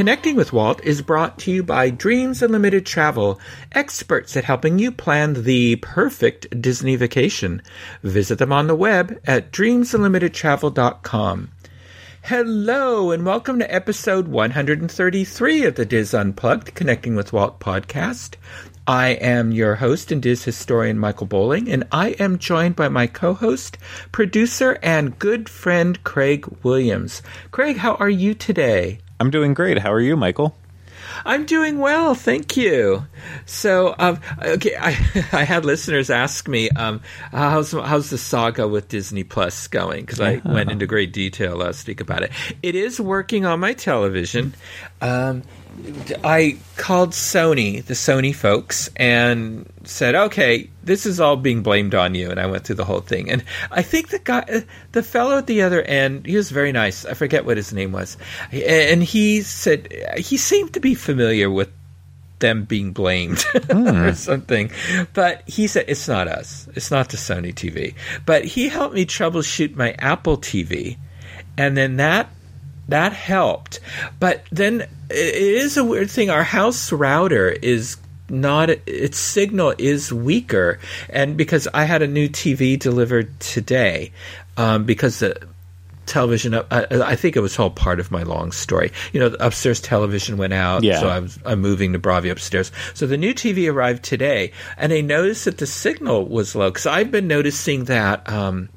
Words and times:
Connecting 0.00 0.34
with 0.34 0.54
Walt 0.54 0.82
is 0.82 1.02
brought 1.02 1.38
to 1.40 1.50
you 1.50 1.62
by 1.62 1.90
Dreams 1.90 2.42
Unlimited 2.42 2.86
Travel, 2.86 3.38
experts 3.72 4.34
at 4.34 4.44
helping 4.44 4.78
you 4.78 4.90
plan 4.90 5.42
the 5.42 5.76
perfect 5.76 6.62
Disney 6.62 6.96
vacation. 6.96 7.60
Visit 8.02 8.38
them 8.38 8.50
on 8.50 8.66
the 8.66 8.74
web 8.74 9.20
at 9.26 9.52
dreamsunlimitedtravel.com. 9.52 11.50
Hello, 12.22 13.10
and 13.10 13.26
welcome 13.26 13.58
to 13.58 13.74
episode 13.74 14.26
133 14.28 15.64
of 15.64 15.74
the 15.74 15.84
DIS 15.84 16.14
Unplugged 16.14 16.74
Connecting 16.74 17.14
with 17.14 17.34
Walt 17.34 17.60
podcast. 17.60 18.36
I 18.86 19.08
am 19.08 19.52
your 19.52 19.74
host 19.74 20.10
and 20.10 20.22
DIS 20.22 20.44
historian 20.44 20.98
Michael 20.98 21.26
Bowling, 21.26 21.68
and 21.70 21.84
I 21.92 22.12
am 22.12 22.38
joined 22.38 22.74
by 22.74 22.88
my 22.88 23.06
co 23.06 23.34
host, 23.34 23.76
producer, 24.12 24.78
and 24.82 25.18
good 25.18 25.50
friend 25.50 26.02
Craig 26.04 26.46
Williams. 26.62 27.20
Craig, 27.50 27.76
how 27.76 27.96
are 27.96 28.08
you 28.08 28.32
today? 28.32 29.00
I'm 29.20 29.30
doing 29.30 29.52
great. 29.52 29.78
How 29.78 29.92
are 29.92 30.00
you, 30.00 30.16
Michael? 30.16 30.56
I'm 31.26 31.44
doing 31.44 31.78
well, 31.78 32.14
thank 32.14 32.56
you. 32.56 33.06
So, 33.44 33.94
um, 33.98 34.18
okay, 34.42 34.74
I, 34.76 34.88
I 35.32 35.44
had 35.44 35.66
listeners 35.66 36.08
ask 36.08 36.48
me, 36.48 36.70
um, 36.70 37.02
how's 37.30 37.72
how's 37.72 38.08
the 38.08 38.16
saga 38.16 38.66
with 38.66 38.88
Disney 38.88 39.24
Plus 39.24 39.68
going? 39.68 40.06
Because 40.06 40.20
I 40.20 40.36
uh-huh. 40.36 40.50
went 40.54 40.70
into 40.70 40.86
great 40.86 41.12
detail 41.12 41.56
last 41.56 41.86
week 41.86 42.00
about 42.00 42.22
it. 42.22 42.32
It 42.62 42.74
is 42.74 42.98
working 42.98 43.44
on 43.44 43.60
my 43.60 43.74
television. 43.74 44.54
Um, 45.02 45.42
I 46.24 46.56
called 46.76 47.10
Sony, 47.10 47.84
the 47.84 47.94
Sony 47.94 48.34
folks, 48.34 48.88
and 48.96 49.70
said, 49.84 50.14
"Okay, 50.14 50.69
this 50.90 51.06
is 51.06 51.20
all 51.20 51.36
being 51.36 51.62
blamed 51.62 51.94
on 51.94 52.14
you." 52.14 52.30
And 52.30 52.40
I 52.40 52.46
went 52.46 52.64
through 52.64 52.76
the 52.76 52.84
whole 52.84 53.00
thing. 53.00 53.30
And 53.30 53.44
I 53.70 53.82
think 53.82 54.08
the 54.08 54.18
guy, 54.18 54.40
uh, 54.40 54.60
the 54.92 55.02
fellow 55.02 55.38
at 55.38 55.46
the 55.46 55.62
other 55.62 55.82
end, 55.82 56.26
he 56.26 56.36
was 56.36 56.50
very 56.50 56.72
nice. 56.72 57.06
I 57.06 57.14
forget 57.14 57.46
what 57.46 57.56
his 57.56 57.72
name 57.72 57.92
was, 57.92 58.16
and 58.52 59.02
he 59.02 59.42
said 59.42 59.88
he 60.18 60.36
seemed 60.36 60.74
to 60.74 60.80
be 60.80 60.94
familiar 60.94 61.48
with 61.50 61.70
them 62.40 62.64
being 62.64 62.92
blamed 62.92 63.36
mm. 63.36 64.08
or 64.10 64.14
something. 64.14 64.70
But 65.12 65.48
he 65.48 65.66
said 65.66 65.84
it's 65.88 66.08
not 66.08 66.26
us. 66.26 66.68
It's 66.74 66.90
not 66.90 67.10
the 67.10 67.16
Sony 67.16 67.54
TV. 67.54 67.94
But 68.26 68.44
he 68.44 68.68
helped 68.68 68.94
me 68.94 69.06
troubleshoot 69.06 69.76
my 69.76 69.92
Apple 69.98 70.38
TV, 70.38 70.96
and 71.56 71.76
then 71.76 71.96
that 71.96 72.28
that 72.88 73.12
helped. 73.12 73.80
But 74.18 74.44
then 74.50 74.82
it 75.10 75.34
is 75.34 75.76
a 75.76 75.84
weird 75.84 76.10
thing. 76.10 76.30
Our 76.30 76.42
house 76.42 76.90
router 76.92 77.48
is 77.48 77.96
not 78.30 78.70
its 78.70 79.18
signal 79.18 79.74
is 79.78 80.12
weaker, 80.12 80.78
and 81.08 81.36
because 81.36 81.68
I 81.74 81.84
had 81.84 82.02
a 82.02 82.06
new 82.06 82.28
TV 82.28 82.78
delivered 82.78 83.38
today, 83.40 84.12
um, 84.56 84.84
because 84.84 85.18
the 85.18 85.40
television 86.06 86.54
I, 86.54 86.64
I, 86.70 87.14
think 87.14 87.36
it 87.36 87.40
was 87.40 87.56
all 87.56 87.70
part 87.70 88.00
of 88.00 88.10
my 88.10 88.24
long 88.24 88.50
story 88.50 88.90
you 89.12 89.20
know 89.20 89.28
the 89.28 89.46
upstairs 89.46 89.80
television 89.80 90.38
went 90.38 90.52
out 90.52 90.82
yeah. 90.82 90.98
so 90.98 91.08
I 91.08 91.20
was, 91.20 91.38
i'm 91.46 91.60
moving 91.60 91.92
to 91.92 92.00
Bravia 92.00 92.32
upstairs 92.32 92.72
so 92.94 93.06
the 93.06 93.16
new 93.16 93.32
tv 93.32 93.72
arrived 93.72 94.02
today 94.02 94.50
and 94.76 94.92
i 94.92 95.02
noticed 95.02 95.44
that 95.44 95.58
the 95.58 95.66
signal 95.66 96.26
was 96.26 96.56
low 96.56 96.70
because 96.70 96.86
i've 96.86 97.12
been 97.12 97.28
noticing 97.28 97.84
that 97.84 98.28
um, 98.28 98.70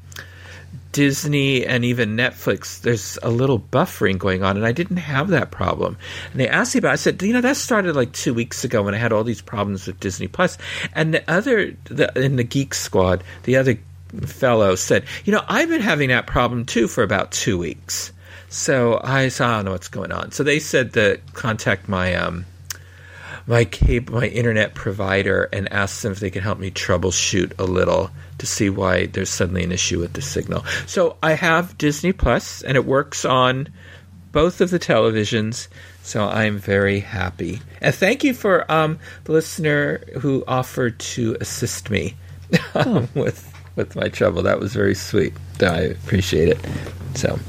Disney 0.94 1.66
and 1.66 1.84
even 1.84 2.16
Netflix, 2.16 2.80
there's 2.82 3.20
a 3.22 3.30
little 3.30 3.60
buffering 3.60 4.18
going 4.18 4.44
on, 4.44 4.56
and 4.56 4.66
I 4.66 4.72
didn't 4.72 4.98
have 4.98 5.28
that 5.30 5.52
problem. 5.52 5.98
And 6.32 6.40
they 6.40 6.48
asked 6.48 6.76
me 6.76 6.80
about. 6.80 6.92
It. 6.92 6.94
I 6.94 6.96
said, 6.96 7.22
you 7.22 7.34
know, 7.34 7.42
that 7.42 7.58
started 7.58 7.96
like 7.96 8.14
two 8.14 8.34
weeks 8.34 8.64
ago 8.64 8.84
when 8.84 8.94
I 8.94 8.98
had 8.98 9.12
all 9.12 9.26
these 9.26 9.42
problems 9.42 9.88
with 9.88 10.00
Disney 10.00 10.28
Plus. 10.28 10.58
And 10.94 11.14
the 11.14 11.30
other, 11.30 11.76
the, 11.86 12.12
in 12.18 12.38
the 12.38 12.44
Geek 12.44 12.74
Squad, 12.74 13.24
the 13.44 13.58
other 13.58 13.78
fellow 14.22 14.76
said, 14.76 15.06
you 15.26 15.34
know, 15.34 15.44
I've 15.48 15.70
been 15.70 15.82
having 15.82 16.10
that 16.10 16.28
problem 16.28 16.66
too 16.66 16.88
for 16.88 17.04
about 17.04 17.32
two 17.32 17.58
weeks. 17.58 18.14
So 18.50 19.02
I 19.04 19.30
said, 19.30 19.48
I 19.48 19.56
don't 19.56 19.66
know 19.66 19.72
what's 19.72 19.88
going 19.88 20.12
on. 20.12 20.32
So 20.32 20.44
they 20.44 20.60
said 20.60 20.94
to 20.94 21.20
contact 21.34 21.90
my 21.90 22.14
um, 22.14 22.46
my 23.48 23.66
cable, 23.66 24.14
my 24.14 24.28
internet 24.28 24.76
provider, 24.76 25.50
and 25.52 25.72
ask 25.74 26.02
them 26.02 26.12
if 26.12 26.20
they 26.20 26.30
can 26.30 26.44
help 26.44 26.60
me 26.60 26.72
troubleshoot 26.72 27.60
a 27.60 27.64
little 27.64 28.12
to 28.44 28.48
see 28.48 28.70
why 28.70 29.06
there's 29.06 29.30
suddenly 29.30 29.64
an 29.64 29.72
issue 29.72 30.02
with 30.02 30.12
the 30.12 30.22
signal. 30.22 30.66
So 30.86 31.16
I 31.24 31.32
have 31.32 31.78
Disney 31.78 32.12
Plus, 32.12 32.62
and 32.62 32.76
it 32.76 32.86
works 32.86 33.24
on 33.24 33.70
both 34.34 34.60
of 34.60 34.70
the 34.70 34.80
televisions. 34.80 35.70
So 36.02 36.28
I'm 36.28 36.58
very 36.58 37.00
happy. 37.00 37.62
And 37.80 37.96
thank 37.96 38.22
you 38.26 38.34
for 38.34 38.70
um, 38.70 39.00
the 39.24 39.32
listener 39.32 40.04
who 40.20 40.44
offered 40.46 41.00
to 41.00 41.38
assist 41.40 41.90
me 41.90 42.16
hmm. 42.52 43.06
with 43.18 43.50
with 43.78 43.96
my 43.96 44.10
trouble. 44.10 44.44
That 44.44 44.60
was 44.60 44.74
very 44.74 44.94
sweet. 44.94 45.34
I 45.62 45.80
appreciate 45.80 46.50
it. 46.50 46.60
So 47.16 47.40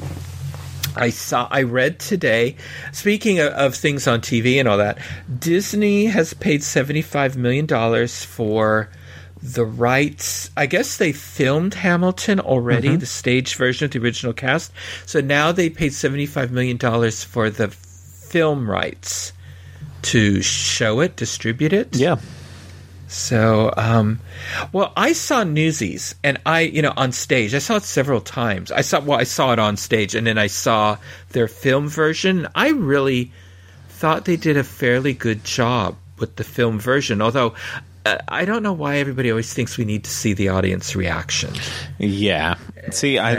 I 0.95 1.11
saw, 1.11 1.49
I 1.51 1.65
read 1.65 1.99
today. 1.99 2.55
Speaking 2.93 3.41
of, 3.41 3.53
of, 3.53 3.75
things 3.75 4.07
on 4.07 4.21
TV 4.21 4.61
and 4.61 4.69
all 4.69 4.79
that, 4.79 4.99
Disney 5.41 6.07
has 6.07 6.35
paid 6.35 6.63
seventy-five 6.63 7.37
million 7.37 7.67
dollars 7.67 8.25
for 8.25 8.91
the 9.45 9.65
rights. 9.65 10.51
I 10.57 10.65
guess 10.65 10.97
they 10.97 11.13
filmed 11.13 11.75
Hamilton 11.75 12.41
already, 12.41 12.89
mm-hmm. 12.89 12.99
the 12.99 13.07
stage 13.07 13.57
version 13.57 13.85
of 13.85 13.91
the 13.91 13.99
original 13.99 14.33
cast. 14.33 14.73
So 15.05 15.21
now 15.21 15.53
they 15.53 15.69
paid 15.69 15.93
$75 15.93 16.51
million 16.51 16.79
for 16.79 17.51
the 17.51 17.69
film 17.69 18.69
rights 18.69 19.35
to 20.03 20.41
show 20.41 21.01
it, 21.01 21.17
distribute 21.17 21.75
it. 21.75 21.95
Yeah. 21.95 22.17
So, 23.07 23.73
um, 23.77 24.19
well, 24.73 24.93
I 24.97 25.13
saw 25.13 25.45
Newsies, 25.45 26.15
and 26.25 26.41
I, 26.47 26.61
you 26.61 26.83
know, 26.83 26.95
on 26.97 27.13
stage. 27.13 27.55
I 27.55 27.59
saw 27.59 27.77
it 27.77 27.85
several 27.85 28.23
times. 28.23 28.73
I 28.73 28.81
saw, 28.81 29.01
well, 29.01 29.21
I 29.21 29.25
saw 29.25 29.53
it 29.53 29.59
on 29.59 29.77
stage, 29.77 30.15
and 30.15 30.27
then 30.27 30.39
I 30.39 30.49
saw 30.49 30.97
their 31.31 31.49
film 31.49 31.89
version. 31.89 32.49
I 32.55 32.71
really 32.71 33.31
thought 33.89 34.25
they 34.25 34.37
did 34.37 34.57
a 34.57 34.65
fairly 34.65 35.13
good 35.13 35.45
job 35.45 35.97
with 36.19 36.37
the 36.37 36.45
film 36.45 36.81
version. 36.81 37.23
Although 37.23 37.55
I 38.07 38.45
don't 38.45 38.63
know 38.63 38.75
why 38.75 38.97
everybody 38.97 39.31
always 39.31 39.53
thinks 39.53 39.79
we 39.79 39.87
need 39.87 40.05
to 40.05 40.11
see 40.11 40.35
the 40.35 40.51
audience 40.51 40.95
reaction. 40.95 41.55
Yeah. 41.99 42.57
See, 42.91 43.19
I 43.19 43.33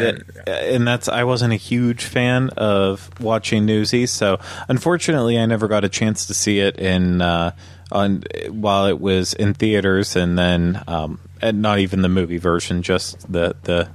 and, 0.48 0.88
that's 0.88 1.08
I 1.08 1.24
wasn't 1.24 1.54
a 1.54 1.58
huge 1.58 2.04
fan 2.04 2.50
of 2.58 3.10
watching 3.20 3.68
Newsies, 3.68 4.12
so 4.12 4.40
unfortunately, 4.68 5.38
I 5.38 5.46
never 5.46 5.68
got 5.68 5.84
a 5.84 5.90
chance 5.90 6.26
to 6.28 6.34
see 6.34 6.60
it 6.60 6.78
in 6.80 7.22
uh, 7.22 7.52
on 7.92 8.24
while 8.50 8.88
it 8.88 9.00
was 9.00 9.36
in 9.36 9.54
theaters, 9.54 10.16
and 10.16 10.36
then 10.36 10.84
um, 10.88 11.20
and 11.44 11.62
not 11.62 11.78
even 11.78 12.02
the 12.02 12.10
movie 12.10 12.40
version, 12.40 12.82
just 12.82 13.32
the 13.32 13.56
the 13.64 13.88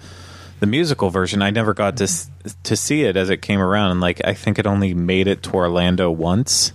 the 0.60 0.66
musical 0.66 1.10
version. 1.10 1.42
I 1.42 1.50
never 1.50 1.75
got 1.75 1.97
to 1.97 2.09
to 2.62 2.76
see 2.76 3.03
it 3.03 3.16
as 3.16 3.28
it 3.28 3.42
came 3.42 3.60
around, 3.60 3.91
and 3.91 4.00
like 4.00 4.25
I 4.25 4.34
think 4.34 4.60
it 4.60 4.66
only 4.66 4.94
made 4.94 5.26
it 5.26 5.42
to 5.44 5.53
Orlando 5.53 6.12
once 6.12 6.72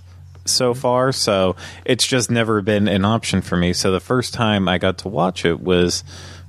so 0.48 0.72
mm-hmm. 0.72 0.80
far, 0.80 1.12
so 1.12 1.56
it's 1.84 2.06
just 2.06 2.30
never 2.30 2.62
been 2.62 2.88
an 2.88 3.04
option 3.04 3.42
for 3.42 3.56
me. 3.56 3.72
So 3.72 3.92
the 3.92 4.00
first 4.00 4.34
time 4.34 4.68
I 4.68 4.78
got 4.78 4.98
to 4.98 5.08
watch 5.08 5.44
it 5.44 5.60
was 5.60 6.04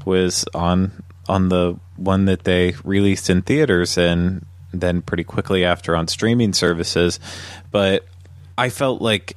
was 0.06 0.46
on 0.54 1.04
on 1.28 1.50
the 1.50 1.78
one 1.98 2.26
that 2.26 2.44
they 2.44 2.74
released 2.84 3.30
in 3.30 3.42
theaters 3.42 3.98
and 3.98 4.46
then 4.72 5.02
pretty 5.02 5.24
quickly 5.24 5.66
after 5.66 5.96
on 5.96 6.08
streaming 6.08 6.54
services. 6.54 7.20
But 7.72 8.06
I 8.58 8.70
felt 8.70 9.02
like 9.02 9.36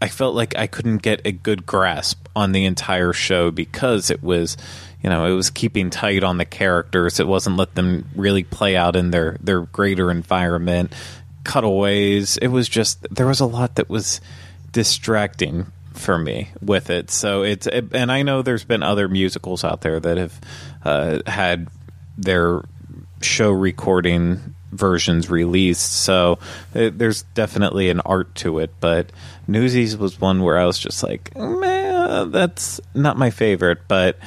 I 0.00 0.08
felt 0.08 0.34
like 0.34 0.56
I 0.56 0.66
couldn't 0.66 0.98
get 0.98 1.22
a 1.24 1.32
good 1.32 1.66
grasp 1.66 2.28
on 2.36 2.52
the 2.52 2.64
entire 2.64 3.12
show 3.12 3.50
because 3.50 4.10
it 4.10 4.22
was 4.22 4.56
you 5.02 5.10
know, 5.10 5.26
it 5.26 5.34
was 5.34 5.50
keeping 5.50 5.90
tight 5.90 6.24
on 6.24 6.38
the 6.38 6.44
characters. 6.44 7.20
It 7.20 7.28
wasn't 7.28 7.56
let 7.56 7.76
them 7.76 8.08
really 8.16 8.42
play 8.42 8.76
out 8.76 8.96
in 8.96 9.10
their 9.10 9.36
their 9.40 9.62
greater 9.62 10.10
environment 10.10 10.92
cutaways. 11.48 12.36
It 12.36 12.48
was 12.48 12.68
just 12.68 13.06
there 13.10 13.26
was 13.26 13.40
a 13.40 13.46
lot 13.46 13.76
that 13.76 13.88
was 13.88 14.20
distracting 14.70 15.66
for 15.94 16.18
me 16.18 16.50
with 16.62 16.90
it. 16.90 17.10
So 17.10 17.42
it's 17.42 17.66
it, 17.66 17.86
and 17.92 18.12
I 18.12 18.22
know 18.22 18.42
there's 18.42 18.64
been 18.64 18.82
other 18.82 19.08
musicals 19.08 19.64
out 19.64 19.80
there 19.80 19.98
that 19.98 20.18
have 20.18 20.40
uh, 20.84 21.18
had 21.26 21.68
their 22.18 22.62
show 23.22 23.50
recording 23.50 24.54
versions 24.70 25.30
released. 25.30 25.90
So 26.02 26.38
it, 26.74 26.92
uh, 26.92 26.96
there's 26.96 27.22
definitely 27.34 27.88
an 27.88 28.00
art 28.00 28.34
to 28.36 28.58
it, 28.58 28.74
but 28.78 29.10
Newsies 29.46 29.96
was 29.96 30.20
one 30.20 30.42
where 30.42 30.58
I 30.58 30.66
was 30.66 30.78
just 30.78 31.02
like, 31.02 31.34
man, 31.34 32.30
that's 32.30 32.78
not 32.94 33.16
my 33.16 33.30
favorite, 33.30 33.88
but 33.88 34.18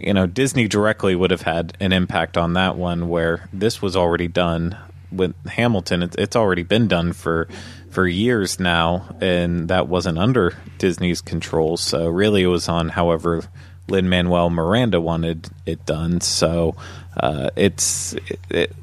you 0.00 0.12
know, 0.12 0.26
Disney 0.26 0.66
directly 0.66 1.14
would 1.14 1.30
have 1.30 1.42
had 1.42 1.76
an 1.78 1.92
impact 1.92 2.36
on 2.36 2.54
that 2.54 2.76
one 2.76 3.08
where 3.08 3.48
this 3.52 3.80
was 3.80 3.94
already 3.94 4.26
done 4.26 4.76
with 5.16 5.34
Hamilton, 5.46 6.02
it, 6.02 6.14
it's 6.18 6.36
already 6.36 6.62
been 6.62 6.88
done 6.88 7.12
for 7.12 7.48
for 7.90 8.06
years 8.06 8.58
now, 8.58 9.16
and 9.20 9.68
that 9.68 9.88
wasn't 9.88 10.18
under 10.18 10.56
Disney's 10.78 11.20
control. 11.20 11.76
So 11.76 12.08
really, 12.08 12.42
it 12.42 12.48
was 12.48 12.68
on 12.68 12.88
however 12.88 13.42
Lin 13.88 14.08
Manuel 14.08 14.50
Miranda 14.50 15.00
wanted 15.00 15.48
it 15.64 15.86
done. 15.86 16.20
So 16.20 16.74
uh, 17.16 17.50
it's 17.56 18.14
it, 18.14 18.40
it, 18.50 18.76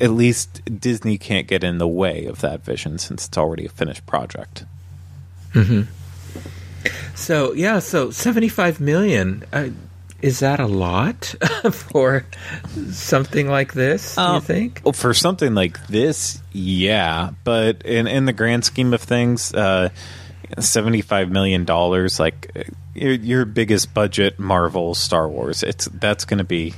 at 0.00 0.10
least 0.10 0.62
Disney 0.80 1.18
can't 1.18 1.46
get 1.46 1.64
in 1.64 1.78
the 1.78 1.88
way 1.88 2.26
of 2.26 2.40
that 2.40 2.64
vision 2.64 2.98
since 2.98 3.26
it's 3.26 3.38
already 3.38 3.66
a 3.66 3.68
finished 3.68 4.06
project. 4.06 4.64
Mm-hmm. 5.54 5.82
So 7.14 7.52
yeah, 7.52 7.80
so 7.80 8.10
seventy-five 8.10 8.80
million. 8.80 9.44
Uh, 9.52 9.70
is 10.20 10.40
that 10.40 10.60
a 10.60 10.66
lot 10.66 11.24
for 11.72 12.24
something 12.90 13.48
like 13.48 13.72
this? 13.72 14.14
Do 14.16 14.20
you 14.20 14.26
Um, 14.28 14.40
think? 14.42 14.80
Well, 14.84 14.92
for 14.92 15.14
something 15.14 15.54
like 15.54 15.86
this, 15.86 16.42
yeah. 16.52 17.30
But 17.44 17.82
in 17.82 18.06
in 18.06 18.24
the 18.26 18.32
grand 18.32 18.64
scheme 18.64 18.92
of 18.94 19.00
things, 19.02 19.52
uh, 19.54 19.90
seventy 20.58 21.02
five 21.02 21.30
million 21.30 21.64
dollars, 21.64 22.18
like 22.18 22.50
uh, 22.56 22.62
your, 22.94 23.12
your 23.12 23.44
biggest 23.44 23.94
budget 23.94 24.38
Marvel 24.38 24.94
Star 24.94 25.28
Wars, 25.28 25.62
it's 25.62 25.86
that's 25.86 26.24
going 26.24 26.38
to 26.38 26.44
be, 26.44 26.74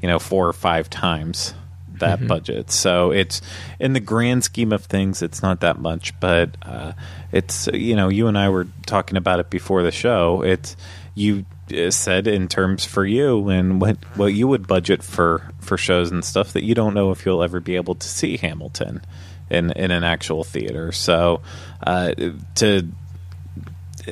you 0.00 0.08
know, 0.08 0.18
four 0.18 0.48
or 0.48 0.52
five 0.52 0.90
times 0.90 1.54
that 1.98 2.26
budget. 2.26 2.70
So 2.72 3.12
it's 3.12 3.40
in 3.78 3.92
the 3.92 4.00
grand 4.00 4.42
scheme 4.42 4.72
of 4.72 4.86
things, 4.86 5.22
it's 5.22 5.40
not 5.40 5.60
that 5.60 5.78
much. 5.78 6.18
But 6.18 6.56
uh, 6.62 6.92
it's 7.30 7.68
you 7.72 7.94
know, 7.94 8.08
you 8.08 8.26
and 8.26 8.36
I 8.36 8.48
were 8.48 8.66
talking 8.86 9.16
about 9.16 9.38
it 9.38 9.50
before 9.50 9.82
the 9.84 9.92
show. 9.92 10.42
It's 10.42 10.76
you 11.14 11.44
said 11.90 12.26
in 12.26 12.48
terms 12.48 12.84
for 12.84 13.04
you 13.04 13.48
and 13.48 13.80
what 13.80 13.96
what 14.14 14.34
you 14.34 14.48
would 14.48 14.66
budget 14.66 15.02
for 15.02 15.50
for 15.60 15.76
shows 15.76 16.10
and 16.10 16.24
stuff 16.24 16.52
that 16.52 16.64
you 16.64 16.74
don't 16.74 16.94
know 16.94 17.10
if 17.10 17.24
you'll 17.24 17.42
ever 17.42 17.60
be 17.60 17.76
able 17.76 17.94
to 17.94 18.08
see 18.08 18.36
Hamilton 18.36 19.02
in 19.50 19.70
in 19.72 19.90
an 19.90 20.04
actual 20.04 20.44
theater. 20.44 20.92
So 20.92 21.42
uh, 21.86 22.14
to 22.56 22.88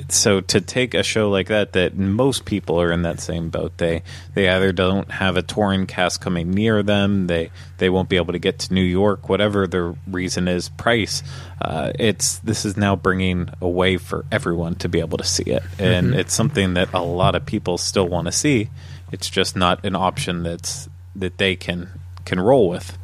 so 0.08 0.40
to 0.40 0.60
take 0.60 0.94
a 0.94 1.02
show 1.02 1.30
like 1.30 1.48
that 1.48 1.72
that 1.72 1.96
most 1.96 2.44
people 2.44 2.80
are 2.80 2.92
in 2.92 3.02
that 3.02 3.20
same 3.20 3.50
boat. 3.50 3.78
They 3.78 4.02
they 4.34 4.48
either 4.48 4.72
don't 4.72 5.10
have 5.10 5.36
a 5.36 5.42
touring 5.42 5.86
cast 5.86 6.20
coming 6.20 6.50
near 6.50 6.82
them 6.82 7.26
they 7.26 7.50
they 7.78 7.90
won't 7.90 8.08
be 8.08 8.16
able 8.16 8.32
to 8.32 8.38
get 8.38 8.58
to 8.60 8.74
New 8.74 8.82
York 8.82 9.28
whatever 9.28 9.66
the 9.66 9.96
reason 10.06 10.48
is 10.48 10.68
price 10.68 11.22
uh, 11.60 11.92
it's 11.98 12.38
this 12.38 12.64
is 12.64 12.76
now 12.76 12.96
bringing 12.96 13.50
a 13.60 13.68
way 13.68 13.98
for 13.98 14.24
everyone 14.32 14.74
to 14.76 14.88
be 14.88 15.00
able 15.00 15.18
to 15.18 15.24
see 15.24 15.42
it. 15.44 15.62
And 15.78 16.14
it's 16.14 16.32
something 16.32 16.74
that 16.74 16.92
a 16.94 17.02
lot 17.02 17.34
of 17.34 17.44
people 17.44 17.76
still 17.76 18.08
want 18.08 18.26
to 18.26 18.32
see. 18.32 18.70
It's 19.12 19.28
just 19.28 19.56
not 19.56 19.84
an 19.84 19.94
option 19.94 20.42
that's 20.42 20.88
that 21.16 21.38
they 21.38 21.56
can 21.56 21.90
can 22.24 22.40
roll 22.40 22.68
with. 22.68 22.96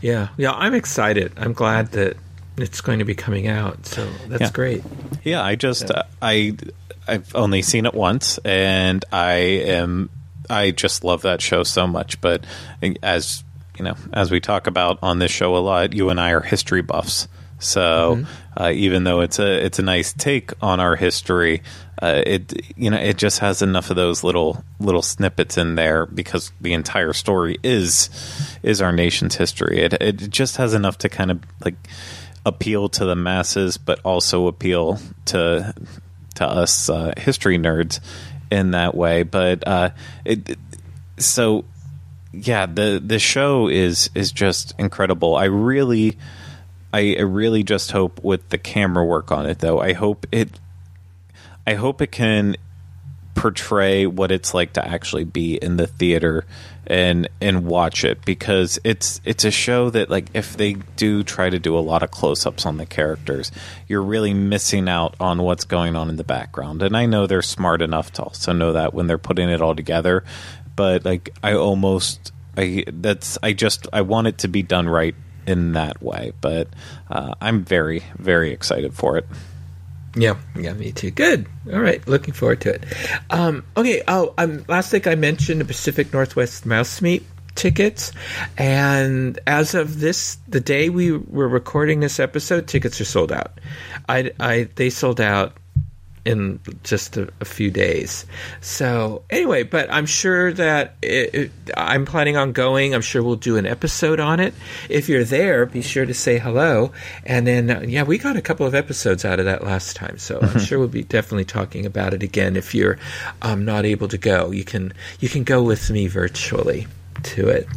Yeah, 0.00 0.28
yeah. 0.36 0.52
I'm 0.52 0.74
excited. 0.74 1.32
I'm 1.36 1.52
glad 1.52 1.92
that 1.92 2.16
it's 2.62 2.80
going 2.80 2.98
to 3.00 3.04
be 3.04 3.14
coming 3.14 3.46
out. 3.48 3.86
So 3.86 4.08
that's 4.28 4.42
Yeah. 4.42 4.50
great. 4.52 4.82
Yeah, 5.24 5.42
I 5.42 5.54
just 5.54 5.90
uh, 5.90 6.04
I 6.22 6.56
I've 7.08 7.34
only 7.34 7.62
seen 7.62 7.86
it 7.86 7.94
once, 7.94 8.38
and 8.44 9.04
I 9.12 9.32
am 9.34 10.10
I 10.48 10.70
just 10.70 11.04
love 11.04 11.22
that 11.22 11.40
show 11.42 11.62
so 11.62 11.86
much. 11.86 12.20
But 12.20 12.44
as 13.02 13.44
you 13.78 13.84
know, 13.84 13.94
as 14.12 14.30
we 14.30 14.40
talk 14.40 14.66
about 14.66 14.98
on 15.02 15.18
this 15.18 15.30
show 15.30 15.56
a 15.56 15.58
lot, 15.58 15.92
you 15.94 16.10
and 16.10 16.20
I 16.20 16.30
are 16.32 16.40
history 16.40 16.82
buffs. 16.82 17.28
So 17.58 18.24
uh, 18.56 18.70
even 18.74 19.04
though 19.04 19.20
it's 19.20 19.38
a 19.38 19.64
it's 19.64 19.78
a 19.78 19.82
nice 19.82 20.14
take 20.14 20.52
on 20.62 20.80
our 20.80 20.96
history, 20.96 21.62
uh, 22.00 22.22
it 22.26 22.54
you 22.74 22.88
know 22.90 22.96
it 22.96 23.18
just 23.18 23.40
has 23.40 23.60
enough 23.60 23.90
of 23.90 23.96
those 23.96 24.24
little 24.24 24.64
little 24.78 25.02
snippets 25.02 25.58
in 25.58 25.74
there 25.74 26.06
because 26.06 26.52
the 26.58 26.72
entire 26.72 27.12
story 27.12 27.58
is 27.62 28.08
is 28.62 28.80
our 28.80 28.92
nation's 28.92 29.34
history. 29.34 29.80
It 29.82 29.92
it 30.00 30.30
just 30.30 30.56
has 30.56 30.72
enough 30.72 30.96
to 30.98 31.10
kind 31.10 31.30
of 31.30 31.42
like 31.62 31.74
appeal 32.44 32.88
to 32.88 33.04
the 33.04 33.16
masses, 33.16 33.76
but 33.76 34.00
also 34.04 34.46
appeal 34.46 34.98
to 35.26 35.74
to 36.36 36.46
us 36.46 36.88
uh, 36.88 37.12
history 37.16 37.58
nerds 37.58 38.00
in 38.50 38.72
that 38.72 38.94
way. 38.94 39.22
But 39.22 39.66
uh, 39.66 39.90
it, 40.24 40.58
so 41.18 41.64
yeah, 42.32 42.66
the 42.66 43.02
the 43.04 43.18
show 43.18 43.68
is 43.68 44.10
is 44.14 44.32
just 44.32 44.74
incredible. 44.78 45.36
I 45.36 45.44
really, 45.44 46.18
I 46.92 47.18
really 47.18 47.62
just 47.62 47.90
hope 47.90 48.22
with 48.22 48.48
the 48.50 48.58
camera 48.58 49.04
work 49.04 49.30
on 49.32 49.46
it 49.46 49.58
though. 49.58 49.80
I 49.80 49.92
hope 49.92 50.26
it, 50.32 50.60
I 51.66 51.74
hope 51.74 52.00
it 52.00 52.12
can 52.12 52.56
portray 53.40 54.04
what 54.04 54.30
it's 54.30 54.52
like 54.52 54.74
to 54.74 54.86
actually 54.86 55.24
be 55.24 55.54
in 55.54 55.78
the 55.78 55.86
theater 55.86 56.44
and 56.86 57.26
and 57.40 57.64
watch 57.64 58.04
it 58.04 58.22
because 58.26 58.78
it's 58.84 59.18
it's 59.24 59.46
a 59.46 59.50
show 59.50 59.88
that 59.88 60.10
like 60.10 60.26
if 60.34 60.58
they 60.58 60.74
do 60.96 61.22
try 61.22 61.48
to 61.48 61.58
do 61.58 61.78
a 61.78 61.80
lot 61.80 62.02
of 62.02 62.10
close-ups 62.10 62.66
on 62.66 62.76
the 62.76 62.84
characters 62.84 63.50
you're 63.88 64.02
really 64.02 64.34
missing 64.34 64.90
out 64.90 65.14
on 65.18 65.40
what's 65.40 65.64
going 65.64 65.96
on 65.96 66.10
in 66.10 66.16
the 66.16 66.24
background. 66.24 66.82
And 66.82 66.94
I 66.94 67.06
know 67.06 67.26
they're 67.26 67.40
smart 67.40 67.80
enough 67.80 68.12
to 68.14 68.24
also 68.24 68.52
know 68.52 68.74
that 68.74 68.92
when 68.92 69.06
they're 69.06 69.16
putting 69.16 69.48
it 69.48 69.62
all 69.62 69.74
together 69.74 70.22
but 70.76 71.06
like 71.06 71.30
I 71.42 71.54
almost 71.54 72.32
I 72.58 72.84
that's 72.92 73.38
I 73.42 73.54
just 73.54 73.86
I 73.90 74.02
want 74.02 74.26
it 74.26 74.36
to 74.38 74.48
be 74.48 74.62
done 74.62 74.86
right 74.86 75.14
in 75.46 75.72
that 75.72 76.02
way. 76.02 76.32
But 76.42 76.68
uh, 77.08 77.32
I'm 77.40 77.64
very 77.64 78.04
very 78.18 78.52
excited 78.52 78.92
for 78.92 79.16
it 79.16 79.26
Yeah, 80.16 80.36
yeah, 80.56 80.72
me 80.72 80.92
too. 80.92 81.10
Good. 81.10 81.46
All 81.72 81.80
right, 81.80 82.06
looking 82.08 82.34
forward 82.34 82.60
to 82.62 82.74
it. 82.74 82.84
Um, 83.30 83.64
okay. 83.76 84.02
Oh, 84.08 84.34
um, 84.38 84.64
last 84.68 84.92
week 84.92 85.06
I 85.06 85.14
mentioned 85.14 85.60
the 85.60 85.64
Pacific 85.64 86.12
Northwest 86.12 86.66
Mouse 86.66 87.00
Meet 87.00 87.24
tickets, 87.54 88.12
and 88.58 89.38
as 89.46 89.74
of 89.74 90.00
this, 90.00 90.38
the 90.48 90.60
day 90.60 90.88
we 90.88 91.12
were 91.12 91.48
recording 91.48 92.00
this 92.00 92.18
episode, 92.18 92.66
tickets 92.66 93.00
are 93.00 93.04
sold 93.04 93.30
out. 93.30 93.60
I, 94.08 94.32
I, 94.40 94.68
they 94.74 94.90
sold 94.90 95.20
out 95.20 95.56
in 96.24 96.60
just 96.82 97.16
a, 97.16 97.28
a 97.40 97.44
few 97.44 97.70
days. 97.70 98.26
So 98.60 99.22
anyway, 99.30 99.62
but 99.62 99.92
I'm 99.92 100.06
sure 100.06 100.52
that 100.52 100.96
it, 101.02 101.34
it, 101.34 101.50
I'm 101.76 102.04
planning 102.04 102.36
on 102.36 102.52
going. 102.52 102.94
I'm 102.94 103.00
sure 103.00 103.22
we'll 103.22 103.36
do 103.36 103.56
an 103.56 103.66
episode 103.66 104.20
on 104.20 104.40
it. 104.40 104.54
If 104.88 105.08
you're 105.08 105.24
there, 105.24 105.66
be 105.66 105.82
sure 105.82 106.06
to 106.06 106.14
say 106.14 106.38
hello. 106.38 106.92
And 107.24 107.46
then, 107.46 107.70
uh, 107.70 107.80
yeah, 107.86 108.02
we 108.02 108.18
got 108.18 108.36
a 108.36 108.42
couple 108.42 108.66
of 108.66 108.74
episodes 108.74 109.24
out 109.24 109.38
of 109.38 109.46
that 109.46 109.64
last 109.64 109.96
time, 109.96 110.18
so 110.18 110.40
I'm 110.40 110.60
sure 110.60 110.78
we'll 110.78 110.88
be 110.88 111.04
definitely 111.04 111.44
talking 111.44 111.86
about 111.86 112.14
it 112.14 112.22
again. 112.22 112.56
If 112.56 112.74
you're 112.74 112.98
um, 113.42 113.64
not 113.64 113.84
able 113.84 114.08
to 114.08 114.18
go, 114.18 114.50
you 114.50 114.64
can 114.64 114.92
you 115.20 115.28
can 115.28 115.44
go 115.44 115.62
with 115.62 115.90
me 115.90 116.06
virtually 116.06 116.86
to 117.24 117.48
it. 117.48 117.68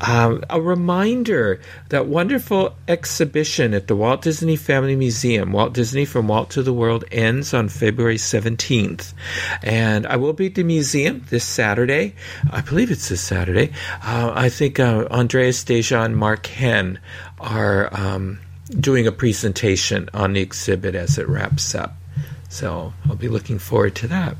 Um, 0.00 0.44
a 0.50 0.60
reminder 0.60 1.60
that 1.88 2.06
wonderful 2.06 2.74
exhibition 2.88 3.74
at 3.74 3.86
the 3.86 3.96
Walt 3.96 4.22
Disney 4.22 4.56
Family 4.56 4.96
Museum, 4.96 5.52
Walt 5.52 5.72
Disney 5.72 6.04
from 6.04 6.28
Walt 6.28 6.50
to 6.50 6.62
the 6.62 6.72
World, 6.72 7.04
ends 7.10 7.54
on 7.54 7.68
February 7.68 8.16
17th. 8.16 9.12
And 9.62 10.06
I 10.06 10.16
will 10.16 10.32
be 10.32 10.46
at 10.46 10.54
the 10.54 10.64
museum 10.64 11.24
this 11.30 11.44
Saturday. 11.44 12.14
I 12.50 12.60
believe 12.60 12.90
it's 12.90 13.08
this 13.08 13.20
Saturday. 13.20 13.72
Uh, 14.02 14.32
I 14.34 14.48
think 14.48 14.78
uh, 14.80 15.06
Andreas 15.10 15.62
Deja 15.64 16.02
and 16.02 16.16
Mark 16.16 16.46
Henn 16.46 16.98
are 17.38 17.88
um, 17.92 18.40
doing 18.68 19.06
a 19.06 19.12
presentation 19.12 20.08
on 20.12 20.32
the 20.32 20.40
exhibit 20.40 20.94
as 20.94 21.18
it 21.18 21.28
wraps 21.28 21.74
up. 21.74 21.94
So 22.48 22.92
I'll 23.08 23.16
be 23.16 23.28
looking 23.28 23.58
forward 23.58 23.94
to 23.96 24.08
that. 24.08 24.36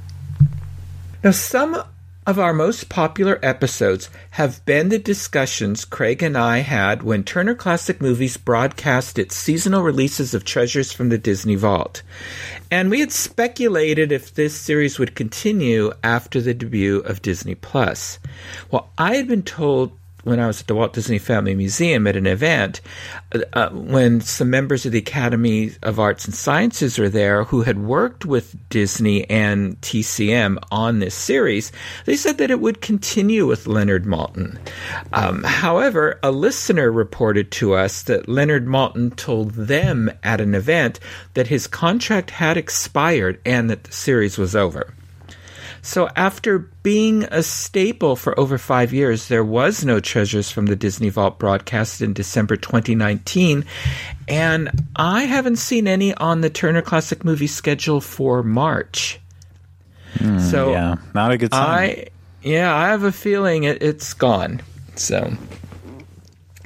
Now, 1.22 1.32
some 1.32 1.82
of 2.26 2.40
our 2.40 2.52
most 2.52 2.88
popular 2.88 3.38
episodes 3.40 4.10
have 4.30 4.64
been 4.64 4.88
the 4.88 4.98
discussions 4.98 5.84
Craig 5.84 6.22
and 6.24 6.36
I 6.36 6.58
had 6.58 7.04
when 7.04 7.22
Turner 7.22 7.54
Classic 7.54 8.00
Movies 8.00 8.36
broadcast 8.36 9.18
its 9.18 9.36
seasonal 9.36 9.82
releases 9.82 10.34
of 10.34 10.44
Treasures 10.44 10.92
from 10.92 11.08
the 11.08 11.18
Disney 11.18 11.54
Vault. 11.54 12.02
And 12.68 12.90
we 12.90 12.98
had 12.98 13.12
speculated 13.12 14.10
if 14.10 14.34
this 14.34 14.56
series 14.56 14.98
would 14.98 15.14
continue 15.14 15.92
after 16.02 16.40
the 16.40 16.52
debut 16.52 16.98
of 16.98 17.22
Disney 17.22 17.54
Plus. 17.54 18.18
Well, 18.72 18.90
I 18.98 19.14
had 19.14 19.28
been 19.28 19.44
told 19.44 19.92
when 20.26 20.40
I 20.40 20.48
was 20.48 20.60
at 20.60 20.66
the 20.66 20.74
Walt 20.74 20.92
Disney 20.92 21.18
Family 21.18 21.54
Museum 21.54 22.08
at 22.08 22.16
an 22.16 22.26
event, 22.26 22.80
uh, 23.52 23.68
when 23.70 24.20
some 24.20 24.50
members 24.50 24.84
of 24.84 24.90
the 24.90 24.98
Academy 24.98 25.70
of 25.84 26.00
Arts 26.00 26.24
and 26.24 26.34
Sciences 26.34 26.98
were 26.98 27.08
there 27.08 27.44
who 27.44 27.62
had 27.62 27.78
worked 27.78 28.26
with 28.26 28.56
Disney 28.68 29.30
and 29.30 29.80
TCM 29.82 30.58
on 30.72 30.98
this 30.98 31.14
series, 31.14 31.70
they 32.06 32.16
said 32.16 32.38
that 32.38 32.50
it 32.50 32.60
would 32.60 32.80
continue 32.80 33.46
with 33.46 33.68
Leonard 33.68 34.04
Maltin. 34.04 34.58
Um, 35.12 35.44
however, 35.44 36.18
a 36.24 36.32
listener 36.32 36.90
reported 36.90 37.52
to 37.52 37.74
us 37.74 38.02
that 38.02 38.28
Leonard 38.28 38.66
Maltin 38.66 39.14
told 39.14 39.52
them 39.52 40.10
at 40.24 40.40
an 40.40 40.56
event 40.56 40.98
that 41.34 41.46
his 41.46 41.68
contract 41.68 42.30
had 42.30 42.56
expired 42.56 43.40
and 43.46 43.70
that 43.70 43.84
the 43.84 43.92
series 43.92 44.38
was 44.38 44.56
over. 44.56 44.92
So, 45.86 46.08
after 46.16 46.58
being 46.58 47.22
a 47.30 47.44
staple 47.44 48.16
for 48.16 48.38
over 48.38 48.58
five 48.58 48.92
years, 48.92 49.28
there 49.28 49.44
was 49.44 49.84
no 49.84 50.00
Treasures 50.00 50.50
from 50.50 50.66
the 50.66 50.74
Disney 50.74 51.10
Vault 51.10 51.38
broadcast 51.38 52.02
in 52.02 52.12
December 52.12 52.56
2019, 52.56 53.64
and 54.26 54.70
I 54.96 55.22
haven't 55.22 55.56
seen 55.56 55.86
any 55.86 56.12
on 56.12 56.40
the 56.40 56.50
Turner 56.50 56.82
Classic 56.82 57.24
Movie 57.24 57.46
schedule 57.46 58.00
for 58.00 58.42
March. 58.42 59.20
Hmm, 60.18 60.40
so, 60.40 60.72
yeah 60.72 60.96
not 61.14 61.30
a 61.30 61.38
good 61.38 61.52
sign 61.52 61.62
I, 61.62 62.06
yeah, 62.42 62.74
I 62.74 62.88
have 62.88 63.04
a 63.04 63.12
feeling 63.12 63.64
it, 63.64 63.80
it's 63.80 64.12
gone. 64.12 64.62
So, 64.96 65.32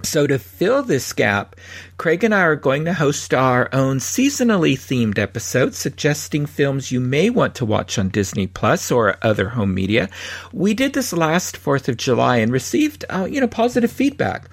So, 0.02 0.26
to 0.26 0.38
fill 0.38 0.83
this 0.83 1.12
gap, 1.12 1.57
Craig 1.99 2.25
and 2.25 2.35
I 2.35 2.40
are 2.40 2.57
going 2.57 2.87
to 2.87 2.95
host 2.95 3.35
our 3.35 3.69
own 3.73 3.99
seasonally 3.99 4.73
themed 4.73 5.19
episode 5.19 5.75
suggesting 5.75 6.47
films 6.47 6.90
you 6.90 7.00
may 7.00 7.28
want 7.28 7.54
to 7.57 7.66
watch 7.66 7.99
on 7.99 8.09
Disney 8.09 8.47
Plus 8.47 8.90
or 8.90 9.19
other 9.21 9.50
home 9.50 9.75
media. 9.75 10.09
We 10.52 10.73
did 10.73 10.95
this 10.95 11.12
last 11.12 11.62
4th 11.62 11.88
of 11.88 11.99
July 11.99 12.38
and 12.38 12.50
received, 12.50 13.04
uh, 13.11 13.28
you 13.30 13.40
know, 13.40 13.47
positive 13.47 13.92
feedback. 13.92 14.49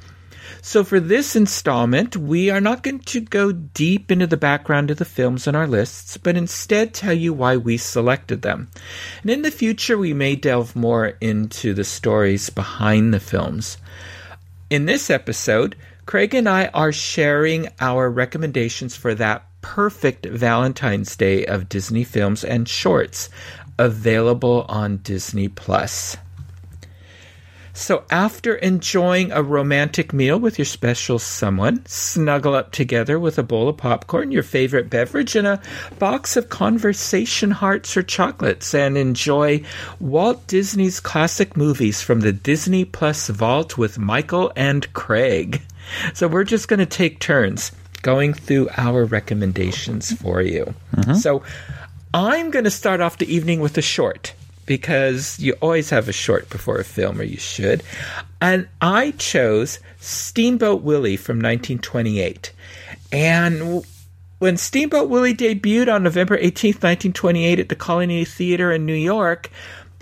So, 0.61 0.83
for 0.83 0.99
this 0.99 1.35
installment, 1.35 2.17
we 2.17 2.49
are 2.49 2.59
not 2.59 2.83
going 2.83 2.99
to 2.99 3.21
go 3.21 3.53
deep 3.53 4.11
into 4.11 4.27
the 4.27 4.35
background 4.35 4.91
of 4.91 4.97
the 4.97 5.05
films 5.05 5.47
on 5.47 5.55
our 5.55 5.67
lists, 5.67 6.17
but 6.17 6.35
instead 6.35 6.93
tell 6.93 7.13
you 7.13 7.31
why 7.31 7.55
we 7.55 7.77
selected 7.77 8.41
them. 8.41 8.67
And 9.21 9.31
in 9.31 9.43
the 9.43 9.51
future, 9.51 9.97
we 9.97 10.13
may 10.13 10.35
delve 10.35 10.75
more 10.75 11.13
into 11.21 11.73
the 11.73 11.85
stories 11.85 12.49
behind 12.49 13.13
the 13.13 13.21
films. 13.21 13.77
In 14.69 14.85
this 14.85 15.09
episode, 15.09 15.77
Craig 16.05 16.35
and 16.35 16.47
I 16.49 16.65
are 16.67 16.91
sharing 16.91 17.69
our 17.79 18.09
recommendations 18.09 18.97
for 18.97 19.15
that 19.15 19.45
perfect 19.61 20.25
Valentine's 20.25 21.15
Day 21.15 21.45
of 21.45 21.69
Disney 21.69 22.03
films 22.03 22.43
and 22.43 22.67
shorts 22.67 23.29
available 23.79 24.65
on 24.67 24.97
Disney 24.97 25.47
Plus. 25.47 26.17
So, 27.77 28.03
after 28.09 28.55
enjoying 28.55 29.31
a 29.31 29.43
romantic 29.43 30.11
meal 30.11 30.39
with 30.39 30.57
your 30.57 30.65
special 30.65 31.19
someone, 31.19 31.85
snuggle 31.85 32.55
up 32.55 32.71
together 32.71 33.19
with 33.19 33.37
a 33.37 33.43
bowl 33.43 33.69
of 33.69 33.77
popcorn, 33.77 34.31
your 34.31 34.41
favorite 34.41 34.89
beverage, 34.89 35.35
and 35.35 35.45
a 35.45 35.61
box 35.99 36.35
of 36.35 36.49
conversation 36.49 37.51
hearts 37.51 37.95
or 37.95 38.01
chocolates, 38.01 38.73
and 38.73 38.97
enjoy 38.97 39.61
Walt 39.99 40.47
Disney's 40.47 40.99
classic 40.99 41.55
movies 41.55 42.01
from 42.01 42.21
the 42.21 42.33
Disney 42.33 42.83
Plus 42.83 43.27
vault 43.27 43.77
with 43.77 43.99
Michael 43.99 44.51
and 44.55 44.91
Craig. 44.93 45.61
So, 46.15 46.27
we're 46.27 46.45
just 46.45 46.67
going 46.67 46.79
to 46.79 46.87
take 46.87 47.19
turns 47.19 47.71
going 48.01 48.33
through 48.33 48.69
our 48.75 49.05
recommendations 49.05 50.13
for 50.13 50.41
you. 50.41 50.73
Mm-hmm. 50.95 51.13
So, 51.13 51.43
I'm 52.11 52.49
going 52.49 52.65
to 52.65 52.71
start 52.71 53.01
off 53.01 53.19
the 53.19 53.31
evening 53.31 53.59
with 53.59 53.77
a 53.77 53.83
short 53.83 54.33
because 54.67 55.39
you 55.39 55.53
always 55.53 55.89
have 55.89 56.07
a 56.07 56.13
short 56.13 56.47
before 56.51 56.77
a 56.77 56.83
film, 56.83 57.19
or 57.19 57.23
you 57.23 57.37
should. 57.37 57.81
And 58.39 58.67
I 58.79 59.11
chose 59.11 59.79
Steamboat 59.99 60.83
Willie 60.83 61.17
from 61.17 61.37
1928. 61.37 62.53
And 63.11 63.83
when 64.37 64.57
Steamboat 64.57 65.09
Willie 65.09 65.33
debuted 65.33 65.91
on 65.91 66.03
November 66.03 66.37
18th, 66.37 66.83
1928, 66.83 67.59
at 67.59 67.69
the 67.69 67.75
Colony 67.75 68.23
Theater 68.25 68.71
in 68.71 68.85
New 68.85 68.93
York, 68.93 69.49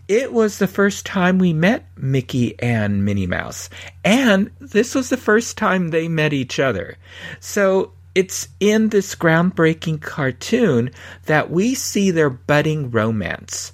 it 0.07 0.33
was 0.33 0.57
the 0.57 0.67
first 0.67 1.05
time 1.05 1.39
we 1.39 1.53
met 1.53 1.85
Mickey 1.95 2.59
and 2.59 3.05
Minnie 3.05 3.27
Mouse. 3.27 3.69
And 4.03 4.51
this 4.59 4.93
was 4.93 5.09
the 5.09 5.17
first 5.17 5.57
time 5.57 5.89
they 5.89 6.07
met 6.07 6.33
each 6.33 6.59
other. 6.59 6.97
So 7.39 7.93
it's 8.15 8.47
in 8.59 8.89
this 8.89 9.13
groundbreaking 9.15 10.01
cartoon 10.01 10.89
that 11.25 11.51
we 11.51 11.75
see 11.75 12.11
their 12.11 12.29
budding 12.29 12.89
romance 12.91 13.73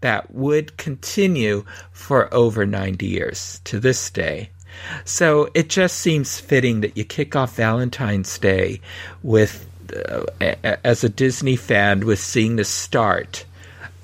that 0.00 0.32
would 0.34 0.76
continue 0.76 1.64
for 1.92 2.32
over 2.32 2.66
90 2.66 3.06
years 3.06 3.60
to 3.64 3.80
this 3.80 4.10
day. 4.10 4.50
So 5.04 5.50
it 5.54 5.68
just 5.68 5.98
seems 5.98 6.40
fitting 6.40 6.80
that 6.80 6.96
you 6.96 7.04
kick 7.04 7.36
off 7.36 7.56
Valentine's 7.56 8.38
Day 8.38 8.80
with, 9.22 9.66
uh, 9.94 10.24
as 10.84 11.04
a 11.04 11.08
Disney 11.08 11.56
fan, 11.56 12.06
with 12.06 12.20
seeing 12.20 12.56
the 12.56 12.64
start 12.64 13.44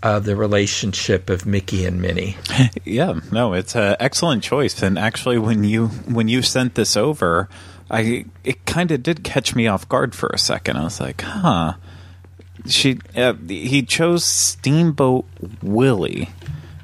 of 0.02 0.24
the 0.24 0.36
relationship 0.36 1.30
of 1.30 1.46
Mickey 1.46 1.84
and 1.84 2.00
Minnie. 2.00 2.36
Yeah, 2.84 3.18
no, 3.32 3.52
it's 3.52 3.74
an 3.74 3.96
excellent 3.98 4.44
choice. 4.44 4.80
And 4.80 4.96
actually, 4.96 5.38
when 5.38 5.64
you 5.64 5.88
when 5.88 6.28
you 6.28 6.40
sent 6.40 6.76
this 6.76 6.96
over, 6.96 7.48
I 7.90 8.26
it 8.44 8.64
kind 8.64 8.92
of 8.92 9.02
did 9.02 9.24
catch 9.24 9.56
me 9.56 9.66
off 9.66 9.88
guard 9.88 10.14
for 10.14 10.28
a 10.28 10.38
second. 10.38 10.76
I 10.76 10.84
was 10.84 11.00
like, 11.00 11.22
huh 11.22 11.74
she 12.68 12.98
uh, 13.16 13.34
he 13.48 13.82
chose 13.82 14.24
Steamboat 14.24 15.26
Willie, 15.62 16.30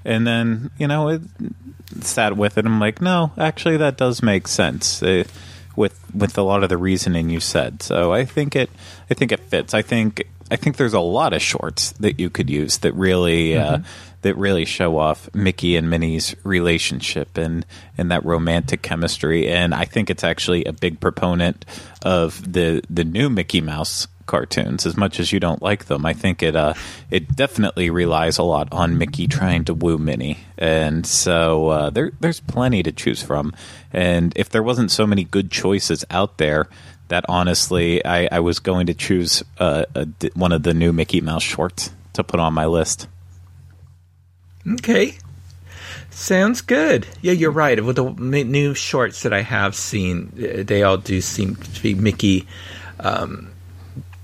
and 0.05 0.27
then 0.27 0.71
you 0.79 0.87
know 0.87 1.09
it 1.09 1.23
sat 2.01 2.37
with 2.37 2.59
it. 2.59 2.67
I'm 2.67 2.81
like, 2.81 3.01
no, 3.01 3.33
actually, 3.39 3.77
that 3.79 3.97
does 3.97 4.23
make 4.23 4.49
sense 4.49 5.03
uh, 5.03 5.25
with 5.77 5.99
with 6.15 6.37
a 6.39 6.43
lot 6.43 6.62
of 6.62 6.69
the 6.69 6.77
reasoning 6.79 7.31
you 7.31 7.41
said. 7.41 7.83
So 7.83 8.12
I 8.12 8.25
think 8.25 8.57
it 8.57 8.71
I 9.11 9.15
think 9.15 9.33
it 9.33 9.41
fits. 9.41 9.75
I 9.75 9.83
think 9.83 10.27
I 10.51 10.57
think 10.57 10.77
there's 10.77 10.95
a 10.95 11.01
lot 11.01 11.33
of 11.33 11.43
shorts 11.43 11.93
that 11.93 12.21
you 12.21 12.31
could 12.31 12.51
use 12.51 12.79
that 12.79 12.93
really. 12.95 13.57
Uh, 13.57 13.65
mm-hmm. 13.65 13.83
Uh, 13.83 13.87
that 14.23 14.37
really 14.37 14.65
show 14.65 14.99
off 14.99 15.29
Mickey 15.35 15.77
and 15.77 15.91
Minnie's 15.91 16.35
relationship 16.45 17.37
and 17.37 17.67
and 17.99 18.11
that 18.11 18.25
romantic 18.25 18.81
chemistry. 18.83 19.49
And 19.49 19.75
I 19.75 19.85
think 19.85 20.11
it's 20.11 20.25
actually 20.25 20.65
a 20.65 20.73
big 20.73 21.01
proponent 21.01 21.65
of 22.03 22.53
the 22.53 22.83
the 22.89 23.05
new 23.05 23.29
Mickey 23.29 23.61
Mouse 23.61 24.07
cartoons 24.26 24.87
as 24.87 24.97
much 24.97 25.21
as 25.21 25.33
you 25.33 25.41
don't 25.41 25.62
like 25.62 25.87
them. 25.87 26.07
I 26.07 26.12
think 26.12 26.43
it 26.43 26.57
uh, 26.57 26.75
it 27.11 27.35
definitely 27.37 27.91
relies 27.91 28.38
a 28.38 28.43
lot 28.43 28.69
on 28.73 28.99
Mickey 28.99 29.26
trying 29.26 29.64
to 29.64 29.75
woo 29.75 29.99
Minnie, 29.99 30.38
and 30.59 31.07
so 31.07 31.69
uh, 31.69 31.91
there 31.91 32.12
there's 32.21 32.41
plenty 32.41 32.83
to 32.83 32.93
choose 32.93 33.23
from. 33.23 33.55
And 33.93 34.33
if 34.37 34.49
there 34.49 34.62
wasn't 34.62 34.91
so 34.91 35.07
many 35.07 35.25
good 35.25 35.50
choices 35.50 36.05
out 36.11 36.38
there, 36.38 36.69
that 37.09 37.25
honestly 37.29 38.05
I, 38.05 38.29
I 38.33 38.41
was 38.41 38.59
going 38.59 38.87
to 38.87 38.95
choose 38.95 39.43
uh, 39.59 39.85
a, 39.95 40.09
one 40.35 40.52
of 40.52 40.62
the 40.62 40.75
new 40.75 40.93
Mickey 40.93 41.21
Mouse 41.21 41.43
shorts 41.43 41.91
to 42.14 42.25
put 42.25 42.41
on 42.41 42.55
my 42.55 42.67
list. 42.67 43.07
Okay. 44.67 45.19
Sounds 46.11 46.61
good. 46.61 47.07
Yeah, 47.23 47.33
you're 47.33 47.50
right. 47.50 47.83
With 47.83 47.97
the 47.97 48.12
new 48.12 48.75
shorts 48.75 49.23
that 49.23 49.33
I 49.33 49.41
have 49.41 49.75
seen, 49.75 50.31
they 50.35 50.83
all 50.83 50.99
do 50.99 51.21
seem 51.23 51.57
to 51.57 51.83
be 51.83 51.95
Mickey 51.95 52.47
um, 53.00 53.51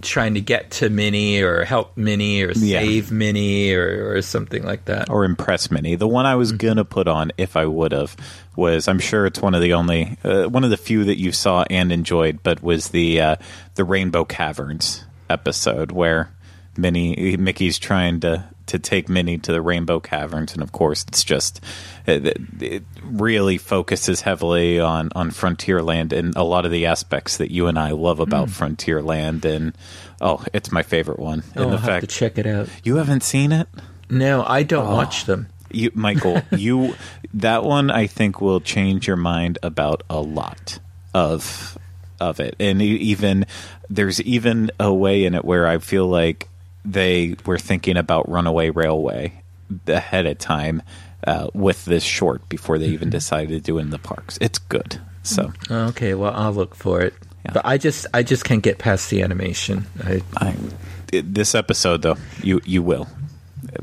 trying 0.03 0.35
to 0.35 0.41
get 0.41 0.71
to 0.71 0.89
Minnie 0.89 1.41
or 1.41 1.65
help 1.65 1.97
Minnie 1.97 2.43
or 2.43 2.55
save 2.55 3.11
yeah. 3.11 3.17
Minnie 3.17 3.73
or, 3.73 4.17
or 4.17 4.23
something 4.23 4.65
like 4.65 4.85
that. 4.85 5.11
Or 5.11 5.25
impress 5.25 5.71
Minnie. 5.71 5.97
The 5.97 6.09
one 6.09 6.27
I 6.27 6.37
was 6.37 6.51
mm-hmm. 6.51 6.59
going 6.59 6.77
to 6.77 6.85
put 6.85 7.09
on, 7.09 7.33
if 7.37 7.57
I 7.57 7.67
would 7.67 7.93
have, 7.93 8.17
was 8.57 8.89
I'm 8.89 8.99
sure 8.99 9.27
it's 9.27 9.41
one 9.41 9.55
of 9.55 9.63
the 9.63 9.75
only, 9.75 10.17
uh, 10.25 10.45
one 10.45 10.65
of 10.65 10.71
the 10.71 10.77
few 10.77 11.05
that 11.05 11.19
you 11.19 11.33
saw 11.33 11.65
and 11.69 11.91
enjoyed, 11.91 12.43
but 12.43 12.63
was 12.63 12.89
the, 12.91 13.21
uh, 13.21 13.37
the 13.75 13.85
Rainbow 13.85 14.25
Caverns 14.25 15.05
episode 15.29 15.93
where 15.93 16.33
Minnie, 16.77 17.37
Mickey's 17.37 17.79
trying 17.79 18.21
to 18.21 18.49
to 18.69 18.79
take 18.79 19.09
Minnie 19.09 19.39
to 19.39 19.53
the 19.53 19.61
Rainbow 19.61 20.01
Caverns, 20.01 20.55
and 20.55 20.63
of 20.63 20.73
course, 20.73 21.05
it's 21.09 21.25
just 21.25 21.61
it, 22.07 22.39
it, 22.61 22.85
really 23.03 23.59
focuses 23.59 24.23
heavily 24.23 24.79
on 24.79 25.11
on 25.15 25.31
Frontierland 25.31 26.13
and 26.13 26.35
a 26.37 26.43
lot 26.43 26.65
of 26.65 26.71
the 26.71 26.87
aspects 26.87 27.39
that 27.39 27.51
you 27.51 27.67
and 27.67 27.79
I 27.79 27.91
love 27.91 28.21
about 28.21 28.49
mm. 28.49 28.77
Frontierland. 28.77 29.45
And 29.45 29.77
oh, 30.21 30.45
it's 30.53 30.71
my 30.71 30.83
favorite 30.83 31.19
one. 31.19 31.43
Oh, 31.57 31.63
and 31.63 31.73
the 31.73 31.77
I'll 31.77 31.83
fact, 31.83 31.89
have 31.89 32.01
to 32.03 32.07
check 32.07 32.39
it 32.39 32.47
out. 32.47 32.69
You 32.85 32.97
haven't 32.97 33.23
seen 33.23 33.53
it? 33.53 33.69
No, 34.11 34.45
I 34.45 34.63
don't 34.63 34.87
oh. 34.87 34.95
watch 34.95 35.25
them. 35.25 35.49
You, 35.71 35.91
Michael, 35.95 36.41
you 36.53 36.95
that 37.35 37.65
one 37.65 37.91
I 37.91 38.07
think 38.07 38.41
will 38.41 38.61
change 38.61 39.07
your 39.07 39.17
mind 39.17 39.59
about 39.63 40.03
a 40.09 40.21
lot 40.21 40.79
of 41.15 41.77
of 42.21 42.41
it, 42.41 42.57
and 42.59 42.83
even 42.83 43.47
there's 43.89 44.21
even 44.23 44.71
a 44.79 44.93
way 44.93 45.25
in 45.25 45.35
it 45.35 45.45
where 45.45 45.67
I 45.67 45.79
feel 45.79 46.07
like 46.07 46.49
they 46.85 47.37
were 47.45 47.59
thinking 47.59 47.97
about 47.97 48.29
Runaway 48.29 48.71
Railway 48.71 49.43
ahead 49.87 50.27
of 50.27 50.39
time 50.39 50.83
uh, 51.27 51.49
with 51.55 51.85
this 51.85 52.03
short 52.03 52.49
before 52.49 52.79
they 52.79 52.87
even 52.87 53.11
decided 53.19 53.51
to 53.51 53.61
do 53.61 53.79
it 53.79 53.83
in 53.83 53.91
the 53.91 53.99
parks. 53.99 54.39
It's 54.41 54.59
good. 54.59 55.01
So 55.23 55.53
okay, 55.71 56.15
well 56.15 56.33
I'll 56.35 56.53
look 56.53 56.75
for 56.75 57.03
it. 57.03 57.15
Yeah. 57.45 57.53
But 57.55 57.67
I 57.67 57.79
just 57.79 58.07
I 58.15 58.23
just 58.23 58.45
can't 58.45 58.63
get 58.63 58.79
past 58.79 59.11
the 59.11 59.23
animation. 59.23 59.87
I, 60.03 60.23
I, 60.37 60.55
this 61.11 61.55
episode 61.55 62.03
though, 62.03 62.17
you 62.43 62.61
you 62.65 62.83
will. 62.83 63.09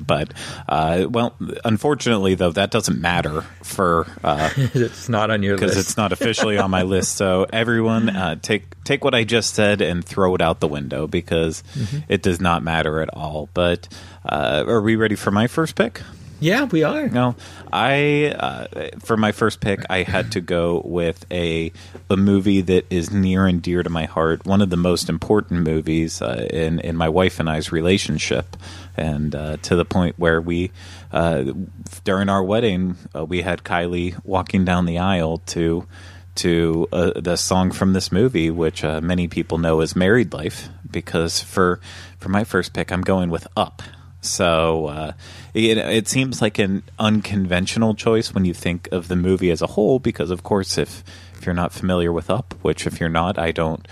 But 0.05 0.33
uh, 0.67 1.07
well, 1.09 1.35
unfortunately 1.63 2.35
though, 2.35 2.51
that 2.51 2.71
doesn't 2.71 2.99
matter 2.99 3.41
for 3.63 4.07
uh, 4.23 4.49
it's 4.57 5.09
not 5.09 5.31
on 5.31 5.43
your 5.43 5.55
because 5.55 5.77
it's 5.77 5.97
not 5.97 6.11
officially 6.13 6.57
on 6.57 6.71
my 6.71 6.83
list. 6.83 7.15
So 7.15 7.45
everyone, 7.51 8.09
uh, 8.09 8.35
take 8.41 8.65
take 8.83 9.03
what 9.03 9.13
I 9.13 9.23
just 9.23 9.53
said 9.53 9.81
and 9.81 10.03
throw 10.03 10.35
it 10.35 10.41
out 10.41 10.59
the 10.59 10.67
window 10.67 11.07
because 11.07 11.63
mm-hmm. 11.73 11.99
it 12.07 12.21
does 12.21 12.39
not 12.39 12.63
matter 12.63 13.01
at 13.01 13.09
all. 13.13 13.49
But 13.53 13.87
uh, 14.23 14.63
are 14.67 14.81
we 14.81 14.95
ready 14.95 15.15
for 15.15 15.31
my 15.31 15.47
first 15.47 15.75
pick? 15.75 16.01
Yeah, 16.39 16.65
we 16.65 16.83
are. 16.83 17.07
No, 17.07 17.35
I 17.71 18.33
uh, 18.37 18.89
for 18.99 19.15
my 19.15 19.31
first 19.31 19.61
pick, 19.61 19.85
I 19.89 20.03
had 20.03 20.33
to 20.33 20.41
go 20.41 20.81
with 20.83 21.25
a 21.31 21.71
a 22.09 22.17
movie 22.17 22.61
that 22.61 22.85
is 22.89 23.09
near 23.09 23.45
and 23.45 23.61
dear 23.61 23.83
to 23.83 23.89
my 23.89 24.05
heart. 24.05 24.45
One 24.45 24.61
of 24.61 24.69
the 24.69 24.77
most 24.77 25.07
important 25.07 25.63
movies 25.63 26.21
uh, 26.21 26.47
in 26.51 26.79
in 26.81 26.97
my 26.97 27.07
wife 27.07 27.39
and 27.39 27.49
I's 27.49 27.71
relationship, 27.71 28.57
and 28.97 29.33
uh, 29.33 29.57
to 29.63 29.75
the 29.75 29.85
point 29.85 30.19
where 30.19 30.41
we 30.41 30.71
uh, 31.11 31.53
during 32.03 32.27
our 32.27 32.43
wedding 32.43 32.97
uh, 33.15 33.23
we 33.23 33.41
had 33.41 33.63
Kylie 33.63 34.19
walking 34.25 34.65
down 34.65 34.85
the 34.85 34.99
aisle 34.99 35.37
to 35.47 35.87
to 36.35 36.87
uh, 36.91 37.11
the 37.15 37.37
song 37.37 37.71
from 37.71 37.93
this 37.93 38.11
movie, 38.11 38.51
which 38.51 38.83
many 38.83 39.29
people 39.29 39.57
know 39.57 39.79
as 39.79 39.95
"Married 39.95 40.33
Life." 40.33 40.67
Because 40.91 41.41
for 41.41 41.79
for 42.17 42.27
my 42.27 42.43
first 42.43 42.73
pick, 42.73 42.91
I'm 42.91 43.01
going 43.01 43.29
with 43.29 43.47
"Up." 43.55 43.81
So 44.27 44.87
uh, 44.87 45.11
it, 45.53 45.77
it, 45.77 46.07
seems 46.07 46.41
like 46.41 46.59
an 46.59 46.83
unconventional 46.99 47.95
choice 47.95 48.33
when 48.33 48.45
you 48.45 48.53
think 48.53 48.89
of 48.91 49.07
the 49.07 49.15
movie 49.15 49.51
as 49.51 49.61
a 49.61 49.67
whole, 49.67 49.99
because 49.99 50.31
of 50.31 50.43
course, 50.43 50.77
if 50.77 51.03
if 51.37 51.45
you're 51.45 51.55
not 51.55 51.73
familiar 51.73 52.11
with 52.11 52.29
Up, 52.29 52.55
which 52.61 52.87
if 52.87 52.99
you're 52.99 53.09
not, 53.09 53.37
I 53.37 53.51
don't. 53.51 53.87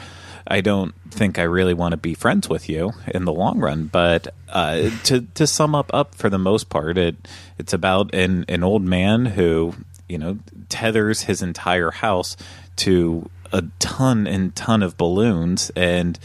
I 0.46 0.60
don't 0.60 0.94
think 1.10 1.40
I 1.40 1.44
really 1.44 1.74
want 1.74 1.94
to 1.94 1.98
be 1.98 2.14
friends 2.16 2.50
with 2.50 2.68
you 2.68 2.92
in 3.08 3.24
the 3.24 3.32
long 3.32 3.60
run. 3.60 3.86
But 3.86 4.34
uh, 4.50 4.90
to 5.06 5.22
to 5.36 5.48
sum 5.48 5.74
up, 5.74 5.90
up 5.94 6.16
for 6.16 6.30
the 6.30 6.38
most 6.38 6.70
part, 6.70 6.98
it 6.98 7.16
it's 7.58 7.72
about 7.72 8.14
an 8.14 8.44
an 8.50 8.62
old 8.62 8.84
man 8.84 9.26
who 9.26 9.74
you 10.10 10.18
know 10.18 10.40
tethers 10.68 11.24
his 11.24 11.42
entire 11.42 11.92
house 11.92 12.36
to 12.78 13.30
a 13.54 13.64
ton 13.80 14.28
and 14.28 14.56
ton 14.56 14.84
of 14.84 14.98
balloons 14.98 15.72
and 15.76 16.20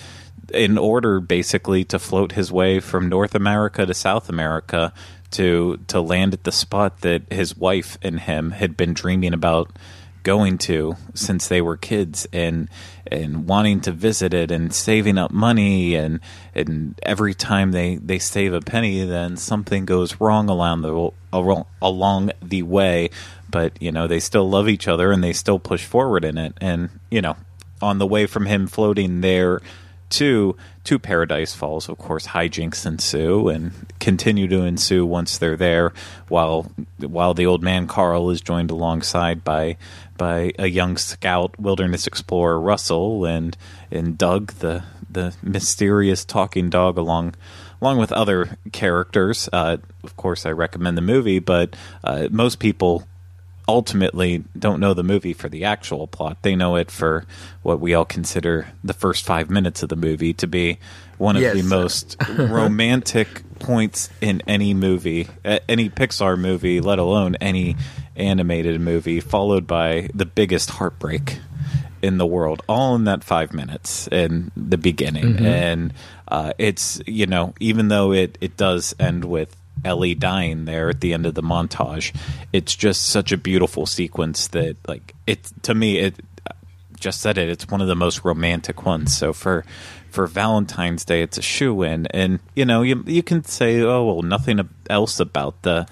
in 0.52 0.78
order 0.78 1.20
basically 1.20 1.84
to 1.84 1.98
float 1.98 2.32
his 2.32 2.50
way 2.50 2.80
from 2.80 3.08
North 3.08 3.34
America 3.34 3.84
to 3.86 3.94
South 3.94 4.28
America 4.28 4.92
to 5.30 5.78
to 5.88 6.00
land 6.00 6.32
at 6.32 6.44
the 6.44 6.52
spot 6.52 7.00
that 7.02 7.30
his 7.30 7.56
wife 7.56 7.98
and 8.02 8.20
him 8.20 8.52
had 8.52 8.76
been 8.76 8.94
dreaming 8.94 9.34
about 9.34 9.70
going 10.22 10.58
to 10.58 10.96
since 11.14 11.48
they 11.48 11.60
were 11.60 11.76
kids 11.76 12.26
and 12.32 12.68
and 13.10 13.46
wanting 13.46 13.80
to 13.80 13.92
visit 13.92 14.34
it 14.34 14.50
and 14.50 14.74
saving 14.74 15.16
up 15.16 15.30
money 15.30 15.94
and 15.94 16.20
and 16.54 16.98
every 17.02 17.34
time 17.34 17.72
they 17.72 17.96
they 17.96 18.18
save 18.18 18.52
a 18.52 18.60
penny 18.60 19.04
then 19.04 19.36
something 19.36 19.84
goes 19.84 20.20
wrong 20.20 20.48
along 20.48 20.82
the 20.82 21.10
along 21.80 22.30
the 22.42 22.62
way. 22.62 23.10
But 23.50 23.80
you 23.80 23.92
know 23.92 24.06
they 24.06 24.20
still 24.20 24.48
love 24.48 24.68
each 24.68 24.88
other 24.88 25.12
and 25.12 25.22
they 25.22 25.32
still 25.32 25.58
push 25.58 25.84
forward 25.84 26.24
in 26.24 26.36
it. 26.36 26.54
And 26.60 26.90
you 27.10 27.22
know 27.22 27.36
on 27.80 27.98
the 27.98 28.06
way 28.06 28.26
from 28.26 28.46
him 28.46 28.66
floating 28.66 29.20
there 29.20 29.60
to 30.10 30.56
to 30.84 30.98
Paradise 30.98 31.54
Falls, 31.54 31.88
of 31.88 31.98
course, 31.98 32.28
hijinks 32.28 32.86
ensue 32.86 33.48
and 33.48 33.72
continue 34.00 34.48
to 34.48 34.62
ensue 34.62 35.04
once 35.04 35.38
they're 35.38 35.56
there. 35.56 35.92
While 36.28 36.70
while 36.98 37.34
the 37.34 37.46
old 37.46 37.62
man 37.62 37.86
Carl 37.86 38.30
is 38.30 38.40
joined 38.40 38.70
alongside 38.70 39.44
by 39.44 39.76
by 40.16 40.52
a 40.58 40.66
young 40.66 40.96
scout 40.96 41.58
wilderness 41.58 42.06
explorer 42.06 42.60
Russell 42.60 43.24
and 43.24 43.56
and 43.90 44.16
Doug, 44.16 44.52
the 44.54 44.84
the 45.10 45.34
mysterious 45.42 46.24
talking 46.24 46.70
dog, 46.70 46.98
along 46.98 47.34
along 47.80 47.98
with 47.98 48.12
other 48.12 48.58
characters. 48.72 49.48
Uh, 49.52 49.78
of 50.02 50.16
course, 50.16 50.44
I 50.46 50.50
recommend 50.50 50.96
the 50.96 51.02
movie, 51.02 51.38
but 51.38 51.76
uh, 52.04 52.28
most 52.30 52.58
people 52.58 53.06
ultimately 53.68 54.44
don't 54.58 54.80
know 54.80 54.94
the 54.94 55.04
movie 55.04 55.34
for 55.34 55.48
the 55.48 55.64
actual 55.64 56.06
plot. 56.06 56.38
They 56.42 56.56
know 56.56 56.76
it 56.76 56.90
for 56.90 57.26
what 57.62 57.78
we 57.78 57.94
all 57.94 58.06
consider 58.06 58.68
the 58.82 58.94
first 58.94 59.24
five 59.24 59.50
minutes 59.50 59.82
of 59.82 59.90
the 59.90 59.96
movie 59.96 60.32
to 60.34 60.46
be 60.46 60.78
one 61.18 61.36
of 61.36 61.42
yes. 61.42 61.54
the 61.54 61.62
most 61.62 62.16
romantic 62.38 63.42
points 63.58 64.08
in 64.20 64.42
any 64.46 64.72
movie, 64.72 65.28
any 65.68 65.90
Pixar 65.90 66.38
movie, 66.38 66.80
let 66.80 66.98
alone 66.98 67.34
any 67.36 67.76
animated 68.16 68.80
movie, 68.80 69.20
followed 69.20 69.66
by 69.66 70.08
the 70.14 70.26
biggest 70.26 70.70
heartbreak 70.70 71.38
in 72.00 72.18
the 72.18 72.26
world, 72.26 72.62
all 72.68 72.94
in 72.94 73.04
that 73.04 73.24
five 73.24 73.52
minutes 73.52 74.08
in 74.08 74.50
the 74.56 74.78
beginning. 74.78 75.34
Mm-hmm. 75.34 75.46
And 75.46 75.94
uh, 76.28 76.52
it's, 76.56 77.00
you 77.06 77.26
know, 77.26 77.54
even 77.60 77.88
though 77.88 78.12
it, 78.12 78.38
it 78.40 78.56
does 78.56 78.94
end 78.98 79.24
with 79.24 79.54
Ellie 79.84 80.14
dying 80.14 80.64
there 80.64 80.88
at 80.88 81.00
the 81.00 81.12
end 81.12 81.26
of 81.26 81.34
the 81.34 81.42
montage. 81.42 82.14
It's 82.52 82.74
just 82.74 83.06
such 83.06 83.32
a 83.32 83.36
beautiful 83.36 83.86
sequence 83.86 84.48
that, 84.48 84.76
like, 84.86 85.14
it 85.26 85.50
to 85.62 85.74
me, 85.74 85.98
it 85.98 86.14
just 86.98 87.20
said 87.20 87.38
it. 87.38 87.48
It's 87.48 87.68
one 87.68 87.80
of 87.80 87.88
the 87.88 87.96
most 87.96 88.24
romantic 88.24 88.84
ones. 88.84 89.16
So 89.16 89.32
for 89.32 89.64
for 90.10 90.26
Valentine's 90.26 91.04
Day, 91.04 91.22
it's 91.22 91.38
a 91.38 91.42
shoe 91.42 91.82
in, 91.82 92.06
and 92.06 92.40
you 92.54 92.64
know, 92.64 92.82
you 92.82 93.04
you 93.06 93.22
can 93.22 93.44
say, 93.44 93.80
oh 93.82 94.04
well, 94.04 94.22
nothing 94.22 94.68
else 94.88 95.20
about 95.20 95.62
the 95.62 95.86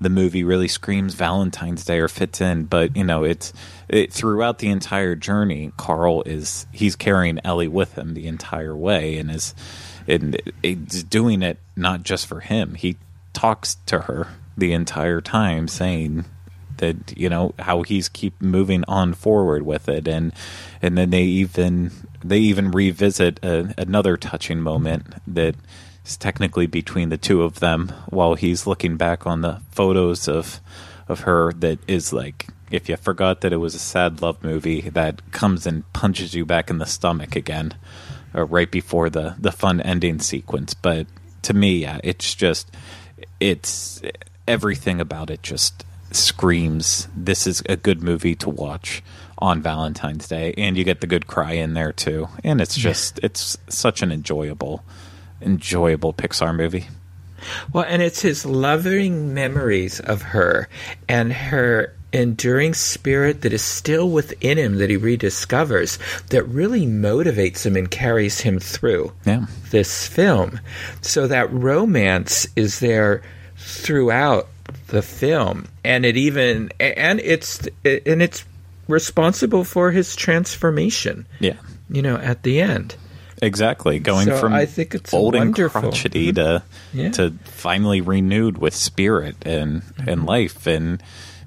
the 0.00 0.10
movie 0.10 0.42
really 0.42 0.68
screams 0.68 1.14
Valentine's 1.14 1.84
Day 1.84 1.98
or 1.98 2.08
fits 2.08 2.40
in, 2.40 2.64
but 2.64 2.96
you 2.96 3.04
know, 3.04 3.24
it's 3.24 3.52
it, 3.88 4.12
throughout 4.12 4.58
the 4.58 4.68
entire 4.68 5.14
journey. 5.14 5.72
Carl 5.76 6.22
is 6.26 6.66
he's 6.72 6.96
carrying 6.96 7.38
Ellie 7.44 7.68
with 7.68 7.96
him 7.96 8.14
the 8.14 8.26
entire 8.26 8.76
way, 8.76 9.16
and 9.18 9.30
is 9.30 9.54
and 10.06 10.40
it's 10.62 11.02
doing 11.04 11.42
it 11.42 11.58
not 11.76 12.02
just 12.02 12.26
for 12.26 12.40
him. 12.40 12.74
He 12.74 12.96
talks 13.32 13.76
to 13.86 14.00
her 14.00 14.28
the 14.56 14.72
entire 14.72 15.20
time, 15.20 15.68
saying 15.68 16.24
that 16.78 17.16
you 17.16 17.28
know 17.28 17.54
how 17.58 17.82
he's 17.82 18.08
keep 18.08 18.40
moving 18.40 18.84
on 18.88 19.14
forward 19.14 19.62
with 19.62 19.88
it, 19.88 20.08
and 20.08 20.32
and 20.80 20.98
then 20.98 21.10
they 21.10 21.22
even 21.22 21.90
they 22.24 22.38
even 22.38 22.70
revisit 22.70 23.42
a, 23.44 23.74
another 23.78 24.16
touching 24.16 24.60
moment 24.60 25.06
that 25.26 25.54
is 26.04 26.16
technically 26.16 26.66
between 26.66 27.08
the 27.08 27.18
two 27.18 27.42
of 27.42 27.60
them 27.60 27.88
while 28.08 28.34
he's 28.34 28.66
looking 28.66 28.96
back 28.96 29.26
on 29.26 29.40
the 29.40 29.60
photos 29.70 30.28
of 30.28 30.60
of 31.08 31.20
her 31.20 31.52
that 31.52 31.78
is 31.88 32.12
like 32.12 32.46
if 32.70 32.88
you 32.88 32.96
forgot 32.96 33.42
that 33.42 33.52
it 33.52 33.58
was 33.58 33.74
a 33.74 33.78
sad 33.78 34.22
love 34.22 34.42
movie 34.42 34.80
that 34.80 35.30
comes 35.30 35.66
and 35.66 35.90
punches 35.92 36.34
you 36.34 36.44
back 36.44 36.70
in 36.70 36.78
the 36.78 36.86
stomach 36.86 37.36
again 37.36 37.74
or 38.34 38.44
right 38.44 38.70
before 38.70 39.10
the 39.10 39.34
the 39.38 39.52
fun 39.52 39.80
ending 39.80 40.18
sequence. 40.18 40.74
But 40.74 41.06
to 41.42 41.52
me 41.52 41.78
yeah 41.78 41.98
it's 42.04 42.34
just 42.34 42.70
it's 43.40 44.00
everything 44.46 45.00
about 45.00 45.30
it 45.30 45.42
just 45.42 45.84
screams 46.10 47.08
this 47.16 47.46
is 47.46 47.62
a 47.68 47.76
good 47.76 48.02
movie 48.02 48.34
to 48.34 48.50
watch 48.50 49.02
on 49.38 49.60
Valentine's 49.60 50.28
Day. 50.28 50.54
And 50.56 50.76
you 50.76 50.84
get 50.84 51.00
the 51.00 51.06
good 51.06 51.26
cry 51.26 51.52
in 51.52 51.74
there 51.74 51.92
too. 51.92 52.28
And 52.44 52.60
it's 52.60 52.76
just 52.76 53.18
it's 53.22 53.58
such 53.68 54.02
an 54.02 54.12
enjoyable 54.12 54.84
enjoyable 55.40 56.12
Pixar 56.12 56.54
movie. 56.54 56.86
Well, 57.72 57.84
and 57.88 58.00
it's 58.00 58.22
his 58.22 58.46
loving 58.46 59.34
memories 59.34 59.98
of 59.98 60.22
her 60.22 60.68
and 61.08 61.32
her 61.32 61.92
enduring 62.12 62.74
spirit 62.74 63.42
that 63.42 63.52
is 63.52 63.62
still 63.62 64.10
within 64.10 64.58
him 64.58 64.76
that 64.76 64.90
he 64.90 64.96
rediscovers 64.96 65.98
that 66.28 66.44
really 66.44 66.86
motivates 66.86 67.64
him 67.64 67.76
and 67.76 67.90
carries 67.90 68.40
him 68.40 68.58
through 68.58 69.12
yeah. 69.24 69.46
this 69.70 70.06
film. 70.06 70.60
So 71.00 71.26
that 71.26 71.52
romance 71.52 72.46
is 72.56 72.80
there 72.80 73.22
throughout 73.56 74.48
the 74.88 75.02
film 75.02 75.66
and 75.84 76.04
it 76.04 76.16
even 76.16 76.70
and 76.78 77.20
it's 77.20 77.66
and 77.84 78.22
it's 78.22 78.44
responsible 78.88 79.64
for 79.64 79.90
his 79.90 80.14
transformation. 80.14 81.26
Yeah. 81.40 81.56
You 81.88 82.02
know, 82.02 82.16
at 82.16 82.42
the 82.42 82.60
end. 82.60 82.96
Exactly, 83.42 83.98
going 83.98 84.26
so 84.26 84.38
from 84.38 84.52
I 84.52 84.66
think 84.66 84.94
it's 84.94 85.12
old 85.12 85.34
wonderful. 85.34 85.80
and 85.80 85.90
crotchety 85.90 86.32
to 86.34 86.62
yeah. 86.92 87.10
to 87.12 87.32
finally 87.44 88.00
renewed 88.00 88.56
with 88.56 88.72
spirit 88.72 89.34
and 89.42 89.82
mm-hmm. 89.82 90.08
and 90.08 90.24
life 90.24 90.66
and 90.68 91.02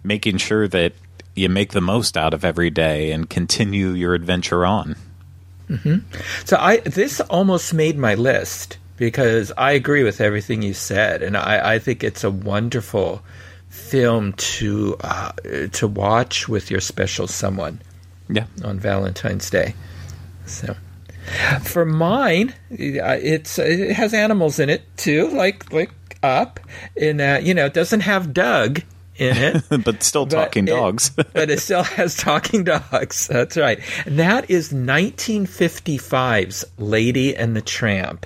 making 0.06 0.38
sure 0.38 0.68
that 0.68 0.94
you 1.36 1.50
make 1.50 1.74
the 1.74 1.82
most 1.82 2.16
out 2.18 2.34
of 2.34 2.46
every 2.46 2.70
day 2.70 3.12
and 3.12 3.30
continue 3.30 3.90
your 3.90 4.14
adventure 4.14 4.66
on. 4.66 4.96
Mm-hmm. 5.70 5.98
So 6.46 6.58
I 6.58 6.78
this 6.78 7.20
almost 7.22 7.74
made 7.74 7.98
my 7.98 8.16
list 8.16 8.78
because 8.98 9.52
I 9.58 9.72
agree 9.72 10.04
with 10.04 10.22
everything 10.22 10.62
you 10.62 10.74
said, 10.74 11.24
and 11.24 11.36
I, 11.36 11.74
I 11.74 11.80
think 11.80 12.04
it's 12.04 12.24
a 12.24 12.32
wonderful 12.32 13.22
film 13.68 14.34
to 14.34 14.96
uh, 15.02 15.32
to 15.74 15.88
watch 15.88 16.48
with 16.48 16.72
your 16.72 16.82
special 16.82 17.28
someone. 17.28 17.82
Yeah, 18.30 18.46
on 18.64 18.80
Valentine's 18.80 19.50
Day. 19.50 19.76
So. 20.46 20.76
For 21.64 21.86
mine, 21.86 22.54
it's 22.70 23.58
it 23.58 23.94
has 23.94 24.14
animals 24.14 24.60
in 24.60 24.70
it 24.70 24.84
too, 24.96 25.30
like 25.30 25.74
like 25.74 25.92
Up, 26.22 26.60
and 27.00 27.20
uh, 27.20 27.40
you 27.42 27.56
know, 27.56 27.66
it 27.66 27.74
doesn't 27.74 28.02
have 28.02 28.32
Doug 28.32 28.84
in 29.18 29.38
it, 29.38 29.64
but 29.84 30.04
still 30.04 30.26
talking 30.26 30.66
but 30.66 30.72
dogs. 30.72 31.12
It, 31.18 31.28
but 31.34 31.50
it 31.50 31.60
still 31.60 31.84
has 31.84 32.16
talking 32.16 32.64
dogs. 32.64 33.28
That's 33.28 33.58
right. 33.58 33.80
And 34.06 34.20
that 34.20 34.50
is 34.50 34.74
1955's 34.74 36.66
Lady 36.78 37.36
and 37.36 37.56
the 37.56 37.62
Tramp. 37.62 38.26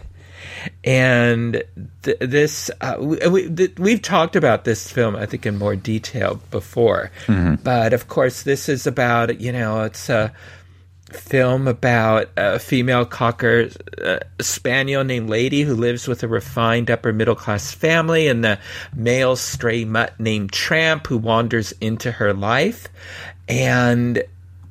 And 0.84 1.64
th- 2.04 2.20
this, 2.20 2.70
uh, 2.82 2.98
we, 3.00 3.50
th- 3.50 3.80
we've 3.80 4.02
talked 4.02 4.36
about 4.36 4.66
this 4.66 4.92
film, 4.92 5.16
I 5.16 5.26
think, 5.26 5.46
in 5.46 5.58
more 5.58 5.76
detail 5.76 6.42
before. 6.52 7.12
Mm-hmm. 7.28 7.64
But 7.64 7.94
of 7.94 8.10
course, 8.10 8.44
this 8.44 8.68
is 8.68 8.86
about, 8.86 9.40
you 9.40 9.54
know, 9.54 9.84
it's 9.84 10.10
a 10.10 10.34
film 11.14 11.68
about 11.68 12.30
a 12.38 12.60
female 12.60 13.06
cocker 13.06 13.70
spaniel 14.40 15.04
named 15.04 15.30
Lady 15.30 15.64
who 15.64 15.76
lives 15.76 16.08
with 16.08 16.24
a 16.24 16.28
refined 16.28 16.90
upper 16.90 17.14
middle 17.14 17.36
class 17.36 17.72
family 17.72 18.28
and 18.28 18.44
the 18.44 18.60
male 18.96 19.36
stray 19.36 19.86
mutt 19.86 20.20
named 20.20 20.52
Tramp 20.52 21.08
who 21.08 21.18
wanders 21.18 21.72
into 21.82 22.12
her 22.12 22.34
life. 22.34 22.88
And, 23.48 24.24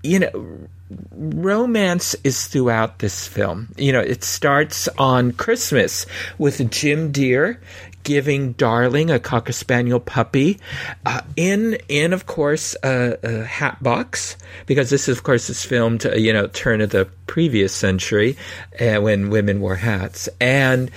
you 0.02 0.20
know, 0.20 0.68
romance 1.12 2.14
is 2.24 2.46
throughout 2.46 3.00
this 3.00 3.26
film. 3.26 3.68
You 3.76 3.92
know, 3.92 4.00
it 4.00 4.24
starts 4.24 4.88
on 4.98 5.32
Christmas 5.32 6.06
with 6.38 6.70
Jim 6.70 7.12
Dear 7.12 7.60
giving 8.08 8.54
Darling 8.54 9.10
a 9.10 9.18
cocker 9.18 9.52
spaniel 9.52 10.00
puppy 10.00 10.58
uh, 11.04 11.20
in 11.36 11.76
in 11.90 12.14
of 12.14 12.24
course 12.24 12.74
a, 12.82 13.18
a, 13.22 13.44
hat 13.44 13.82
box 13.82 14.38
because 14.64 14.88
this 14.88 15.08
of 15.08 15.22
course 15.22 15.50
is 15.50 15.62
filmed 15.62 16.06
uh, 16.06 16.14
you 16.14 16.32
know 16.32 16.46
turn 16.46 16.80
of 16.80 16.88
the 16.88 17.04
previous 17.26 17.74
century 17.74 18.38
uh, 18.80 18.96
when 18.96 19.28
women 19.28 19.60
wore 19.60 19.76
hats 19.76 20.26
and 20.40 20.90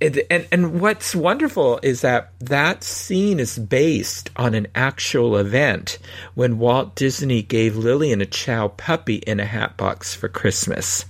and 0.00 0.46
and 0.52 0.80
what's 0.80 1.16
wonderful 1.16 1.80
is 1.82 2.02
that 2.02 2.30
that 2.38 2.84
scene 2.84 3.40
is 3.40 3.58
based 3.58 4.30
on 4.36 4.54
an 4.54 4.68
actual 4.76 5.36
event 5.36 5.98
when 6.34 6.60
Walt 6.60 6.94
Disney 6.94 7.42
gave 7.42 7.76
Lillian 7.76 8.20
a 8.20 8.26
Chow 8.26 8.68
puppy 8.68 9.16
in 9.16 9.40
a 9.40 9.44
hat 9.44 9.76
box 9.76 10.14
for 10.14 10.28
Christmas. 10.28 11.06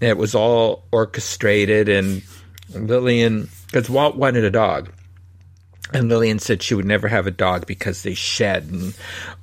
It 0.00 0.16
was 0.16 0.36
all 0.36 0.84
orchestrated, 0.92 1.88
and 1.88 2.22
Lillian, 2.74 3.48
because 3.66 3.88
Walt 3.88 4.16
wanted 4.16 4.44
a 4.44 4.50
dog, 4.50 4.90
and 5.92 6.08
Lillian 6.08 6.38
said 6.38 6.62
she 6.62 6.74
would 6.74 6.84
never 6.84 7.08
have 7.08 7.26
a 7.26 7.30
dog 7.30 7.66
because 7.66 8.02
they 8.02 8.14
shed 8.14 8.64
and 8.64 8.94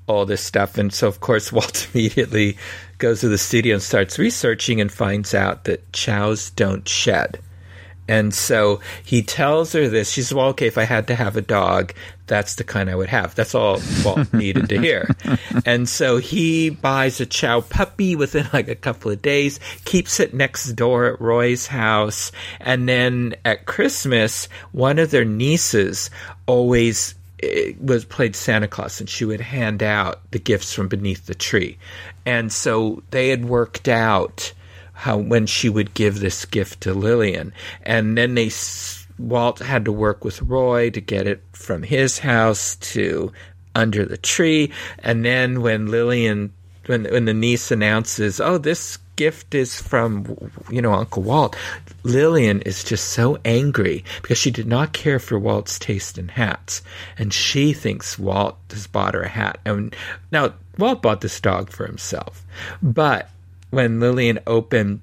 all 0.08 0.26
this 0.26 0.44
stuff. 0.44 0.78
And 0.78 0.94
so, 0.94 1.08
of 1.08 1.20
course, 1.20 1.52
Walt 1.52 1.88
immediately 1.94 2.58
goes 2.98 3.22
to 3.22 3.30
the 3.30 3.38
studio 3.38 3.76
and 3.76 3.84
starts 3.84 4.20
researching 4.20 4.82
and 4.82 4.92
finds 4.92 5.34
out 5.34 5.64
that 5.66 5.92
chows 5.94 6.50
don't 6.52 6.88
shed. 6.88 7.40
And 8.08 8.34
so 8.34 8.82
he 9.04 9.22
tells 9.22 9.72
her 9.74 9.88
this. 9.88 10.12
She 10.12 10.22
says, 10.22 10.34
Well, 10.34 10.48
okay, 10.48 10.68
if 10.68 10.78
I 10.78 10.84
had 10.84 11.08
to 11.08 11.16
have 11.16 11.38
a 11.38 11.42
dog, 11.42 11.94
that's 12.32 12.56
the 12.56 12.64
kind 12.64 12.90
I 12.90 12.96
would 12.96 13.10
have. 13.10 13.36
That's 13.36 13.54
all 13.54 13.82
Walt 14.06 14.34
needed 14.34 14.70
to 14.70 14.80
hear. 14.80 15.14
And 15.66 15.90
so 15.90 16.16
he 16.16 16.70
buys 16.70 17.20
a 17.20 17.26
chow 17.26 17.60
puppy 17.60 18.16
within 18.16 18.48
like 18.54 18.70
a 18.70 18.76
couple 18.76 19.12
of 19.12 19.22
days, 19.22 19.60
keeps 19.84 20.18
it 20.18 20.34
next 20.34 20.72
door 20.72 21.08
at 21.08 21.20
Roy's 21.20 21.68
house. 21.68 22.32
And 22.62 22.88
then 22.88 23.36
at 23.44 23.66
Christmas, 23.66 24.48
one 24.72 24.98
of 24.98 25.12
their 25.12 25.26
nieces 25.26 26.10
always 26.46 27.16
eh, 27.44 27.74
was 27.82 28.06
played 28.06 28.38
Santa 28.38 28.70
Claus 28.70 29.02
and 29.02 29.10
she 29.10 29.26
would 29.26 29.42
hand 29.42 29.84
out 29.84 30.22
the 30.32 30.40
gifts 30.40 30.74
from 30.74 30.88
beneath 30.88 31.26
the 31.26 31.36
tree. 31.36 31.78
And 32.26 32.50
so 32.50 33.04
they 33.12 33.28
had 33.28 33.44
worked 33.44 33.90
out 33.90 34.54
how 34.94 35.18
when 35.18 35.48
she 35.48 35.68
would 35.68 35.94
give 35.94 36.22
this 36.22 36.46
gift 36.46 36.80
to 36.82 36.94
Lillian, 36.94 37.52
and 37.82 38.18
then 38.18 38.36
they 38.36 38.50
Walt 39.18 39.60
had 39.60 39.86
to 39.86 39.92
work 39.92 40.24
with 40.24 40.42
Roy 40.42 40.90
to 40.90 41.02
get 41.02 41.28
it 41.28 41.44
from 41.54 41.84
his 41.84 42.20
house 42.20 42.76
to 42.78 43.32
under 43.76 44.06
the 44.06 44.18
tree, 44.18 44.72
and 45.00 45.24
then 45.24 45.62
when 45.62 45.88
Lillian 45.88 46.52
when 46.88 47.06
when 47.06 47.26
the 47.26 47.34
niece 47.34 47.72
announces, 47.72 48.40
"Oh, 48.40 48.58
this 48.58 48.98
gift 49.16 49.54
is 49.54 49.80
from 49.80 50.38
you 50.70 50.82
know 50.82 50.94
Uncle 50.94 51.24
Walt," 51.24 51.56
Lillian 52.04 52.62
is 52.62 52.84
just 52.84 53.10
so 53.10 53.38
angry 53.46 54.04
because 54.22 54.38
she 54.38 54.52
did 54.52 54.68
not 54.68 54.94
care 54.94 55.20
for 55.20 55.38
Walt's 55.38 55.78
taste 55.78 56.18
in 56.18 56.30
hats, 56.30 56.82
and 57.18 57.34
she 57.34 57.74
thinks 57.74 58.20
Walt 58.20 58.58
has 58.72 58.88
bought 58.88 59.14
her 59.14 59.22
a 59.22 59.30
hat. 59.30 59.60
And 59.66 59.96
now 60.32 60.54
Walt 60.78 61.02
bought 61.02 61.22
this 61.22 61.40
dog 61.40 61.70
for 61.72 61.86
himself, 61.86 62.44
but 62.82 63.30
when 63.70 64.00
Lillian 64.00 64.40
opened 64.48 65.02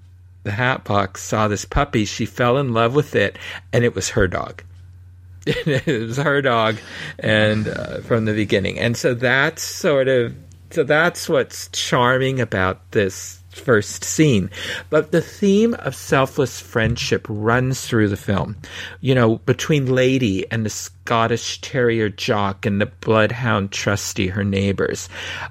the 0.49 0.55
hat 0.55 0.83
box, 0.85 1.23
saw 1.23 1.47
this 1.47 1.67
puppy, 1.67 2.07
she 2.07 2.25
fell 2.25 2.57
in 2.57 2.73
love 2.73 2.95
with 2.95 3.15
it, 3.15 3.39
and 3.71 3.85
it 3.85 3.95
was 3.95 4.09
her 4.09 4.27
dog. 4.27 4.63
it 5.47 5.87
was 5.87 6.17
her 6.17 6.41
dog, 6.41 6.77
and 7.19 7.69
uh, 7.69 8.01
from 8.01 8.25
the 8.25 8.33
beginning, 8.33 8.79
and 8.79 8.97
so 8.97 9.13
that's 9.13 9.63
sort 9.63 10.09
of 10.09 10.35
so 10.71 10.85
that's 10.85 11.29
what's 11.29 11.69
charming 11.69 12.41
about 12.41 12.91
this 12.93 13.38
first 13.59 14.05
scene. 14.05 14.51
But 14.91 15.13
the 15.13 15.21
theme 15.21 15.75
of 15.75 15.95
selfless 15.95 16.61
friendship 16.61 17.27
runs 17.29 17.87
through 17.87 18.09
the 18.09 18.17
film. 18.17 18.57
You 19.01 19.15
know, 19.15 19.37
between 19.39 19.95
Lady 19.95 20.51
and 20.51 20.65
the 20.65 20.71
Scottish 20.71 21.61
Terrier 21.61 22.09
Jock 22.09 22.67
and 22.67 22.81
the 22.81 22.87
Bloodhound 22.87 23.73
Trusty, 23.73 24.29
her 24.29 24.45
neighbors. 24.45 25.09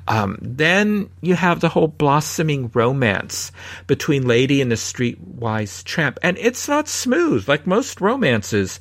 Um, 0.08 0.38
then 0.41 1.10
you 1.22 1.36
have 1.36 1.60
the 1.60 1.70
whole 1.70 1.88
blossoming 1.88 2.70
romance 2.74 3.52
between 3.88 4.28
Lady 4.28 4.62
and 4.62 4.72
the 4.72 4.76
streetwise 4.76 5.84
tramp. 5.84 6.20
And 6.22 6.38
it's 6.38 6.67
not 6.67 6.88
smooth 6.88 7.48
like 7.48 7.67
most 7.67 8.02
romances, 8.02 8.80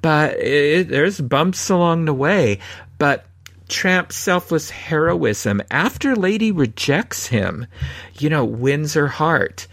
but 0.00 0.36
it, 0.38 0.88
there's 0.88 1.20
bumps 1.20 1.70
along 1.70 2.04
the 2.04 2.14
way. 2.14 2.58
But 2.98 3.26
Tramp's 3.72 4.16
selfless 4.16 4.68
heroism 4.70 5.62
after 5.70 6.14
Lady 6.14 6.52
rejects 6.52 7.26
him, 7.26 7.66
you 8.18 8.28
know, 8.28 8.44
wins 8.44 8.94
her 8.94 9.08
heart. 9.08 9.66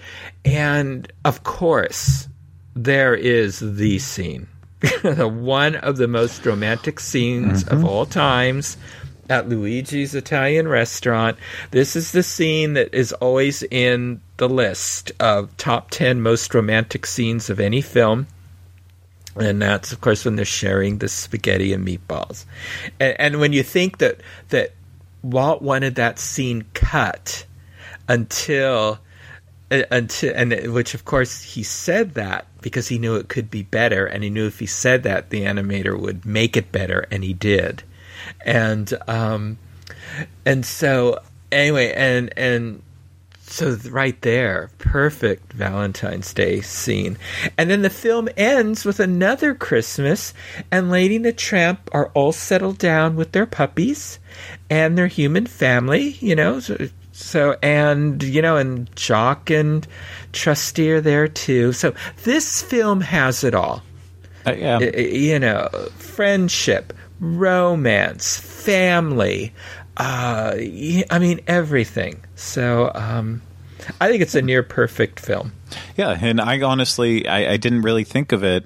And 0.45 1.11
of 1.25 1.43
course, 1.43 2.29
there 2.75 3.13
is 3.13 3.59
the 3.59 3.99
scene. 3.99 4.47
One 5.03 5.75
of 5.75 5.97
the 5.97 6.07
most 6.07 6.45
romantic 6.45 7.01
scenes 7.01 7.65
mm-hmm. 7.65 7.75
of 7.75 7.85
all 7.85 8.05
times 8.05 8.77
at 9.29 9.49
Luigi's 9.49 10.15
Italian 10.15 10.67
restaurant. 10.67 11.37
This 11.71 11.97
is 11.97 12.13
the 12.13 12.23
scene 12.23 12.73
that 12.73 12.93
is 12.93 13.11
always 13.13 13.63
in 13.63 14.21
the 14.37 14.49
list 14.49 15.11
of 15.19 15.55
top 15.57 15.91
10 15.91 16.21
most 16.21 16.55
romantic 16.55 17.05
scenes 17.05 17.49
of 17.49 17.59
any 17.59 17.81
film 17.81 18.27
and 19.35 19.61
that's 19.61 19.91
of 19.91 20.01
course 20.01 20.25
when 20.25 20.35
they're 20.35 20.45
sharing 20.45 20.97
the 20.97 21.07
spaghetti 21.07 21.73
and 21.73 21.87
meatballs. 21.87 22.45
And, 22.99 23.15
and, 23.19 23.39
when 23.39 23.53
you 23.53 23.63
think 23.63 23.99
that 23.99 24.21
that 24.49 24.73
walt 25.21 25.61
wanted 25.61 25.95
that 25.95 26.19
scene 26.19 26.65
cut 26.73 27.45
until 28.07 28.99
uh, 29.71 29.83
until 29.91 30.33
and 30.35 30.73
which 30.73 30.93
of 30.93 31.05
course 31.05 31.41
he 31.41 31.63
said 31.63 32.15
that 32.15 32.47
because 32.61 32.87
he 32.87 32.97
knew 32.97 33.15
it 33.15 33.29
could 33.29 33.49
be 33.49 33.63
better 33.63 34.05
and 34.05 34.23
he 34.23 34.29
knew 34.29 34.47
if 34.47 34.59
he 34.59 34.65
said 34.65 35.03
that 35.03 35.29
the 35.29 35.41
animator 35.41 35.99
would 35.99 36.25
make 36.25 36.57
it 36.57 36.71
better 36.71 37.05
and 37.11 37.23
he 37.23 37.33
did. 37.33 37.83
And 38.45 38.91
um 39.07 39.57
and 40.45 40.65
so 40.65 41.19
anyway 41.51 41.93
and 41.93 42.33
and 42.37 42.81
so 43.49 43.77
right 43.89 44.19
there, 44.21 44.69
perfect 44.77 45.53
Valentine's 45.53 46.33
Day 46.33 46.61
scene. 46.61 47.17
And 47.57 47.69
then 47.69 47.81
the 47.81 47.89
film 47.89 48.29
ends 48.37 48.85
with 48.85 48.99
another 48.99 49.55
Christmas, 49.55 50.33
and 50.71 50.91
Lady 50.91 51.15
and 51.15 51.25
the 51.25 51.33
Tramp 51.33 51.89
are 51.91 52.11
all 52.13 52.31
settled 52.31 52.77
down 52.77 53.15
with 53.15 53.31
their 53.31 53.45
puppies 53.45 54.19
and 54.69 54.97
their 54.97 55.07
human 55.07 55.47
family, 55.47 56.17
you 56.19 56.35
know. 56.35 56.59
So, 56.59 56.89
so 57.11 57.57
and 57.63 58.21
you 58.21 58.41
know, 58.41 58.57
and 58.57 58.93
Jock 58.95 59.49
and 59.49 59.85
Trusty 60.31 60.91
are 60.91 61.01
there 61.01 61.27
too. 61.27 61.73
So 61.73 61.93
this 62.23 62.61
film 62.61 63.01
has 63.01 63.43
it 63.43 63.55
all. 63.55 63.81
Uh, 64.45 64.53
yeah. 64.53 64.79
You 64.79 65.39
know, 65.39 65.69
friendship, 65.97 66.93
romance, 67.19 68.39
family. 68.39 69.53
Uh, 69.99 70.55
I 71.09 71.19
mean 71.19 71.41
everything. 71.45 72.23
So 72.35 72.89
um, 72.95 73.41
I 73.99 74.07
think 74.07 74.21
it's 74.21 74.35
a 74.35 74.41
near 74.41 74.63
perfect 74.63 75.19
film. 75.19 75.51
Yeah, 75.97 76.17
and 76.19 76.39
I 76.39 76.61
honestly 76.61 77.27
I, 77.27 77.53
I 77.53 77.57
didn't 77.57 77.81
really 77.81 78.05
think 78.05 78.31
of 78.31 78.43
it. 78.43 78.65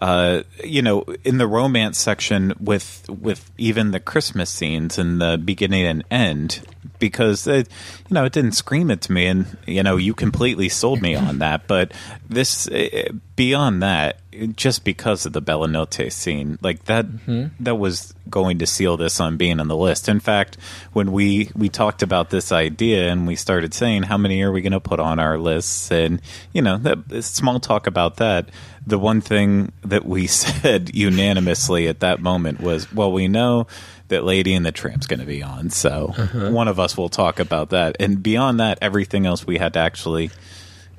Uh, 0.00 0.42
you 0.64 0.82
know, 0.82 1.04
in 1.22 1.38
the 1.38 1.46
romance 1.46 1.96
section 1.96 2.52
with 2.58 3.08
with 3.08 3.48
even 3.56 3.92
the 3.92 4.00
Christmas 4.00 4.50
scenes 4.50 4.98
in 4.98 5.20
the 5.20 5.40
beginning 5.42 5.86
and 5.86 6.04
end, 6.10 6.62
because 6.98 7.46
it, 7.46 7.68
you 8.12 8.14
know 8.14 8.26
it 8.26 8.34
didn't 8.34 8.52
scream 8.52 8.90
it 8.90 9.00
to 9.00 9.12
me, 9.12 9.26
and 9.26 9.56
you 9.66 9.82
know 9.82 9.96
you 9.96 10.12
completely 10.12 10.68
sold 10.68 11.00
me 11.00 11.14
on 11.14 11.38
that. 11.38 11.66
But 11.66 11.92
this 12.28 12.68
eh, 12.70 13.08
beyond 13.36 13.82
that, 13.82 14.20
just 14.54 14.84
because 14.84 15.24
of 15.24 15.32
the 15.32 15.40
Bella 15.40 15.66
Notte 15.66 16.12
scene, 16.12 16.58
like 16.60 16.84
that, 16.84 17.06
mm-hmm. 17.06 17.46
that 17.64 17.76
was 17.76 18.12
going 18.28 18.58
to 18.58 18.66
seal 18.66 18.98
this 18.98 19.18
on 19.18 19.38
being 19.38 19.60
on 19.60 19.68
the 19.68 19.76
list. 19.78 20.10
In 20.10 20.20
fact, 20.20 20.58
when 20.92 21.10
we 21.10 21.50
we 21.56 21.70
talked 21.70 22.02
about 22.02 22.28
this 22.28 22.52
idea 22.52 23.10
and 23.10 23.26
we 23.26 23.34
started 23.34 23.72
saying 23.72 24.02
how 24.02 24.18
many 24.18 24.42
are 24.42 24.52
we 24.52 24.60
going 24.60 24.72
to 24.72 24.80
put 24.80 25.00
on 25.00 25.18
our 25.18 25.38
lists, 25.38 25.90
and 25.90 26.20
you 26.52 26.60
know, 26.60 26.76
that 26.76 27.24
small 27.24 27.60
talk 27.60 27.86
about 27.86 28.16
that. 28.16 28.50
The 28.86 28.98
one 28.98 29.22
thing 29.22 29.72
that 29.84 30.04
we 30.04 30.26
said 30.26 30.94
unanimously 30.94 31.88
at 31.88 32.00
that 32.00 32.20
moment 32.20 32.60
was, 32.60 32.92
well, 32.92 33.10
we 33.10 33.26
know 33.26 33.68
that 34.12 34.24
Lady 34.24 34.54
and 34.54 34.64
the 34.64 34.72
Tramp's 34.72 35.06
going 35.06 35.20
to 35.20 35.26
be 35.26 35.42
on, 35.42 35.70
so 35.70 36.14
uh-huh. 36.16 36.50
one 36.50 36.68
of 36.68 36.78
us 36.78 36.96
will 36.96 37.08
talk 37.08 37.40
about 37.40 37.70
that. 37.70 37.96
And 38.00 38.22
beyond 38.22 38.60
that, 38.60 38.78
everything 38.80 39.26
else 39.26 39.46
we 39.46 39.58
had 39.58 39.72
to 39.74 39.80
actually 39.80 40.30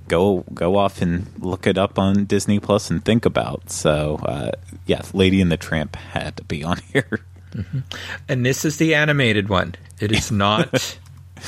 go 0.08 0.44
go 0.54 0.76
off 0.76 1.02
and 1.02 1.28
look 1.40 1.66
it 1.68 1.78
up 1.78 1.98
on 1.98 2.26
Disney 2.26 2.60
Plus 2.60 2.90
and 2.90 3.04
think 3.04 3.26
about. 3.26 3.70
So, 3.70 4.20
uh, 4.24 4.52
yes, 4.86 5.14
Lady 5.14 5.42
and 5.42 5.52
the 5.52 5.58
Tramp 5.58 5.96
had 5.96 6.38
to 6.38 6.44
be 6.44 6.64
on 6.64 6.78
here. 6.94 7.20
Mm-hmm. 7.52 7.80
And 8.28 8.46
this 8.46 8.66
is 8.66 8.78
the 8.78 8.96
animated 8.96 9.50
one. 9.50 9.76
It 10.00 10.12
is 10.12 10.32
not 10.32 10.98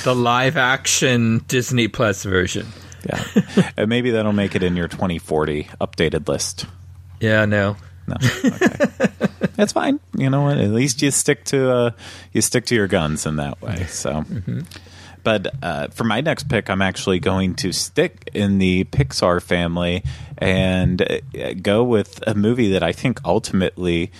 the 0.04 0.15
live 0.15 0.58
action 0.58 1.43
Disney 1.47 1.88
Plus 1.88 2.23
version. 2.23 2.67
Yeah, 3.06 3.23
and 3.78 3.88
maybe 3.88 4.12
that'll 4.12 4.34
make 4.34 4.56
it 4.56 4.63
in 4.63 4.75
your 4.75 4.88
2040 4.88 5.65
updated 5.80 6.28
list. 6.28 6.65
Yeah, 7.19 7.45
no. 7.45 7.78
No, 8.08 8.15
okay. 8.46 9.08
that's 9.56 9.74
fine. 9.74 10.00
You 10.15 10.30
know 10.30 10.44
what? 10.44 10.58
At 10.58 10.70
least 10.70 11.02
you 11.02 11.12
stick 11.12 11.44
to 11.46 11.72
uh, 11.72 11.91
you 12.34 12.41
stick 12.41 12.65
to 12.68 12.76
your 12.76 12.88
guns 12.88 13.26
in 13.26 13.38
that 13.38 13.62
way. 13.62 13.86
So, 13.86 14.22
mm-hmm. 14.22 14.62
But 15.26 15.56
uh, 15.63 15.88
for 15.88 16.04
my 16.04 16.22
next 16.22 16.50
pick, 16.50 16.70
I'm 16.70 16.84
actually 16.84 17.20
going 17.20 17.56
to 17.56 17.72
stick 17.72 18.30
in 18.36 18.60
the 18.60 18.84
Pixar 18.84 19.41
family 19.41 20.04
and 20.38 21.02
uh, 21.02 21.54
go 21.62 21.84
with 21.84 22.26
a 22.28 22.36
movie 22.36 22.70
that 22.74 22.84
I 22.84 22.91
think 22.91 23.20
ultimately 23.26 24.12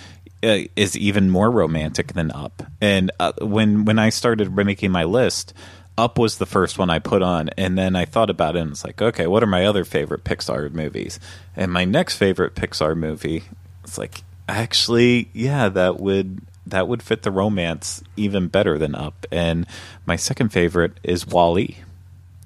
uh, 0.42 0.58
is 0.74 0.96
even 0.96 1.30
more 1.30 1.48
romantic 1.50 2.14
than 2.14 2.32
Up. 2.32 2.62
And 2.80 3.12
uh, 3.20 3.32
when 3.40 3.84
when 3.84 4.00
I 4.00 4.08
started 4.08 4.54
making 4.56 4.90
my 4.90 5.04
list, 5.04 5.54
Up 5.96 6.18
was 6.18 6.38
the 6.38 6.44
first 6.44 6.76
one 6.76 6.90
I 6.90 6.98
put 6.98 7.22
on, 7.22 7.50
and 7.56 7.78
then 7.78 7.94
I 7.94 8.04
thought 8.04 8.28
about 8.28 8.56
it 8.56 8.60
and 8.60 8.72
it's 8.72 8.84
like, 8.84 9.00
okay, 9.00 9.28
what 9.28 9.44
are 9.44 9.46
my 9.46 9.64
other 9.64 9.84
favorite 9.84 10.24
Pixar 10.24 10.72
movies? 10.72 11.20
And 11.54 11.72
my 11.72 11.84
next 11.84 12.16
favorite 12.16 12.56
Pixar 12.56 12.96
movie, 12.96 13.44
it's 13.86 13.98
like, 13.98 14.22
actually, 14.48 15.30
yeah, 15.32 15.68
that 15.68 16.00
would 16.00 16.40
that 16.66 16.88
would 16.88 17.02
fit 17.02 17.22
the 17.22 17.30
romance 17.30 18.02
even 18.16 18.48
better 18.48 18.76
than 18.76 18.94
Up. 18.94 19.24
And 19.30 19.66
my 20.04 20.16
second 20.16 20.48
favorite 20.48 20.98
is 21.04 21.26
Wall-E. 21.26 21.76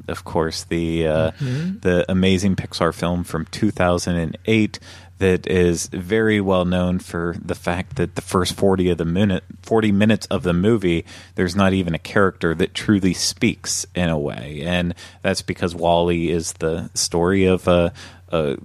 Of 0.07 0.25
course, 0.25 0.65
the 0.65 1.07
uh, 1.07 1.31
mm-hmm. 1.33 1.79
the 1.79 2.05
amazing 2.11 2.57
Pixar 2.57 2.93
film 2.93 3.25
from 3.25 3.47
2008 3.47 4.79
that 5.19 5.47
is 5.47 5.87
very 5.89 6.41
well 6.41 6.65
known 6.65 6.99
for 6.99 7.37
the 7.43 7.55
fact 7.55 7.97
that 7.97 8.15
the 8.15 8.23
first 8.23 8.55
40 8.55 8.91
of 8.91 8.99
the 8.99 9.05
minute 9.05 9.45
40 9.63 9.93
minutes 9.93 10.27
of 10.27 10.45
the 10.45 10.55
movie 10.55 11.05
there's 11.35 11.55
not 11.55 11.75
even 11.75 11.95
a 11.95 11.99
character 11.99 12.55
that 12.55 12.73
truly 12.73 13.13
speaks 13.13 13.85
in 13.95 14.09
a 14.09 14.19
way 14.19 14.63
and 14.65 14.95
that's 15.21 15.43
because 15.43 15.75
Wall-E 15.75 16.31
is 16.31 16.55
the 16.55 16.89
story 16.95 17.45
of 17.45 17.69
a, 17.69 17.93
a 18.31 18.57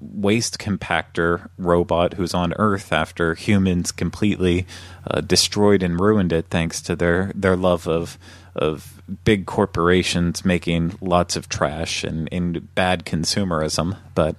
waste 0.00 0.58
compactor 0.58 1.48
robot 1.58 2.14
who's 2.14 2.34
on 2.34 2.52
Earth 2.54 2.92
after 2.92 3.34
humans 3.34 3.92
completely 3.92 4.66
uh, 5.06 5.20
destroyed 5.20 5.82
and 5.82 6.00
ruined 6.00 6.32
it 6.32 6.46
thanks 6.50 6.80
to 6.82 6.96
their 6.96 7.32
their 7.34 7.56
love 7.56 7.86
of 7.86 8.18
of 8.54 9.02
big 9.24 9.46
corporations 9.46 10.44
making 10.44 10.96
lots 11.00 11.36
of 11.36 11.48
trash 11.48 12.04
and, 12.04 12.28
and 12.30 12.74
bad 12.74 13.04
consumerism 13.04 13.96
but 14.14 14.36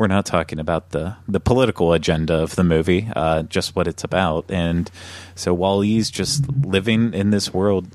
we're 0.00 0.06
not 0.06 0.24
talking 0.24 0.58
about 0.58 0.92
the 0.92 1.14
the 1.28 1.38
political 1.38 1.92
agenda 1.92 2.32
of 2.32 2.56
the 2.56 2.64
movie, 2.64 3.10
uh, 3.14 3.42
just 3.42 3.76
what 3.76 3.86
it's 3.86 4.02
about. 4.02 4.50
And 4.50 4.90
so 5.34 5.52
while 5.52 5.82
he's 5.82 6.10
just 6.10 6.48
living 6.64 7.12
in 7.12 7.28
this 7.28 7.52
world, 7.52 7.86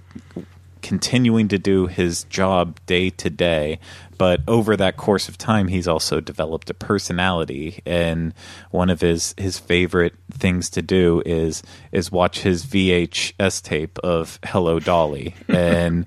continuing 0.84 1.48
to 1.48 1.58
do 1.58 1.88
his 1.88 2.26
job 2.26 2.80
day 2.86 3.10
to 3.10 3.32
day, 3.32 3.80
but 4.18 4.42
over 4.48 4.76
that 4.78 4.98
course 4.98 5.30
of 5.30 5.38
time, 5.38 5.68
he's 5.68 5.88
also 5.88 6.20
developed 6.20 6.70
a 6.70 6.74
personality. 6.74 7.82
And 7.86 8.34
one 8.72 8.90
of 8.90 9.02
his 9.02 9.34
his 9.38 9.60
favorite 9.60 10.14
things 10.32 10.70
to 10.72 10.82
do 10.82 11.22
is 11.26 11.64
is 11.92 12.12
watch 12.12 12.40
his 12.40 12.66
VHS 12.66 13.62
tape 13.62 14.00
of 14.00 14.40
Hello 14.44 14.80
Dolly. 14.80 15.34
And 15.56 16.06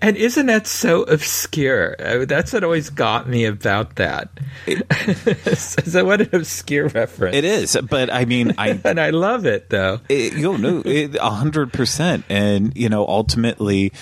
and 0.00 0.16
isn't 0.16 0.46
that 0.46 0.66
so 0.66 1.02
obscure? 1.02 1.94
That's 2.26 2.52
what 2.52 2.64
always 2.64 2.88
got 2.88 3.28
me 3.28 3.44
about 3.44 3.96
that. 3.96 4.30
so 5.56 6.04
what 6.04 6.22
an 6.22 6.30
obscure 6.32 6.88
reference. 6.88 7.36
It 7.36 7.44
is, 7.44 7.76
but 7.88 8.12
I 8.12 8.24
mean, 8.24 8.54
I 8.56 8.80
and 8.84 8.98
I 8.98 9.10
love 9.10 9.46
it 9.46 9.70
though. 9.70 10.00
It, 10.08 10.34
you 10.34 10.56
know, 10.56 10.82
a 10.84 11.30
hundred 11.30 11.72
percent. 11.72 12.24
And 12.28 12.76
you 12.76 12.88
know, 12.88 13.06
ultimately, 13.06 13.92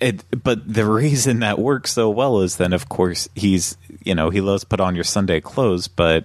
it. 0.00 0.24
But 0.42 0.72
the 0.72 0.86
reason 0.86 1.40
that 1.40 1.58
works 1.58 1.92
so 1.92 2.10
well 2.10 2.40
is 2.40 2.56
then, 2.56 2.72
of 2.72 2.88
course, 2.88 3.28
he's 3.34 3.76
you 4.04 4.14
know 4.14 4.30
he 4.30 4.40
loves 4.40 4.64
put 4.64 4.80
on 4.80 4.94
your 4.94 5.04
Sunday 5.04 5.40
clothes, 5.40 5.88
but 5.88 6.24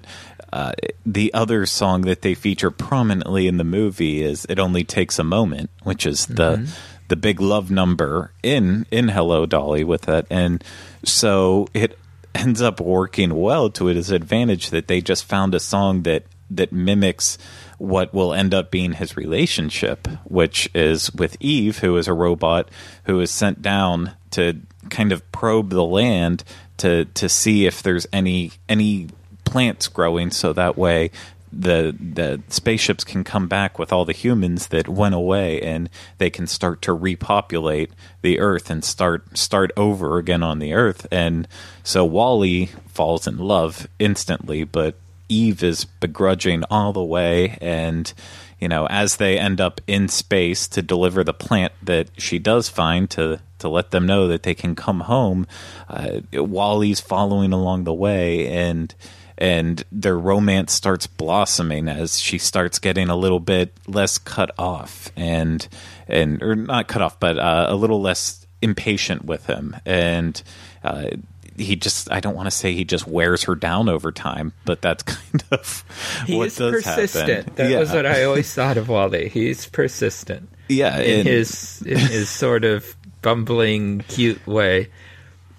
uh, 0.53 0.71
the 1.05 1.33
other 1.33 1.65
song 1.65 2.01
that 2.01 2.21
they 2.21 2.33
feature 2.33 2.71
prominently 2.71 3.47
in 3.47 3.57
the 3.57 3.63
movie 3.63 4.21
is 4.21 4.45
"It 4.49 4.59
Only 4.59 4.83
Takes 4.83 5.19
a 5.19 5.23
Moment," 5.23 5.69
which 5.83 6.05
is 6.05 6.25
the 6.27 6.57
mm-hmm. 6.57 6.71
the 7.07 7.15
big 7.15 7.41
love 7.41 7.69
number 7.69 8.31
in 8.41 8.85
in 8.91 9.09
Hello 9.09 9.45
Dolly 9.45 9.83
with 9.83 10.07
it, 10.07 10.25
and 10.29 10.63
so 11.03 11.67
it 11.73 11.97
ends 12.33 12.61
up 12.61 12.79
working 12.79 13.33
well 13.35 13.69
to 13.69 13.87
its 13.87 14.09
advantage 14.09 14.69
that 14.69 14.87
they 14.87 15.01
just 15.01 15.25
found 15.25 15.55
a 15.55 15.59
song 15.59 16.03
that 16.03 16.23
that 16.49 16.71
mimics 16.71 17.37
what 17.77 18.13
will 18.13 18.33
end 18.33 18.53
up 18.53 18.71
being 18.71 18.93
his 18.93 19.17
relationship, 19.17 20.07
which 20.25 20.69
is 20.73 21.13
with 21.13 21.37
Eve, 21.39 21.79
who 21.79 21.97
is 21.97 22.07
a 22.07 22.13
robot 22.13 22.69
who 23.05 23.19
is 23.19 23.31
sent 23.31 23.61
down 23.61 24.11
to 24.31 24.61
kind 24.89 25.11
of 25.11 25.29
probe 25.31 25.69
the 25.69 25.83
land 25.83 26.43
to 26.77 27.05
to 27.05 27.29
see 27.29 27.65
if 27.65 27.81
there's 27.81 28.07
any 28.11 28.51
any 28.69 29.07
plants 29.43 29.87
growing, 29.87 30.31
so 30.31 30.53
that 30.53 30.77
way 30.77 31.11
the 31.57 31.95
the 31.97 32.41
spaceships 32.49 33.03
can 33.03 33.23
come 33.23 33.47
back 33.47 33.79
with 33.79 33.93
all 33.93 34.03
the 34.03 34.11
humans 34.11 34.67
that 34.67 34.89
went 34.89 35.15
away 35.15 35.61
and 35.61 35.89
they 36.17 36.29
can 36.29 36.45
start 36.45 36.81
to 36.81 36.91
repopulate 36.91 37.91
the 38.21 38.39
earth 38.39 38.69
and 38.69 38.83
start 38.83 39.37
start 39.37 39.71
over 39.77 40.17
again 40.17 40.43
on 40.43 40.59
the 40.59 40.73
earth. 40.73 41.07
And 41.11 41.47
so 41.83 42.03
Wall-E 42.03 42.67
falls 42.87 43.25
in 43.25 43.37
love 43.37 43.87
instantly 43.99 44.65
but 44.65 44.95
Eve 45.29 45.63
is 45.63 45.85
begrudging 45.85 46.63
all 46.69 46.93
the 46.93 47.03
way 47.03 47.57
and 47.61 48.13
you 48.59 48.67
know 48.67 48.87
as 48.87 49.17
they 49.17 49.37
end 49.37 49.59
up 49.59 49.81
in 49.87 50.07
space 50.07 50.67
to 50.67 50.81
deliver 50.81 51.23
the 51.23 51.33
plant 51.33 51.73
that 51.81 52.09
she 52.17 52.39
does 52.39 52.69
find 52.69 53.09
to 53.09 53.39
to 53.59 53.69
let 53.69 53.91
them 53.91 54.05
know 54.05 54.27
that 54.27 54.43
they 54.43 54.53
can 54.53 54.75
come 54.75 55.01
home 55.01 55.47
uh, 55.89 56.19
Wall-E's 56.33 56.99
following 56.99 57.53
along 57.53 57.83
the 57.83 57.93
way 57.93 58.47
and 58.47 58.93
and 59.37 59.83
their 59.91 60.17
romance 60.17 60.71
starts 60.71 61.07
blossoming 61.07 61.89
as 61.89 62.19
she 62.21 62.37
starts 62.37 62.79
getting 62.79 63.09
a 63.09 63.15
little 63.15 63.41
bit 63.41 63.73
less 63.85 64.17
cut 64.17 64.51
off 64.57 65.11
and 65.15 65.67
and 66.07 66.41
or 66.41 66.55
not 66.55 66.87
cut 66.87 67.01
off 67.01 67.19
but 67.19 67.37
uh, 67.37 67.65
a 67.69 67.75
little 67.75 68.01
less 68.01 68.45
impatient 68.65 69.25
with 69.25 69.45
him. 69.45 69.75
And 69.85 70.41
uh, 70.83 71.11
he 71.57 71.75
just 71.75 72.11
I 72.11 72.19
don't 72.19 72.35
want 72.35 72.47
to 72.47 72.51
say 72.51 72.73
he 72.73 72.83
just 72.83 73.07
wears 73.07 73.43
her 73.43 73.55
down 73.55 73.89
over 73.89 74.11
time, 74.11 74.53
but 74.65 74.81
that's 74.81 75.03
kind 75.03 75.43
of 75.51 75.83
he 76.25 76.37
what 76.37 76.47
is 76.47 76.55
does 76.57 76.83
persistent. 76.83 77.29
happen. 77.29 77.53
That 77.55 77.71
yeah. 77.71 77.79
was 77.79 77.91
what 77.91 78.05
I 78.05 78.23
always 78.23 78.53
thought 78.53 78.77
of 78.77 78.89
Wall-E. 78.89 79.29
He's 79.29 79.67
persistent. 79.67 80.49
Yeah, 80.67 80.97
in 80.97 81.19
and, 81.19 81.27
his 81.27 81.83
in 81.83 81.97
his 81.99 82.27
sort 82.27 82.65
of 82.65 82.95
bumbling, 83.21 83.99
cute 84.07 84.47
way. 84.47 84.89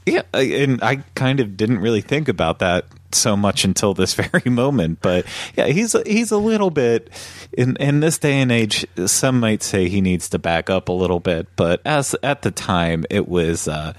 Yeah, 0.04 0.22
and 0.34 0.82
I 0.82 0.96
kind 1.14 1.38
of 1.38 1.56
didn't 1.56 1.78
really 1.78 2.00
think 2.00 2.28
about 2.28 2.58
that 2.58 2.86
so 3.12 3.36
much 3.36 3.64
until 3.64 3.94
this 3.94 4.14
very 4.14 4.50
moment. 4.50 5.00
But 5.00 5.26
yeah, 5.56 5.66
he's 5.66 5.94
he's 6.06 6.30
a 6.30 6.38
little 6.38 6.70
bit 6.70 7.10
in 7.52 7.76
in 7.76 8.00
this 8.00 8.18
day 8.18 8.40
and 8.40 8.52
age. 8.52 8.86
Some 9.06 9.40
might 9.40 9.62
say 9.62 9.88
he 9.88 10.00
needs 10.00 10.28
to 10.30 10.38
back 10.38 10.70
up 10.70 10.88
a 10.88 10.92
little 10.92 11.20
bit, 11.20 11.48
but 11.56 11.80
as 11.84 12.14
at 12.22 12.42
the 12.42 12.50
time, 12.50 13.04
it 13.10 13.28
was 13.28 13.68
uh, 13.68 13.92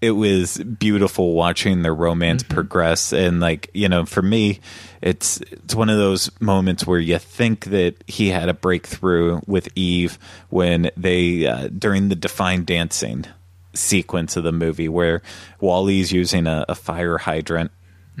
it 0.00 0.12
was 0.12 0.58
beautiful 0.58 1.34
watching 1.34 1.82
their 1.82 1.94
romance 1.94 2.42
mm-hmm. 2.42 2.54
progress. 2.54 3.12
And 3.12 3.40
like 3.40 3.70
you 3.74 3.88
know, 3.88 4.04
for 4.06 4.22
me, 4.22 4.60
it's 5.00 5.40
it's 5.50 5.74
one 5.74 5.90
of 5.90 5.98
those 5.98 6.30
moments 6.40 6.86
where 6.86 7.00
you 7.00 7.18
think 7.18 7.66
that 7.66 8.02
he 8.06 8.28
had 8.28 8.48
a 8.48 8.54
breakthrough 8.54 9.40
with 9.46 9.68
Eve 9.74 10.18
when 10.50 10.90
they 10.96 11.46
uh, 11.46 11.68
during 11.68 12.08
the 12.08 12.16
defined 12.16 12.66
dancing 12.66 13.26
sequence 13.74 14.36
of 14.36 14.44
the 14.44 14.52
movie 14.52 14.88
where 14.88 15.22
Wall-E's 15.60 16.12
using 16.12 16.46
a, 16.46 16.64
a 16.68 16.74
fire 16.74 17.18
hydrant 17.18 17.70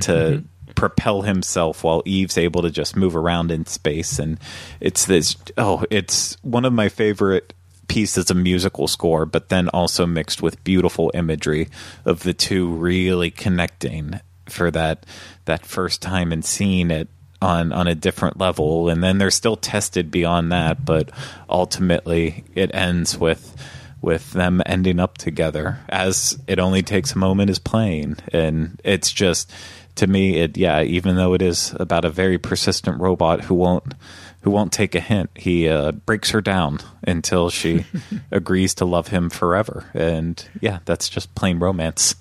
to 0.02 0.12
mm-hmm. 0.12 0.72
propel 0.74 1.22
himself 1.22 1.84
while 1.84 2.02
Eve's 2.04 2.38
able 2.38 2.62
to 2.62 2.70
just 2.70 2.96
move 2.96 3.16
around 3.16 3.50
in 3.50 3.66
space. 3.66 4.18
And 4.18 4.38
it's 4.80 5.06
this, 5.06 5.36
oh, 5.56 5.84
it's 5.90 6.36
one 6.42 6.64
of 6.64 6.72
my 6.72 6.88
favorite 6.88 7.52
pieces 7.88 8.30
of 8.30 8.36
musical 8.36 8.86
score, 8.86 9.26
but 9.26 9.48
then 9.48 9.68
also 9.70 10.06
mixed 10.06 10.42
with 10.42 10.62
beautiful 10.62 11.10
imagery 11.14 11.68
of 12.04 12.22
the 12.22 12.34
two 12.34 12.68
really 12.68 13.30
connecting 13.30 14.20
for 14.46 14.70
that 14.70 15.04
that 15.44 15.66
first 15.66 16.00
time 16.00 16.32
and 16.32 16.44
seeing 16.44 16.90
it 16.90 17.08
on 17.40 17.72
on 17.72 17.86
a 17.86 17.94
different 17.94 18.38
level 18.38 18.88
and 18.88 19.02
then 19.02 19.18
they're 19.18 19.30
still 19.30 19.56
tested 19.56 20.10
beyond 20.10 20.50
that 20.50 20.84
but 20.84 21.10
ultimately 21.48 22.44
it 22.54 22.74
ends 22.74 23.16
with 23.16 23.56
with 24.00 24.32
them 24.32 24.62
ending 24.66 24.98
up 24.98 25.18
together 25.18 25.78
as 25.88 26.38
it 26.46 26.58
only 26.58 26.82
takes 26.82 27.12
a 27.12 27.18
moment 27.18 27.50
is 27.50 27.58
playing 27.58 28.16
and 28.32 28.80
it's 28.84 29.12
just 29.12 29.52
to 29.98 30.06
me, 30.06 30.38
it 30.38 30.56
yeah, 30.56 30.82
even 30.82 31.16
though 31.16 31.34
it 31.34 31.42
is 31.42 31.74
about 31.78 32.04
a 32.04 32.10
very 32.10 32.38
persistent 32.38 33.00
robot 33.00 33.42
who 33.42 33.54
won't 33.54 33.94
who 34.42 34.50
won't 34.50 34.72
take 34.72 34.94
a 34.94 35.00
hint, 35.00 35.30
he 35.34 35.68
uh, 35.68 35.92
breaks 35.92 36.30
her 36.30 36.40
down 36.40 36.78
until 37.02 37.50
she 37.50 37.84
agrees 38.30 38.74
to 38.74 38.84
love 38.84 39.08
him 39.08 39.28
forever. 39.28 39.90
And 39.94 40.42
yeah, 40.60 40.78
that's 40.84 41.08
just 41.08 41.34
plain 41.34 41.58
romance. 41.58 42.14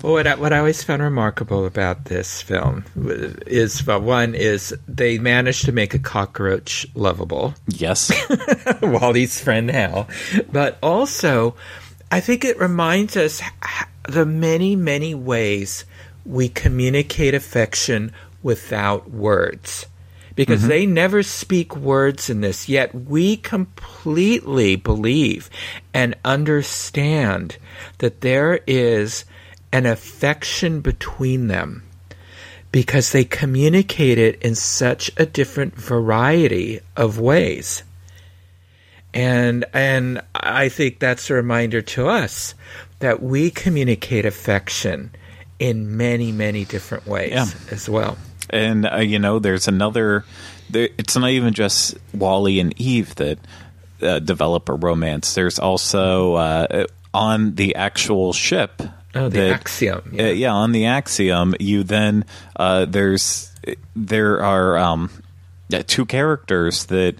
Well, 0.00 0.14
what 0.14 0.26
I, 0.26 0.34
what 0.36 0.52
I 0.52 0.58
always 0.58 0.82
found 0.82 1.02
remarkable 1.02 1.64
about 1.66 2.06
this 2.06 2.42
film 2.42 2.84
is, 2.96 3.86
well, 3.86 4.00
one 4.00 4.34
is 4.34 4.74
they 4.88 5.18
managed 5.18 5.64
to 5.66 5.72
make 5.72 5.94
a 5.94 5.98
cockroach 5.98 6.86
lovable. 6.94 7.54
Yes, 7.68 8.10
Wall-E's 8.82 9.40
friend 9.40 9.70
Hal, 9.70 10.08
but 10.50 10.78
also, 10.82 11.54
I 12.10 12.20
think 12.20 12.44
it 12.44 12.58
reminds 12.58 13.16
us 13.16 13.42
the 14.08 14.26
many 14.26 14.74
many 14.74 15.14
ways 15.14 15.84
we 16.24 16.48
communicate 16.48 17.34
affection 17.34 18.12
without 18.42 19.10
words. 19.10 19.86
Because 20.34 20.60
mm-hmm. 20.60 20.68
they 20.68 20.86
never 20.86 21.22
speak 21.22 21.76
words 21.76 22.30
in 22.30 22.40
this, 22.40 22.68
yet 22.68 22.94
we 22.94 23.36
completely 23.36 24.76
believe 24.76 25.50
and 25.92 26.14
understand 26.24 27.58
that 27.98 28.22
there 28.22 28.60
is 28.66 29.26
an 29.72 29.84
affection 29.84 30.80
between 30.80 31.48
them 31.48 31.82
because 32.70 33.12
they 33.12 33.24
communicate 33.24 34.18
it 34.18 34.40
in 34.40 34.54
such 34.54 35.10
a 35.18 35.26
different 35.26 35.74
variety 35.74 36.80
of 36.96 37.20
ways. 37.20 37.82
and 39.14 39.64
and 39.74 40.22
I 40.34 40.68
think 40.70 40.98
that's 40.98 41.28
a 41.28 41.34
reminder 41.34 41.82
to 41.82 42.08
us 42.08 42.54
that 43.00 43.22
we 43.22 43.50
communicate 43.50 44.24
affection 44.24 45.10
in 45.68 45.96
many 45.96 46.32
many 46.32 46.64
different 46.64 47.06
ways 47.06 47.30
Yeah. 47.32 47.46
as 47.70 47.88
well. 47.88 48.16
and 48.50 48.86
uh, 48.86 48.96
you 48.96 49.18
know 49.18 49.38
there's 49.38 49.68
another 49.68 50.24
there, 50.70 50.88
it's 50.98 51.16
not 51.16 51.30
even 51.30 51.52
just 51.54 51.96
Wall-E 52.14 52.58
and 52.60 52.72
eve 52.80 53.14
that 53.16 53.38
uh, 54.02 54.18
develop 54.18 54.68
a 54.68 54.74
romance 54.74 55.34
there's 55.34 55.58
also 55.58 56.34
uh, 56.34 56.84
on 57.14 57.54
the 57.54 57.74
actual 57.76 58.32
ship 58.32 58.82
Oh, 59.14 59.28
the 59.28 59.40
that- 59.40 59.52
axiom. 59.60 60.10
yeah. 60.12 60.30
yeah 60.30 60.52
on 60.52 60.72
the 60.72 60.86
axiom 60.86 61.54
you 61.60 61.84
then 61.84 62.24
uh, 62.56 62.86
there's 62.86 63.52
there 63.94 64.42
are 64.42 64.76
um, 64.78 65.10
two 65.86 66.06
characters 66.06 66.86
that 66.86 67.14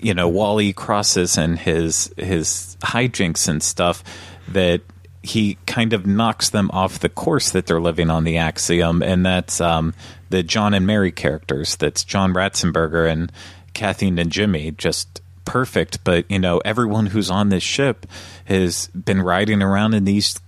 you 0.00 0.14
know 0.14 0.28
Wall-E 0.28 0.72
crosses 0.72 1.36
and 1.38 1.58
his 1.58 2.12
his 2.16 2.76
hijinks 2.80 3.48
and 3.48 3.62
stuff 3.62 4.04
that 4.48 4.80
he 5.22 5.58
kind 5.66 5.92
of 5.92 6.06
knocks 6.06 6.50
them 6.50 6.70
off 6.72 6.98
the 6.98 7.08
course 7.08 7.50
that 7.50 7.66
they're 7.66 7.80
living 7.80 8.10
on 8.10 8.24
the 8.24 8.38
axiom 8.38 9.02
and 9.02 9.24
that's 9.26 9.60
um, 9.60 9.92
the 10.30 10.42
john 10.42 10.74
and 10.74 10.86
mary 10.86 11.12
characters. 11.12 11.76
That's 11.76 12.04
john 12.04 12.32
ratzenberger 12.32 13.10
and 13.10 13.30
Kathy 13.74 14.10
Najimy 14.10 14.76
just 14.76 15.20
perfect. 15.44 16.04
But 16.04 16.30
you 16.30 16.38
know 16.38 16.58
everyone 16.64 17.06
who's 17.06 17.30
on 17.30 17.48
this 17.48 17.62
ship 17.62 18.06
has 18.46 18.88
been 18.88 19.22
riding 19.22 19.62
around 19.62 19.94
in 19.94 20.04
these 20.04 20.38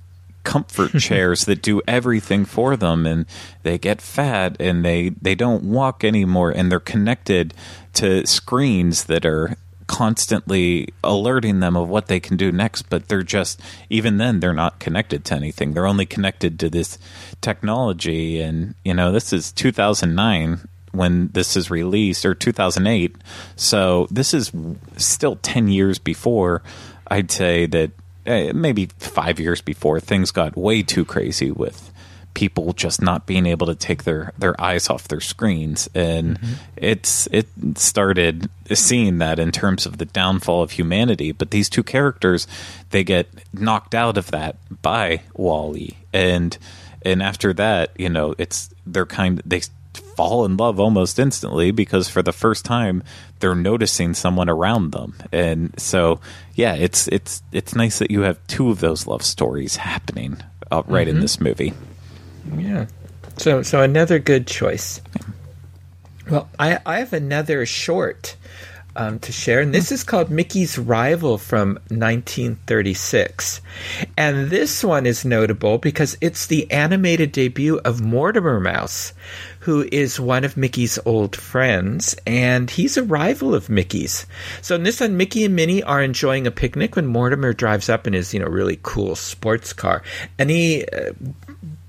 comfort 0.45 0.93
chairs 0.99 1.45
that 1.45 1.63
do 1.63 1.81
everything 1.87 2.45
for 2.45 2.77
them 2.77 3.07
and 3.07 3.27
they 3.63 3.79
get 3.79 4.01
fat 4.01 4.57
and 4.61 4.85
they 4.85 5.11
they 5.11 5.35
don't 5.35 5.65
walk 5.65 6.05
anymore 6.05 6.51
and 6.51 6.71
they're 6.71 6.81
connected 6.81 7.55
to 7.95 8.27
screens 8.27 9.05
that 9.05 9.25
are 9.25 9.57
constantly 9.87 10.89
alerting 11.03 11.61
them 11.61 11.77
of 11.77 11.89
what 11.89 12.07
they 12.07 12.21
can 12.21 12.37
do 12.37 12.53
next 12.53 12.83
but 12.89 13.09
they're 13.09 13.23
just 13.23 13.61
even 13.91 14.17
then 14.17 14.41
they're 14.41 14.53
not 14.53 14.79
connected 14.79 15.25
to 15.27 15.35
anything. 15.35 15.73
They're 15.73 15.87
only 15.87 16.07
connected 16.07 16.59
to 16.61 16.71
this 16.71 16.99
technology. 17.41 18.41
And 18.41 18.75
you 18.85 18.95
know 18.95 19.13
this 19.13 19.33
is 19.33 19.53
2009 19.53 20.61
when 20.93 21.29
this 21.29 21.57
is 21.57 21.71
released 21.71 22.25
or 22.25 22.35
2008 22.35 23.17
so 23.57 24.07
this 24.11 24.35
is 24.35 24.53
still 24.99 25.37
10 25.37 25.69
years 25.69 25.99
before 25.99 26.63
i'd 27.09 27.31
say 27.31 27.65
that 27.65 27.91
eh, 28.27 28.53
maybe 28.53 28.87
five 28.99 29.41
years 29.41 29.63
before 29.63 30.01
things 30.01 30.31
got 30.31 30.57
way 30.57 30.83
too 30.83 31.05
crazy 31.05 31.51
with 31.51 31.92
people 32.35 32.73
just 32.73 33.03
not 33.03 33.27
being 33.27 33.47
able 33.47 33.67
to 33.67 33.75
take 33.75 34.05
their, 34.05 34.33
their 34.39 34.59
eyes 34.61 34.89
off 34.89 35.09
their 35.09 35.21
screens. 35.21 35.89
And 35.95 36.39
it's 36.77 37.27
it 37.29 37.49
started 37.75 38.49
seeing 38.73 39.19
that 39.19 39.39
in 39.39 39.53
terms 39.53 39.87
of 39.87 39.99
the 39.99 40.05
downfall 40.05 40.63
of 40.63 40.73
humanity. 40.73 41.33
But 41.33 41.51
these 41.51 41.69
two 41.69 41.83
characters 41.83 42.47
they 42.91 43.05
get 43.05 43.29
knocked 43.53 43.95
out 43.95 44.17
of 44.17 44.31
that 44.31 44.57
by 44.83 45.23
Wall-E 45.35 45.97
and 46.13 46.57
and 47.05 47.23
after 47.23 47.53
that 47.55 47.91
you 47.97 48.09
know 48.09 48.35
it's 48.39 48.71
they're 48.87 49.07
kind 49.07 49.43
they 49.45 49.63
fall 50.17 50.45
in 50.45 50.57
love 50.57 50.79
almost 50.79 51.19
instantly 51.19 51.71
because 51.71 52.09
for 52.09 52.23
the 52.23 52.33
first 52.33 52.65
time 52.65 53.03
they're 53.41 53.55
noticing 53.55 54.15
someone 54.15 54.49
around 54.49 54.93
them. 54.93 55.15
And 55.33 55.79
so 55.79 56.21
yeah 56.55 56.75
it's 56.75 57.09
it's 57.09 57.43
it's 57.53 57.75
nice 57.75 57.99
that 57.99 58.11
you 58.11 58.23
have 58.23 58.45
two 58.47 58.71
of 58.71 58.81
those 58.81 59.07
love 59.07 59.23
stories 59.23 59.77
happening 59.77 60.39
uh, 60.71 60.83
right 60.87 61.09
in 61.09 61.21
this 61.21 61.41
movie 61.41 61.73
Yeah. 62.57 62.87
So 63.37 63.63
so 63.63 63.83
another 63.83 64.19
good 64.19 64.47
choice. 64.47 65.01
Well, 66.31 66.49
I 66.59 66.79
I 66.85 66.99
have 66.99 67.13
another 67.13 67.67
short 67.67 68.37
um, 68.95 69.19
to 69.21 69.33
share, 69.33 69.61
and 69.61 69.75
this 69.75 69.91
is 69.91 70.05
called 70.05 70.31
Mickey's 70.31 70.79
Rival 70.79 71.39
from 71.39 71.75
1936. 71.89 73.61
And 74.17 74.51
this 74.51 74.85
one 74.85 75.07
is 75.07 75.25
notable 75.25 75.79
because 75.79 76.17
it's 76.21 76.47
the 76.47 76.71
animated 76.71 77.33
debut 77.33 77.79
of 77.79 78.03
Mortimer 78.03 78.61
Mouse, 78.61 79.15
who 79.61 79.89
is 79.91 80.21
one 80.21 80.45
of 80.45 80.57
Mickey's 80.57 80.99
old 81.05 81.37
friends, 81.37 82.17
and 82.27 82.69
he's 82.69 82.97
a 82.97 83.03
rival 83.03 83.55
of 83.55 83.71
Mickey's. 83.71 84.27
So 84.61 84.75
in 84.75 84.83
this 84.83 85.01
one, 85.01 85.17
Mickey 85.17 85.45
and 85.45 85.57
Minnie 85.57 85.83
are 85.83 86.03
enjoying 86.03 86.47
a 86.47 86.51
picnic 86.51 86.97
when 86.97 87.07
Mortimer 87.07 87.53
drives 87.53 87.89
up 87.89 88.07
in 88.07 88.13
his, 88.13 88.35
you 88.35 88.41
know, 88.41 88.47
really 88.47 88.79
cool 88.83 89.15
sports 89.15 89.73
car, 89.73 90.03
and 90.39 90.51
he 90.51 90.85
uh, 90.87 91.13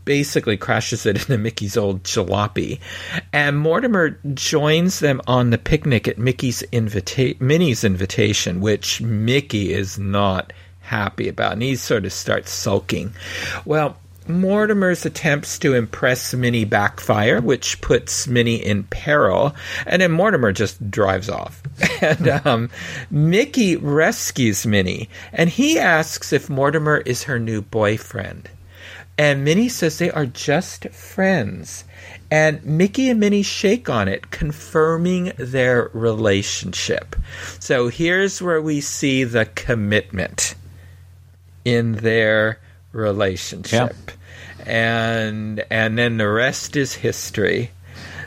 basically 0.06 0.58
crashes 0.58 1.06
it 1.06 1.18
into 1.18 1.38
Mickey's 1.38 1.78
old 1.78 2.04
jalopy. 2.04 2.80
And 3.32 3.58
Mortimer 3.58 4.20
joins 4.34 5.00
them 5.00 5.22
on 5.28 5.50
the 5.50 5.58
picnic 5.58 6.08
at 6.08 6.18
Mickey's 6.18 6.62
invita- 6.72 7.36
Minnie's 7.40 7.84
invitation, 7.84 8.62
which 8.62 9.02
Mickey 9.02 9.74
is 9.74 9.98
not 9.98 10.54
happy 10.82 11.28
about. 11.28 11.54
And 11.54 11.62
he 11.62 11.76
sort 11.76 12.06
of 12.06 12.14
starts 12.14 12.52
sulking. 12.52 13.14
Well, 13.66 13.98
Mortimer's 14.28 15.06
attempts 15.06 15.60
to 15.60 15.74
impress 15.74 16.34
Minnie 16.34 16.66
backfire, 16.66 17.42
which 17.42 17.82
puts 17.82 18.28
Minnie 18.28 18.64
in 18.64 18.84
peril, 18.84 19.56
and 19.86 20.02
then 20.02 20.12
Mortimer 20.12 20.52
just 20.52 20.90
drives 20.90 21.30
off. 21.30 21.62
and 22.02 22.28
um, 22.46 22.70
Mickey 23.12 23.76
rescues 23.76 24.66
Minnie, 24.66 25.10
and 25.34 25.50
he 25.50 25.78
asks 25.78 26.32
if 26.32 26.50
Mortimer 26.50 26.98
is 26.98 27.24
her 27.24 27.40
new 27.40 27.62
boyfriend. 27.62 28.50
And 29.18 29.44
Minnie 29.44 29.70
says 29.70 29.98
they 29.98 30.12
are 30.12 30.26
just 30.26 30.90
friends. 30.90 31.84
And 32.32 32.64
Mickey 32.66 33.10
and 33.10 33.20
Minnie 33.20 33.44
shake 33.44 33.90
on 33.90 34.08
it, 34.08 34.32
confirming 34.32 35.34
their 35.38 35.92
relationship. 35.94 37.16
So 37.60 37.90
here's 37.90 38.42
where 38.42 38.62
we 38.62 38.82
see 38.82 39.24
the 39.24 39.46
commitment 39.46 40.56
in 41.64 41.94
their 41.94 42.60
relationship. 42.92 43.96
And 44.66 45.64
and 45.70 45.98
then 45.98 46.18
the 46.18 46.30
rest 46.30 46.76
is 46.76 46.94
history. 46.94 47.72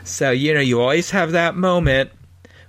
So 0.03 0.31
you 0.31 0.53
know, 0.53 0.61
you 0.61 0.81
always 0.81 1.09
have 1.09 1.33
that 1.33 1.55
moment 1.55 2.11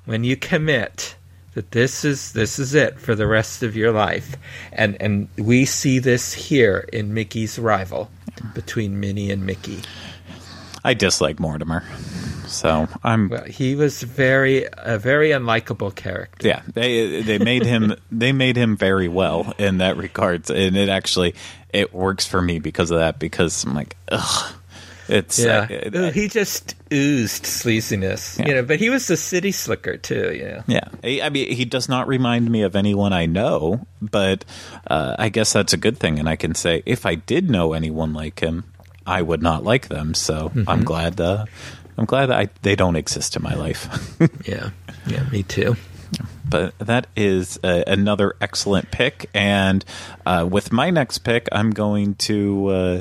when 0.06 0.24
you 0.24 0.36
commit 0.36 1.14
that 1.58 1.72
this 1.72 2.04
is 2.04 2.32
this 2.34 2.60
is 2.60 2.72
it 2.76 3.00
for 3.00 3.16
the 3.16 3.26
rest 3.26 3.64
of 3.64 3.74
your 3.74 3.90
life. 3.90 4.36
And 4.72 4.96
and 5.02 5.28
we 5.36 5.64
see 5.64 5.98
this 5.98 6.32
here 6.32 6.88
in 6.92 7.14
Mickey's 7.14 7.58
rival 7.58 8.08
between 8.54 9.00
Minnie 9.00 9.32
and 9.32 9.44
Mickey. 9.44 9.80
I 10.84 10.94
dislike 10.94 11.40
Mortimer 11.40 11.82
so 12.46 12.86
I'm 13.02 13.28
Well, 13.28 13.44
he 13.44 13.74
was 13.74 14.04
very 14.04 14.66
a 14.72 14.98
very 14.98 15.30
unlikable 15.30 15.92
character. 15.94 16.46
yeah 16.46 16.62
they 16.72 17.22
they 17.22 17.38
made 17.38 17.66
him 17.66 17.94
they 18.12 18.30
made 18.32 18.56
him 18.56 18.76
very 18.76 19.08
well 19.08 19.52
in 19.58 19.78
that 19.78 19.96
regards 19.96 20.48
and 20.48 20.76
it 20.76 20.88
actually 20.88 21.34
it 21.72 21.92
works 21.92 22.24
for 22.24 22.40
me 22.40 22.60
because 22.60 22.92
of 22.92 22.98
that 22.98 23.18
because 23.18 23.64
I'm 23.64 23.74
like 23.74 23.96
ugh 24.10 24.54
it's 25.08 25.38
Yeah, 25.38 25.66
uh, 25.70 25.98
Ooh, 25.98 26.10
he 26.10 26.28
just 26.28 26.74
oozed 26.92 27.44
sleaziness, 27.44 28.38
Yeah. 28.38 28.48
you 28.48 28.54
know. 28.54 28.62
But 28.62 28.78
he 28.78 28.90
was 28.90 29.06
the 29.06 29.16
city 29.16 29.52
slicker 29.52 29.96
too, 29.96 30.32
you 30.34 30.44
know. 30.44 30.62
Yeah, 30.66 30.88
I 31.04 31.20
I 31.24 31.30
mean, 31.30 31.52
he 31.52 31.64
does 31.64 31.88
not 31.88 32.06
remind 32.08 32.50
me 32.50 32.62
of 32.62 32.76
anyone 32.76 33.12
I 33.12 33.26
know, 33.26 33.86
but 34.02 34.44
uh, 34.86 35.16
I 35.18 35.28
guess 35.28 35.52
that's 35.52 35.72
a 35.72 35.78
good 35.78 35.98
thing. 35.98 36.18
And 36.18 36.28
I 36.28 36.36
can 36.36 36.54
say, 36.54 36.82
if 36.86 37.06
I 37.06 37.14
did 37.14 37.50
know 37.50 37.72
anyone 37.72 38.12
like 38.12 38.40
him, 38.40 38.64
I 39.06 39.22
would 39.22 39.42
not 39.42 39.64
like 39.64 39.88
them. 39.88 40.14
So 40.14 40.52
I'm 40.66 40.84
glad. 40.84 41.20
Uh, 41.20 41.46
I'm 41.96 42.04
glad 42.04 42.26
that 42.26 42.38
I, 42.38 42.48
they 42.62 42.76
don't 42.76 42.94
exist 42.96 43.34
in 43.36 43.42
my 43.42 43.54
life. 43.54 43.88
Yeah, 44.46 44.70
yeah, 45.06 45.24
me 45.30 45.42
too. 45.42 45.76
but 46.48 46.78
that 46.78 47.06
is 47.16 47.58
uh, 47.64 47.82
another 47.86 48.34
excellent 48.40 48.90
pick. 48.90 49.28
And 49.34 49.84
uh, 50.24 50.46
with 50.50 50.72
my 50.72 50.90
next 50.90 51.18
pick, 51.18 51.48
I'm 51.52 51.70
going 51.70 52.14
to 52.30 52.66
uh, 52.68 53.00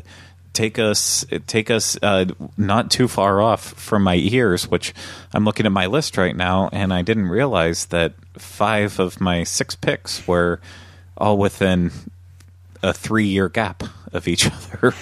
take 0.57 0.79
us 0.79 1.23
take 1.45 1.69
us 1.69 1.97
uh, 2.01 2.25
not 2.57 2.89
too 2.89 3.07
far 3.07 3.39
off 3.39 3.61
from 3.61 4.01
my 4.01 4.15
ears, 4.15 4.67
which 4.67 4.91
I'm 5.31 5.45
looking 5.45 5.67
at 5.67 5.71
my 5.71 5.85
list 5.85 6.17
right 6.17 6.35
now, 6.35 6.69
and 6.73 6.91
I 6.91 7.03
didn't 7.03 7.27
realize 7.27 7.85
that 7.87 8.13
five 8.33 8.99
of 8.99 9.21
my 9.21 9.43
six 9.43 9.75
picks 9.75 10.27
were 10.27 10.59
all 11.15 11.37
within 11.37 11.91
a 12.81 12.91
three 12.91 13.27
year 13.27 13.49
gap 13.49 13.83
of 14.13 14.27
each 14.27 14.49
other. 14.51 14.95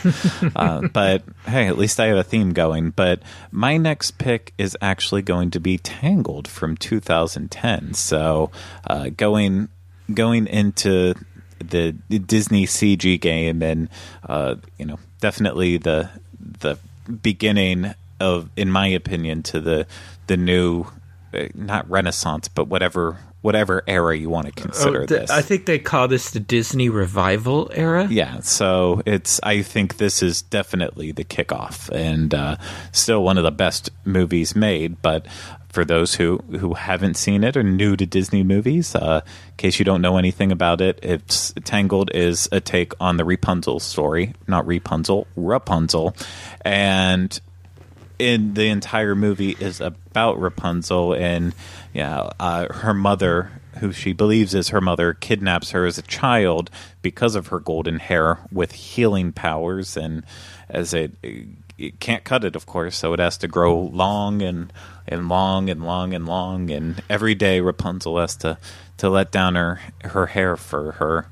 uh, 0.55 0.87
but 0.89 1.23
hey, 1.45 1.67
at 1.67 1.77
least 1.77 2.01
I 2.01 2.07
have 2.07 2.17
a 2.17 2.23
theme 2.23 2.51
going. 2.51 2.89
But 2.89 3.21
my 3.49 3.77
next 3.77 4.17
pick 4.17 4.53
is 4.57 4.77
actually 4.81 5.21
going 5.21 5.51
to 5.51 5.59
be 5.61 5.77
Tangled 5.77 6.49
from 6.49 6.75
2010. 6.75 7.93
So 7.93 8.51
uh, 8.85 9.09
going 9.15 9.69
going 10.13 10.47
into 10.47 11.15
the 11.69 11.91
Disney 12.19 12.65
CG 12.65 13.19
game, 13.19 13.61
and 13.61 13.89
uh, 14.27 14.55
you 14.77 14.85
know, 14.85 14.99
definitely 15.21 15.77
the 15.77 16.09
the 16.59 16.77
beginning 17.21 17.93
of, 18.19 18.49
in 18.55 18.71
my 18.71 18.87
opinion, 18.87 19.43
to 19.43 19.59
the 19.61 19.87
the 20.27 20.37
new. 20.37 20.85
uh, 21.33 21.47
Not 21.53 21.89
Renaissance, 21.89 22.47
but 22.47 22.67
whatever 22.67 23.17
whatever 23.41 23.83
era 23.85 24.17
you 24.17 24.27
want 24.27 24.47
to 24.47 24.51
consider 24.53 25.03
Oh, 25.03 25.05
the- 25.05 25.19
this. 25.19 25.29
I 25.29 25.43
think 25.43 25.67
they 25.67 25.77
call 25.77 26.07
this 26.07 26.31
the 26.31 26.39
Disney 26.39 26.89
revival 26.89 27.69
era. 27.75 28.07
Yeah, 28.09 28.39
so 28.39 29.01
it's. 29.05 29.39
I 29.43 29.61
think 29.61 29.97
this 29.97 30.23
is 30.23 30.41
definitely 30.41 31.11
the 31.11 31.23
kickoff, 31.23 31.89
and 31.93 32.33
uh, 32.33 32.55
still 32.91 33.23
one 33.23 33.37
of 33.37 33.43
the 33.43 33.51
best 33.51 33.91
movies 34.05 34.55
made. 34.55 34.99
But 35.03 35.27
for 35.75 35.83
those 35.83 36.15
who, 36.15 36.37
who 36.57 36.73
haven't 36.73 37.15
seen 37.15 37.43
it 37.43 37.57
or 37.57 37.61
new 37.61 37.97
to 37.97 38.05
Disney 38.05 38.43
movies, 38.43 38.95
uh, 38.95 39.21
in 39.25 39.53
case 39.57 39.77
you 39.77 39.83
don't 39.83 40.01
know 40.01 40.17
anything 40.17 40.53
about 40.53 40.79
it, 40.79 40.97
it's 41.03 41.53
Tangled 41.65 42.09
is 42.13 42.47
a 42.53 42.61
take 42.61 42.93
on 43.01 43.17
the 43.17 43.25
Rapunzel 43.25 43.81
story, 43.81 44.33
not 44.47 44.65
Rapunzel, 44.65 45.27
Rapunzel, 45.35 46.15
and 46.61 47.37
in 48.17 48.53
the 48.53 48.69
entire 48.69 49.15
movie 49.15 49.57
is 49.59 49.81
about 49.81 50.39
Rapunzel 50.39 51.13
and 51.13 51.53
yeah, 51.93 52.29
uh, 52.39 52.73
her 52.73 52.93
mother, 52.93 53.51
who 53.79 53.91
she 53.91 54.13
believes 54.13 54.53
is 54.53 54.69
her 54.69 54.79
mother, 54.79 55.13
kidnaps 55.13 55.71
her 55.71 55.85
as 55.85 55.97
a 55.97 56.03
child 56.03 56.71
because 57.01 57.35
of 57.35 57.47
her 57.47 57.59
golden 57.59 57.99
hair 57.99 58.39
with 58.49 58.71
healing 58.71 59.33
powers, 59.33 59.97
and 59.97 60.23
as 60.69 60.93
it, 60.93 61.11
it 61.77 61.99
can't 61.99 62.23
cut 62.23 62.45
it, 62.45 62.55
of 62.55 62.65
course, 62.65 62.95
so 62.95 63.11
it 63.11 63.19
has 63.19 63.37
to 63.39 63.49
grow 63.49 63.77
long 63.77 64.41
and 64.41 64.71
and 65.07 65.29
long 65.29 65.69
and 65.69 65.83
long 65.83 66.13
and 66.13 66.25
long, 66.25 66.69
and 66.71 67.01
every 67.09 67.35
day 67.35 67.59
Rapunzel 67.61 68.19
has 68.19 68.35
to 68.37 68.57
to 68.97 69.09
let 69.09 69.31
down 69.31 69.55
her 69.55 69.79
her 70.03 70.27
hair 70.27 70.55
for 70.55 70.93
her 70.93 71.27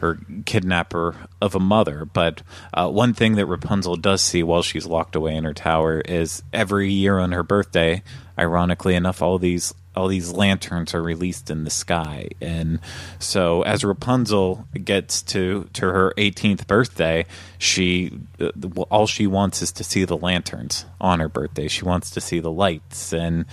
her 0.00 0.18
kidnapper 0.46 1.14
of 1.40 1.54
a 1.54 1.60
mother. 1.60 2.04
But 2.04 2.42
uh, 2.72 2.88
one 2.88 3.12
thing 3.12 3.36
that 3.36 3.46
Rapunzel 3.46 3.96
does 3.96 4.22
see 4.22 4.42
while 4.42 4.62
she's 4.62 4.86
locked 4.86 5.14
away 5.14 5.36
in 5.36 5.44
her 5.44 5.54
tower 5.54 6.00
is 6.00 6.42
every 6.52 6.90
year 6.90 7.18
on 7.18 7.32
her 7.32 7.42
birthday, 7.42 8.02
ironically 8.38 8.94
enough, 8.94 9.20
all 9.20 9.38
these 9.38 9.74
all 10.00 10.08
these 10.08 10.32
lanterns 10.32 10.94
are 10.94 11.02
released 11.02 11.50
in 11.50 11.64
the 11.64 11.70
sky, 11.70 12.28
and 12.40 12.80
so 13.18 13.62
as 13.62 13.84
Rapunzel 13.84 14.66
gets 14.84 15.20
to 15.22 15.68
to 15.74 15.86
her 15.86 16.14
18th 16.16 16.66
birthday, 16.66 17.26
she 17.58 18.18
uh, 18.40 18.50
all 18.90 19.06
she 19.06 19.26
wants 19.26 19.60
is 19.60 19.72
to 19.72 19.84
see 19.84 20.04
the 20.04 20.16
lanterns 20.16 20.86
on 21.00 21.20
her 21.20 21.28
birthday. 21.28 21.68
She 21.68 21.84
wants 21.84 22.10
to 22.10 22.20
see 22.20 22.40
the 22.40 22.50
lights. 22.50 23.12
And 23.12 23.44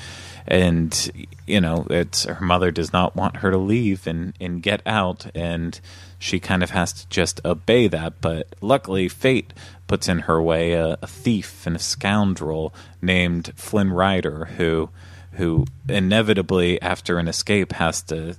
and 0.47 1.27
you 1.45 1.59
know 1.59 1.85
it's 1.89 2.23
her 2.23 2.45
mother 2.45 2.71
does 2.71 2.93
not 2.93 3.15
want 3.15 3.37
her 3.37 3.51
to 3.51 3.57
leave 3.57 4.07
and 4.07 4.33
and 4.39 4.63
get 4.63 4.81
out. 4.85 5.27
And 5.35 5.79
she 6.19 6.39
kind 6.39 6.63
of 6.63 6.71
has 6.71 6.93
to 6.93 7.09
just 7.09 7.43
obey 7.45 7.87
that. 7.89 8.21
But 8.21 8.55
luckily 8.61 9.09
fate 9.09 9.53
puts 9.87 10.07
in 10.07 10.19
her 10.19 10.41
way 10.41 10.73
a, 10.73 10.97
a 11.01 11.07
thief 11.07 11.67
and 11.67 11.75
a 11.75 11.79
scoundrel 11.79 12.73
named 13.01 13.51
Flynn 13.55 13.91
Rider 13.91 14.45
who 14.57 14.89
who 15.37 15.65
inevitably, 15.87 16.81
after 16.81 17.19
an 17.19 17.27
escape, 17.27 17.71
has 17.73 18.01
to 18.03 18.35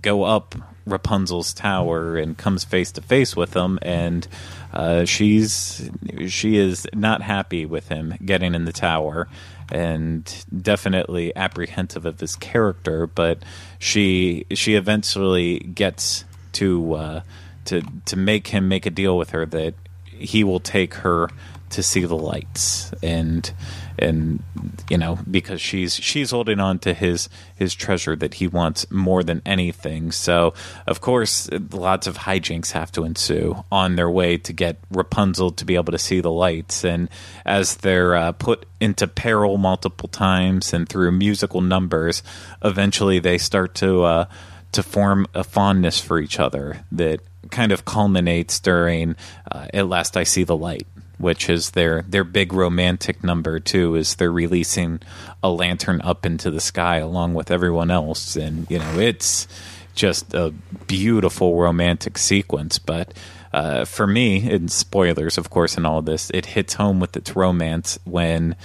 go 0.00 0.22
up 0.22 0.54
Rapunzel's 0.86 1.52
tower 1.52 2.16
and 2.16 2.36
comes 2.36 2.64
face 2.64 2.92
to 2.92 3.02
face 3.02 3.34
with 3.34 3.54
him, 3.54 3.78
and 3.82 4.26
uh, 4.72 5.04
she's 5.04 5.90
she 6.28 6.56
is 6.56 6.86
not 6.94 7.22
happy 7.22 7.66
with 7.66 7.88
him 7.88 8.14
getting 8.24 8.54
in 8.54 8.64
the 8.64 8.72
tower, 8.72 9.28
and 9.72 10.44
definitely 10.62 11.34
apprehensive 11.34 12.06
of 12.06 12.20
his 12.20 12.36
character. 12.36 13.06
But 13.06 13.42
she 13.78 14.46
she 14.52 14.74
eventually 14.74 15.58
gets 15.60 16.24
to 16.52 16.94
uh, 16.94 17.20
to 17.66 17.82
to 18.06 18.16
make 18.16 18.48
him 18.48 18.68
make 18.68 18.86
a 18.86 18.90
deal 18.90 19.16
with 19.16 19.30
her 19.30 19.46
that 19.46 19.74
he 20.04 20.44
will 20.44 20.60
take 20.60 20.94
her 20.94 21.30
to 21.70 21.82
see 21.82 22.04
the 22.04 22.16
lights 22.16 22.92
and 23.02 23.52
and 24.00 24.42
you 24.88 24.98
know 24.98 25.18
because 25.30 25.60
she's 25.60 25.94
she's 25.94 26.30
holding 26.30 26.58
on 26.58 26.78
to 26.80 26.94
his 26.94 27.28
his 27.54 27.74
treasure 27.74 28.16
that 28.16 28.34
he 28.34 28.48
wants 28.48 28.90
more 28.90 29.22
than 29.22 29.42
anything. 29.46 30.10
So 30.10 30.54
of 30.86 31.00
course 31.00 31.48
lots 31.72 32.06
of 32.06 32.16
hijinks 32.18 32.72
have 32.72 32.90
to 32.92 33.04
ensue 33.04 33.64
on 33.70 33.96
their 33.96 34.10
way 34.10 34.38
to 34.38 34.52
get 34.52 34.78
Rapunzel 34.90 35.52
to 35.52 35.64
be 35.64 35.76
able 35.76 35.92
to 35.92 35.98
see 35.98 36.20
the 36.20 36.30
lights. 36.30 36.84
And 36.84 37.08
as 37.44 37.76
they're 37.76 38.14
uh, 38.16 38.32
put 38.32 38.66
into 38.80 39.06
peril 39.06 39.58
multiple 39.58 40.08
times 40.08 40.72
and 40.72 40.88
through 40.88 41.12
musical 41.12 41.60
numbers 41.60 42.22
eventually 42.62 43.18
they 43.18 43.38
start 43.38 43.74
to 43.76 44.02
uh, 44.04 44.24
to 44.72 44.82
form 44.82 45.26
a 45.34 45.44
fondness 45.44 46.00
for 46.00 46.18
each 46.18 46.40
other 46.40 46.84
that 46.92 47.20
kind 47.50 47.72
of 47.72 47.84
culminates 47.84 48.60
during 48.60 49.16
uh, 49.50 49.66
at 49.74 49.88
last 49.88 50.16
I 50.16 50.22
see 50.24 50.44
the 50.44 50.56
light 50.56 50.86
which 51.20 51.50
is 51.50 51.72
their 51.72 52.02
their 52.02 52.24
big 52.24 52.52
romantic 52.52 53.22
number 53.22 53.60
too 53.60 53.94
is 53.94 54.14
they're 54.14 54.32
releasing 54.32 55.00
a 55.42 55.50
lantern 55.50 56.00
up 56.02 56.24
into 56.24 56.50
the 56.50 56.60
sky 56.60 56.96
along 56.96 57.34
with 57.34 57.50
everyone 57.50 57.90
else. 57.90 58.36
And 58.36 58.68
you 58.70 58.78
know 58.78 58.98
it's 58.98 59.46
just 59.94 60.32
a 60.34 60.54
beautiful 60.86 61.56
romantic 61.60 62.16
sequence. 62.16 62.78
But 62.78 63.12
uh, 63.52 63.84
for 63.84 64.06
me 64.06 64.50
and 64.50 64.70
spoilers 64.70 65.36
of 65.36 65.50
course 65.50 65.76
in 65.76 65.84
all 65.84 66.02
this 66.02 66.30
it 66.30 66.46
hits 66.46 66.74
home 66.74 67.00
with 67.00 67.16
its 67.16 67.36
romance 67.36 67.98
when 68.04 68.56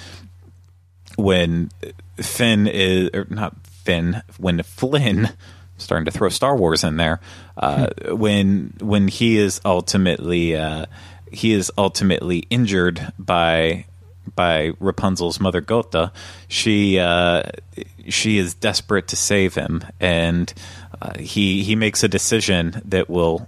when 1.17 1.71
Finn 2.17 2.67
is 2.67 3.09
or 3.13 3.27
not 3.29 3.55
Finn 3.65 4.21
when 4.37 4.61
Flynn 4.63 5.29
starting 5.77 6.05
to 6.05 6.11
throw 6.11 6.29
Star 6.29 6.55
Wars 6.55 6.83
in 6.83 6.97
there 6.97 7.19
uh, 7.57 7.87
when 8.09 8.73
when 8.79 9.07
he 9.07 9.37
is 9.37 9.59
ultimately 9.65 10.55
uh, 10.55 10.85
he 11.36 11.51
is 11.51 11.71
ultimately 11.77 12.45
injured 12.49 13.11
by 13.19 13.86
by 14.33 14.71
Rapunzel's 14.79 15.39
mother 15.39 15.61
Gothel. 15.61 16.11
She 16.47 16.97
uh, 16.97 17.43
she 18.07 18.38
is 18.38 18.53
desperate 18.53 19.07
to 19.09 19.15
save 19.15 19.55
him, 19.55 19.83
and 19.99 20.53
uh, 21.01 21.17
he 21.19 21.63
he 21.63 21.75
makes 21.75 22.03
a 22.03 22.07
decision 22.07 22.81
that 22.86 23.09
will 23.09 23.47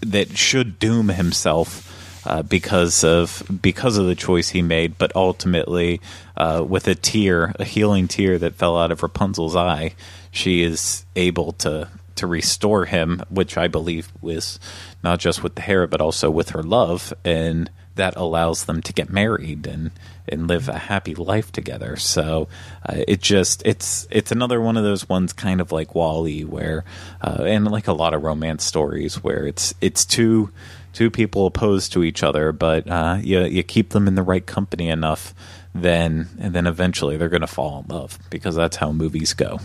that 0.00 0.36
should 0.36 0.78
doom 0.78 1.08
himself. 1.08 1.90
Uh, 2.26 2.40
because 2.42 3.04
of 3.04 3.42
because 3.60 3.98
of 3.98 4.06
the 4.06 4.14
choice 4.14 4.48
he 4.48 4.62
made, 4.62 4.96
but 4.96 5.14
ultimately, 5.14 6.00
uh, 6.38 6.64
with 6.66 6.88
a 6.88 6.94
tear, 6.94 7.54
a 7.58 7.64
healing 7.64 8.08
tear 8.08 8.38
that 8.38 8.54
fell 8.54 8.78
out 8.78 8.90
of 8.90 9.02
Rapunzel's 9.02 9.54
eye, 9.54 9.94
she 10.30 10.62
is 10.62 11.04
able 11.16 11.52
to 11.52 11.90
to 12.16 12.26
restore 12.26 12.84
him, 12.84 13.22
which 13.28 13.56
I 13.56 13.68
believe 13.68 14.12
was 14.20 14.58
not 15.02 15.18
just 15.18 15.42
with 15.42 15.54
the 15.54 15.62
hair, 15.62 15.86
but 15.86 16.00
also 16.00 16.30
with 16.30 16.50
her 16.50 16.62
love, 16.62 17.12
and 17.24 17.70
that 17.96 18.16
allows 18.16 18.64
them 18.64 18.82
to 18.82 18.92
get 18.92 19.10
married 19.10 19.66
and 19.66 19.90
and 20.26 20.48
live 20.48 20.68
a 20.68 20.78
happy 20.78 21.14
life 21.14 21.52
together. 21.52 21.96
So 21.96 22.48
uh, 22.88 23.02
it 23.06 23.20
just 23.20 23.62
it's 23.64 24.06
it's 24.10 24.32
another 24.32 24.60
one 24.60 24.76
of 24.76 24.84
those 24.84 25.08
ones, 25.08 25.32
kind 25.32 25.60
of 25.60 25.70
like 25.70 25.94
WALL-E, 25.94 26.44
where 26.44 26.84
uh, 27.20 27.44
and 27.44 27.70
like 27.70 27.88
a 27.88 27.92
lot 27.92 28.14
of 28.14 28.22
romance 28.22 28.64
stories 28.64 29.22
where 29.22 29.46
it's 29.46 29.74
it's 29.80 30.04
two 30.04 30.50
two 30.92 31.10
people 31.10 31.46
opposed 31.46 31.92
to 31.92 32.02
each 32.02 32.22
other, 32.22 32.52
but 32.52 32.88
uh, 32.88 33.18
you 33.20 33.40
you 33.44 33.62
keep 33.62 33.90
them 33.90 34.08
in 34.08 34.14
the 34.14 34.22
right 34.22 34.46
company 34.46 34.88
enough, 34.88 35.34
then 35.74 36.28
and 36.38 36.54
then 36.54 36.66
eventually 36.66 37.16
they're 37.16 37.28
going 37.28 37.40
to 37.40 37.46
fall 37.46 37.84
in 37.86 37.94
love 37.94 38.18
because 38.30 38.54
that's 38.54 38.76
how 38.76 38.92
movies 38.92 39.34
go. 39.34 39.60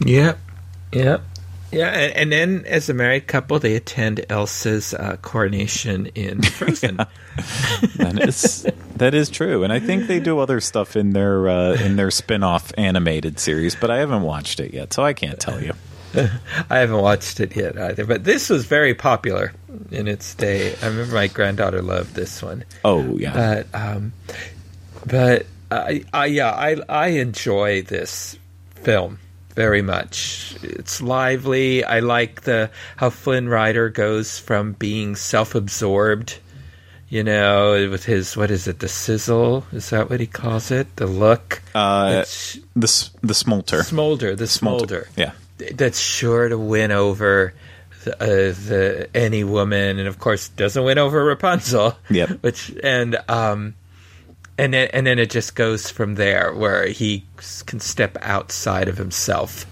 Yep, 0.00 0.38
yep. 0.92 1.22
Yeah, 1.72 1.88
and, 1.88 2.12
and, 2.14 2.32
then 2.32 2.64
as 2.66 2.88
a 2.88 2.94
married 2.94 3.26
couple, 3.26 3.58
they 3.60 3.76
attend 3.76 4.24
Elsa's 4.28 4.92
uh, 4.92 5.16
coronation 5.22 6.06
in 6.14 6.42
Frozen. 6.42 6.96
that 6.96 8.18
is 8.20 8.66
that 8.96 9.14
is 9.14 9.30
true, 9.30 9.62
and 9.62 9.72
I 9.72 9.78
think 9.78 10.08
they 10.08 10.18
do 10.18 10.40
other 10.40 10.60
stuff 10.60 10.96
in 10.96 11.10
their 11.10 11.48
uh, 11.48 11.74
in 11.74 11.96
their 11.96 12.10
spin-off 12.10 12.72
animated 12.76 13.38
series, 13.38 13.76
but 13.76 13.90
I 13.90 13.98
haven't 13.98 14.22
watched 14.22 14.58
it 14.58 14.74
yet, 14.74 14.92
so 14.92 15.04
I 15.04 15.12
can't 15.12 15.38
tell 15.38 15.62
you. 15.62 15.72
I 16.70 16.78
haven't 16.78 17.00
watched 17.00 17.38
it 17.38 17.54
yet 17.54 17.78
either, 17.78 18.04
but 18.04 18.24
this 18.24 18.50
was 18.50 18.64
very 18.64 18.94
popular 18.94 19.52
in 19.92 20.08
its 20.08 20.34
day. 20.34 20.74
I 20.82 20.88
remember 20.88 21.14
my 21.14 21.28
granddaughter 21.28 21.82
loved 21.82 22.14
this 22.14 22.42
one. 22.42 22.64
Oh 22.84 23.16
yeah, 23.16 23.32
but 23.32 23.80
um, 23.80 24.12
but 25.06 25.46
I, 25.70 26.04
I 26.12 26.26
yeah 26.26 26.50
I 26.50 26.76
I 26.88 27.06
enjoy 27.08 27.82
this 27.82 28.36
film 28.74 29.18
very 29.54 29.82
much. 29.82 30.56
It's 30.62 31.00
lively. 31.00 31.84
I 31.84 32.00
like 32.00 32.42
the 32.42 32.70
how 32.96 33.10
Flynn 33.10 33.48
Rider 33.48 33.88
goes 33.88 34.38
from 34.38 34.72
being 34.72 35.16
self-absorbed, 35.16 36.38
you 37.08 37.24
know, 37.24 37.88
with 37.90 38.04
his 38.04 38.36
what 38.36 38.50
is 38.50 38.66
it, 38.68 38.78
the 38.78 38.88
sizzle? 38.88 39.66
Is 39.72 39.90
that 39.90 40.10
what 40.10 40.20
he 40.20 40.26
calls 40.26 40.70
it? 40.70 40.96
The 40.96 41.06
look. 41.06 41.62
Uh, 41.74 42.24
the 42.74 43.10
the 43.22 43.34
smolder. 43.34 43.82
Smolder. 43.82 44.36
The 44.36 44.46
smolder. 44.46 45.08
smolder. 45.16 45.32
Yeah. 45.58 45.72
That's 45.74 45.98
sure 46.00 46.48
to 46.48 46.58
win 46.58 46.90
over. 46.90 47.54
The, 48.04 48.14
uh, 48.14 48.26
the 48.26 49.10
any 49.14 49.44
woman, 49.44 49.98
and 49.98 50.08
of 50.08 50.18
course 50.18 50.48
doesn't 50.48 50.82
win 50.82 50.96
over 50.96 51.22
Rapunzel. 51.22 51.98
Yep. 52.08 52.28
Which 52.40 52.72
and 52.82 53.18
um, 53.28 53.74
and 54.60 54.74
then, 54.74 54.88
and 54.92 55.06
then 55.06 55.18
it 55.18 55.30
just 55.30 55.54
goes 55.54 55.88
from 55.88 56.16
there 56.16 56.52
where 56.52 56.86
he 56.86 57.24
can 57.64 57.80
step 57.80 58.18
outside 58.20 58.88
of 58.88 58.98
himself 58.98 59.64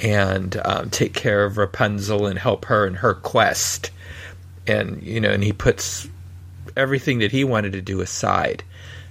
and 0.00 0.58
um, 0.64 0.88
take 0.88 1.12
care 1.12 1.44
of 1.44 1.58
Rapunzel 1.58 2.26
and 2.26 2.38
help 2.38 2.64
her 2.64 2.86
in 2.86 2.94
her 2.94 3.12
quest. 3.12 3.90
And 4.66 5.02
you 5.02 5.20
know, 5.20 5.28
and 5.28 5.44
he 5.44 5.52
puts 5.52 6.08
everything 6.78 7.18
that 7.18 7.30
he 7.30 7.44
wanted 7.44 7.72
to 7.72 7.82
do 7.82 8.00
aside 8.00 8.64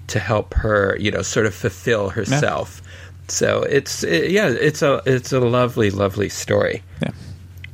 to 0.08 0.18
help 0.18 0.56
her, 0.56 0.98
you 1.00 1.12
know, 1.12 1.22
sort 1.22 1.46
of 1.46 1.54
fulfill 1.54 2.10
herself. 2.10 2.82
Yeah. 2.84 2.90
So 3.28 3.62
it's 3.62 4.04
it, 4.04 4.32
yeah, 4.32 4.48
it's 4.50 4.82
a 4.82 5.04
it's 5.06 5.32
a 5.32 5.40
lovely, 5.40 5.92
lovely 5.92 6.30
story. 6.30 6.82
Yeah, 7.00 7.12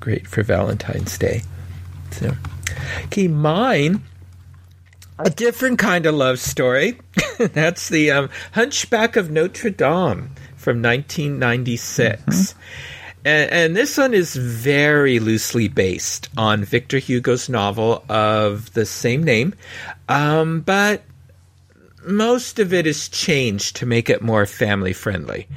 great 0.02 0.28
for 0.28 0.44
Valentine's 0.44 1.18
Day. 1.18 1.44
So, 2.12 2.34
okay, 3.06 3.30
mine 3.30 4.04
a 5.20 5.30
different 5.30 5.80
kind 5.80 6.06
of 6.06 6.16
love 6.16 6.40
story. 6.40 7.00
That's 7.40 7.90
the 7.90 8.12
um, 8.12 8.30
Hunchback 8.54 9.16
of 9.16 9.32
Notre 9.32 9.70
Dame 9.70 10.32
from 10.56 10.82
1996. 10.82 12.22
Mm-hmm. 12.22 12.60
And, 13.26 13.52
and, 13.52 13.76
this 13.76 13.98
one 13.98 14.14
is 14.14 14.36
very 14.36 15.20
loosely 15.20 15.68
based 15.68 16.30
on 16.38 16.64
Victor 16.64 16.98
Hugo's 16.98 17.50
novel 17.50 18.06
of 18.08 18.72
the 18.74 18.86
same 18.86 19.22
name, 19.24 19.54
um, 20.08 20.62
but 20.62 21.04
most 22.06 22.60
of 22.60 22.74
it 22.74 22.88
is 22.88 23.10
changed 23.10 23.76
to 23.78 23.86
make 23.86 24.10
it 24.10 24.22
more 24.22 24.46
family 24.46 24.94
friendly. 24.94 25.48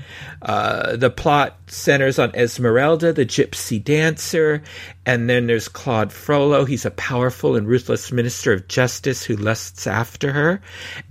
Uh, 0.43 0.97
the 0.97 1.11
plot 1.11 1.60
centers 1.73 2.19
on 2.19 2.35
Esmeralda, 2.35 3.13
the 3.13 3.27
gypsy 3.27 3.83
dancer, 3.83 4.63
and 5.07 5.29
then 5.29 5.47
there's 5.47 5.69
Claude 5.69 6.13
Frollo. 6.13 6.65
He's 6.65 6.85
a 6.85 6.91
powerful 6.91 7.57
and 7.57 7.67
ruthless 7.67 8.13
minister 8.13 8.53
of 8.53 8.69
justice 8.69 9.25
who 9.25 9.37
lusts 9.37 9.87
after 9.87 10.33
her 10.33 10.61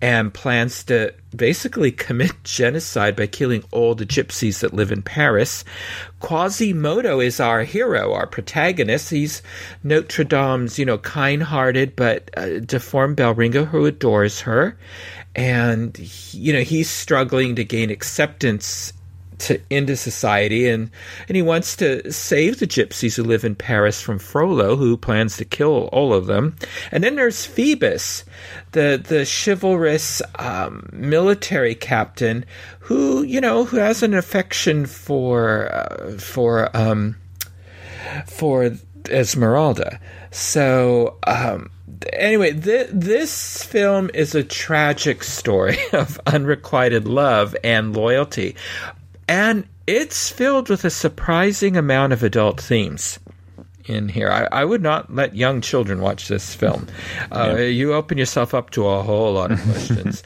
and 0.02 0.34
plans 0.34 0.84
to 0.86 1.14
basically 1.36 1.92
commit 1.92 2.32
genocide 2.44 3.16
by 3.16 3.28
killing 3.28 3.64
all 3.72 3.96
the 3.96 4.06
gypsies 4.06 4.60
that 4.60 4.74
live 4.74 4.92
in 4.92 5.02
Paris. 5.02 5.64
Quasimodo 6.20 7.20
is 7.20 7.40
our 7.40 7.64
hero, 7.64 8.14
our 8.14 8.28
protagonist. 8.28 9.10
He's 9.10 9.42
Notre 9.84 10.24
Dame's, 10.24 10.78
you 10.78 10.86
know, 10.86 10.98
kind-hearted 10.98 11.96
but 11.96 12.30
uh, 12.38 12.60
deformed 12.60 13.18
bell 13.18 13.34
ringer 13.34 13.66
who 13.66 13.86
adores 13.86 14.42
her 14.42 14.78
and 15.36 15.98
you 16.34 16.52
know 16.52 16.62
he's 16.62 16.90
struggling 16.90 17.56
to 17.56 17.64
gain 17.64 17.90
acceptance 17.90 18.94
to, 19.40 19.62
into 19.70 19.96
society 19.96 20.68
and 20.68 20.90
and 21.28 21.36
he 21.36 21.42
wants 21.42 21.76
to 21.78 22.12
save 22.12 22.60
the 22.60 22.68
gypsies 22.68 23.16
who 23.16 23.24
live 23.24 23.44
in 23.44 23.56
Paris 23.56 24.02
from 24.02 24.20
Frollo 24.20 24.76
who 24.76 24.98
plans 24.98 25.38
to 25.38 25.46
kill 25.46 25.90
all 25.92 26.14
of 26.14 26.28
them 26.28 26.56
and 26.92 27.04
then 27.04 27.16
there's 27.16 27.46
Phoebus 27.46 28.26
the 28.72 29.02
the 29.04 29.26
chivalrous 29.26 30.22
um, 30.36 30.90
military 30.92 31.76
captain 31.76 32.46
who 32.80 33.24
you 33.24 33.42
know 33.42 33.66
who 33.66 33.78
has 33.78 34.04
an 34.04 34.14
affection 34.14 34.86
for 34.86 35.74
uh, 35.74 36.18
for 36.18 36.76
um, 36.76 37.16
for 38.28 38.72
Esmeralda 39.10 40.00
so 40.32 41.18
um, 41.26 41.72
anyway, 42.14 42.54
th- 42.54 42.90
this 42.92 43.64
film 43.64 44.10
is 44.14 44.36
a 44.36 44.44
tragic 44.44 45.24
story 45.24 45.78
of 45.94 46.20
unrequited 46.26 47.08
love 47.08 47.56
and 47.64 47.96
loyalty. 47.96 48.56
And 49.30 49.68
it's 49.86 50.30
filled 50.30 50.70
with 50.70 50.84
a 50.84 50.90
surprising 50.90 51.78
amount 51.78 52.14
of 52.14 52.24
adult 52.24 52.60
themes 52.60 53.20
in 53.86 54.10
here. 54.10 54.30
I, 54.30 54.48
I 54.52 54.66
would 54.66 54.82
not 54.82 55.14
let 55.14 55.36
young 55.36 55.62
children 55.62 56.02
watch 56.02 56.28
this 56.28 56.56
film. 56.56 56.88
Uh, 57.32 57.56
yeah. 57.58 57.66
You 57.66 57.94
open 57.94 58.18
yourself 58.18 58.54
up 58.54 58.72
to 58.72 58.88
a 58.88 59.04
whole 59.04 59.34
lot 59.34 59.52
of 59.52 59.62
questions. 59.64 60.24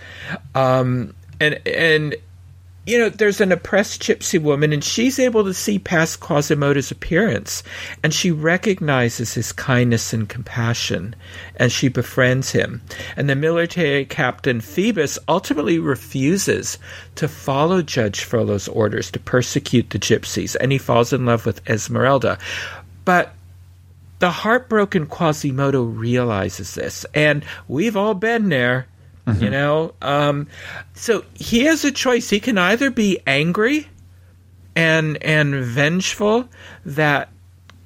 um, 0.56 1.14
and 1.39 1.60
and 1.68 2.16
you 2.86 2.99
know, 2.99 3.07
there's 3.09 3.39
an 3.39 3.51
oppressed 3.51 4.01
gypsy 4.01 4.41
woman, 4.41 4.73
and 4.73 4.84
she's 4.84 5.17
able 5.17 5.45
to 5.45 5.53
see 5.53 5.79
past 5.79 6.19
Quasimodo's 6.19 6.91
appearance, 6.91 7.63
and 8.03 8.13
she 8.13 8.29
recognizes 8.29 9.34
his 9.34 9.53
kindness 9.53 10.11
and 10.11 10.27
compassion, 10.27 11.15
and 11.55 11.71
she 11.71 11.88
befriends 11.88 12.51
him. 12.51 12.81
And 13.15 13.29
the 13.29 13.36
military 13.36 14.03
captain 14.05 14.59
Phoebus 14.59 15.17
ultimately 15.29 15.79
refuses 15.79 16.77
to 17.15 17.29
follow 17.29 17.81
Judge 17.81 18.23
Frollo's 18.23 18.67
orders 18.67 19.11
to 19.11 19.19
persecute 19.19 19.89
the 19.91 19.99
gypsies, 19.99 20.57
and 20.59 20.71
he 20.71 20.77
falls 20.77 21.13
in 21.13 21.25
love 21.25 21.45
with 21.45 21.67
Esmeralda. 21.69 22.38
But 23.05 23.34
the 24.19 24.31
heartbroken 24.31 25.07
Quasimodo 25.07 25.84
realizes 25.84 26.75
this, 26.75 27.05
and 27.13 27.45
we've 27.69 27.95
all 27.95 28.13
been 28.13 28.49
there 28.49 28.88
Mm-hmm. 29.26 29.43
You 29.43 29.49
know, 29.49 29.93
um, 30.01 30.47
so 30.93 31.24
he 31.34 31.61
has 31.65 31.86
a 31.86 31.91
choice. 31.91 32.30
He 32.30 32.41
can 32.41 32.57
either 32.57 32.91
be 32.91 33.19
angry 33.26 33.88
and 34.76 35.21
and 35.24 35.63
vengeful 35.63 36.49
that 36.86 37.30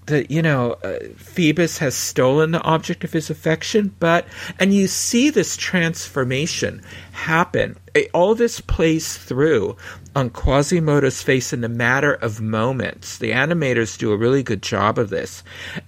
that 0.08 0.32
you 0.32 0.42
know 0.42 0.74
uh, 0.84 1.00
Phoebus 1.18 1.78
has 1.78 1.96
stolen 1.96 2.52
the 2.52 2.62
object 2.62 3.04
of 3.04 3.14
his 3.14 3.30
affection, 3.30 3.94
but 4.00 4.26
and 4.60 4.74
you 4.74 4.88
see 4.88 5.30
this 5.30 5.56
transformation 5.56 6.82
happen. 7.12 7.78
All 8.14 8.34
this 8.34 8.60
plays 8.60 9.18
through 9.18 9.76
on 10.16 10.30
Quasimodo's 10.32 11.22
face 11.22 11.54
in 11.54 11.64
a 11.64 11.70
matter 11.70 12.14
of 12.14 12.42
moments. 12.42 13.20
The 13.20 13.32
animators 13.32 13.98
do 13.98 14.12
a 14.12 14.18
really 14.18 14.44
good 14.44 14.64
job 14.64 14.98
of 14.98 15.10
this, 15.10 15.44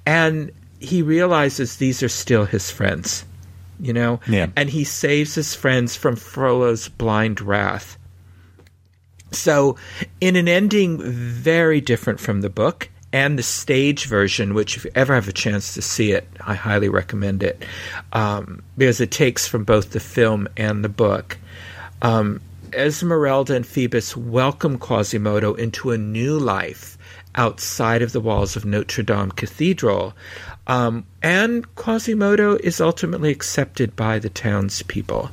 and 0.06 0.52
he 0.80 1.02
realizes 1.02 1.78
these 1.78 2.04
are 2.04 2.10
still 2.10 2.46
his 2.46 2.70
friends 2.70 3.26
you 3.80 3.94
know? 3.94 4.20
Yeah. 4.28 4.48
And 4.56 4.70
he 4.70 4.84
saves 4.84 5.36
his 5.36 5.56
friends 5.56 5.96
from 5.96 6.16
Frollo's 6.16 6.90
blind 6.90 7.42
wrath. 7.42 7.98
So, 9.32 9.78
in 10.20 10.36
an 10.36 10.48
ending 10.48 11.00
very 11.02 11.82
different 11.82 12.20
from 12.20 12.42
the 12.42 12.50
book 12.50 12.90
and 13.14 13.38
the 13.38 13.44
stage 13.44 14.06
version, 14.06 14.54
which 14.54 14.78
if 14.78 14.86
you 14.86 14.92
ever 14.96 15.14
have 15.14 15.28
a 15.28 15.34
chance 15.34 15.74
to 15.76 15.82
see 15.82 16.12
it, 16.12 16.28
I 16.46 16.56
highly 16.56 16.90
recommend 16.90 17.44
it 17.44 17.64
um, 18.14 18.64
because 18.78 19.02
it 19.02 19.12
takes 19.12 19.48
from 19.48 19.64
both 19.64 19.92
the 19.92 20.00
film 20.00 20.48
and 20.58 20.84
the 20.84 20.90
book. 20.90 21.38
Um, 22.02 22.42
Esmeralda 22.74 23.56
and 23.56 23.66
Phoebus 23.66 24.16
welcome 24.16 24.78
Quasimodo 24.78 25.54
into 25.56 25.92
a 25.92 25.98
new 25.98 26.38
life 26.38 26.98
outside 27.36 28.02
of 28.02 28.12
the 28.12 28.20
walls 28.20 28.56
of 28.56 28.66
Notre 28.66 29.04
Dame 29.04 29.32
Cathedral, 29.32 30.14
um, 30.70 31.04
and 31.24 31.66
Quasimodo 31.76 32.56
is 32.56 32.80
ultimately 32.80 33.32
accepted 33.32 33.96
by 33.96 34.20
the 34.20 34.30
townspeople 34.30 35.32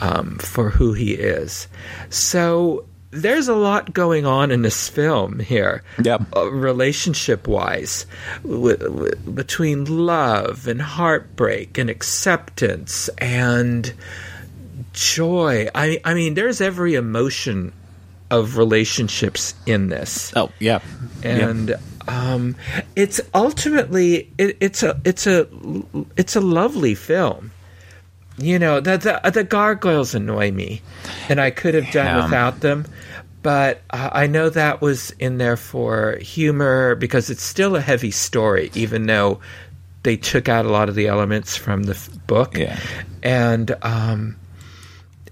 um, 0.00 0.38
for 0.38 0.70
who 0.70 0.92
he 0.92 1.14
is. 1.14 1.66
So 2.10 2.84
there's 3.10 3.48
a 3.48 3.56
lot 3.56 3.92
going 3.92 4.24
on 4.24 4.52
in 4.52 4.62
this 4.62 4.88
film 4.88 5.40
here, 5.40 5.82
yep. 6.00 6.22
uh, 6.36 6.48
relationship 6.48 7.48
wise, 7.48 8.06
w- 8.42 8.76
w- 8.76 9.16
between 9.16 9.84
love 9.84 10.68
and 10.68 10.80
heartbreak 10.80 11.76
and 11.76 11.90
acceptance 11.90 13.08
and 13.18 13.92
joy. 14.92 15.66
I, 15.74 16.00
I 16.04 16.14
mean, 16.14 16.34
there's 16.34 16.60
every 16.60 16.94
emotion 16.94 17.72
of 18.30 18.56
relationships 18.56 19.56
in 19.66 19.88
this. 19.88 20.32
Oh, 20.36 20.52
yeah. 20.60 20.78
And. 21.24 21.70
Yep 21.70 21.80
um, 22.08 22.56
it's 22.96 23.20
ultimately 23.34 24.30
it, 24.38 24.56
it's 24.60 24.82
a 24.82 25.00
it's 25.04 25.26
a 25.26 25.46
it's 26.16 26.36
a 26.36 26.40
lovely 26.40 26.94
film. 26.94 27.52
You 28.38 28.58
know 28.58 28.80
the, 28.80 28.96
the 28.96 29.30
the 29.30 29.44
gargoyles 29.44 30.14
annoy 30.14 30.52
me, 30.52 30.82
and 31.28 31.40
I 31.40 31.50
could 31.50 31.74
have 31.74 31.90
done 31.92 32.06
yeah. 32.06 32.24
without 32.24 32.60
them. 32.60 32.86
But 33.42 33.82
uh, 33.90 34.10
I 34.12 34.26
know 34.26 34.50
that 34.50 34.80
was 34.80 35.10
in 35.12 35.38
there 35.38 35.56
for 35.56 36.16
humor 36.18 36.94
because 36.94 37.28
it's 37.28 37.42
still 37.42 37.74
a 37.74 37.80
heavy 37.80 38.12
story, 38.12 38.70
even 38.74 39.06
though 39.06 39.40
they 40.04 40.16
took 40.16 40.48
out 40.48 40.64
a 40.64 40.70
lot 40.70 40.88
of 40.88 40.94
the 40.94 41.08
elements 41.08 41.56
from 41.56 41.84
the 41.84 41.94
f- 41.94 42.08
book. 42.26 42.56
Yeah, 42.56 42.78
and 43.22 43.76
um, 43.82 44.36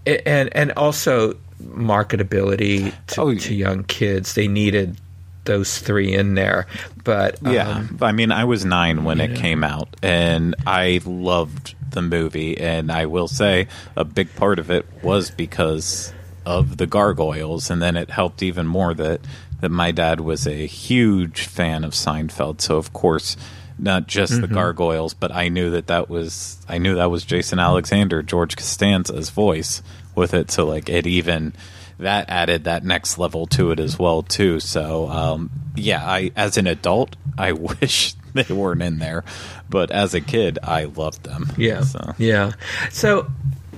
and 0.07 0.55
and 0.55 0.73
also 0.73 1.35
marketability 1.63 2.93
to, 3.09 3.21
oh, 3.21 3.35
to 3.35 3.55
young 3.55 3.85
kids. 3.85 4.35
They 4.35 4.49
needed 4.49 4.99
those 5.45 5.79
three 5.79 6.15
in 6.15 6.35
there. 6.35 6.67
But 7.05 7.45
um, 7.45 7.53
yeah, 7.53 7.87
I 8.01 8.13
mean, 8.13 8.33
I 8.33 8.45
was 8.45 8.65
nine 8.65 9.05
when 9.05 9.21
it 9.21 9.37
came 9.37 9.65
out, 9.65 9.89
and 10.03 10.55
I 10.67 11.01
loved 11.05 11.75
the 11.91 12.03
movie. 12.03 12.59
And 12.59 12.91
I 12.91 13.07
will 13.07 13.29
say, 13.29 13.69
a 13.97 14.05
big 14.05 14.35
part 14.37 14.59
of 14.59 14.71
it 14.71 14.87
was 15.03 15.31
because 15.31 16.13
of 16.45 16.77
the 16.77 16.87
gargoyles, 16.87 17.71
and 17.71 17.81
then 17.81 17.97
it 17.97 18.11
helped 18.11 18.43
even 18.43 18.67
more 18.67 18.95
that 18.95 19.21
that 19.61 19.71
my 19.71 19.91
dad 19.91 20.21
was 20.21 20.47
a 20.47 20.67
huge 20.67 21.43
fan 21.43 21.85
of 21.85 21.93
Seinfeld. 21.93 22.61
So 22.61 22.77
of 22.77 22.93
course. 22.93 23.37
Not 23.83 24.07
just 24.07 24.35
mm-hmm. 24.35 24.43
the 24.43 24.49
gargoyles, 24.49 25.15
but 25.15 25.33
I 25.33 25.49
knew 25.49 25.71
that 25.71 25.87
that 25.87 26.11
was 26.11 26.59
I 26.69 26.77
knew 26.77 26.97
that 26.97 27.11
was 27.11 27.25
Jason 27.25 27.59
Alexander, 27.59 28.23
George 28.23 28.55
Costanza's 28.55 29.31
voice 29.31 29.81
with 30.15 30.35
it. 30.35 30.51
So 30.51 30.67
like 30.67 30.91
it 30.91 31.07
even 31.07 31.55
that 32.01 32.29
added 32.29 32.65
that 32.65 32.85
next 32.85 33.19
level 33.19 33.47
to 33.49 33.71
it 33.71 33.81
as 33.81 33.99
well 33.99 34.23
too. 34.23 34.61
So 34.61 35.09
um, 35.09 35.51
yeah, 35.75 36.05
I 36.05 36.33
as 36.37 36.57
an 36.57 36.67
adult, 36.67 37.17
I 37.39 37.53
wish 37.81 38.15
they 38.35 38.53
weren't 38.55 38.83
in 38.83 38.99
there, 38.99 39.25
but 39.69 39.91
as 39.91 40.15
a 40.15 40.21
kid, 40.21 40.59
I 40.63 40.85
loved 40.85 41.25
them. 41.25 41.53
Yeah, 41.57 41.83
so. 41.83 42.15
yeah. 42.19 42.53
So 42.91 43.31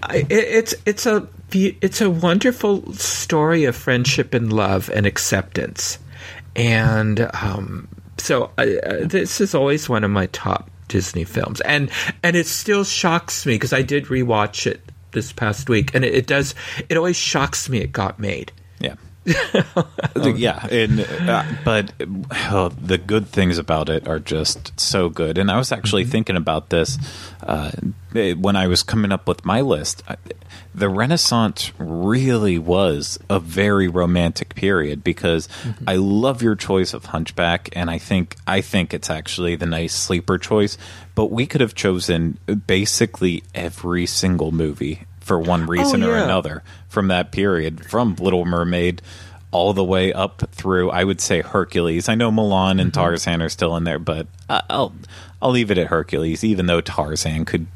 I, 0.02 0.16
it, 0.16 0.30
it's 0.30 0.74
it's 0.86 1.06
a 1.06 1.28
it's 1.52 2.00
a 2.00 2.10
wonderful 2.10 2.92
story 2.94 3.64
of 3.64 3.76
friendship 3.76 4.34
and 4.34 4.52
love 4.52 4.90
and 4.94 5.06
acceptance, 5.06 5.98
and 6.56 7.28
um, 7.34 7.88
so 8.18 8.50
uh, 8.58 8.66
this 9.02 9.40
is 9.40 9.54
always 9.54 9.88
one 9.88 10.04
of 10.04 10.10
my 10.10 10.26
top 10.26 10.70
Disney 10.88 11.24
films, 11.24 11.60
and 11.62 11.90
and 12.22 12.36
it 12.36 12.46
still 12.46 12.84
shocks 12.84 13.46
me 13.46 13.54
because 13.54 13.72
I 13.72 13.82
did 13.82 14.06
rewatch 14.06 14.66
it 14.66 14.91
this 15.12 15.32
past 15.32 15.68
week, 15.68 15.94
and 15.94 16.04
it, 16.04 16.14
it 16.14 16.26
does. 16.26 16.54
It 16.88 16.96
always 16.96 17.16
shocks 17.16 17.68
me 17.68 17.78
it 17.78 17.92
got 17.92 18.18
made. 18.18 18.52
Yeah. 20.16 20.66
and 20.70 21.00
uh, 21.00 21.44
but 21.64 21.92
oh, 22.50 22.68
the 22.70 22.98
good 22.98 23.28
things 23.28 23.58
about 23.58 23.88
it 23.88 24.06
are 24.08 24.18
just 24.18 24.78
so 24.78 25.08
good. 25.08 25.38
And 25.38 25.50
I 25.50 25.56
was 25.58 25.72
actually 25.72 26.02
Mm-hmm. 26.02 26.10
thinking 26.10 26.36
about 26.36 26.70
this 26.70 26.98
uh, 27.42 27.70
when 28.12 28.56
I 28.56 28.66
was 28.66 28.82
coming 28.82 29.12
up 29.12 29.28
with 29.28 29.44
my 29.44 29.60
list. 29.60 30.02
The 30.74 30.88
Renaissance 30.88 31.72
really 31.78 32.58
was 32.58 33.18
a 33.30 33.38
very 33.38 33.88
romantic 33.88 34.54
period 34.54 35.04
because 35.04 35.48
Mm-hmm. 35.62 35.84
I 35.88 35.96
love 35.96 36.42
your 36.42 36.56
choice 36.56 36.92
of 36.94 37.06
Hunchback, 37.06 37.68
and 37.74 37.90
I 37.90 37.98
think 37.98 38.36
I 38.46 38.60
think 38.60 38.92
it's 38.94 39.10
actually 39.10 39.54
the 39.56 39.66
nice 39.66 39.94
sleeper 39.94 40.38
choice. 40.38 40.76
But 41.14 41.26
we 41.30 41.46
could 41.46 41.60
have 41.60 41.74
chosen 41.74 42.38
basically 42.66 43.42
every 43.54 44.06
single 44.06 44.50
movie 44.52 45.02
for 45.22 45.38
one 45.38 45.66
reason 45.66 46.02
or 46.02 46.10
Oh, 46.12 46.16
yeah. 46.18 46.24
another 46.24 46.62
from 46.88 47.08
that 47.08 47.32
period, 47.32 47.84
from 47.86 48.16
Little 48.16 48.44
Mermaid 48.44 49.00
all 49.50 49.72
the 49.74 49.84
way 49.84 50.12
up 50.12 50.42
through 50.52 50.90
I 50.90 51.04
would 51.04 51.20
say 51.20 51.42
Hercules. 51.42 52.08
I 52.08 52.14
know 52.14 52.30
Mulan 52.30 52.80
and 52.80 52.92
Tarzan 52.92 53.42
are 53.42 53.48
still 53.50 53.76
in 53.76 53.84
there, 53.84 53.98
but 53.98 54.26
I'll 54.48 54.94
I'll 55.40 55.50
leave 55.50 55.70
it 55.70 55.78
at 55.78 55.88
Hercules, 55.88 56.42
even 56.44 56.66
though 56.66 56.80
Tarzan 56.80 57.44
could 57.44 57.66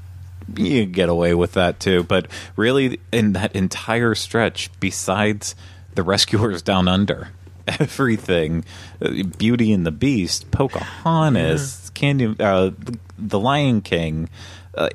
you 0.56 0.86
get 0.86 1.08
away 1.08 1.34
with 1.34 1.52
that 1.52 1.78
too. 1.80 2.02
But 2.04 2.28
really, 2.56 3.00
in 3.12 3.32
that 3.34 3.54
entire 3.54 4.14
stretch, 4.14 4.70
besides 4.80 5.54
the 5.94 6.02
Rescuers 6.02 6.62
Down 6.62 6.88
Under, 6.88 7.28
everything, 7.66 8.64
uh, 9.02 9.24
Beauty 9.38 9.72
and 9.72 9.84
the 9.84 9.90
Beast, 9.92 10.50
Pocahontas, 10.50 11.90
Candy, 11.94 12.34
uh, 12.40 12.70
The 13.18 13.38
Lion 13.40 13.80
King. 13.82 14.28
Uh, 14.76 14.88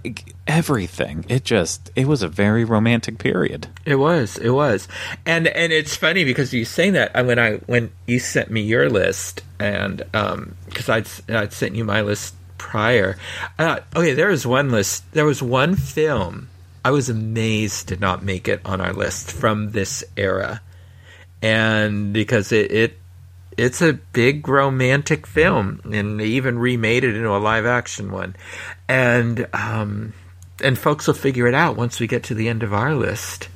everything. 0.48 1.26
It 1.28 1.44
just 1.44 1.90
it 1.96 2.08
was 2.08 2.22
a 2.22 2.28
very 2.28 2.64
romantic 2.64 3.18
period. 3.18 3.68
It 3.86 3.96
was, 3.96 4.38
it 4.38 4.52
was, 4.52 4.88
and 5.26 5.48
and 5.48 5.74
it's 5.74 5.96
funny 5.96 6.24
because 6.24 6.54
you 6.54 6.66
saying 6.66 6.94
that 6.94 7.12
and 7.16 7.28
when 7.28 7.40
I 7.40 7.54
when 7.66 7.92
you 8.06 8.20
sent 8.20 8.52
me 8.52 8.62
your 8.62 8.90
list 8.90 9.42
and 9.60 10.04
um 10.14 10.56
because 10.66 10.90
I'd 10.90 11.08
I'd 11.30 11.54
sent 11.54 11.76
you 11.76 11.84
my 11.84 12.02
list 12.02 12.36
prior. 12.58 13.18
I 13.58 13.64
thought, 13.64 13.84
okay, 13.96 14.14
there 14.14 14.30
was 14.30 14.46
one 14.46 14.70
list. 14.70 15.12
There 15.14 15.26
was 15.26 15.42
one 15.42 15.76
film 15.76 16.50
I 16.84 16.92
was 16.92 17.10
amazed 17.10 17.90
to 17.90 17.98
not 17.98 18.24
make 18.24 18.48
it 18.48 18.62
on 18.66 18.82
our 18.82 18.94
list 18.94 19.32
from 19.32 19.72
this 19.72 20.04
era, 20.18 20.62
and 21.42 22.12
because 22.12 22.52
it 22.52 22.72
it 22.72 22.98
it's 23.58 23.82
a 23.82 23.94
big 23.94 24.48
romantic 24.48 25.28
film, 25.28 25.82
and 25.92 26.20
they 26.20 26.26
even 26.26 26.58
remade 26.58 27.04
it 27.04 27.16
into 27.16 27.30
a 27.30 27.38
live 27.38 27.66
action 27.66 28.12
one, 28.12 28.36
and 28.92 29.48
um 29.54 30.14
and 30.62 30.78
folks 30.78 31.08
will 31.08 31.14
figure 31.16 31.48
it 31.48 31.56
out 31.56 31.78
once 31.78 32.00
we 32.00 32.08
get 32.08 32.24
to 32.24 32.36
the 32.36 32.48
end 32.50 32.62
of 32.62 32.74
our 32.74 32.94
list. 32.94 33.48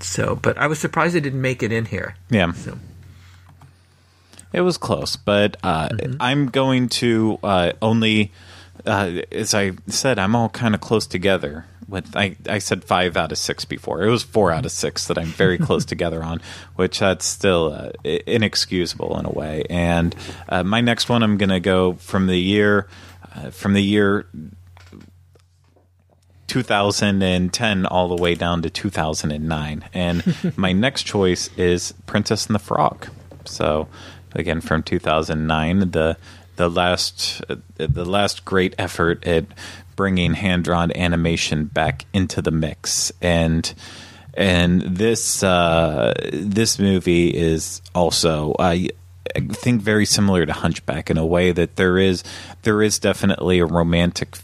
So, 0.00 0.34
but 0.34 0.58
I 0.58 0.66
was 0.66 0.80
surprised 0.80 1.14
it 1.14 1.20
didn't 1.20 1.40
make 1.40 1.62
it 1.62 1.70
in 1.70 1.84
here. 1.84 2.16
Yeah. 2.28 2.50
So, 2.52 2.76
It 4.52 4.62
was 4.62 4.76
close, 4.76 5.14
but 5.16 5.56
uh, 5.62 5.90
I'm 6.18 6.48
going 6.48 6.88
to 7.00 7.38
uh, 7.44 7.72
only, 7.80 8.32
uh, 8.84 9.22
as 9.30 9.54
I 9.54 9.72
said, 9.86 10.18
I'm 10.18 10.34
all 10.34 10.48
kind 10.48 10.74
of 10.74 10.80
close 10.80 11.06
together. 11.06 11.66
With 11.86 12.16
I, 12.16 12.34
I 12.48 12.58
said 12.58 12.82
five 12.82 13.16
out 13.16 13.30
of 13.30 13.38
six 13.38 13.64
before. 13.64 14.02
It 14.02 14.10
was 14.10 14.22
four 14.24 14.50
out 14.50 14.64
of 14.64 14.72
six 14.72 15.06
that 15.06 15.18
I'm 15.18 15.26
very 15.26 15.58
close 15.58 15.84
together 15.94 16.24
on, 16.24 16.40
which 16.74 16.98
that's 16.98 17.26
still 17.26 17.72
uh, 17.72 17.90
inexcusable 18.26 19.16
in 19.20 19.26
a 19.26 19.30
way. 19.30 19.64
And 19.70 20.16
uh, 20.48 20.64
my 20.64 20.80
next 20.80 21.08
one, 21.08 21.22
I'm 21.22 21.36
going 21.36 21.50
to 21.50 21.60
go 21.60 21.92
from 21.94 22.26
the 22.26 22.38
year, 22.38 22.88
uh, 23.34 23.50
from 23.50 23.74
the 23.74 23.82
year 23.82 24.26
2010 26.46 27.86
all 27.86 28.08
the 28.08 28.22
way 28.22 28.34
down 28.34 28.62
to 28.62 28.70
2009. 28.70 29.84
And 29.92 30.56
my 30.56 30.72
next 30.72 31.04
choice 31.04 31.50
is 31.56 31.92
Princess 32.06 32.46
and 32.46 32.54
the 32.54 32.60
Frog. 32.60 33.08
So 33.44 33.88
again 34.32 34.60
from 34.60 34.82
2009, 34.82 35.90
the 35.90 36.16
the 36.56 36.70
last 36.70 37.42
uh, 37.48 37.56
the 37.76 38.04
last 38.04 38.44
great 38.44 38.74
effort 38.78 39.26
at 39.26 39.46
bringing 39.96 40.34
hand-drawn 40.34 40.92
animation 40.96 41.64
back 41.66 42.04
into 42.12 42.42
the 42.42 42.50
mix 42.50 43.12
and 43.20 43.74
and 44.36 44.82
this 44.82 45.42
uh, 45.42 46.14
this 46.32 46.78
movie 46.78 47.28
is 47.28 47.80
also 47.94 48.54
I 48.58 48.90
I 49.36 49.40
think 49.40 49.82
very 49.82 50.06
similar 50.06 50.44
to 50.46 50.52
Hunchback 50.52 51.10
in 51.10 51.18
a 51.18 51.26
way 51.26 51.52
that 51.52 51.76
there 51.76 51.98
is 51.98 52.22
there 52.62 52.82
is 52.82 52.98
definitely 52.98 53.58
a 53.58 53.66
romantic 53.66 54.36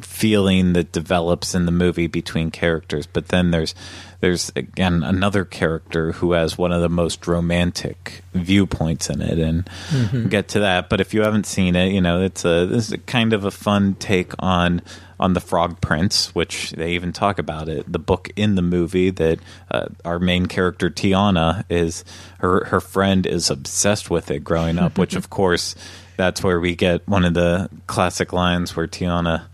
feeling 0.00 0.72
that 0.72 0.92
develops 0.92 1.54
in 1.54 1.66
the 1.66 1.72
movie 1.72 2.06
between 2.06 2.50
characters 2.50 3.06
but 3.06 3.28
then 3.28 3.50
there's 3.50 3.74
there's 4.20 4.50
again 4.56 5.02
another 5.02 5.44
character 5.44 6.12
who 6.12 6.32
has 6.32 6.56
one 6.56 6.72
of 6.72 6.80
the 6.80 6.88
most 6.88 7.26
romantic 7.26 8.22
viewpoints 8.32 9.10
in 9.10 9.20
it 9.20 9.38
and 9.38 9.68
we'll 10.12 10.28
get 10.28 10.48
to 10.48 10.60
that. 10.60 10.88
But 10.88 11.00
if 11.00 11.12
you 11.12 11.22
haven't 11.22 11.46
seen 11.46 11.76
it 11.76 11.92
you 11.92 12.00
know 12.00 12.22
it's 12.22 12.44
a 12.44 12.66
this 12.66 12.86
is 12.86 12.92
a 12.92 12.98
kind 12.98 13.32
of 13.32 13.44
a 13.44 13.50
fun 13.50 13.94
take 13.94 14.32
on 14.38 14.80
on 15.20 15.34
the 15.34 15.40
frog 15.40 15.80
prince 15.80 16.34
which 16.34 16.72
they 16.72 16.92
even 16.92 17.12
talk 17.12 17.38
about 17.38 17.68
it 17.68 17.90
the 17.90 17.98
book 17.98 18.30
in 18.34 18.56
the 18.56 18.62
movie 18.62 19.10
that 19.10 19.38
uh, 19.70 19.86
our 20.04 20.18
main 20.18 20.46
character 20.46 20.90
tiana 20.90 21.64
is 21.70 22.04
her 22.38 22.64
her 22.64 22.80
friend 22.80 23.26
is 23.26 23.50
obsessed 23.50 24.10
with 24.10 24.30
it 24.30 24.42
growing 24.42 24.78
up 24.78 24.98
which 24.98 25.14
of 25.14 25.30
course 25.30 25.76
that's 26.16 26.42
where 26.42 26.58
we 26.58 26.74
get 26.74 27.06
one 27.06 27.24
of 27.24 27.34
the 27.34 27.70
classic 27.86 28.32
lines 28.32 28.74
where 28.74 28.88
tiana 28.88 29.44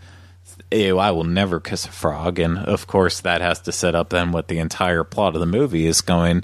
ew, 0.71 0.99
I 0.99 1.11
will 1.11 1.23
never 1.23 1.59
kiss 1.59 1.85
a 1.85 1.91
frog. 1.91 2.39
And 2.39 2.57
of 2.57 2.87
course, 2.87 3.21
that 3.21 3.41
has 3.41 3.61
to 3.61 3.71
set 3.71 3.95
up 3.95 4.09
then 4.09 4.31
what 4.31 4.47
the 4.47 4.59
entire 4.59 5.03
plot 5.03 5.35
of 5.35 5.39
the 5.39 5.45
movie 5.45 5.85
is 5.85 6.01
going 6.01 6.43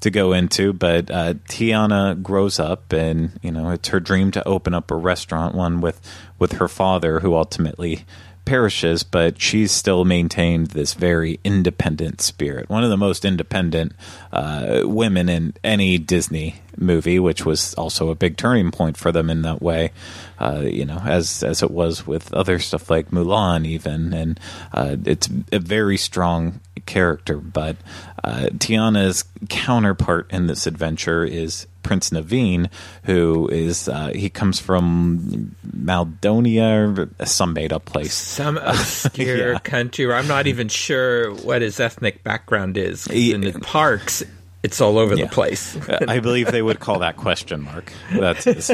to 0.00 0.10
go 0.10 0.32
into. 0.32 0.72
But 0.72 1.10
uh, 1.10 1.34
Tiana 1.48 2.20
grows 2.22 2.58
up, 2.58 2.92
and 2.92 3.38
you 3.42 3.50
know, 3.50 3.70
it's 3.70 3.88
her 3.88 4.00
dream 4.00 4.30
to 4.32 4.46
open 4.46 4.74
up 4.74 4.90
a 4.90 4.96
restaurant, 4.96 5.54
one 5.54 5.80
with 5.80 6.00
with 6.38 6.52
her 6.52 6.68
father, 6.68 7.20
who 7.20 7.34
ultimately 7.34 8.04
perishes, 8.44 9.02
but 9.02 9.40
she's 9.40 9.72
still 9.72 10.04
maintained 10.04 10.68
this 10.68 10.94
very 10.94 11.40
independent 11.44 12.20
spirit. 12.20 12.68
One 12.68 12.84
of 12.84 12.90
the 12.90 12.96
most 12.96 13.24
independent 13.24 13.92
uh, 14.32 14.82
women 14.84 15.28
in 15.28 15.54
any 15.62 15.98
Disney 15.98 16.56
movie, 16.76 17.18
which 17.18 17.44
was 17.44 17.74
also 17.74 18.10
a 18.10 18.14
big 18.14 18.36
turning 18.36 18.70
point 18.70 18.96
for 18.96 19.12
them 19.12 19.30
in 19.30 19.42
that 19.42 19.62
way. 19.62 19.92
Uh, 20.38 20.62
you 20.64 20.84
know, 20.84 20.98
as 20.98 21.42
as 21.42 21.62
it 21.62 21.70
was 21.70 22.06
with 22.06 22.32
other 22.34 22.58
stuff 22.58 22.90
like 22.90 23.10
Mulan, 23.10 23.66
even, 23.66 24.12
and 24.12 24.40
uh, 24.72 24.96
it's 25.04 25.28
a 25.52 25.58
very 25.58 25.96
strong 25.96 26.60
character. 26.86 27.36
But 27.38 27.76
uh, 28.22 28.48
Tiana's 28.54 29.24
counterpart 29.48 30.30
in 30.32 30.46
this 30.46 30.66
adventure 30.66 31.24
is 31.24 31.66
Prince 31.82 32.10
Naveen, 32.10 32.70
who 33.04 33.48
is 33.48 33.88
uh, 33.88 34.08
he 34.14 34.30
comes 34.30 34.58
from 34.58 35.54
Maldonia, 35.66 37.08
some 37.26 37.52
made 37.52 37.72
up 37.72 37.84
place. 37.84 38.14
some 38.14 38.56
obscure 38.62 39.52
Yeah. 39.52 39.58
country 39.58 40.06
where 40.06 40.16
I'm 40.16 40.28
not 40.28 40.46
even 40.46 40.68
sure 40.68 41.32
what 41.34 41.62
his 41.62 41.80
ethnic 41.80 42.24
background 42.24 42.76
is. 42.76 43.06
Yeah. 43.10 43.34
In 43.34 43.40
the 43.42 43.52
parks, 43.60 44.22
it's 44.64 44.80
all 44.80 44.98
over 44.98 45.14
Yeah. 45.14 45.26
the 45.26 45.30
place. 45.30 45.76
I 46.08 46.18
believe 46.18 46.50
they 46.50 46.62
would 46.62 46.80
call 46.80 46.98
that 47.00 47.16
question 47.16 47.60
mark. 47.62 47.92
That's 48.12 48.44
his. 48.44 48.70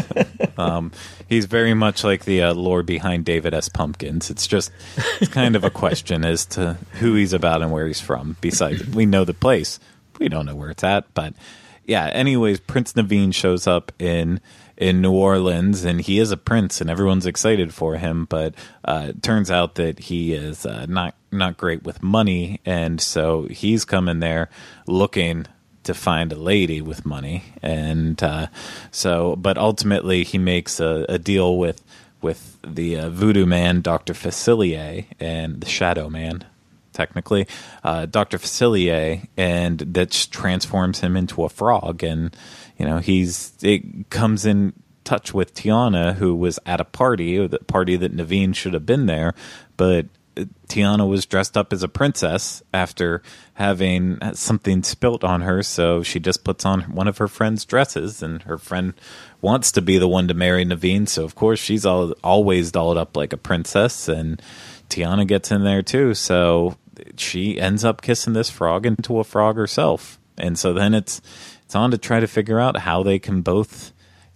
Um, 0.57 0.93
he's 1.29 1.45
very 1.47 1.75
much 1.75 2.05
like 2.05 2.25
the 2.25 2.43
uh, 2.43 2.55
lore 2.55 2.83
behind 2.83 3.25
David 3.25 3.53
S. 3.53 3.69
Pumpkins. 3.69 4.31
It's 4.31 4.47
just 4.47 4.71
it's 5.21 5.31
kind 5.31 5.57
of 5.57 5.65
a 5.65 5.71
question 5.71 6.25
as 6.25 6.47
to 6.47 6.79
who 7.01 7.15
he's 7.15 7.33
about 7.33 7.61
and 7.61 7.71
where 7.73 7.87
he's 7.87 8.01
from. 8.01 8.37
Besides, 8.41 8.87
we 8.87 9.05
know 9.05 9.25
the 9.25 9.35
place, 9.35 9.79
we 10.19 10.29
don't 10.29 10.47
know 10.47 10.55
where 10.55 10.71
it's 10.71 10.85
at. 10.85 11.13
But 11.13 11.35
yeah, 11.85 12.07
anyways, 12.07 12.61
Prince 12.61 12.93
Naveen 12.95 13.35
shows 13.35 13.67
up 13.67 13.93
in 13.99 14.41
in 14.77 15.03
New 15.03 15.13
Orleans, 15.13 15.85
and 15.85 16.01
he 16.01 16.19
is 16.19 16.31
a 16.31 16.37
prince, 16.39 16.81
and 16.81 16.89
everyone's 16.89 17.27
excited 17.27 17.75
for 17.75 17.97
him. 17.97 18.25
But 18.27 18.55
uh, 18.85 19.07
it 19.11 19.23
turns 19.23 19.51
out 19.51 19.75
that 19.75 19.99
he 19.99 20.33
is 20.35 20.65
uh, 20.65 20.87
not 20.89 21.15
not 21.33 21.57
great 21.57 21.83
with 21.83 22.03
money, 22.03 22.61
and 22.65 23.01
so 23.01 23.47
he's 23.51 23.85
coming 23.85 24.21
there 24.21 24.49
looking 24.87 25.47
to 25.91 25.99
find 25.99 26.33
a 26.33 26.37
lady 26.37 26.81
with 26.81 27.05
money, 27.05 27.43
and 27.63 28.23
uh, 28.23 28.47
so. 28.91 29.35
But 29.37 29.59
ultimately, 29.59 30.23
he 30.25 30.39
makes 30.39 30.79
a, 30.79 31.05
a 31.09 31.19
deal 31.19 31.59
with 31.59 31.83
with 32.23 32.59
the 32.63 32.97
uh, 32.97 33.11
voodoo 33.11 33.47
man, 33.47 33.81
Doctor 33.81 34.13
Facilier, 34.13 35.07
and 35.19 35.61
the 35.61 35.69
Shadow 35.69 36.09
Man. 36.09 36.45
Technically, 36.93 37.47
uh, 37.83 38.07
Doctor 38.07 38.39
Facilier, 38.39 39.27
and 39.37 39.79
that 39.79 40.29
transforms 40.31 41.01
him 41.01 41.17
into 41.17 41.45
a 41.45 41.49
frog, 41.49 42.05
and 42.05 42.37
you 42.79 42.85
know 42.85 42.99
he's 42.99 43.53
it 43.63 44.11
comes 44.11 44.47
in 44.47 44.73
touch 45.03 45.35
with 45.35 45.55
Tiana, 45.55 46.15
who 46.15 46.37
was 46.37 46.59
at 46.67 46.81
a 46.81 46.85
party, 46.85 47.45
the 47.47 47.59
party 47.59 47.97
that 47.97 48.17
Naveen 48.17 48.55
should 48.55 48.75
have 48.75 48.87
been 48.87 49.07
there, 49.07 49.35
but 49.77 50.07
Tiana 50.69 51.09
was 51.09 51.27
dressed 51.27 51.57
up 51.57 51.73
as 51.73 51.83
a 51.83 51.89
princess 51.89 52.63
after 52.73 53.23
having 53.55 54.19
something 54.35 54.83
spilt 54.83 55.25
on 55.25 55.41
her, 55.43 55.63
so 55.63 56.03
she 56.03 56.21
just 56.21 56.45
puts 56.45 56.65
on 56.65 56.83
one 56.83 57.09
of 57.09 57.19
her 57.19 57.29
friend's 57.29 57.65
dresses, 57.65 58.23
and 58.23 58.43
her 58.43 58.59
friend 58.59 58.95
wants 59.41 59.73
to 59.73 59.83
be 59.83 59.99
the 59.99 60.09
one 60.09 60.29
to 60.29 60.35
marry 60.35 60.65
Naveen, 60.65 61.09
so 61.09 61.25
of 61.25 61.35
course 61.35 61.59
she's 61.59 61.85
all, 61.85 62.13
always 62.23 62.73
dolled 62.73 62.97
up 62.97 63.17
like 63.17 63.33
a 63.33 63.37
princess, 63.37 64.09
and 64.09 64.41
Tiana 64.89 65.27
gets 65.27 65.51
in 65.51 65.65
there 65.65 65.83
too, 65.83 66.15
so 66.15 66.77
she 67.17 67.59
ends 67.59 67.85
up 67.85 68.03
kissing 68.03 68.33
this 68.33 68.51
frog 68.51 68.87
into 68.87 69.19
a 69.19 69.25
frog 69.25 69.57
herself, 69.57 70.19
and 70.39 70.59
so 70.59 70.73
then 70.73 70.95
it's 70.95 71.21
it's 71.65 71.75
on 71.75 71.91
to 71.91 71.99
try 71.99 72.21
to 72.21 72.27
figure 72.27 72.59
out 72.59 72.79
how 72.79 73.03
they 73.03 73.19
can 73.19 73.43
both 73.43 73.93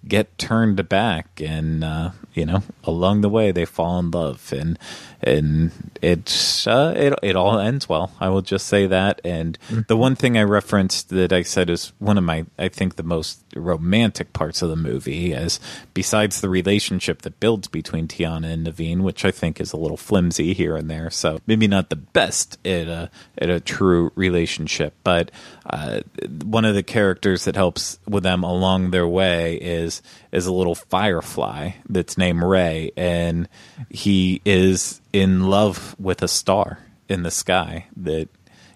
get 0.07 0.36
turned 0.38 0.88
back 0.88 1.40
and 1.40 1.82
uh, 1.82 2.11
you 2.34 2.45
know 2.45 2.62
along 2.84 3.22
the 3.22 3.28
way 3.28 3.51
they 3.51 3.64
fall 3.64 3.99
in 3.99 4.11
love. 4.11 4.53
And 4.53 4.78
and 5.25 5.72
it's 6.03 6.66
uh, 6.66 6.93
it 6.97 7.14
it 7.22 7.37
all 7.37 7.59
ends 7.59 7.89
well. 7.89 8.12
I 8.20 8.29
will 8.29 8.43
just 8.43 8.66
say 8.66 8.87
that. 8.87 9.20
And 9.25 9.59
mm-hmm. 9.68 9.81
the 9.89 9.97
one 9.97 10.14
thing 10.14 10.37
I 10.37 10.43
referenced 10.43 11.09
that 11.09 11.33
I 11.33 11.43
said 11.43 11.70
is 11.70 11.93
one 11.99 12.18
of 12.18 12.25
my 12.25 12.45
I 12.59 12.68
think 12.68 12.97
the 12.97 13.03
most 13.03 13.43
romantic 13.57 14.33
parts 14.33 14.62
of 14.62 14.68
the 14.68 14.77
movie 14.77 15.33
is 15.33 15.61
besides 15.95 16.41
the 16.41 16.49
relationship 16.49 17.22
that 17.22 17.41
builds 17.41 17.68
between 17.68 18.07
Tiana 18.07 18.53
and 18.53 18.66
Naveen, 18.66 19.01
which 19.01 19.25
I 19.25 19.31
think 19.31 19.61
is 19.61 19.72
a 19.72 19.79
little 19.79 19.97
flimsy 19.97 20.53
here 20.53 20.77
and 20.77 20.91
there. 20.91 21.11
So 21.11 21.41
maybe 21.47 21.66
not 21.66 21.89
the 21.89 21.97
best 21.97 22.59
at 22.66 22.89
a 22.89 23.11
at 23.39 23.49
a 23.49 23.61
true 23.61 24.12
relationship, 24.14 24.95
but 25.05 25.31
uh, 25.68 26.01
one 26.45 26.64
of 26.66 26.75
the 26.75 26.83
characters 26.83 27.45
that 27.45 27.57
helps 27.57 27.99
with 28.07 28.22
them 28.22 28.43
along 28.43 28.91
their 28.91 29.09
way 29.09 29.57
is 29.57 30.03
is 30.35 30.47
a 30.47 30.53
little 30.53 30.74
firefly 30.74 31.70
that's 31.89 32.18
named 32.18 32.43
Ray, 32.43 32.91
and 32.97 33.49
he 33.89 34.43
is 34.45 35.01
in 35.12 35.49
love 35.49 35.95
with 35.99 36.22
a 36.22 36.28
star 36.28 36.80
in 37.09 37.22
the 37.22 37.30
sky. 37.30 37.87
That 37.97 38.28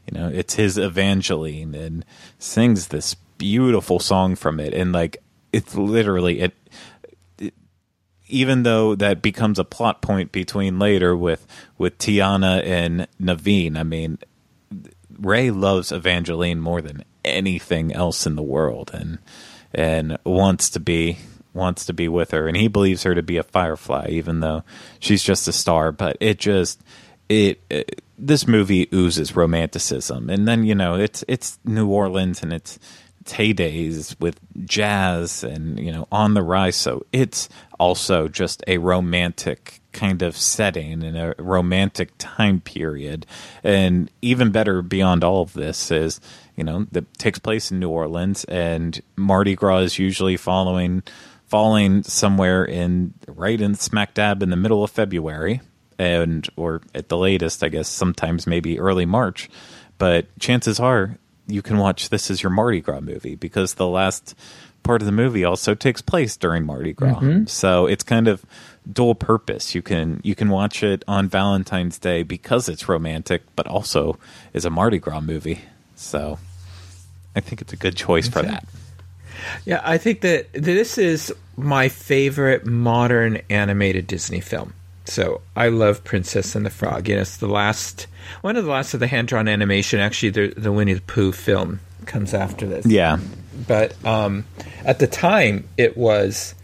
you 0.06 0.18
know, 0.18 0.28
it's 0.28 0.54
his 0.54 0.78
Evangeline, 0.78 1.74
and 1.74 2.04
sings 2.38 2.88
this 2.88 3.14
beautiful 3.14 3.98
song 3.98 4.36
from 4.36 4.60
it, 4.60 4.72
and 4.72 4.92
like 4.92 5.18
it's 5.52 5.74
literally 5.74 6.40
it, 6.40 7.52
even 8.28 8.62
though 8.62 8.94
that 8.94 9.20
becomes 9.20 9.58
a 9.58 9.64
plot 9.64 10.00
point 10.00 10.30
between 10.30 10.78
later 10.78 11.16
with 11.16 11.44
with 11.76 11.98
Tiana 11.98 12.64
and 12.64 13.08
Naveen. 13.20 13.76
I 13.76 13.82
mean, 13.82 14.18
Ray 15.18 15.50
loves 15.50 15.90
Evangeline 15.90 16.60
more 16.60 16.80
than 16.80 17.04
anything 17.24 17.92
else 17.92 18.26
in 18.26 18.36
the 18.36 18.42
world, 18.42 18.92
and 18.94 19.18
and 19.74 20.16
wants 20.24 20.70
to 20.70 20.80
be 20.80 21.18
wants 21.58 21.84
to 21.86 21.92
be 21.92 22.08
with 22.08 22.30
her, 22.30 22.48
and 22.48 22.56
he 22.56 22.68
believes 22.68 23.02
her 23.02 23.14
to 23.14 23.22
be 23.22 23.36
a 23.36 23.42
firefly, 23.42 24.08
even 24.10 24.40
though 24.40 24.64
she's 24.98 25.22
just 25.22 25.48
a 25.48 25.52
star. 25.52 25.92
But 25.92 26.16
it 26.20 26.38
just 26.38 26.80
it, 27.28 27.60
it 27.68 28.02
this 28.16 28.46
movie 28.46 28.88
oozes 28.92 29.36
romanticism, 29.36 30.30
and 30.30 30.48
then 30.48 30.64
you 30.64 30.74
know 30.74 30.94
it's 30.94 31.24
it's 31.28 31.58
New 31.64 31.88
Orleans 31.88 32.42
and 32.42 32.52
it's 32.52 32.78
heydays 33.24 34.18
with 34.18 34.40
jazz 34.64 35.44
and 35.44 35.78
you 35.78 35.92
know 35.92 36.08
on 36.10 36.34
the 36.34 36.42
rise. 36.42 36.76
So 36.76 37.04
it's 37.12 37.48
also 37.78 38.28
just 38.28 38.62
a 38.66 38.78
romantic 38.78 39.80
kind 39.92 40.22
of 40.22 40.36
setting 40.36 41.02
and 41.02 41.16
a 41.16 41.34
romantic 41.38 42.12
time 42.18 42.60
period. 42.60 43.26
And 43.64 44.10
even 44.22 44.50
better 44.50 44.82
beyond 44.82 45.24
all 45.24 45.42
of 45.42 45.52
this 45.52 45.90
is 45.90 46.20
you 46.56 46.64
know 46.64 46.86
that 46.92 47.12
takes 47.18 47.38
place 47.38 47.70
in 47.70 47.78
New 47.78 47.90
Orleans, 47.90 48.44
and 48.44 49.00
Mardi 49.16 49.54
Gras 49.54 49.78
is 49.78 49.98
usually 49.98 50.36
following 50.36 51.02
falling 51.48 52.02
somewhere 52.02 52.64
in 52.64 53.14
right 53.26 53.60
in 53.60 53.74
smack 53.74 54.14
dab 54.14 54.42
in 54.42 54.50
the 54.50 54.56
middle 54.56 54.84
of 54.84 54.90
February 54.90 55.60
and 55.98 56.48
or 56.56 56.82
at 56.94 57.08
the 57.08 57.16
latest 57.16 57.64
I 57.64 57.68
guess 57.68 57.88
sometimes 57.88 58.46
maybe 58.46 58.78
early 58.78 59.06
March. 59.06 59.48
But 59.96 60.26
chances 60.38 60.78
are 60.78 61.18
you 61.46 61.62
can 61.62 61.78
watch 61.78 62.10
this 62.10 62.30
as 62.30 62.42
your 62.42 62.50
Mardi 62.50 62.80
Gras 62.80 63.00
movie 63.00 63.34
because 63.34 63.74
the 63.74 63.88
last 63.88 64.34
part 64.82 65.02
of 65.02 65.06
the 65.06 65.12
movie 65.12 65.44
also 65.44 65.74
takes 65.74 66.02
place 66.02 66.36
during 66.36 66.64
Mardi 66.64 66.92
Gras. 66.92 67.16
Mm-hmm. 67.20 67.46
so 67.46 67.86
it's 67.86 68.04
kind 68.04 68.28
of 68.28 68.44
dual 68.90 69.14
purpose. 69.14 69.74
You 69.74 69.82
can 69.82 70.20
you 70.22 70.34
can 70.34 70.50
watch 70.50 70.82
it 70.82 71.02
on 71.08 71.28
Valentine's 71.28 71.98
Day 71.98 72.22
because 72.22 72.68
it's 72.68 72.88
romantic 72.88 73.42
but 73.56 73.66
also 73.66 74.18
is 74.52 74.64
a 74.64 74.70
Mardi 74.70 74.98
Gras 74.98 75.20
movie. 75.20 75.62
So 75.96 76.38
I 77.34 77.40
think 77.40 77.62
it's 77.62 77.72
a 77.72 77.76
good 77.76 77.96
choice 77.96 78.28
for 78.28 78.42
that 78.42 78.66
yeah, 79.64 79.80
I 79.84 79.98
think 79.98 80.20
that 80.22 80.52
this 80.52 80.98
is 80.98 81.32
my 81.56 81.88
favorite 81.88 82.66
modern 82.66 83.40
animated 83.50 84.06
Disney 84.06 84.40
film. 84.40 84.74
So 85.04 85.40
I 85.56 85.68
love 85.68 86.04
Princess 86.04 86.54
and 86.54 86.66
the 86.66 86.70
Frog. 86.70 87.08
You 87.08 87.16
know, 87.16 87.22
it's 87.22 87.38
the 87.38 87.48
last 87.48 88.06
one 88.42 88.56
of 88.56 88.64
the 88.64 88.70
last 88.70 88.94
of 88.94 89.00
the 89.00 89.06
hand 89.06 89.28
drawn 89.28 89.48
animation. 89.48 90.00
Actually, 90.00 90.30
the 90.30 90.54
the 90.56 90.72
Winnie 90.72 90.94
the 90.94 91.00
Pooh 91.00 91.32
film 91.32 91.80
comes 92.06 92.34
after 92.34 92.66
this. 92.66 92.86
Yeah, 92.86 93.18
but 93.66 93.94
um, 94.04 94.44
at 94.84 94.98
the 94.98 95.06
time, 95.06 95.68
it 95.76 95.96
was 95.96 96.54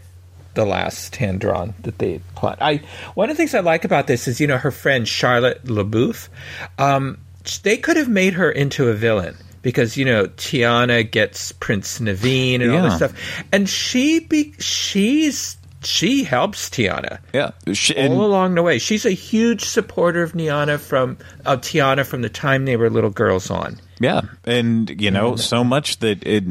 the 0.53 0.65
last 0.65 1.15
hand 1.15 1.41
drawn 1.41 1.73
that 1.81 1.97
they 1.97 2.19
plot. 2.35 2.59
I 2.61 2.81
one 3.15 3.29
of 3.29 3.35
the 3.35 3.37
things 3.37 3.55
I 3.55 3.59
like 3.59 3.83
about 3.83 4.07
this 4.07 4.27
is 4.27 4.39
you 4.39 4.47
know 4.47 4.57
her 4.57 4.71
friend 4.71 5.07
Charlotte 5.07 5.67
La 5.67 5.83
Bouff. 5.83 6.29
Um, 6.77 7.17
they 7.63 7.77
could 7.77 7.97
have 7.97 8.09
made 8.09 8.33
her 8.33 8.51
into 8.51 8.89
a 8.89 8.93
villain 8.93 9.37
because 9.65 9.97
you 9.97 10.05
know 10.05 10.25
Tiana 10.27 11.09
gets 11.09 11.51
Prince 11.53 11.97
Naveen 11.97 12.61
and 12.61 12.71
yeah. 12.71 12.77
all 12.77 12.83
this 12.83 12.97
stuff, 12.97 13.43
and 13.51 13.67
she 13.67 14.19
be 14.19 14.53
she's 14.59 15.57
she 15.81 16.23
helps 16.23 16.69
Tiana. 16.69 17.17
Yeah, 17.33 17.49
she, 17.73 17.95
all 17.95 18.23
along 18.23 18.53
the 18.53 18.61
way. 18.61 18.77
She's 18.77 19.07
a 19.07 19.11
huge 19.11 19.65
supporter 19.65 20.21
of 20.21 20.33
Niana 20.33 20.79
from 20.79 21.17
uh, 21.47 21.57
Tiana 21.57 22.05
from 22.05 22.21
the 22.21 22.29
time 22.29 22.65
they 22.65 22.77
were 22.77 22.91
little 22.91 23.09
girls 23.09 23.49
on. 23.49 23.79
Yeah, 23.99 24.21
and 24.43 25.01
you 25.01 25.09
know 25.09 25.31
mm. 25.31 25.39
so 25.39 25.63
much 25.63 25.97
that 25.97 26.23
it 26.27 26.43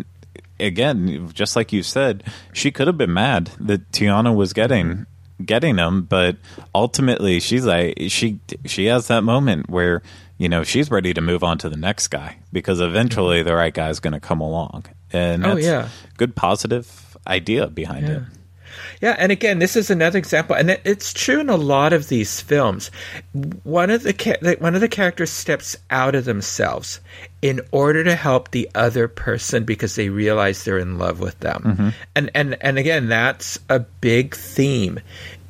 again, 0.58 1.30
just 1.32 1.54
like 1.54 1.72
you 1.72 1.84
said, 1.84 2.24
she 2.52 2.72
could 2.72 2.88
have 2.88 2.98
been 2.98 3.14
mad 3.14 3.52
that 3.60 3.92
Tiana 3.92 4.34
was 4.34 4.52
getting 4.52 5.06
getting 5.44 5.78
him, 5.78 6.02
but 6.02 6.36
ultimately 6.74 7.38
she's 7.38 7.64
like 7.64 7.94
she 8.08 8.40
she 8.64 8.86
has 8.86 9.06
that 9.06 9.22
moment 9.22 9.70
where 9.70 10.02
you 10.38 10.48
know, 10.48 10.64
she's 10.64 10.90
ready 10.90 11.14
to 11.14 11.20
move 11.20 11.44
on 11.44 11.58
to 11.58 11.68
the 11.68 11.76
next 11.76 12.08
guy 12.08 12.38
because 12.52 12.80
eventually 12.80 13.42
the 13.42 13.54
right 13.54 13.72
guy 13.72 13.88
is 13.88 14.00
going 14.00 14.14
to 14.14 14.20
come 14.20 14.40
along. 14.40 14.86
And 15.12 15.44
oh, 15.44 15.54
that's 15.54 15.66
oh, 15.66 15.70
yeah. 15.70 15.88
good 16.16 16.34
positive 16.34 17.16
idea 17.26 17.68
behind 17.68 18.06
yeah. 18.06 18.14
it. 18.14 18.22
Yeah, 19.00 19.14
and 19.18 19.30
again, 19.30 19.60
this 19.60 19.76
is 19.76 19.88
another 19.88 20.18
example, 20.18 20.56
and 20.56 20.70
it's 20.84 21.12
true 21.12 21.38
in 21.38 21.48
a 21.48 21.56
lot 21.56 21.92
of 21.92 22.08
these 22.08 22.40
films. 22.40 22.90
One 23.62 23.90
of 23.90 24.02
the 24.02 24.56
one 24.58 24.74
of 24.74 24.80
the 24.80 24.88
characters 24.88 25.30
steps 25.30 25.76
out 25.90 26.16
of 26.16 26.24
themselves 26.24 27.00
in 27.40 27.60
order 27.70 28.02
to 28.02 28.16
help 28.16 28.50
the 28.50 28.68
other 28.74 29.06
person 29.06 29.64
because 29.64 29.94
they 29.94 30.08
realize 30.08 30.64
they're 30.64 30.78
in 30.78 30.98
love 30.98 31.20
with 31.20 31.38
them, 31.38 31.62
mm-hmm. 31.62 31.88
and 32.16 32.30
and 32.34 32.56
and 32.60 32.78
again, 32.78 33.08
that's 33.08 33.60
a 33.68 33.78
big 33.78 34.34
theme 34.34 34.98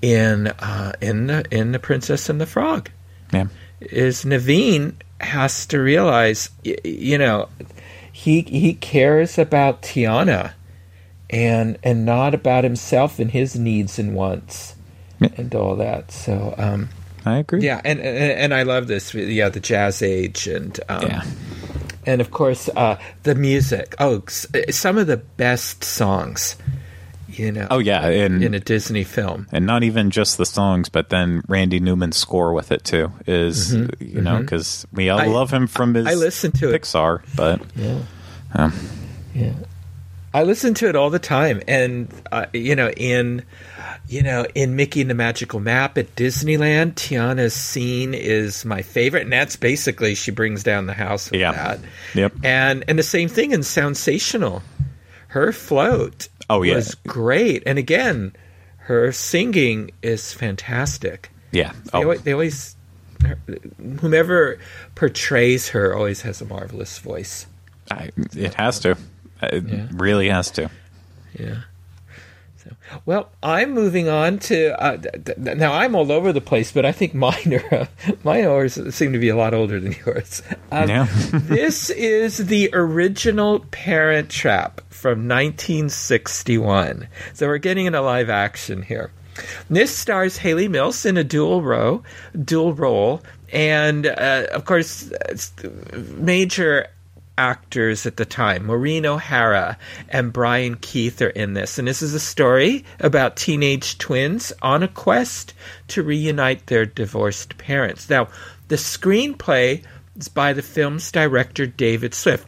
in 0.03 0.49
uh, 0.49 0.93
in 1.01 1.29
the 1.29 1.45
in 1.51 1.73
the 1.73 1.79
Princess 1.79 2.29
and 2.29 2.39
the 2.39 2.47
Frog. 2.47 2.91
Yeah 3.33 3.47
is 3.93 4.25
Naveen 4.25 4.95
has 5.21 5.67
to 5.67 5.79
realize, 5.79 6.51
you 6.63 7.19
know, 7.19 7.49
he 8.13 8.43
he 8.43 8.75
cares 8.75 9.39
about 9.39 9.83
Tiana, 9.83 10.53
and 11.31 11.79
and 11.83 12.05
not 12.05 12.35
about 12.35 12.65
himself 12.65 13.19
and 13.19 13.31
his 13.31 13.57
needs 13.57 13.99
and 13.99 14.15
wants, 14.15 14.77
yeah. 15.21 15.29
and 15.37 15.55
all 15.55 15.77
that. 15.77 16.13
So, 16.13 16.55
um, 16.57 16.89
I 17.25 17.39
agree. 17.39 17.63
Yeah, 17.63 17.81
and, 17.85 18.01
and, 18.01 18.33
and 18.33 18.55
I 18.55 18.63
love 18.63 18.87
this. 18.87 19.15
Yeah, 19.15 19.49
the 19.49 19.61
jazz 19.61 20.03
age, 20.03 20.47
and 20.47 20.79
um, 20.89 21.03
yeah. 21.03 21.25
and 22.07 22.21
of 22.21 22.31
course 22.31 22.69
uh, 22.77 22.99
the 23.25 23.35
music. 23.35 23.95
Oh, 23.99 24.23
some 24.29 24.99
of 24.99 25.07
the 25.07 25.17
best 25.17 25.83
songs 25.83 26.57
you 27.39 27.53
know. 27.53 27.67
Oh 27.71 27.79
yeah, 27.79 28.09
in, 28.09 28.43
in 28.43 28.55
a 28.55 28.61
Disney 28.61 29.05
film, 29.05 29.47
and 29.53 29.67
not 29.67 29.83
even 29.83 30.11
just 30.11 30.39
the 30.39 30.47
songs, 30.47 30.89
but 30.89 31.11
then 31.11 31.43
Randy 31.49 31.81
Newman's 31.81 32.17
score 32.17 32.53
with 32.53 32.73
it 32.73 32.85
too 32.85 33.13
is 33.27 33.75
mm-hmm, 33.75 34.03
you 34.05 34.21
know 34.21 34.41
because 34.41 34.87
mm-hmm. 34.87 34.97
we 34.97 35.09
all 35.11 35.21
I, 35.21 35.27
love 35.27 35.53
him 35.53 35.67
from 35.67 35.95
his 35.95 36.07
I 36.07 36.15
listened 36.15 36.55
to 36.57 36.67
Pixar, 36.67 37.23
it. 37.23 37.29
but 37.37 37.63
yeah, 37.77 37.99
um, 38.55 38.73
yeah, 39.35 39.53
I 40.33 40.43
listen 40.45 40.75
to 40.75 40.89
it 40.89 40.97
all 40.97 41.11
the 41.11 41.19
time, 41.19 41.63
and 41.67 42.13
uh, 42.33 42.47
you 42.53 42.77
know 42.77 42.91
in 42.91 43.45
you 44.09 44.23
know, 44.23 44.47
in 44.55 44.77
Mickey 44.77 45.01
and 45.01 45.11
the 45.11 45.15
Magical 45.15 45.61
Map 45.61 45.97
at 45.97 46.15
Disneyland, 46.15 46.95
Tiana's 46.95 47.55
scene 47.55 48.13
is 48.13 48.65
my 48.65 48.83
favorite, 48.83 49.23
and 49.23 49.33
that's 49.33 49.57
basically 49.57 50.15
she 50.15 50.31
brings 50.31 50.63
down 50.63 50.87
the 50.87 50.93
house 50.93 51.31
with 51.31 51.41
yeah. 51.41 51.53
that. 51.53 51.81
Yep. 52.15 52.35
And 52.45 52.85
and 52.87 52.99
the 52.99 53.03
same 53.03 53.29
thing 53.29 53.53
in 53.53 53.61
Soundsational, 53.61 54.63
Her 55.29 55.53
float 55.53 56.29
Oh 56.51 56.63
yeah, 56.63 56.77
was 56.77 56.95
great. 57.07 57.63
And 57.67 57.79
again, 57.79 58.35
her 58.79 59.13
singing 59.13 59.91
is 60.03 60.33
fantastic. 60.33 61.31
Yeah, 61.53 61.73
oh. 61.93 61.99
they, 61.99 62.05
always, 62.05 62.23
they 62.23 62.33
always 62.33 62.77
whomever 64.01 64.59
portrays 64.95 65.69
her 65.71 65.95
always 65.95 66.23
has 66.23 66.41
a 66.41 66.45
marvelous 66.45 66.99
voice. 66.99 67.47
I, 67.91 68.11
it 68.37 68.55
has 68.55 68.81
to. 68.81 68.97
It 69.43 69.65
yeah. 69.65 69.89
really 69.93 70.29
has 70.29 70.51
to. 70.53 70.71
Yeah. 71.39 71.63
Well, 73.07 73.31
I'm 73.43 73.73
moving 73.73 74.09
on 74.09 74.39
to 74.41 74.81
uh, 74.83 74.97
th- 74.99 75.25
th- 75.25 75.57
now. 75.57 75.73
I'm 75.73 75.95
all 75.95 76.11
over 76.13 76.33
the 76.33 76.41
place, 76.41 76.73
but 76.73 76.85
I 76.85 76.93
think 76.93 77.15
mine 77.15 77.55
are 77.55 77.75
uh, 77.75 77.87
mine 78.25 78.45
are, 78.45 78.69
seem 78.69 79.13
to 79.13 79.19
be 79.19 79.29
a 79.29 79.37
lot 79.37 79.55
older 79.55 79.81
than 79.81 79.95
yours. 80.07 80.43
Um, 80.71 80.89
yeah. 80.89 81.07
this 81.33 81.91
is 81.91 82.39
the 82.39 82.71
original 82.73 83.61
Parent 83.71 84.31
Trap 84.31 84.81
from 84.91 85.29
1961. 85.29 87.09
So 87.33 87.47
we're 87.47 87.59
getting 87.59 87.87
into 87.87 88.01
live 88.01 88.31
action 88.31 88.83
here. 88.83 89.13
This 89.69 89.97
stars 89.97 90.37
Hayley 90.37 90.69
Mills 90.69 91.05
in 91.05 91.17
a 91.17 91.25
dual 91.25 91.63
role, 91.63 92.05
dual 92.45 92.73
role, 92.73 93.23
and 93.53 94.07
uh, 94.07 94.47
of 94.53 94.65
course, 94.65 95.13
major 95.93 96.87
actors 97.37 98.07
at 98.07 98.17
the 98.17 98.25
time. 98.25 98.67
Maureen 98.67 99.07
O'Hara 99.07 99.79
and 100.09 100.33
Brian 100.33 100.77
Keith 100.77 101.21
are 101.21 101.29
in 101.29 101.55
this. 101.55 101.79
And 101.79 101.89
this 101.89 102.03
is 102.03 102.15
a 102.15 102.21
story 102.21 102.85
about 103.01 103.37
teenage 103.37 103.99
twins 103.99 104.53
on 104.63 104.83
a 104.83 104.89
quest 104.89 105.55
to 105.89 106.03
reunite 106.03 106.67
their 106.67 106.87
divorced 106.87 107.59
parents. 107.59 108.09
Now, 108.09 108.29
the 108.69 108.77
screenplay 108.77 109.83
is 110.17 110.29
by 110.29 110.53
the 110.53 110.63
film's 110.63 111.11
director, 111.11 111.67
David 111.67 112.15
Swift. 112.15 112.47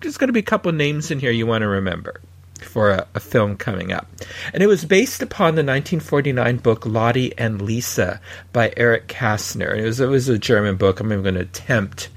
There's 0.00 0.16
going 0.16 0.28
to 0.28 0.32
be 0.32 0.40
a 0.40 0.44
couple 0.44 0.72
names 0.72 1.10
in 1.10 1.20
here 1.20 1.30
you 1.30 1.46
want 1.46 1.62
to 1.62 1.68
remember 1.68 2.20
for 2.60 2.90
a, 2.90 3.06
a, 3.14 3.20
film 3.20 3.56
coming 3.56 3.92
up. 3.92 4.06
And 4.52 4.62
it 4.62 4.66
was 4.66 4.84
based 4.84 5.22
upon 5.22 5.54
the 5.54 5.62
1949 5.62 6.58
book 6.58 6.86
Lottie 6.86 7.36
and 7.38 7.60
Lisa 7.60 8.20
by 8.52 8.72
Eric 8.76 9.08
Kästner. 9.08 9.70
And 9.70 9.80
it 9.80 9.84
was, 9.84 10.00
it 10.00 10.06
was 10.06 10.28
a 10.28 10.38
German 10.38 10.76
book. 10.76 11.00
I'm 11.00 11.12
even 11.12 11.22
going 11.22 11.34
to 11.34 11.40
attempt 11.40 12.10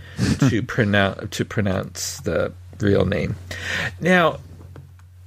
to 0.50 0.62
pronounce 0.68 1.36
to 1.38 1.46
pronounce 1.46 2.20
the 2.22 2.54
real 2.80 3.06
name. 3.06 3.36
Now, 4.00 4.40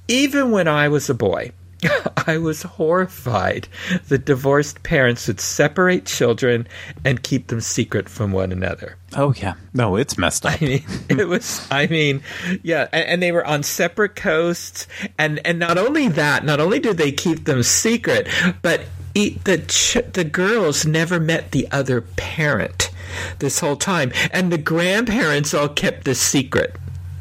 even 0.07 0.51
when 0.51 0.67
I 0.67 0.87
was 0.87 1.09
a 1.09 1.13
boy, 1.13 1.51
I 2.27 2.37
was 2.37 2.63
horrified 2.63 3.67
that 4.07 4.25
divorced 4.25 4.83
parents 4.83 5.27
would 5.27 5.39
separate 5.39 6.05
children 6.05 6.67
and 7.05 7.21
keep 7.21 7.47
them 7.47 7.61
secret 7.61 8.09
from 8.09 8.31
one 8.31 8.51
another. 8.51 8.97
Oh 9.15 9.33
yeah, 9.37 9.53
no, 9.73 9.95
it's 9.95 10.17
messed 10.17 10.45
up. 10.45 10.53
I 10.61 10.65
mean, 10.65 10.83
it 11.09 11.27
was. 11.27 11.65
I 11.71 11.87
mean, 11.87 12.21
yeah, 12.63 12.87
and, 12.91 13.05
and, 13.05 13.23
they 13.23 13.31
were 13.31 13.45
on 13.45 13.63
separate 13.63 14.15
coasts, 14.15 14.87
and 15.17 15.39
and 15.45 15.59
not 15.59 15.77
only 15.77 16.07
that, 16.09 16.43
not 16.43 16.59
only 16.59 16.79
did 16.79 16.97
they 16.97 17.11
keep 17.11 17.45
them 17.45 17.63
secret, 17.63 18.27
but 18.61 18.81
the 19.25 19.63
ch- 19.67 19.97
the 20.13 20.23
girls 20.23 20.85
never 20.85 21.19
met 21.19 21.51
the 21.51 21.67
other 21.71 22.01
parent 22.01 22.91
this 23.39 23.59
whole 23.59 23.75
time, 23.75 24.11
and 24.31 24.51
the 24.51 24.57
grandparents 24.57 25.53
all 25.53 25.69
kept 25.69 26.05
the 26.05 26.15
secret. 26.15 26.75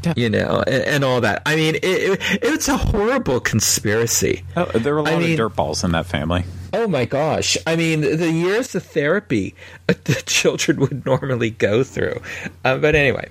Yeah. 0.05 0.13
You 0.17 0.31
know, 0.31 0.63
and, 0.67 0.85
and, 0.85 1.05
all 1.05 1.21
that. 1.23 1.43
I 1.47 1.57
mean, 1.57 1.75
it, 1.77 1.83
it, 1.83 2.21
it's 2.41 2.69
a 2.69 2.77
horrible 2.77 3.41
conspiracy. 3.41 4.45
Oh, 4.57 4.67
there 4.67 4.95
were 4.95 5.01
a 5.01 5.03
lot 5.03 5.15
I 5.15 5.19
mean, 5.19 5.41
of 5.41 5.53
dirtballs 5.53 5.83
in 5.83 5.91
that 5.93 6.07
family. 6.07 6.45
Oh 6.73 6.87
my 6.87 7.07
gosh! 7.07 7.57
I 7.67 7.75
mean, 7.75 8.03
the 8.03 8.31
years 8.31 8.75
of 8.77 8.85
therapy 8.85 9.55
the 9.87 10.23
children 10.27 10.79
would 10.81 11.05
normally 11.07 11.51
go 11.51 11.83
through. 11.83 12.21
Uh, 12.65 12.77
but 12.79 12.95
anyway, 12.95 13.31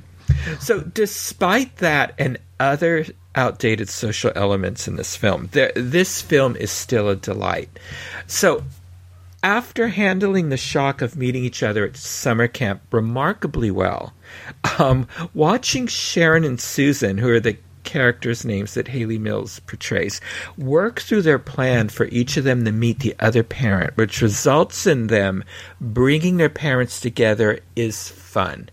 so 0.59 0.81
despite 0.81 1.77
that 1.77 2.13
and 2.17 2.39
other 2.59 3.05
outdated 3.35 3.89
social 3.89 4.31
elements 4.35 4.87
in 4.87 4.95
this 4.95 5.15
film, 5.15 5.49
there, 5.51 5.71
this 5.75 6.21
film 6.21 6.55
is 6.55 6.71
still 6.71 7.09
a 7.09 7.15
delight. 7.15 7.69
So 8.27 8.63
after 9.43 9.89
handling 9.89 10.49
the 10.49 10.57
shock 10.57 11.01
of 11.01 11.15
meeting 11.15 11.43
each 11.43 11.61
other 11.61 11.85
at 11.85 11.97
summer 11.97 12.47
camp 12.47 12.81
remarkably 12.91 13.69
well, 13.69 14.13
um, 14.79 15.07
watching 15.33 15.85
Sharon 15.85 16.43
and 16.43 16.59
Susan, 16.59 17.17
who 17.17 17.29
are 17.29 17.39
the 17.39 17.57
characters' 17.83 18.43
names 18.43 18.73
that 18.73 18.87
Hayley 18.87 19.19
Mills 19.19 19.59
portrays, 19.59 20.19
work 20.57 20.99
through 20.99 21.21
their 21.21 21.39
plan 21.39 21.87
for 21.89 22.07
each 22.07 22.35
of 22.35 22.43
them 22.43 22.65
to 22.65 22.71
meet 22.71 22.99
the 22.99 23.15
other 23.19 23.43
parent, 23.43 23.95
which 23.95 24.21
results 24.21 24.87
in 24.87 25.07
them 25.07 25.43
bringing 25.79 26.37
their 26.37 26.49
parents 26.49 26.99
together, 26.99 27.59
is 27.75 28.09
fun. 28.09 28.69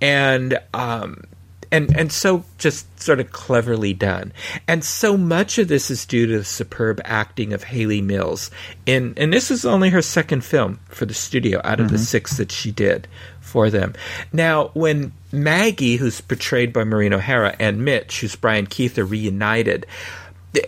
And 0.00 0.58
um, 0.72 1.24
and 1.70 1.96
and 1.96 2.12
so 2.12 2.44
just 2.58 2.86
sort 3.00 3.20
of 3.20 3.32
cleverly 3.32 3.94
done. 3.94 4.32
And 4.66 4.84
so 4.84 5.16
much 5.16 5.58
of 5.58 5.68
this 5.68 5.90
is 5.90 6.06
due 6.06 6.26
to 6.26 6.38
the 6.38 6.44
superb 6.44 7.00
acting 7.04 7.52
of 7.52 7.64
Hayley 7.64 8.02
Mills. 8.02 8.50
In 8.86 9.14
and 9.16 9.32
this 9.32 9.50
is 9.50 9.64
only 9.64 9.90
her 9.90 10.02
second 10.02 10.44
film 10.44 10.80
for 10.88 11.06
the 11.06 11.14
studio 11.14 11.60
out 11.64 11.80
of 11.80 11.86
mm-hmm. 11.86 11.96
the 11.96 12.02
six 12.02 12.36
that 12.36 12.52
she 12.52 12.70
did 12.70 13.08
for 13.40 13.70
them. 13.70 13.94
Now, 14.32 14.70
when 14.74 15.12
Maggie, 15.32 15.96
who's 15.96 16.20
portrayed 16.20 16.72
by 16.72 16.84
Maureen 16.84 17.12
O'Hara, 17.12 17.54
and 17.58 17.84
Mitch, 17.84 18.20
who's 18.20 18.36
Brian 18.36 18.66
Keith, 18.66 18.98
are 18.98 19.04
reunited, 19.04 19.86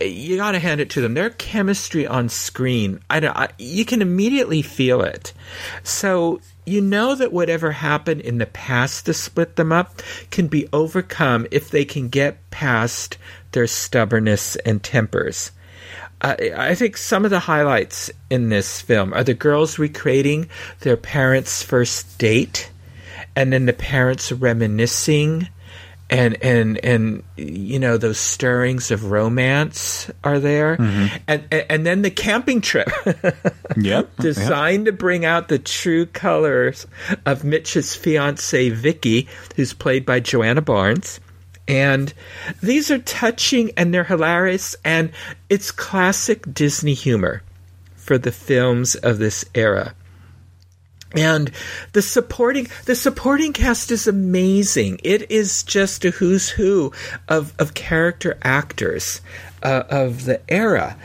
you 0.00 0.36
got 0.36 0.52
to 0.52 0.58
hand 0.58 0.80
it 0.80 0.90
to 0.90 1.00
them. 1.00 1.14
Their 1.14 1.30
chemistry 1.30 2.06
on 2.06 2.28
screen, 2.28 3.00
I 3.10 3.20
don't, 3.20 3.36
I, 3.36 3.48
you 3.58 3.84
can 3.84 4.02
immediately 4.02 4.62
feel 4.62 5.02
it. 5.02 5.32
So 5.82 6.40
you 6.68 6.80
know 6.80 7.14
that 7.14 7.32
whatever 7.32 7.72
happened 7.72 8.20
in 8.20 8.38
the 8.38 8.46
past 8.46 9.06
to 9.06 9.14
split 9.14 9.56
them 9.56 9.72
up 9.72 10.02
can 10.30 10.46
be 10.46 10.68
overcome 10.72 11.46
if 11.50 11.70
they 11.70 11.84
can 11.84 12.08
get 12.08 12.50
past 12.50 13.18
their 13.52 13.66
stubbornness 13.66 14.56
and 14.56 14.82
tempers. 14.82 15.50
Uh, 16.20 16.36
I 16.56 16.74
think 16.74 16.96
some 16.96 17.24
of 17.24 17.30
the 17.30 17.38
highlights 17.38 18.10
in 18.28 18.48
this 18.48 18.80
film 18.80 19.14
are 19.14 19.24
the 19.24 19.34
girls 19.34 19.78
recreating 19.78 20.48
their 20.80 20.96
parents' 20.96 21.62
first 21.62 22.18
date, 22.18 22.70
and 23.36 23.52
then 23.52 23.66
the 23.66 23.72
parents 23.72 24.32
reminiscing 24.32 25.48
and 26.10 26.42
and 26.42 26.82
and 26.84 27.22
you 27.36 27.78
know 27.78 27.96
those 27.96 28.18
stirrings 28.18 28.90
of 28.90 29.10
romance 29.10 30.10
are 30.24 30.38
there. 30.38 30.76
Mm-hmm. 30.76 31.16
and, 31.26 31.44
and, 31.50 31.66
and 31.68 31.86
then 31.86 32.02
the 32.02 32.10
camping 32.10 32.60
trip. 32.60 32.88
Yep. 33.76 34.16
Designed 34.20 34.86
yep. 34.86 34.94
to 34.94 34.98
bring 34.98 35.24
out 35.24 35.48
the 35.48 35.58
true 35.58 36.06
colors 36.06 36.86
of 37.26 37.44
Mitch's 37.44 37.94
fiancee 37.94 38.70
Vicky 38.70 39.28
who's 39.54 39.72
played 39.72 40.04
by 40.04 40.20
Joanna 40.20 40.62
Barnes. 40.62 41.20
And 41.68 42.12
these 42.62 42.90
are 42.90 42.98
touching 42.98 43.70
and 43.76 43.92
they're 43.92 44.04
hilarious. 44.04 44.74
And 44.84 45.12
it's 45.48 45.70
classic 45.70 46.52
Disney 46.52 46.94
humor 46.94 47.42
for 47.94 48.18
the 48.18 48.32
films 48.32 48.94
of 48.96 49.18
this 49.18 49.44
era 49.54 49.94
and 51.14 51.50
the 51.92 52.02
supporting 52.02 52.68
the 52.84 52.94
supporting 52.94 53.52
cast 53.52 53.90
is 53.90 54.06
amazing. 54.06 55.00
It 55.02 55.30
is 55.30 55.62
just 55.62 56.04
a 56.04 56.10
who's 56.10 56.48
who 56.50 56.92
of 57.28 57.54
of 57.58 57.74
character 57.74 58.38
actors 58.42 59.20
uh, 59.62 59.84
of 59.88 60.24
the 60.24 60.40
era. 60.48 60.96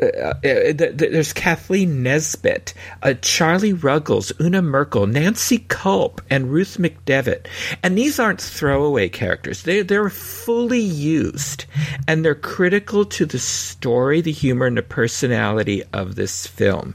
Uh, 0.00 0.06
uh, 0.06 0.34
there's 0.74 1.32
Kathleen 1.32 2.04
Nesbitt, 2.04 2.72
uh, 3.02 3.14
Charlie 3.20 3.72
Ruggles, 3.72 4.32
Una 4.40 4.62
Merkel, 4.62 5.06
Nancy 5.08 5.58
Kulp, 5.58 6.20
and 6.30 6.52
Ruth 6.52 6.78
McDevitt. 6.78 7.46
And 7.82 7.98
these 7.98 8.20
aren't 8.20 8.40
throwaway 8.40 9.08
characters. 9.08 9.62
They, 9.62 9.82
they're 9.82 10.08
fully 10.08 10.80
used, 10.80 11.64
and 12.06 12.24
they're 12.24 12.36
critical 12.36 13.04
to 13.06 13.26
the 13.26 13.40
story, 13.40 14.20
the 14.20 14.30
humor, 14.30 14.66
and 14.66 14.76
the 14.76 14.82
personality 14.82 15.82
of 15.92 16.14
this 16.14 16.46
film. 16.46 16.94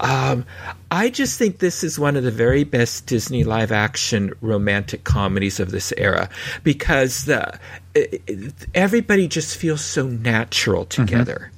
Um, 0.00 0.44
I 0.90 1.10
just 1.10 1.38
think 1.38 1.58
this 1.58 1.84
is 1.84 1.98
one 1.98 2.16
of 2.16 2.24
the 2.24 2.30
very 2.32 2.64
best 2.64 3.06
Disney 3.06 3.44
live 3.44 3.70
action 3.70 4.32
romantic 4.40 5.04
comedies 5.04 5.60
of 5.60 5.70
this 5.70 5.92
era 5.96 6.28
because 6.64 7.26
the, 7.26 7.60
everybody 8.74 9.28
just 9.28 9.56
feels 9.56 9.84
so 9.84 10.08
natural 10.08 10.84
mm-hmm. 10.84 11.04
together. 11.04 11.34
Mm-hmm 11.34 11.53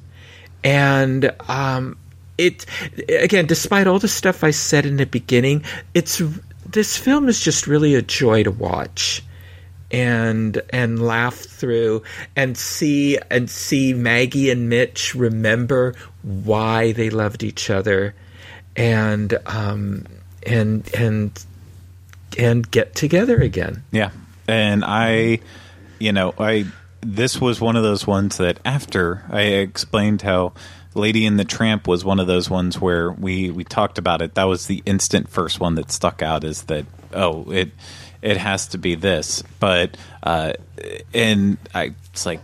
and 0.66 1.32
um, 1.48 1.96
it 2.36 2.66
again, 3.08 3.46
despite 3.46 3.86
all 3.86 4.00
the 4.00 4.08
stuff 4.08 4.42
I 4.42 4.50
said 4.50 4.84
in 4.84 4.96
the 4.96 5.06
beginning, 5.06 5.62
it's 5.94 6.20
this 6.66 6.96
film 6.96 7.28
is 7.28 7.40
just 7.40 7.68
really 7.68 7.94
a 7.94 8.02
joy 8.02 8.42
to 8.42 8.50
watch 8.50 9.22
and 9.92 10.60
and 10.70 11.00
laugh 11.00 11.36
through 11.36 12.02
and 12.34 12.58
see 12.58 13.16
and 13.30 13.48
see 13.48 13.94
Maggie 13.94 14.50
and 14.50 14.68
Mitch 14.68 15.14
remember 15.14 15.94
why 16.22 16.90
they 16.90 17.10
loved 17.10 17.44
each 17.44 17.70
other 17.70 18.16
and 18.74 19.38
um 19.46 20.04
and 20.44 20.92
and 20.96 21.44
and 22.36 22.68
get 22.68 22.96
together 22.96 23.36
again. 23.36 23.84
Yeah. 23.92 24.10
And 24.48 24.84
I 24.84 25.38
you 26.00 26.10
know, 26.10 26.34
I 26.36 26.66
this 27.06 27.40
was 27.40 27.60
one 27.60 27.76
of 27.76 27.82
those 27.82 28.06
ones 28.06 28.38
that 28.38 28.58
after 28.64 29.24
I 29.30 29.42
explained 29.42 30.22
how 30.22 30.52
Lady 30.94 31.26
and 31.26 31.38
the 31.38 31.44
Tramp 31.44 31.86
was 31.86 32.04
one 32.04 32.18
of 32.18 32.26
those 32.26 32.50
ones 32.50 32.80
where 32.80 33.12
we 33.12 33.50
we 33.50 33.64
talked 33.64 33.98
about 33.98 34.22
it. 34.22 34.34
That 34.34 34.44
was 34.44 34.66
the 34.66 34.82
instant 34.86 35.28
first 35.28 35.60
one 35.60 35.76
that 35.76 35.92
stuck 35.92 36.22
out. 36.22 36.42
Is 36.42 36.64
that 36.64 36.86
oh 37.12 37.50
it 37.50 37.70
it 38.22 38.36
has 38.38 38.66
to 38.68 38.78
be 38.78 38.94
this, 38.94 39.42
but 39.60 39.96
uh, 40.22 40.54
and 41.14 41.58
I 41.74 41.94
it's 42.12 42.26
like 42.26 42.40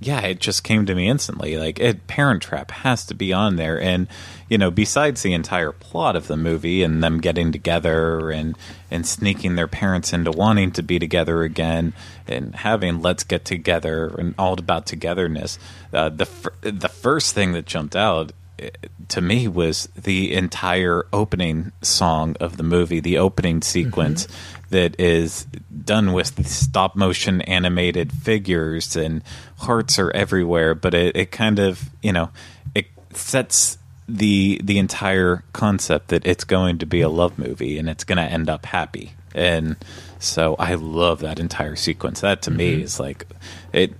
yeah, 0.00 0.20
it 0.20 0.38
just 0.38 0.64
came 0.64 0.84
to 0.86 0.94
me 0.94 1.08
instantly. 1.08 1.56
Like, 1.56 1.80
it, 1.80 2.06
Parent 2.06 2.42
Trap 2.42 2.70
has 2.70 3.06
to 3.06 3.14
be 3.14 3.32
on 3.32 3.56
there, 3.56 3.80
and 3.80 4.06
you 4.48 4.58
know, 4.58 4.70
besides 4.70 5.22
the 5.22 5.32
entire 5.32 5.72
plot 5.72 6.16
of 6.16 6.26
the 6.26 6.36
movie 6.36 6.82
and 6.82 7.02
them 7.02 7.20
getting 7.20 7.52
together 7.52 8.30
and 8.30 8.56
and 8.90 9.06
sneaking 9.06 9.56
their 9.56 9.68
parents 9.68 10.12
into 10.12 10.30
wanting 10.30 10.70
to 10.72 10.82
be 10.82 10.98
together 10.98 11.42
again 11.42 11.92
and 12.26 12.54
having 12.54 13.00
let's 13.00 13.24
get 13.24 13.44
together 13.44 14.14
and 14.18 14.34
all 14.38 14.54
about 14.54 14.86
togetherness. 14.86 15.58
Uh, 15.92 16.08
the 16.08 16.28
the 16.60 16.88
first 16.88 17.34
thing 17.34 17.52
that 17.52 17.66
jumped 17.66 17.96
out 17.96 18.32
eh, 18.58 18.70
to 19.08 19.20
me 19.20 19.48
was 19.48 19.88
the 19.96 20.32
entire 20.34 21.06
opening 21.12 21.72
song 21.82 22.36
of 22.40 22.56
the 22.56 22.62
movie, 22.62 23.00
the 23.00 23.18
opening 23.18 23.62
sequence 23.62 24.26
mm-hmm. 24.26 24.64
that 24.70 25.00
is 25.00 25.46
done 25.84 26.12
with 26.12 26.46
stop 26.46 26.96
motion 26.96 27.40
animated 27.42 28.12
figures 28.12 28.96
and 28.96 29.22
hearts 29.58 29.98
are 29.98 30.10
everywhere, 30.12 30.74
but 30.74 30.94
it, 30.94 31.16
it 31.16 31.30
kind 31.30 31.58
of, 31.58 31.90
you 32.02 32.12
know, 32.12 32.30
it 32.74 32.86
sets 33.12 33.78
the 34.08 34.60
the 34.62 34.78
entire 34.78 35.44
concept 35.52 36.08
that 36.08 36.26
it's 36.26 36.44
going 36.44 36.78
to 36.78 36.86
be 36.86 37.00
a 37.00 37.08
love 37.08 37.38
movie 37.38 37.78
and 37.78 37.88
it's 37.88 38.04
going 38.04 38.18
to 38.18 38.22
end 38.22 38.50
up 38.50 38.66
happy 38.66 39.12
and 39.34 39.76
so 40.18 40.54
i 40.58 40.74
love 40.74 41.20
that 41.20 41.40
entire 41.40 41.74
sequence 41.74 42.20
that 42.20 42.42
to 42.42 42.50
me 42.50 42.82
is 42.82 43.00
like 43.00 43.26
it 43.72 43.94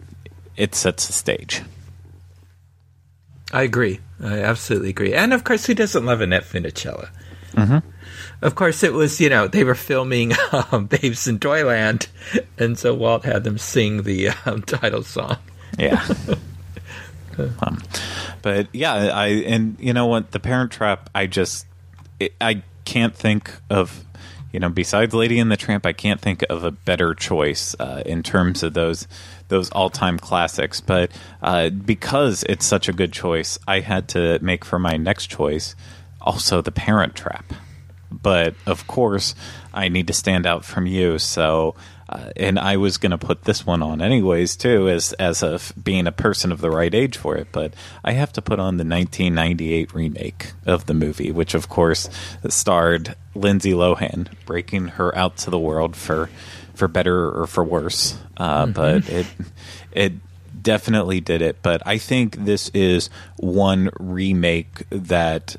it 0.57 0.75
sets 0.75 1.07
the 1.07 1.13
stage 1.13 1.63
I 3.53 3.63
agree. 3.63 4.01
I 4.21 4.41
absolutely 4.41 4.89
agree. 4.89 5.15
And 5.15 5.33
of 5.33 5.45
course, 5.45 5.65
who 5.65 5.75
doesn't 5.75 6.05
love 6.05 6.21
Annette 6.21 6.43
Funicello? 6.43 7.09
Of 8.43 8.57
course, 8.57 8.83
it 8.83 8.93
was, 8.93 9.21
you 9.21 9.31
know, 9.31 9.47
they 9.47 9.65
were 9.65 9.75
filming 9.75 10.33
um, 10.73 10.87
Babes 10.87 11.27
in 11.27 11.39
Toyland, 11.39 12.09
and 12.59 12.79
so 12.79 12.95
Walt 12.95 13.25
had 13.25 13.45
them 13.45 13.59
sing 13.59 14.03
the 14.03 14.31
um, 14.45 14.63
title 14.67 15.03
song. 15.03 15.39
Yeah. 15.79 16.05
um, 17.39 17.83
but 18.45 18.69
yeah, 18.75 18.93
I 18.93 19.29
and 19.29 19.75
you 19.81 19.95
know 19.95 20.05
what, 20.05 20.33
the 20.33 20.39
Parent 20.39 20.71
Trap, 20.71 21.09
I 21.15 21.27
just 21.27 21.67
it, 22.21 22.35
I 22.43 22.63
can't 22.85 23.17
think 23.17 23.51
of 23.71 24.05
you 24.53 24.61
know 24.61 24.69
besides 24.69 25.15
Lady 25.15 25.39
and 25.39 25.51
the 25.51 25.57
Tramp, 25.57 25.87
I 25.87 25.95
can't 25.95 26.21
think 26.21 26.45
of 26.51 26.63
a 26.63 26.71
better 26.71 27.15
choice 27.15 27.75
uh, 27.81 28.03
in 28.05 28.23
terms 28.23 28.63
of 28.63 28.75
those 28.75 29.09
those 29.49 29.71
all 29.71 29.89
time 29.89 30.19
classics. 30.19 30.83
But 30.83 31.11
uh, 31.43 31.71
because 31.71 32.45
it's 32.47 32.67
such 32.67 32.87
a 32.87 32.93
good 32.93 33.15
choice, 33.15 33.59
I 33.67 33.81
had 33.81 34.09
to 34.09 34.39
make 34.43 34.67
for 34.67 34.79
my 34.79 34.99
next 34.99 35.29
choice 35.29 35.75
also 36.21 36.61
the 36.61 36.71
Parent 36.71 37.15
Trap. 37.15 37.55
But 38.13 38.57
of 38.67 38.87
course, 38.87 39.35
I 39.73 39.89
need 39.89 40.07
to 40.09 40.13
stand 40.13 40.45
out 40.45 40.67
from 40.67 40.87
you, 40.87 41.19
so. 41.19 41.75
Uh, 42.09 42.31
and 42.37 42.59
I 42.59 42.77
was 42.77 42.99
going 42.99 43.13
to 43.13 43.19
put 43.19 43.45
this 43.45 43.65
one 43.65 43.83
on 43.83 44.03
anyways 44.03 44.57
too, 44.57 44.89
as 44.89 45.13
as 45.15 45.43
a 45.43 45.59
being 45.83 46.07
a 46.07 46.13
person 46.13 46.53
of 46.53 46.61
the 46.61 46.71
right 46.71 46.95
age 46.95 47.17
for 47.17 47.37
it. 47.37 47.49
But 47.51 47.75
I 48.05 48.13
have 48.13 48.33
to 48.35 48.43
put 48.43 48.59
on 48.59 48.77
the 48.77 48.85
1998 48.85 49.95
remake 49.95 50.53
of 50.67 50.87
the 50.87 50.95
movie, 50.95 51.33
which 51.33 51.55
of 51.55 51.69
course 51.69 52.09
starred 52.49 53.17
Lindsay 53.35 53.73
Lohan, 53.73 54.29
breaking 54.45 54.89
her 54.89 55.17
out 55.17 55.37
to 55.39 55.51
the 55.51 55.59
world 55.59 55.97
for 55.97 56.29
for 56.75 56.89
better 56.89 57.31
or 57.31 57.47
for 57.47 57.65
worse. 57.65 58.19
Uh, 58.37 58.67
But 58.67 59.09
it 59.09 59.27
it 59.93 60.13
definitely 60.63 61.21
did 61.21 61.43
it. 61.43 61.59
But 61.63 61.83
I 61.87 61.99
think 61.99 62.45
this 62.45 62.69
is 62.71 63.11
one 63.37 63.91
remake 63.99 64.89
that 64.91 65.57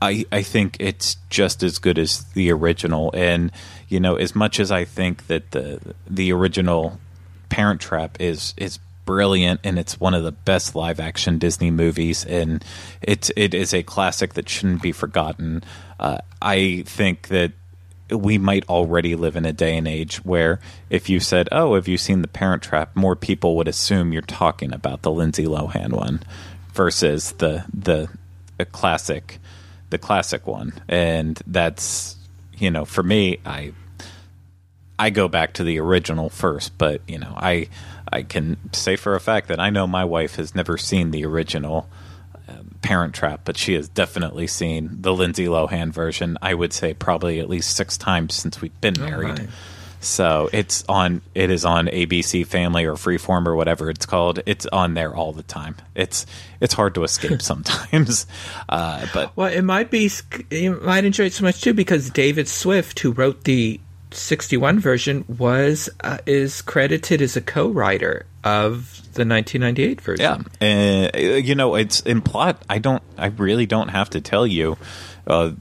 I, 0.00 0.24
I 0.30 0.42
think 0.42 0.76
it's 0.80 1.16
just 1.30 1.62
as 1.62 1.78
good 1.78 1.98
as 1.98 2.24
the 2.32 2.50
original. 2.52 3.10
And 3.14 3.50
you 3.94 4.00
know, 4.00 4.16
as 4.16 4.34
much 4.34 4.58
as 4.58 4.72
I 4.72 4.84
think 4.84 5.28
that 5.28 5.52
the 5.52 5.94
the 6.10 6.32
original 6.32 6.98
Parent 7.48 7.80
Trap 7.80 8.20
is 8.20 8.52
is 8.56 8.80
brilliant 9.04 9.60
and 9.62 9.78
it's 9.78 10.00
one 10.00 10.14
of 10.14 10.24
the 10.24 10.32
best 10.32 10.74
live 10.74 10.98
action 10.98 11.38
Disney 11.38 11.70
movies 11.70 12.24
and 12.24 12.64
it's 13.02 13.30
it 13.36 13.54
is 13.54 13.72
a 13.72 13.84
classic 13.84 14.34
that 14.34 14.48
shouldn't 14.48 14.82
be 14.82 14.90
forgotten. 14.90 15.62
Uh, 16.00 16.18
I 16.42 16.82
think 16.86 17.28
that 17.28 17.52
we 18.10 18.36
might 18.36 18.68
already 18.68 19.14
live 19.14 19.36
in 19.36 19.44
a 19.44 19.52
day 19.52 19.76
and 19.76 19.86
age 19.86 20.16
where 20.24 20.58
if 20.90 21.08
you 21.08 21.20
said, 21.20 21.48
"Oh, 21.52 21.76
have 21.76 21.86
you 21.86 21.96
seen 21.96 22.20
The 22.20 22.26
Parent 22.26 22.64
Trap?" 22.64 22.96
more 22.96 23.14
people 23.14 23.54
would 23.54 23.68
assume 23.68 24.12
you're 24.12 24.22
talking 24.22 24.72
about 24.72 25.02
the 25.02 25.12
Lindsay 25.12 25.44
Lohan 25.44 25.92
one 25.92 26.20
versus 26.72 27.30
the 27.38 27.64
the, 27.72 28.08
the 28.58 28.64
classic 28.64 29.38
the 29.90 29.98
classic 29.98 30.48
one. 30.48 30.72
And 30.88 31.40
that's 31.46 32.16
you 32.58 32.72
know, 32.72 32.84
for 32.84 33.04
me, 33.04 33.38
I 33.46 33.72
I 34.98 35.10
go 35.10 35.28
back 35.28 35.54
to 35.54 35.64
the 35.64 35.80
original 35.80 36.28
first, 36.30 36.76
but 36.78 37.00
you 37.08 37.18
know, 37.18 37.32
I 37.36 37.68
I 38.12 38.22
can 38.22 38.72
say 38.72 38.96
for 38.96 39.14
a 39.14 39.20
fact 39.20 39.48
that 39.48 39.60
I 39.60 39.70
know 39.70 39.86
my 39.86 40.04
wife 40.04 40.36
has 40.36 40.54
never 40.54 40.78
seen 40.78 41.10
the 41.10 41.24
original 41.24 41.88
uh, 42.48 42.54
Parent 42.82 43.14
Trap, 43.14 43.40
but 43.44 43.56
she 43.56 43.74
has 43.74 43.88
definitely 43.88 44.46
seen 44.46 44.98
the 45.00 45.12
Lindsay 45.12 45.46
Lohan 45.46 45.90
version. 45.90 46.38
I 46.40 46.54
would 46.54 46.72
say 46.72 46.94
probably 46.94 47.40
at 47.40 47.48
least 47.48 47.74
six 47.74 47.96
times 47.98 48.34
since 48.34 48.60
we've 48.60 48.80
been 48.80 48.94
married. 48.98 49.38
right. 49.40 49.48
So 50.00 50.50
it's 50.52 50.84
on. 50.86 51.22
It 51.34 51.50
is 51.50 51.64
on 51.64 51.86
ABC 51.86 52.46
Family 52.46 52.84
or 52.84 52.92
Freeform 52.92 53.46
or 53.46 53.56
whatever 53.56 53.88
it's 53.88 54.04
called. 54.04 54.40
It's 54.44 54.66
on 54.66 54.92
there 54.92 55.14
all 55.16 55.32
the 55.32 55.42
time. 55.42 55.76
It's 55.94 56.26
it's 56.60 56.74
hard 56.74 56.94
to 56.96 57.04
escape 57.04 57.40
sometimes, 57.42 58.26
uh, 58.68 59.06
but 59.14 59.34
Well, 59.34 59.50
it 59.50 59.62
might 59.62 59.90
be, 59.90 60.10
you 60.50 60.78
might 60.82 61.06
enjoy 61.06 61.24
it 61.24 61.32
so 61.32 61.42
much 61.44 61.62
too 61.62 61.72
because 61.72 62.10
David 62.10 62.48
Swift, 62.48 63.00
who 63.00 63.12
wrote 63.12 63.44
the 63.44 63.80
61 64.16 64.80
version, 64.80 65.24
was, 65.28 65.88
uh, 66.02 66.18
is 66.26 66.62
credited 66.62 67.20
as 67.20 67.36
a 67.36 67.40
co 67.40 67.68
writer 67.68 68.26
of 68.42 69.00
the 69.14 69.24
1998 69.24 70.00
version. 70.00 70.46
Yeah, 70.60 71.10
uh, 71.14 71.18
you 71.18 71.54
know, 71.54 71.74
it's 71.74 72.00
in 72.00 72.20
plot. 72.20 72.62
I 72.68 72.78
don't. 72.78 73.02
I 73.16 73.26
really 73.26 73.66
don't 73.66 73.88
have 73.88 74.10
to 74.10 74.20
tell 74.20 74.46
you. 74.46 74.76
Uh, 75.26 75.52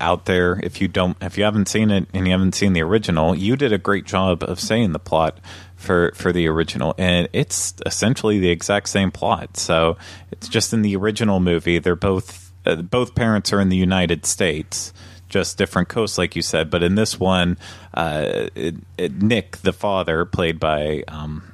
out 0.00 0.24
there, 0.24 0.58
if 0.62 0.80
you 0.80 0.88
don't, 0.88 1.14
if 1.20 1.36
you 1.36 1.44
haven't 1.44 1.68
seen 1.68 1.90
it 1.90 2.08
and 2.14 2.26
you 2.26 2.32
haven't 2.32 2.54
seen 2.54 2.72
the 2.72 2.80
original, 2.80 3.36
you 3.36 3.54
did 3.54 3.70
a 3.70 3.76
great 3.76 4.06
job 4.06 4.42
of 4.42 4.58
saying 4.58 4.92
the 4.92 4.98
plot 4.98 5.38
for 5.76 6.12
for 6.14 6.32
the 6.32 6.48
original, 6.48 6.94
and 6.96 7.28
it's 7.34 7.74
essentially 7.84 8.38
the 8.38 8.48
exact 8.48 8.88
same 8.88 9.10
plot. 9.10 9.58
So 9.58 9.98
it's 10.32 10.48
just 10.48 10.72
in 10.72 10.80
the 10.80 10.96
original 10.96 11.38
movie, 11.38 11.78
they're 11.78 11.96
both 11.96 12.50
uh, 12.64 12.76
both 12.76 13.14
parents 13.14 13.52
are 13.52 13.60
in 13.60 13.68
the 13.68 13.76
United 13.76 14.24
States, 14.24 14.92
just 15.30 15.56
different 15.56 15.88
coasts, 15.88 16.18
like 16.18 16.36
you 16.36 16.42
said. 16.42 16.68
But 16.68 16.82
in 16.82 16.94
this 16.94 17.18
one, 17.18 17.56
uh, 17.94 18.48
it, 18.54 18.76
it, 18.98 19.22
Nick, 19.22 19.58
the 19.58 19.72
father, 19.72 20.24
played 20.24 20.60
by 20.60 21.04
um, 21.08 21.52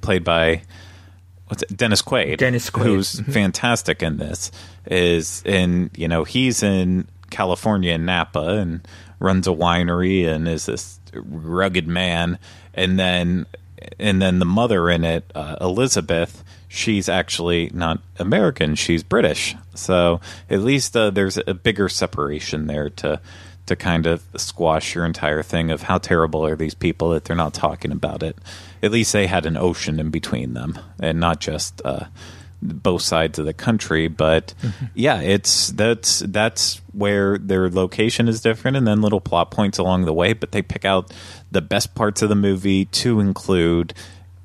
played 0.00 0.22
by 0.22 0.62
what's 1.48 1.62
it, 1.62 1.76
Dennis 1.76 2.02
Quaid. 2.02 2.36
Dennis 2.36 2.70
Quaid. 2.70 2.82
who's 2.84 3.20
fantastic 3.20 4.02
in 4.02 4.18
this, 4.18 4.52
is 4.86 5.42
in 5.44 5.90
you 5.96 6.06
know 6.06 6.24
he's 6.24 6.62
in 6.62 7.08
California 7.30 7.92
in 7.94 8.04
Napa 8.04 8.58
and 8.58 8.86
runs 9.18 9.48
a 9.48 9.52
winery 9.52 10.26
and 10.26 10.46
is 10.46 10.66
this 10.66 11.00
rugged 11.14 11.88
man, 11.88 12.38
and 12.74 12.98
then 12.98 13.46
and 13.98 14.20
then 14.20 14.38
the 14.38 14.44
mother 14.44 14.90
in 14.90 15.04
it, 15.04 15.30
uh, 15.34 15.56
Elizabeth. 15.60 16.44
She's 16.68 17.08
actually 17.08 17.70
not 17.72 18.00
American; 18.18 18.74
she's 18.74 19.02
British. 19.02 19.56
So 19.74 20.20
at 20.50 20.60
least 20.60 20.96
uh, 20.96 21.10
there's 21.10 21.38
a 21.46 21.54
bigger 21.54 21.88
separation 21.88 22.66
there 22.66 22.90
to 22.90 23.20
to 23.66 23.76
kind 23.76 24.06
of 24.06 24.22
squash 24.36 24.94
your 24.94 25.04
entire 25.04 25.42
thing 25.42 25.70
of 25.70 25.82
how 25.82 25.98
terrible 25.98 26.44
are 26.44 26.56
these 26.56 26.74
people 26.74 27.10
that 27.10 27.24
they're 27.24 27.36
not 27.36 27.54
talking 27.54 27.92
about 27.92 28.22
it. 28.22 28.36
At 28.82 28.90
least 28.90 29.12
they 29.12 29.26
had 29.26 29.46
an 29.46 29.56
ocean 29.56 30.00
in 30.00 30.10
between 30.10 30.54
them, 30.54 30.78
and 30.98 31.20
not 31.20 31.40
just 31.40 31.80
uh, 31.84 32.06
both 32.60 33.02
sides 33.02 33.38
of 33.38 33.46
the 33.46 33.52
country. 33.52 34.08
But 34.08 34.54
yeah, 34.94 35.20
it's 35.20 35.68
that's 35.68 36.20
that's 36.20 36.80
where 36.92 37.38
their 37.38 37.68
location 37.70 38.28
is 38.28 38.40
different, 38.40 38.76
and 38.76 38.86
then 38.86 39.02
little 39.02 39.20
plot 39.20 39.50
points 39.50 39.78
along 39.78 40.04
the 40.04 40.12
way. 40.12 40.32
But 40.32 40.52
they 40.52 40.62
pick 40.62 40.84
out 40.84 41.12
the 41.50 41.62
best 41.62 41.94
parts 41.94 42.22
of 42.22 42.28
the 42.28 42.34
movie 42.34 42.86
to 42.86 43.20
include 43.20 43.94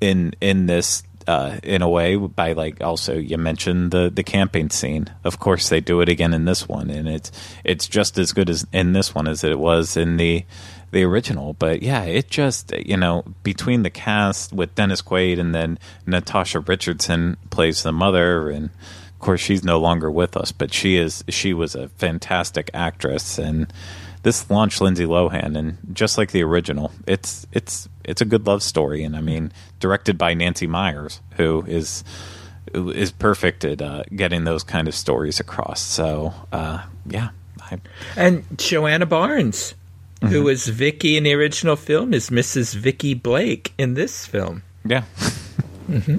in 0.00 0.34
in 0.40 0.66
this 0.66 1.02
uh, 1.26 1.58
in 1.62 1.82
a 1.82 1.88
way 1.88 2.16
by 2.16 2.52
like 2.52 2.82
also 2.82 3.16
you 3.16 3.38
mentioned 3.38 3.90
the 3.90 4.10
the 4.14 4.22
camping 4.22 4.70
scene. 4.70 5.08
Of 5.24 5.38
course, 5.38 5.68
they 5.68 5.80
do 5.80 6.00
it 6.00 6.08
again 6.08 6.34
in 6.34 6.44
this 6.44 6.68
one, 6.68 6.90
and 6.90 7.08
it's 7.08 7.32
it's 7.64 7.88
just 7.88 8.18
as 8.18 8.32
good 8.32 8.50
as 8.50 8.66
in 8.72 8.92
this 8.92 9.14
one 9.14 9.26
as 9.26 9.44
it 9.44 9.58
was 9.58 9.96
in 9.96 10.16
the 10.16 10.44
the 10.90 11.02
original. 11.04 11.54
But 11.54 11.82
yeah, 11.82 12.04
it 12.04 12.28
just 12.28 12.72
you 12.72 12.96
know 12.96 13.24
between 13.42 13.82
the 13.82 13.90
cast 13.90 14.52
with 14.52 14.74
Dennis 14.74 15.02
Quaid 15.02 15.38
and 15.38 15.54
then 15.54 15.78
Natasha 16.06 16.60
Richardson 16.60 17.36
plays 17.50 17.82
the 17.82 17.92
mother, 17.92 18.50
and 18.50 18.66
of 18.66 19.18
course 19.20 19.40
she's 19.40 19.64
no 19.64 19.78
longer 19.78 20.10
with 20.10 20.36
us, 20.36 20.52
but 20.52 20.72
she 20.72 20.96
is 20.96 21.24
she 21.28 21.52
was 21.54 21.74
a 21.74 21.88
fantastic 21.90 22.70
actress 22.74 23.38
and. 23.38 23.72
This 24.22 24.48
launched 24.48 24.80
Lindsay 24.80 25.04
Lohan, 25.04 25.54
and 25.54 25.76
just 25.92 26.16
like 26.16 26.30
the 26.30 26.42
original, 26.42 26.92
it's 27.06 27.46
it's 27.52 27.90
it's 28.04 28.22
a 28.22 28.24
good 28.24 28.46
love 28.46 28.62
story, 28.62 29.04
and 29.04 29.14
I 29.14 29.20
mean, 29.20 29.52
directed 29.80 30.16
by 30.16 30.32
Nancy 30.32 30.66
Meyers, 30.66 31.20
who 31.36 31.62
is 31.68 32.02
is 32.74 33.12
perfect 33.12 33.64
at 33.64 33.82
uh, 33.82 34.04
getting 34.14 34.44
those 34.44 34.62
kind 34.62 34.88
of 34.88 34.94
stories 34.94 35.40
across. 35.40 35.80
So, 35.80 36.34
uh, 36.52 36.82
yeah, 37.06 37.30
I, 37.60 37.78
And 38.16 38.44
Joanna 38.58 39.06
Barnes, 39.06 39.74
who 40.28 40.42
was 40.44 40.66
Vicky 40.66 41.16
in 41.16 41.24
the 41.24 41.34
original 41.34 41.76
film, 41.76 42.14
is 42.14 42.30
Mrs. 42.30 42.74
Vicky 42.74 43.14
Blake 43.14 43.72
in 43.78 43.94
this 43.94 44.26
film. 44.26 44.62
yeah, 44.84 45.04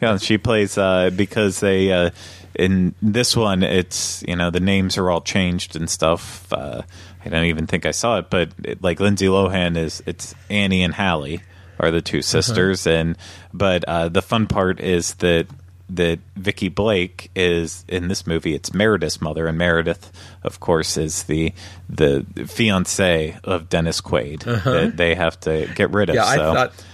yeah. 0.00 0.16
She 0.18 0.38
plays 0.38 0.78
uh, 0.78 1.10
because 1.14 1.60
they 1.60 1.92
uh, 1.92 2.10
in 2.54 2.94
this 3.00 3.36
one, 3.36 3.62
it's 3.62 4.22
you 4.26 4.36
know 4.36 4.50
the 4.50 4.60
names 4.60 4.98
are 4.98 5.10
all 5.10 5.20
changed 5.20 5.76
and 5.76 5.88
stuff. 5.88 6.52
Uh, 6.52 6.82
I 7.24 7.28
don't 7.28 7.44
even 7.44 7.66
think 7.66 7.86
I 7.86 7.92
saw 7.92 8.18
it, 8.18 8.30
but 8.30 8.50
it, 8.64 8.82
like 8.82 9.00
Lindsay 9.00 9.26
Lohan 9.26 9.76
is 9.76 10.02
it's 10.06 10.34
Annie 10.50 10.82
and 10.82 10.94
Hallie 10.94 11.42
are 11.78 11.90
the 11.90 12.02
two 12.02 12.22
sisters, 12.22 12.86
and 12.86 13.16
but 13.54 13.84
uh, 13.84 14.08
the 14.08 14.22
fun 14.22 14.46
part 14.46 14.80
is 14.80 15.14
that 15.14 15.46
that 15.90 16.18
Vicky 16.36 16.68
Blake 16.68 17.30
is 17.34 17.84
in 17.88 18.08
this 18.08 18.26
movie. 18.26 18.54
It's 18.54 18.74
Meredith's 18.74 19.20
mother, 19.20 19.46
and 19.46 19.56
Meredith, 19.56 20.12
of 20.42 20.60
course, 20.60 20.96
is 20.96 21.24
the 21.24 21.52
the 21.88 22.24
fiance 22.46 23.36
of 23.44 23.68
Dennis 23.68 24.00
Quaid 24.00 24.40
that 24.64 24.96
they 24.96 25.14
have 25.14 25.38
to 25.40 25.66
get 25.74 25.90
rid 25.90 26.10
of. 26.10 26.16
Uh-huh. 26.16 26.24
Yeah, 26.26 26.32
I 26.32 26.36
so, 26.36 26.54
thought 26.54 26.84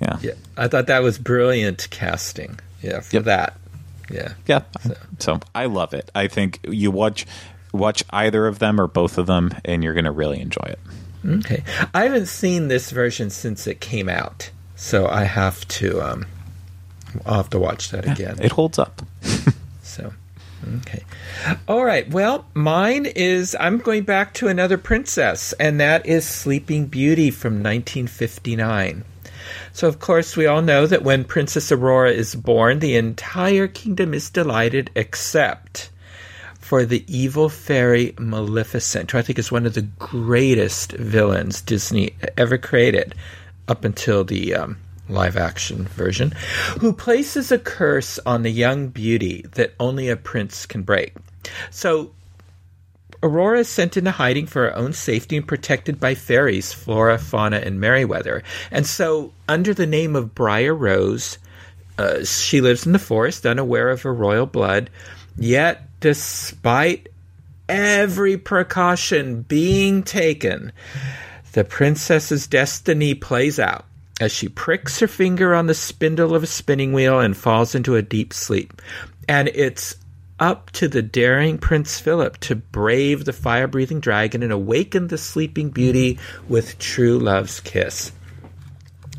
yeah. 0.00 0.18
yeah, 0.22 0.32
I 0.56 0.68
thought 0.68 0.86
that 0.86 1.02
was 1.02 1.18
brilliant 1.18 1.88
casting. 1.90 2.58
Yeah, 2.82 3.00
for 3.00 3.16
Yep. 3.16 3.24
that. 3.24 3.56
Yeah. 4.10 4.32
Yeah. 4.46 4.62
So 5.18 5.40
I 5.54 5.66
love 5.66 5.92
it. 5.92 6.10
I 6.14 6.28
think 6.28 6.60
you 6.68 6.90
watch 6.90 7.26
watch 7.72 8.02
either 8.10 8.46
of 8.46 8.58
them 8.58 8.80
or 8.80 8.86
both 8.86 9.18
of 9.18 9.26
them, 9.26 9.50
and 9.64 9.84
you're 9.84 9.94
going 9.94 10.04
to 10.06 10.10
really 10.12 10.40
enjoy 10.40 10.62
it. 10.66 10.78
Okay. 11.26 11.62
I 11.92 12.04
haven't 12.04 12.26
seen 12.26 12.68
this 12.68 12.90
version 12.90 13.28
since 13.28 13.66
it 13.66 13.80
came 13.80 14.08
out, 14.08 14.50
so 14.76 15.06
I 15.08 15.24
have 15.24 15.66
to 15.68 16.00
um, 16.00 16.26
I'll 17.26 17.36
have 17.36 17.50
to 17.50 17.58
watch 17.58 17.90
that 17.90 18.06
again. 18.06 18.38
It 18.40 18.52
holds 18.52 18.78
up. 18.78 19.02
So, 19.88 20.12
okay. 20.76 21.02
All 21.66 21.82
right. 21.82 22.08
Well, 22.10 22.44
mine 22.52 23.06
is 23.06 23.56
I'm 23.58 23.78
going 23.78 24.04
back 24.04 24.34
to 24.34 24.48
another 24.48 24.76
princess, 24.76 25.54
and 25.54 25.80
that 25.80 26.04
is 26.04 26.28
Sleeping 26.28 26.86
Beauty 26.86 27.30
from 27.30 27.54
1959. 27.54 29.04
So, 29.72 29.88
of 29.88 29.98
course, 29.98 30.36
we 30.36 30.46
all 30.46 30.60
know 30.60 30.86
that 30.86 31.02
when 31.02 31.24
Princess 31.24 31.72
Aurora 31.72 32.10
is 32.10 32.34
born, 32.34 32.80
the 32.80 32.96
entire 32.96 33.66
kingdom 33.66 34.12
is 34.12 34.28
delighted 34.28 34.90
except 34.94 35.90
for 36.60 36.84
the 36.84 37.02
evil 37.08 37.48
fairy 37.48 38.14
Maleficent, 38.18 39.10
who 39.10 39.18
I 39.18 39.22
think 39.22 39.38
is 39.38 39.50
one 39.50 39.64
of 39.64 39.72
the 39.72 39.88
greatest 39.98 40.92
villains 40.92 41.62
Disney 41.62 42.14
ever 42.36 42.58
created 42.58 43.14
up 43.68 43.84
until 43.86 44.22
the 44.22 44.54
um, 44.54 44.76
live 45.08 45.36
action 45.36 45.84
version, 45.84 46.32
who 46.80 46.92
places 46.92 47.50
a 47.50 47.58
curse 47.58 48.18
on 48.26 48.42
the 48.42 48.50
young 48.50 48.88
beauty 48.88 49.44
that 49.52 49.74
only 49.80 50.08
a 50.08 50.16
prince 50.16 50.66
can 50.66 50.82
break. 50.82 51.14
So, 51.70 52.12
Aurora 53.22 53.60
is 53.60 53.68
sent 53.68 53.96
into 53.96 54.12
hiding 54.12 54.46
for 54.46 54.62
her 54.62 54.76
own 54.76 54.92
safety 54.92 55.36
and 55.36 55.48
protected 55.48 55.98
by 55.98 56.14
fairies, 56.14 56.72
Flora, 56.72 57.18
Fauna, 57.18 57.56
and 57.56 57.80
Merryweather. 57.80 58.44
And 58.70 58.86
so, 58.86 59.32
under 59.48 59.74
the 59.74 59.86
name 59.86 60.14
of 60.14 60.34
Briar 60.34 60.74
Rose, 60.74 61.38
uh, 61.98 62.24
she 62.24 62.60
lives 62.60 62.86
in 62.86 62.92
the 62.92 62.98
forest, 62.98 63.44
unaware 63.44 63.90
of 63.90 64.02
her 64.02 64.14
royal 64.14 64.46
blood. 64.46 64.88
Yet, 65.36 65.82
despite 66.00 67.08
every 67.68 68.36
precaution 68.36 69.42
being 69.42 70.04
taken, 70.04 70.72
the 71.52 71.64
princess's 71.64 72.46
destiny 72.46 73.14
plays 73.14 73.58
out 73.58 73.84
as 74.20 74.32
she 74.32 74.48
pricks 74.48 74.98
her 75.00 75.08
finger 75.08 75.54
on 75.54 75.66
the 75.66 75.74
spindle 75.74 76.34
of 76.34 76.42
a 76.42 76.46
spinning 76.46 76.92
wheel 76.92 77.20
and 77.20 77.36
falls 77.36 77.74
into 77.74 77.96
a 77.96 78.02
deep 78.02 78.32
sleep. 78.32 78.80
And 79.28 79.48
it's 79.48 79.96
up 80.40 80.70
to 80.70 80.88
the 80.88 81.02
daring 81.02 81.58
Prince 81.58 81.98
Philip 81.98 82.38
to 82.38 82.54
brave 82.54 83.24
the 83.24 83.32
fire 83.32 83.66
breathing 83.66 84.00
dragon 84.00 84.42
and 84.42 84.52
awaken 84.52 85.08
the 85.08 85.18
sleeping 85.18 85.70
beauty 85.70 86.18
with 86.48 86.78
true 86.78 87.18
love's 87.18 87.60
kiss. 87.60 88.12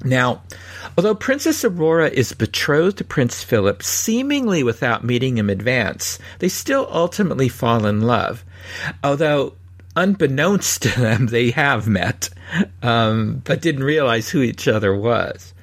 Now, 0.03 0.43
although 0.97 1.15
Princess 1.15 1.65
Aurora 1.65 2.09
is 2.09 2.31
betrothed 2.31 2.99
to 2.99 3.03
Prince 3.03 3.43
Philip 3.43 3.83
seemingly 3.83 4.63
without 4.63 5.03
meeting 5.03 5.37
him 5.37 5.49
in 5.49 5.59
advance, 5.59 6.19
they 6.39 6.47
still 6.47 6.87
ultimately 6.89 7.49
fall 7.49 7.85
in 7.85 8.01
love. 8.01 8.45
Although, 9.03 9.55
unbeknownst 9.97 10.83
to 10.83 10.99
them, 10.99 11.27
they 11.27 11.51
have 11.51 11.87
met, 11.87 12.29
um, 12.81 13.41
but 13.45 13.61
didn't 13.61 13.83
realize 13.83 14.29
who 14.29 14.41
each 14.41 14.67
other 14.67 14.95
was. 14.95 15.53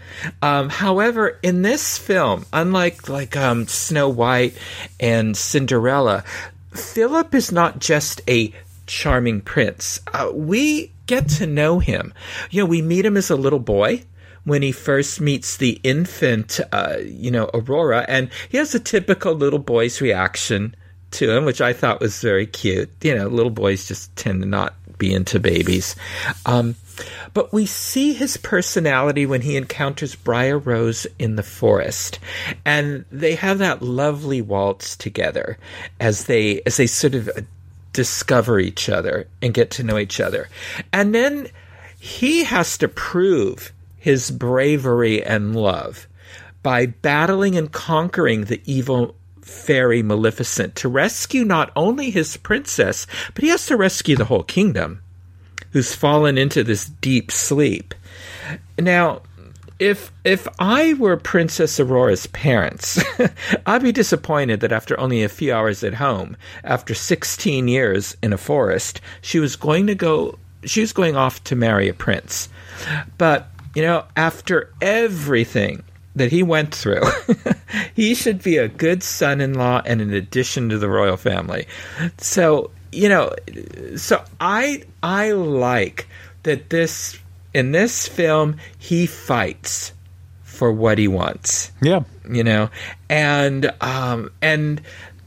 Um, 0.42 0.68
however, 0.68 1.38
in 1.42 1.62
this 1.62 1.98
film, 1.98 2.46
unlike 2.52 3.08
like 3.08 3.36
um, 3.36 3.66
Snow 3.66 4.08
White 4.08 4.56
and 5.00 5.36
Cinderella, 5.36 6.24
Philip 6.72 7.34
is 7.34 7.52
not 7.52 7.80
just 7.80 8.20
a 8.28 8.52
charming 8.86 9.40
prince. 9.40 10.00
Uh, 10.12 10.30
we 10.32 10.92
get 11.06 11.28
to 11.28 11.46
know 11.46 11.78
him. 11.78 12.14
You 12.50 12.62
know, 12.62 12.66
we 12.66 12.82
meet 12.82 13.04
him 13.04 13.16
as 13.16 13.30
a 13.30 13.36
little 13.36 13.58
boy 13.58 14.04
when 14.44 14.62
he 14.62 14.70
first 14.70 15.20
meets 15.20 15.56
the 15.56 15.80
infant, 15.82 16.60
uh, 16.70 16.98
you 17.04 17.32
know, 17.32 17.50
Aurora, 17.52 18.04
and 18.08 18.30
he 18.48 18.58
has 18.58 18.74
a 18.74 18.80
typical 18.80 19.34
little 19.34 19.58
boy's 19.58 20.00
reaction 20.00 20.74
to 21.10 21.36
him, 21.36 21.44
which 21.44 21.60
I 21.60 21.72
thought 21.72 22.00
was 22.00 22.20
very 22.20 22.46
cute. 22.46 22.90
You 23.02 23.16
know, 23.16 23.26
little 23.26 23.50
boys 23.50 23.88
just 23.88 24.14
tend 24.14 24.42
to 24.42 24.48
not 24.48 24.74
be 24.98 25.12
into 25.12 25.40
babies. 25.40 25.96
Um, 26.44 26.76
but 27.34 27.52
we 27.52 27.66
see 27.66 28.14
his 28.14 28.36
personality 28.36 29.26
when 29.26 29.42
he 29.42 29.56
encounters 29.56 30.14
Briar 30.14 30.58
Rose 30.58 31.06
in 31.18 31.36
the 31.36 31.42
forest, 31.42 32.18
and 32.64 33.04
they 33.12 33.34
have 33.34 33.58
that 33.58 33.82
lovely 33.82 34.40
waltz 34.40 34.96
together 34.96 35.58
as 36.00 36.24
they 36.24 36.62
as 36.64 36.78
they 36.78 36.86
sort 36.86 37.14
of 37.14 37.28
discover 37.92 38.58
each 38.58 38.88
other 38.88 39.28
and 39.42 39.52
get 39.52 39.70
to 39.72 39.82
know 39.82 39.98
each 39.98 40.20
other, 40.20 40.48
and 40.92 41.14
then 41.14 41.48
he 41.98 42.44
has 42.44 42.78
to 42.78 42.88
prove 42.88 43.72
his 43.98 44.30
bravery 44.30 45.22
and 45.22 45.56
love 45.56 46.06
by 46.62 46.86
battling 46.86 47.56
and 47.56 47.72
conquering 47.72 48.44
the 48.44 48.62
evil 48.64 49.14
fairy 49.46 50.02
Maleficent 50.02 50.74
to 50.76 50.88
rescue 50.88 51.44
not 51.44 51.70
only 51.76 52.10
his 52.10 52.36
princess, 52.36 53.06
but 53.34 53.44
he 53.44 53.50
has 53.50 53.66
to 53.66 53.76
rescue 53.76 54.16
the 54.16 54.24
whole 54.24 54.42
kingdom 54.42 55.00
who's 55.70 55.94
fallen 55.94 56.36
into 56.36 56.64
this 56.64 56.86
deep 56.86 57.30
sleep. 57.30 57.94
Now, 58.78 59.22
if 59.78 60.10
if 60.24 60.48
I 60.58 60.94
were 60.94 61.16
Princess 61.16 61.78
Aurora's 61.78 62.26
parents, 62.28 63.02
I'd 63.66 63.82
be 63.82 63.92
disappointed 63.92 64.60
that 64.60 64.72
after 64.72 64.98
only 64.98 65.22
a 65.22 65.28
few 65.28 65.52
hours 65.52 65.84
at 65.84 65.94
home, 65.94 66.36
after 66.64 66.94
16 66.94 67.68
years 67.68 68.16
in 68.22 68.32
a 68.32 68.38
forest, 68.38 69.00
she 69.20 69.38
was 69.38 69.54
going 69.54 69.86
to 69.86 69.94
go 69.94 70.38
she 70.64 70.80
was 70.80 70.92
going 70.92 71.14
off 71.14 71.44
to 71.44 71.54
marry 71.54 71.88
a 71.88 71.94
prince. 71.94 72.48
But, 73.18 73.48
you 73.74 73.82
know, 73.82 74.04
after 74.16 74.72
everything 74.80 75.84
that 76.16 76.32
he 76.32 76.42
went 76.42 76.74
through, 76.74 77.02
he 77.94 78.14
should 78.14 78.42
be 78.42 78.56
a 78.56 78.68
good 78.68 79.02
son-in-law 79.02 79.82
and 79.84 80.00
an 80.00 80.12
addition 80.12 80.70
to 80.70 80.78
the 80.78 80.88
royal 80.88 81.16
family. 81.16 81.66
So, 82.18 82.70
you 82.90 83.08
know, 83.08 83.32
so 83.96 84.24
I 84.40 84.82
I 85.02 85.32
like 85.32 86.08
that 86.42 86.70
this 86.70 87.18
in 87.54 87.72
this 87.72 88.08
film 88.08 88.56
he 88.78 89.06
fights 89.06 89.92
for 90.42 90.72
what 90.72 90.98
he 90.98 91.06
wants. 91.06 91.70
Yeah. 91.82 92.04
You 92.28 92.42
know, 92.42 92.70
and 93.10 93.72
um 93.80 94.30
and 94.40 94.80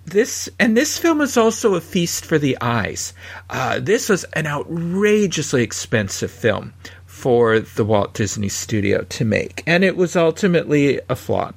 this 0.06 0.50
and 0.60 0.76
this 0.76 0.98
film 0.98 1.22
is 1.22 1.38
also 1.38 1.76
a 1.76 1.82
feast 1.82 2.26
for 2.26 2.40
the 2.40 2.58
eyes. 2.62 3.14
Uh, 3.50 3.80
this 3.80 4.10
was 4.10 4.24
an 4.34 4.48
outrageously 4.48 5.62
expensive 5.62 6.32
film 6.32 6.74
for 7.20 7.60
the 7.60 7.84
Walt 7.84 8.14
Disney 8.14 8.48
Studio 8.48 9.04
to 9.04 9.26
make, 9.26 9.62
and 9.68 9.84
it 9.84 9.98
was 9.98 10.16
ultimately 10.16 11.02
a 11.10 11.16
flop. 11.16 11.54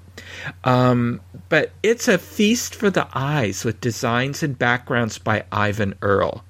Um, 0.64 1.20
but 1.48 1.70
it's 1.82 2.08
a 2.08 2.18
feast 2.18 2.74
for 2.74 2.90
the 2.90 3.06
eyes 3.14 3.64
with 3.64 3.80
designs 3.80 4.42
and 4.42 4.58
backgrounds 4.58 5.18
by 5.18 5.44
Eyvind 5.52 5.94
Earle. 6.02 6.42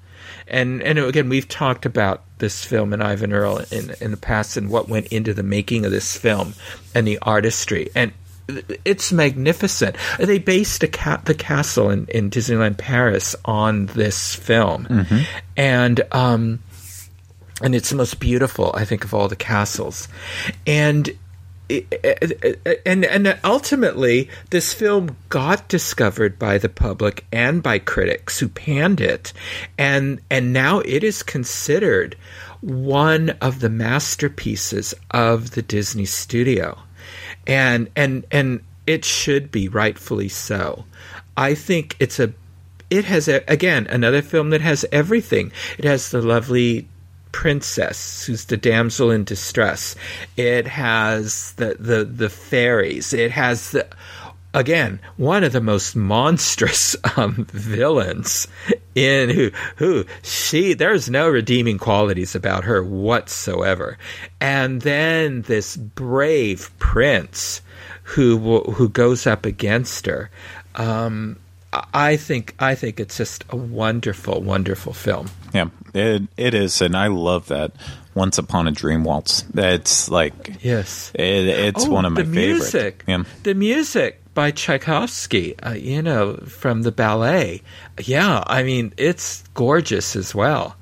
And 0.47 0.81
and 0.81 0.97
again, 0.97 1.29
we've 1.29 1.47
talked 1.47 1.85
about 1.85 2.23
this 2.39 2.65
film 2.65 2.91
and 2.91 3.03
Eyvind 3.03 3.33
Earle 3.33 3.59
in 3.71 3.93
in 4.01 4.11
the 4.11 4.17
past 4.17 4.57
and 4.57 4.69
what 4.69 4.89
went 4.89 5.07
into 5.07 5.33
the 5.33 5.43
making 5.43 5.85
of 5.85 5.91
this 5.91 6.17
film 6.17 6.55
and 6.95 7.05
the 7.05 7.19
artistry. 7.21 7.89
And 7.95 8.13
it's 8.83 9.11
magnificent. 9.11 9.95
They 10.17 10.39
based 10.39 10.83
ca- 10.91 11.21
the 11.23 11.33
castle 11.33 11.89
in, 11.89 12.07
in 12.07 12.29
Disneyland 12.29 12.77
Paris 12.77 13.35
on 13.45 13.85
this 13.87 14.35
film, 14.35 14.85
mm-hmm. 14.85 15.19
and 15.55 16.01
um, 16.11 16.59
and 17.63 17.73
it's 17.73 17.89
the 17.89 17.95
most 17.95 18.19
beautiful, 18.19 18.71
I 18.75 18.85
think, 18.85 19.03
of 19.03 19.13
all 19.13 19.27
the 19.27 19.35
castles. 19.35 20.07
And 20.67 21.09
and 22.85 23.05
and 23.05 23.39
ultimately, 23.43 24.29
this 24.51 24.73
film 24.73 25.15
got 25.29 25.67
discovered 25.69 26.37
by 26.37 26.59
the 26.59 26.69
public 26.69 27.25
and 27.31 27.63
by 27.63 27.79
critics 27.79 28.39
who 28.39 28.49
panned 28.49 29.01
it, 29.01 29.33
and 29.77 30.19
and 30.29 30.53
now 30.53 30.79
it 30.81 31.03
is 31.03 31.23
considered 31.23 32.15
one 32.61 33.31
of 33.41 33.59
the 33.59 33.69
masterpieces 33.69 34.93
of 35.11 35.51
the 35.51 35.61
Disney 35.61 36.05
studio 36.05 36.77
and 37.47 37.89
and 37.95 38.25
and 38.31 38.63
it 38.85 39.05
should 39.05 39.51
be 39.51 39.67
rightfully 39.67 40.29
so. 40.29 40.85
I 41.37 41.55
think 41.55 41.95
it's 41.99 42.19
a 42.19 42.33
it 42.89 43.05
has 43.05 43.27
a, 43.27 43.43
again 43.47 43.87
another 43.87 44.21
film 44.21 44.49
that 44.51 44.61
has 44.61 44.85
everything. 44.91 45.51
It 45.77 45.85
has 45.85 46.11
the 46.11 46.21
lovely 46.21 46.87
princess 47.33 48.25
who's 48.25 48.45
the 48.45 48.55
damsel 48.55 49.11
in 49.11 49.25
distress. 49.25 49.95
It 50.37 50.65
has 50.67 51.51
the 51.57 51.75
the 51.77 52.05
the 52.05 52.29
fairies. 52.29 53.11
It 53.11 53.31
has 53.31 53.71
the 53.71 53.85
again 54.53 55.01
one 55.17 55.43
of 55.43 55.51
the 55.51 55.59
most 55.59 55.95
monstrous 55.95 56.95
um, 57.17 57.45
villains 57.51 58.47
in 58.95 59.29
who 59.29 59.51
who 59.75 60.05
she 60.21 60.73
there's 60.73 61.09
no 61.09 61.27
redeeming 61.27 61.77
qualities 61.77 62.35
about 62.35 62.63
her 62.63 62.83
whatsoever 62.83 63.97
and 64.39 64.83
then 64.83 65.41
this 65.41 65.75
brave 65.75 66.69
prince 66.77 67.61
who 68.03 68.59
who 68.59 68.87
goes 68.87 69.25
up 69.25 69.47
against 69.47 70.05
her 70.05 70.29
um, 70.75 71.37
I 71.93 72.17
think 72.17 72.53
I 72.59 72.75
think 72.75 72.99
it's 72.99 73.17
just 73.17 73.45
a 73.49 73.55
wonderful, 73.55 74.41
wonderful 74.41 74.93
film. 74.93 75.29
Yeah, 75.53 75.69
it 75.93 76.23
it 76.35 76.53
is, 76.53 76.81
and 76.81 76.95
I 76.95 77.07
love 77.07 77.47
that. 77.47 77.71
Once 78.15 78.37
Upon 78.37 78.67
a 78.67 78.71
Dream 78.71 79.03
waltz. 79.03 79.41
That's 79.53 80.07
like 80.07 80.63
yes, 80.63 81.11
it, 81.15 81.47
it's 81.47 81.85
oh, 81.85 81.89
one 81.89 82.05
of 82.05 82.13
my 82.13 82.21
the 82.21 82.27
music. 82.27 83.03
Yeah. 83.07 83.23
The 83.41 83.55
music 83.55 84.21
by 84.33 84.51
Tchaikovsky, 84.51 85.57
uh, 85.59 85.73
you 85.73 86.01
know, 86.01 86.35
from 86.37 86.83
the 86.83 86.91
ballet. 86.91 87.61
Yeah, 88.03 88.43
I 88.45 88.63
mean, 88.63 88.93
it's 88.97 89.43
gorgeous 89.53 90.15
as 90.15 90.35
well. 90.35 90.75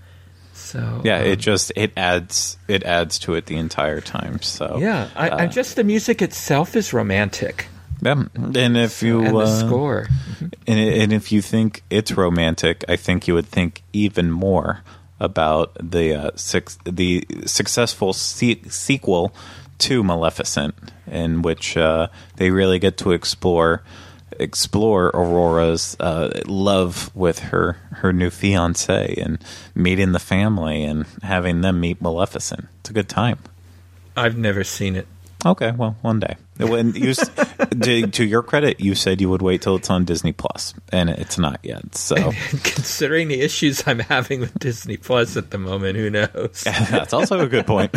So 0.54 1.02
yeah, 1.04 1.20
um, 1.20 1.26
it 1.26 1.40
just 1.40 1.72
it 1.76 1.92
adds 1.98 2.58
it 2.68 2.84
adds 2.84 3.20
to 3.20 3.34
it 3.36 3.46
the 3.46 3.58
entire 3.58 4.00
time. 4.00 4.42
So 4.42 4.78
yeah, 4.80 5.10
I, 5.16 5.30
uh, 5.30 5.38
I 5.40 5.48
just 5.48 5.76
the 5.76 5.84
music 5.84 6.22
itself 6.22 6.76
is 6.76 6.94
romantic. 6.94 7.68
Yeah, 8.02 8.24
and 8.36 8.78
if 8.78 9.04
you 9.04 9.24
and 9.24 9.36
the 9.36 9.40
uh, 9.42 9.60
score, 9.68 10.08
and, 10.68 10.80
and 10.80 11.14
if 11.14 11.32
you 11.32 11.42
think 11.42 11.84
it's 11.90 12.12
romantic, 12.12 12.84
I 12.90 12.96
think 12.96 13.28
you 13.28 13.36
would 13.36 13.46
think 13.46 13.84
even 13.94 14.32
more 14.32 14.82
about 15.20 15.78
the 15.80 16.16
uh, 16.16 16.32
six, 16.36 16.80
the 16.84 17.26
successful 17.46 18.12
se- 18.14 18.64
sequel 18.70 19.34
to 19.80 20.04
Maleficent, 20.04 20.74
in 21.06 21.44
which 21.44 21.78
uh, 21.78 22.08
they 22.38 22.50
really 22.50 22.80
get 22.80 22.98
to 22.98 23.12
explore 23.12 23.84
explore 24.40 25.12
Aurora's 25.14 25.96
uh, 26.00 26.42
love 26.48 27.12
with 27.16 27.40
her 27.40 27.78
her 27.92 28.12
new 28.12 28.30
fiance 28.32 29.14
and 29.22 29.38
meeting 29.76 30.14
the 30.14 30.20
family 30.20 30.84
and 30.84 31.06
having 31.22 31.62
them 31.62 31.80
meet 31.80 32.02
Maleficent. 32.02 32.68
It's 32.80 32.90
a 32.90 32.94
good 32.94 33.10
time. 33.10 33.40
I've 34.18 34.38
never 34.38 34.64
seen 34.64 34.96
it. 34.96 35.08
Okay, 35.46 35.72
well, 35.72 35.98
one 36.02 36.20
day. 36.20 36.36
When 36.62 36.94
you, 36.94 37.14
to, 37.82 38.08
to 38.08 38.24
your 38.26 38.44
credit, 38.44 38.80
you 38.80 38.96
said 38.96 39.22
you 39.22 39.30
would 39.30 39.42
wait 39.42 39.62
till 39.62 39.76
it's 39.76 39.90
on 39.90 40.06
Disney 40.06 40.32
Plus, 40.32 40.74
and 40.92 41.10
it's 41.10 41.38
not 41.38 41.60
yet. 41.64 41.96
So 41.96 42.16
Considering 42.64 43.28
the 43.28 43.42
issues 43.42 43.84
I'm 43.88 44.00
having 44.00 44.40
with 44.40 44.58
Disney 44.60 44.98
Plus 44.98 45.38
at 45.38 45.50
the 45.52 45.58
moment, 45.58 45.98
who 45.98 46.10
knows? 46.10 46.64
that's 46.90 47.14
also 47.14 47.40
a 47.40 47.48
good 47.48 47.66
point. 47.66 47.92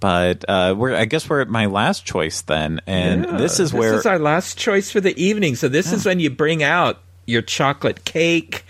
but 0.00 0.44
uh, 0.48 0.74
we're, 0.76 0.94
I 0.94 1.04
guess 1.04 1.28
we're 1.28 1.40
at 1.40 1.48
my 1.48 1.66
last 1.66 2.04
choice 2.04 2.42
then, 2.42 2.80
and 2.86 3.24
Yeah, 3.24 3.36
this 3.36 3.60
is 3.60 3.72
where 3.72 3.92
this 3.92 4.00
is 4.00 4.06
our 4.06 4.18
last 4.18 4.58
choice 4.58 4.90
for 4.90 5.00
the 5.00 5.20
evening. 5.22 5.56
So 5.56 5.68
this 5.68 5.92
is 5.92 6.04
when 6.04 6.20
you 6.20 6.30
bring 6.30 6.62
out 6.62 7.00
your 7.26 7.42
chocolate 7.42 8.04
cake 8.04 8.64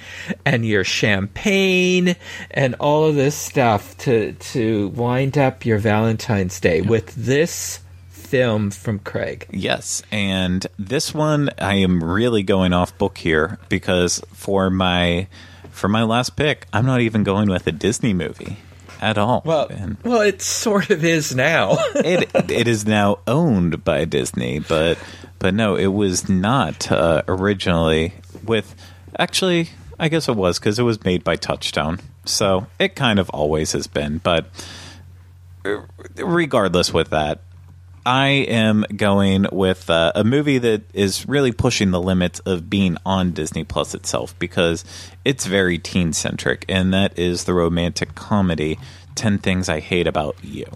and 0.44 0.66
your 0.66 0.84
champagne 0.84 2.16
and 2.50 2.74
all 2.76 3.06
of 3.06 3.14
this 3.14 3.34
stuff 3.34 3.96
to 3.98 4.32
to 4.34 4.88
wind 4.88 5.38
up 5.38 5.64
your 5.64 5.78
Valentine's 5.78 6.60
Day 6.60 6.80
with 6.80 7.14
this 7.14 7.80
film 8.08 8.70
from 8.70 8.98
Craig. 8.98 9.46
Yes, 9.50 10.02
and 10.10 10.66
this 10.78 11.12
one 11.14 11.50
I 11.58 11.74
am 11.74 12.02
really 12.02 12.42
going 12.42 12.72
off 12.72 12.96
book 12.98 13.18
here 13.18 13.58
because 13.68 14.22
for 14.32 14.70
my 14.70 15.28
for 15.70 15.88
my 15.88 16.02
last 16.02 16.36
pick, 16.36 16.66
I'm 16.72 16.86
not 16.86 17.00
even 17.00 17.24
going 17.24 17.48
with 17.48 17.66
a 17.66 17.72
Disney 17.72 18.14
movie 18.14 18.58
at 19.00 19.18
all. 19.18 19.42
Well, 19.44 19.66
And 19.68 19.96
well, 20.04 20.22
it 20.22 20.40
sort 20.40 20.90
of 20.90 21.04
is 21.04 21.34
now. 21.34 21.76
it 21.94 22.30
it 22.50 22.68
is 22.68 22.86
now 22.86 23.18
owned 23.26 23.84
by 23.84 24.04
Disney, 24.04 24.60
but 24.60 24.96
but 25.38 25.54
no, 25.54 25.74
it 25.74 25.88
was 25.88 26.28
not 26.28 26.90
uh, 26.90 27.22
originally 27.26 28.14
with. 28.44 28.74
Actually, 29.18 29.70
I 29.98 30.08
guess 30.08 30.28
it 30.28 30.36
was 30.36 30.58
because 30.58 30.78
it 30.78 30.82
was 30.82 31.04
made 31.04 31.24
by 31.24 31.36
Touchstone, 31.36 32.00
so 32.24 32.66
it 32.78 32.94
kind 32.96 33.18
of 33.18 33.28
always 33.30 33.72
has 33.72 33.86
been. 33.86 34.18
But 34.18 34.46
uh, 35.64 35.82
regardless, 36.16 36.92
with 36.92 37.10
that, 37.10 37.40
I 38.04 38.28
am 38.28 38.84
going 38.96 39.46
with 39.52 39.88
uh, 39.88 40.12
a 40.14 40.24
movie 40.24 40.58
that 40.58 40.82
is 40.92 41.28
really 41.28 41.52
pushing 41.52 41.92
the 41.92 42.00
limits 42.00 42.40
of 42.40 42.68
being 42.68 42.96
on 43.06 43.32
Disney 43.32 43.62
Plus 43.62 43.94
itself 43.94 44.36
because 44.38 44.84
it's 45.24 45.46
very 45.46 45.78
teen 45.78 46.12
centric, 46.12 46.64
and 46.68 46.92
that 46.92 47.16
is 47.18 47.44
the 47.44 47.54
romantic 47.54 48.14
comedy 48.14 48.78
10 49.14 49.38
Things 49.38 49.68
I 49.68 49.80
Hate 49.80 50.06
About 50.06 50.36
You. 50.42 50.66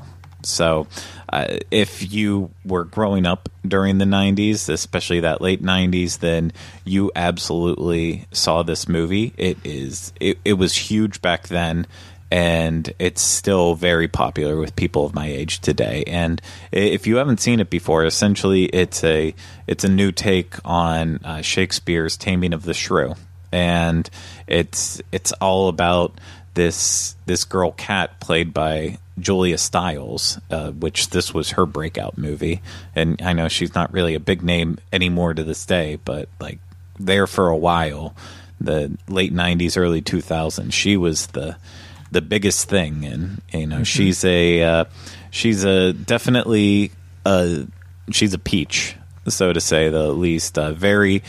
So, 0.47 0.86
uh, 1.32 1.59
if 1.70 2.12
you 2.12 2.51
were 2.64 2.85
growing 2.85 3.27
up 3.27 3.48
during 3.66 3.98
the 3.98 4.05
90s, 4.05 4.68
especially 4.68 5.20
that 5.20 5.40
late 5.40 5.62
90s, 5.62 6.20
then 6.20 6.52
you 6.85 7.10
absolutely 7.16 8.27
saw 8.32 8.62
this 8.62 8.89
movie. 8.89 9.32
It 9.36 9.59
is 9.64 10.12
it, 10.20 10.39
it 10.44 10.55
was 10.55 10.77
huge 10.77 11.20
back 11.20 11.48
then 11.48 11.86
and 12.31 12.93
it's 12.98 13.23
still 13.23 13.74
very 13.74 14.09
popular 14.09 14.56
with 14.56 14.74
people 14.74 15.06
of 15.06 15.14
my 15.14 15.27
age 15.27 15.60
today. 15.60 16.02
And 16.06 16.40
if 16.73 17.06
you 17.06 17.16
haven't 17.16 17.40
seen 17.40 17.60
it 17.60 17.70
before, 17.70 18.05
essentially 18.05 18.64
it's 18.66 19.05
a 19.05 19.35
it's 19.66 19.85
a 19.85 19.89
new 19.89 20.12
take 20.12 20.55
on 20.64 21.20
uh, 21.24 21.43
Shakespeare's 21.43 22.16
Taming 22.16 22.52
of 22.52 22.64
the 22.64 22.74
Shrew, 22.74 23.14
and 23.52 24.09
it's 24.47 25.01
it's 25.12 25.32
all 25.32 25.68
about 25.68 26.20
this 26.55 27.14
this 27.27 27.44
girl 27.44 27.73
cat 27.73 28.18
played 28.18 28.52
by 28.52 28.98
Julia 29.18 29.59
Stiles, 29.59 30.38
uh, 30.51 30.72
which 30.72 31.10
this 31.10 31.32
was 31.32 31.52
her 31.52 31.66
breakout 31.66 32.18
movie. 32.18 32.62
And 32.94 33.20
I 33.22 33.32
know 33.32 33.48
she's 33.48 33.74
not 33.74 33.93
really 33.93 34.14
a 34.14 34.20
big 34.20 34.43
name 34.43 34.78
anymore 34.93 35.34
to 35.34 35.43
this 35.43 35.64
day, 35.64 35.98
but 36.05 36.28
like 36.40 36.59
there 36.98 37.26
for 37.26 37.48
a 37.48 37.56
while, 37.56 38.14
the 38.60 38.97
late 39.09 39.34
'90s, 39.34 39.76
early 39.76 40.02
2000s, 40.02 40.72
she 40.72 40.97
was 40.97 41.28
the 41.28 41.56
the 42.10 42.22
biggest 42.22 42.68
thing, 42.68 43.05
and 43.05 43.43
you 43.52 43.66
know 43.66 43.84
she's 43.84 44.24
a 44.24 44.62
uh, 44.62 44.84
she's 45.30 45.64
a 45.64 45.93
definitely 45.93 46.93
a 47.24 47.66
she's 48.10 48.32
a 48.32 48.38
peach, 48.38 48.97
so 49.28 49.52
to 49.52 49.60
say 49.60 49.88
the 49.88 50.12
least. 50.12 50.59
Uh, 50.59 50.72
very 50.72 51.22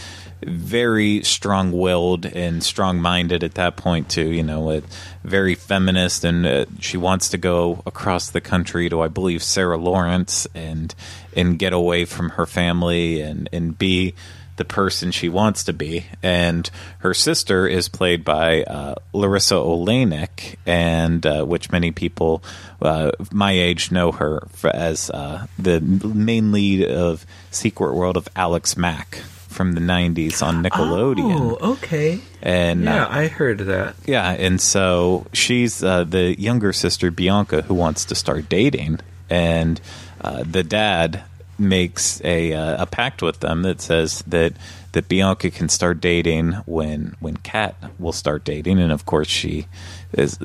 very 0.43 1.23
strong 1.23 1.72
willed 1.72 2.26
and 2.26 2.64
strong 2.64 3.01
minded 3.01 3.43
at 3.43 3.55
that 3.55 3.76
point 3.76 4.09
too. 4.09 4.31
You 4.31 4.43
know, 4.43 4.81
very 5.23 5.55
feminist, 5.55 6.23
and 6.23 6.45
uh, 6.45 6.65
she 6.80 6.97
wants 6.97 7.30
to 7.30 7.38
go 7.38 7.81
across 7.85 8.30
the 8.30 8.41
country 8.41 8.89
to 8.89 9.01
I 9.01 9.07
believe 9.07 9.43
Sarah 9.43 9.77
Lawrence 9.77 10.47
and 10.53 10.93
and 11.35 11.59
get 11.59 11.73
away 11.73 12.05
from 12.05 12.31
her 12.31 12.45
family 12.45 13.22
and 13.22 13.49
and 13.51 13.77
be 13.77 14.14
the 14.57 14.65
person 14.65 15.11
she 15.11 15.30
wants 15.30 15.64
to 15.64 15.73
be. 15.73 16.05
And 16.22 16.69
her 16.99 17.14
sister 17.14 17.68
is 17.68 17.89
played 17.89 18.26
by 18.26 18.64
uh, 18.64 18.95
Larisa 19.14 19.55
Oleynik, 19.55 20.55
and 20.65 21.26
uh, 21.26 21.45
which 21.45 21.72
many 21.72 21.91
people 21.91 22.43
uh, 22.81 23.11
my 23.31 23.51
age 23.51 23.91
know 23.91 24.11
her 24.11 24.47
as 24.64 25.09
uh, 25.09 25.47
the 25.57 25.80
main 25.80 26.51
lead 26.51 26.84
of 26.89 27.26
Secret 27.51 27.93
World 27.93 28.18
of 28.18 28.27
Alex 28.35 28.76
Mack 28.76 29.19
from 29.57 29.73
the 29.73 29.81
90s 29.81 30.41
on 30.45 30.63
Nickelodeon. 30.63 31.57
Oh, 31.59 31.71
okay. 31.73 32.19
And 32.43 32.84
Yeah, 32.84 33.05
uh, 33.05 33.09
I 33.09 33.27
heard 33.27 33.57
that. 33.59 33.95
yeah, 34.05 34.29
and 34.31 34.61
so 34.61 35.25
she's 35.34 35.84
uh, 35.84 36.03
the 36.03 36.39
younger 36.39 36.71
sister 36.71 37.09
Bianca 37.11 37.63
who 37.63 37.73
wants 37.73 38.05
to 38.05 38.15
start 38.15 38.47
dating, 38.49 38.99
and 39.31 39.81
uh, 40.21 40.43
the 40.49 40.63
dad 40.63 41.23
makes 41.59 42.21
a 42.23 42.53
uh, 42.53 42.84
a 42.84 42.85
pact 42.85 43.23
with 43.23 43.39
them 43.39 43.63
that 43.63 43.81
says 43.81 44.23
that 44.27 44.53
that 44.91 45.09
Bianca 45.09 45.49
can 45.49 45.69
start 45.69 45.99
dating 45.99 46.53
when 46.67 47.15
when 47.19 47.38
Kat 47.38 47.73
will 47.97 48.13
start 48.13 48.43
dating, 48.45 48.79
and 48.79 48.91
of 48.91 49.05
course 49.07 49.27
she 49.27 49.65
is 50.13 50.38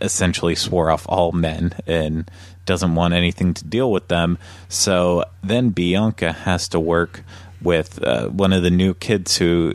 essentially 0.00 0.56
swore 0.56 0.90
off 0.90 1.06
all 1.08 1.30
men 1.30 1.72
and 1.86 2.28
doesn't 2.66 2.96
want 2.96 3.14
anything 3.14 3.54
to 3.54 3.64
deal 3.64 3.92
with 3.92 4.08
them. 4.08 4.38
So 4.68 5.24
then 5.42 5.70
Bianca 5.70 6.32
has 6.32 6.68
to 6.70 6.80
work 6.80 7.22
with 7.62 8.02
uh, 8.02 8.28
one 8.28 8.52
of 8.52 8.62
the 8.62 8.70
new 8.70 8.94
kids 8.94 9.36
who 9.38 9.74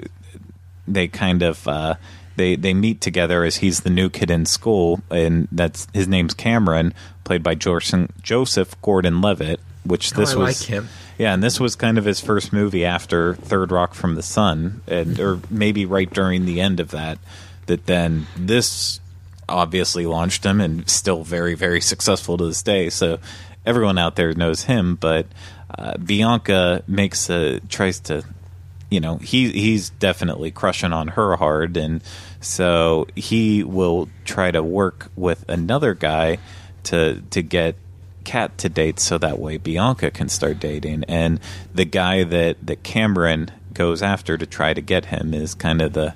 they 0.87 1.07
kind 1.07 1.41
of 1.41 1.67
uh, 1.67 1.95
they 2.35 2.55
they 2.55 2.73
meet 2.73 3.01
together 3.01 3.43
as 3.43 3.57
he's 3.57 3.81
the 3.81 3.89
new 3.89 4.09
kid 4.09 4.31
in 4.31 4.45
school, 4.45 5.01
and 5.09 5.47
that's 5.51 5.87
his 5.93 6.07
name's 6.07 6.33
Cameron, 6.33 6.93
played 7.23 7.43
by 7.43 7.55
Joseph, 7.55 8.09
Joseph 8.21 8.79
Gordon-Levitt. 8.81 9.59
Which 9.83 10.11
this 10.13 10.35
Oh, 10.35 10.41
I 10.41 10.43
was, 10.43 10.61
like 10.61 10.69
him. 10.69 10.89
yeah, 11.17 11.33
and 11.33 11.41
this 11.41 11.59
was 11.59 11.75
kind 11.75 11.97
of 11.97 12.05
his 12.05 12.19
first 12.21 12.53
movie 12.53 12.85
after 12.85 13.33
Third 13.33 13.71
Rock 13.71 13.95
from 13.95 14.13
the 14.13 14.21
Sun, 14.21 14.81
and 14.87 15.19
or 15.19 15.39
maybe 15.49 15.87
right 15.87 16.07
during 16.11 16.45
the 16.45 16.61
end 16.61 16.79
of 16.79 16.91
that. 16.91 17.17
That 17.65 17.87
then 17.87 18.27
this 18.37 18.99
obviously 19.49 20.05
launched 20.05 20.45
him, 20.45 20.61
and 20.61 20.87
still 20.87 21.23
very 21.23 21.55
very 21.55 21.81
successful 21.81 22.37
to 22.37 22.45
this 22.45 22.61
day. 22.61 22.91
So 22.91 23.17
everyone 23.65 23.97
out 23.97 24.15
there 24.17 24.31
knows 24.35 24.65
him, 24.65 24.95
but 24.97 25.25
uh, 25.77 25.97
Bianca 25.97 26.83
makes 26.87 27.29
a 27.29 27.59
tries 27.61 27.99
to 28.01 28.23
you 28.89 28.99
know 28.99 29.17
he 29.17 29.51
he's 29.51 29.89
definitely 29.89 30.51
crushing 30.51 30.93
on 30.93 31.09
her 31.09 31.35
hard 31.35 31.77
and 31.77 32.03
so 32.41 33.07
he 33.15 33.63
will 33.63 34.09
try 34.25 34.51
to 34.51 34.63
work 34.63 35.11
with 35.15 35.47
another 35.47 35.93
guy 35.93 36.37
to 36.83 37.21
to 37.29 37.41
get 37.41 37.75
Kat 38.23 38.57
to 38.59 38.69
date 38.69 38.99
so 38.99 39.17
that 39.17 39.39
way 39.39 39.57
Bianca 39.57 40.11
can 40.11 40.29
start 40.29 40.59
dating. 40.59 41.03
And 41.05 41.39
the 41.73 41.85
guy 41.85 42.23
that 42.23 42.57
that 42.65 42.83
Cameron 42.83 43.51
goes 43.73 44.01
after 44.03 44.37
to 44.37 44.45
try 44.45 44.73
to 44.73 44.81
get 44.81 45.05
him 45.05 45.33
is 45.33 45.55
kind 45.55 45.81
of 45.81 45.93
the 45.93 46.13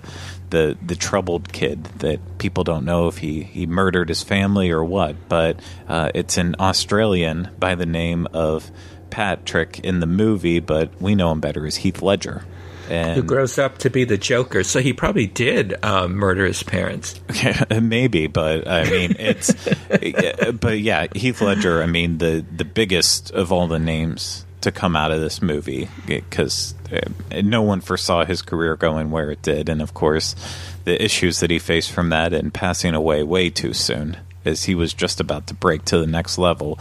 the 0.52 0.78
the 0.86 0.96
troubled 0.96 1.52
kid 1.52 1.86
that 2.00 2.38
people 2.38 2.64
don't 2.64 2.86
know 2.86 3.08
if 3.08 3.18
he 3.18 3.44
he 3.44 3.66
murdered 3.66 4.10
his 4.10 4.22
family 4.22 4.70
or 4.70 4.84
what. 4.84 5.16
But 5.28 5.60
uh, 5.88 6.12
it's 6.14 6.38
an 6.38 6.56
Australian 6.60 7.50
by 7.58 7.76
the 7.76 7.88
name 7.88 8.28
of 8.34 8.70
Patrick 9.16 9.80
in 9.80 10.02
the 10.02 10.06
movie 10.06 10.60
but 10.60 10.90
we 11.02 11.16
know 11.16 11.32
him 11.32 11.40
better 11.40 11.66
as 11.66 11.78
Heath 11.78 12.02
Ledger 12.02 12.44
and 12.90 13.16
Who 13.16 13.24
grows 13.24 13.58
up 13.58 13.80
to 13.80 13.90
be 13.90 14.04
the 14.04 14.18
Joker, 14.18 14.64
so 14.64 14.80
he 14.80 14.94
probably 14.94 15.26
did 15.26 15.74
um, 15.84 16.16
murder 16.16 16.46
his 16.46 16.62
parents. 16.62 17.20
maybe, 17.82 18.28
but 18.28 18.68
I 18.68 18.88
mean, 18.90 19.16
it's, 19.18 19.54
but 20.60 20.80
yeah, 20.80 21.08
Heath 21.16 21.42
Ledger. 21.42 21.82
I 21.82 21.88
mean, 21.88 22.20
the 22.20 22.46
the 22.56 22.66
biggest 22.66 23.32
of 23.32 23.52
all 23.52 23.68
the 23.68 23.80
names 23.80 24.46
to 24.62 24.72
come 24.72 24.96
out 24.96 25.12
of 25.12 25.20
this 25.20 25.42
movie 25.42 25.90
because 26.06 26.76
uh, 26.92 27.42
no 27.42 27.62
one 27.62 27.82
foresaw 27.82 28.26
his 28.26 28.42
career 28.42 28.76
going 28.76 29.12
where 29.12 29.32
it 29.32 29.42
did, 29.42 29.68
and 29.68 29.82
of 29.82 29.94
course, 29.94 30.36
the 30.84 31.04
issues 31.04 31.40
that 31.40 31.50
he 31.50 31.58
faced 31.58 31.92
from 31.92 32.10
that 32.10 32.34
and 32.34 32.54
passing 32.54 32.94
away 32.94 33.24
way 33.24 33.50
too 33.50 33.74
soon 33.74 34.18
as 34.46 34.66
he 34.66 34.76
was 34.76 34.94
just 34.94 35.20
about 35.20 35.48
to 35.48 35.54
break 35.54 35.86
to 35.86 35.98
the 35.98 36.08
next 36.08 36.38
level. 36.38 36.80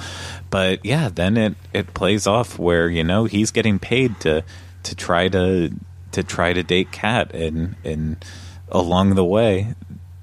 But 0.50 0.84
yeah, 0.84 1.08
then 1.08 1.36
it 1.36 1.54
it 1.72 1.94
plays 1.94 2.26
off 2.26 2.58
where 2.58 2.88
you 2.88 3.04
know 3.04 3.24
he's 3.24 3.50
getting 3.50 3.78
paid 3.78 4.20
to 4.20 4.44
to 4.84 4.94
try 4.94 5.28
to 5.28 5.72
to 6.12 6.22
try 6.22 6.52
to 6.52 6.62
date 6.62 6.92
Kat, 6.92 7.34
and 7.34 7.76
and 7.84 8.24
along 8.68 9.14
the 9.14 9.24
way 9.24 9.74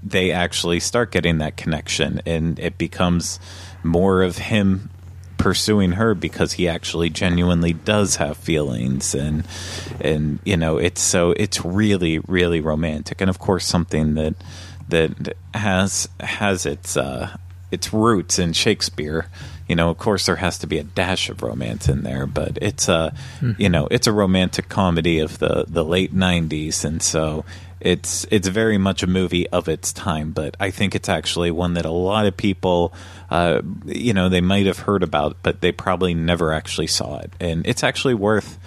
they 0.03 0.31
actually 0.31 0.79
start 0.79 1.11
getting 1.11 1.37
that 1.39 1.57
connection, 1.57 2.21
and 2.25 2.57
it 2.59 2.77
becomes 2.77 3.39
more 3.83 4.21
of 4.21 4.37
him 4.37 4.89
pursuing 5.41 5.93
her 5.93 6.13
because 6.13 6.53
he 6.53 6.67
actually 6.67 7.09
genuinely 7.09 7.73
does 7.73 8.17
have 8.17 8.37
feelings 8.37 9.15
and 9.15 9.43
and 9.99 10.37
you 10.45 10.55
know 10.55 10.77
it's 10.77 11.01
so 11.01 11.31
it's 11.31 11.65
really 11.65 12.19
really 12.19 12.61
romantic 12.61 13.19
and 13.21 13.29
of 13.29 13.39
course 13.39 13.65
something 13.65 14.13
that 14.13 14.35
that 14.91 15.35
has 15.53 16.07
has 16.19 16.65
its 16.65 16.95
uh 16.95 17.35
its 17.71 17.91
roots 17.91 18.37
in 18.37 18.53
Shakespeare 18.53 19.27
you 19.67 19.75
know 19.75 19.89
of 19.89 19.97
course 19.97 20.25
there 20.25 20.35
has 20.35 20.57
to 20.59 20.67
be 20.67 20.77
a 20.77 20.83
dash 20.83 21.29
of 21.29 21.41
romance 21.41 21.89
in 21.89 22.03
there 22.03 22.27
but 22.27 22.57
it's 22.61 22.87
a 22.89 23.13
mm-hmm. 23.39 23.59
you 23.59 23.69
know 23.69 23.87
it's 23.89 24.07
a 24.07 24.11
romantic 24.11 24.69
comedy 24.69 25.19
of 25.19 25.39
the 25.39 25.65
the 25.67 25.83
late 25.83 26.13
90s 26.13 26.83
and 26.85 27.01
so 27.01 27.45
it's 27.81 28.25
it's 28.29 28.47
very 28.47 28.77
much 28.77 29.03
a 29.03 29.07
movie 29.07 29.49
of 29.49 29.67
its 29.67 29.91
time, 29.91 30.31
but 30.31 30.55
I 30.59 30.69
think 30.69 30.93
it's 30.95 31.09
actually 31.09 31.51
one 31.51 31.73
that 31.73 31.85
a 31.85 31.91
lot 31.91 32.27
of 32.27 32.37
people, 32.37 32.93
uh, 33.29 33.61
you 33.85 34.13
know, 34.13 34.29
they 34.29 34.39
might 34.39 34.67
have 34.67 34.79
heard 34.79 35.03
about, 35.03 35.37
but 35.41 35.61
they 35.61 35.71
probably 35.71 36.13
never 36.13 36.53
actually 36.53 36.87
saw 36.87 37.17
it, 37.17 37.33
and 37.39 37.65
it's 37.65 37.83
actually 37.83 38.13
worth 38.13 38.59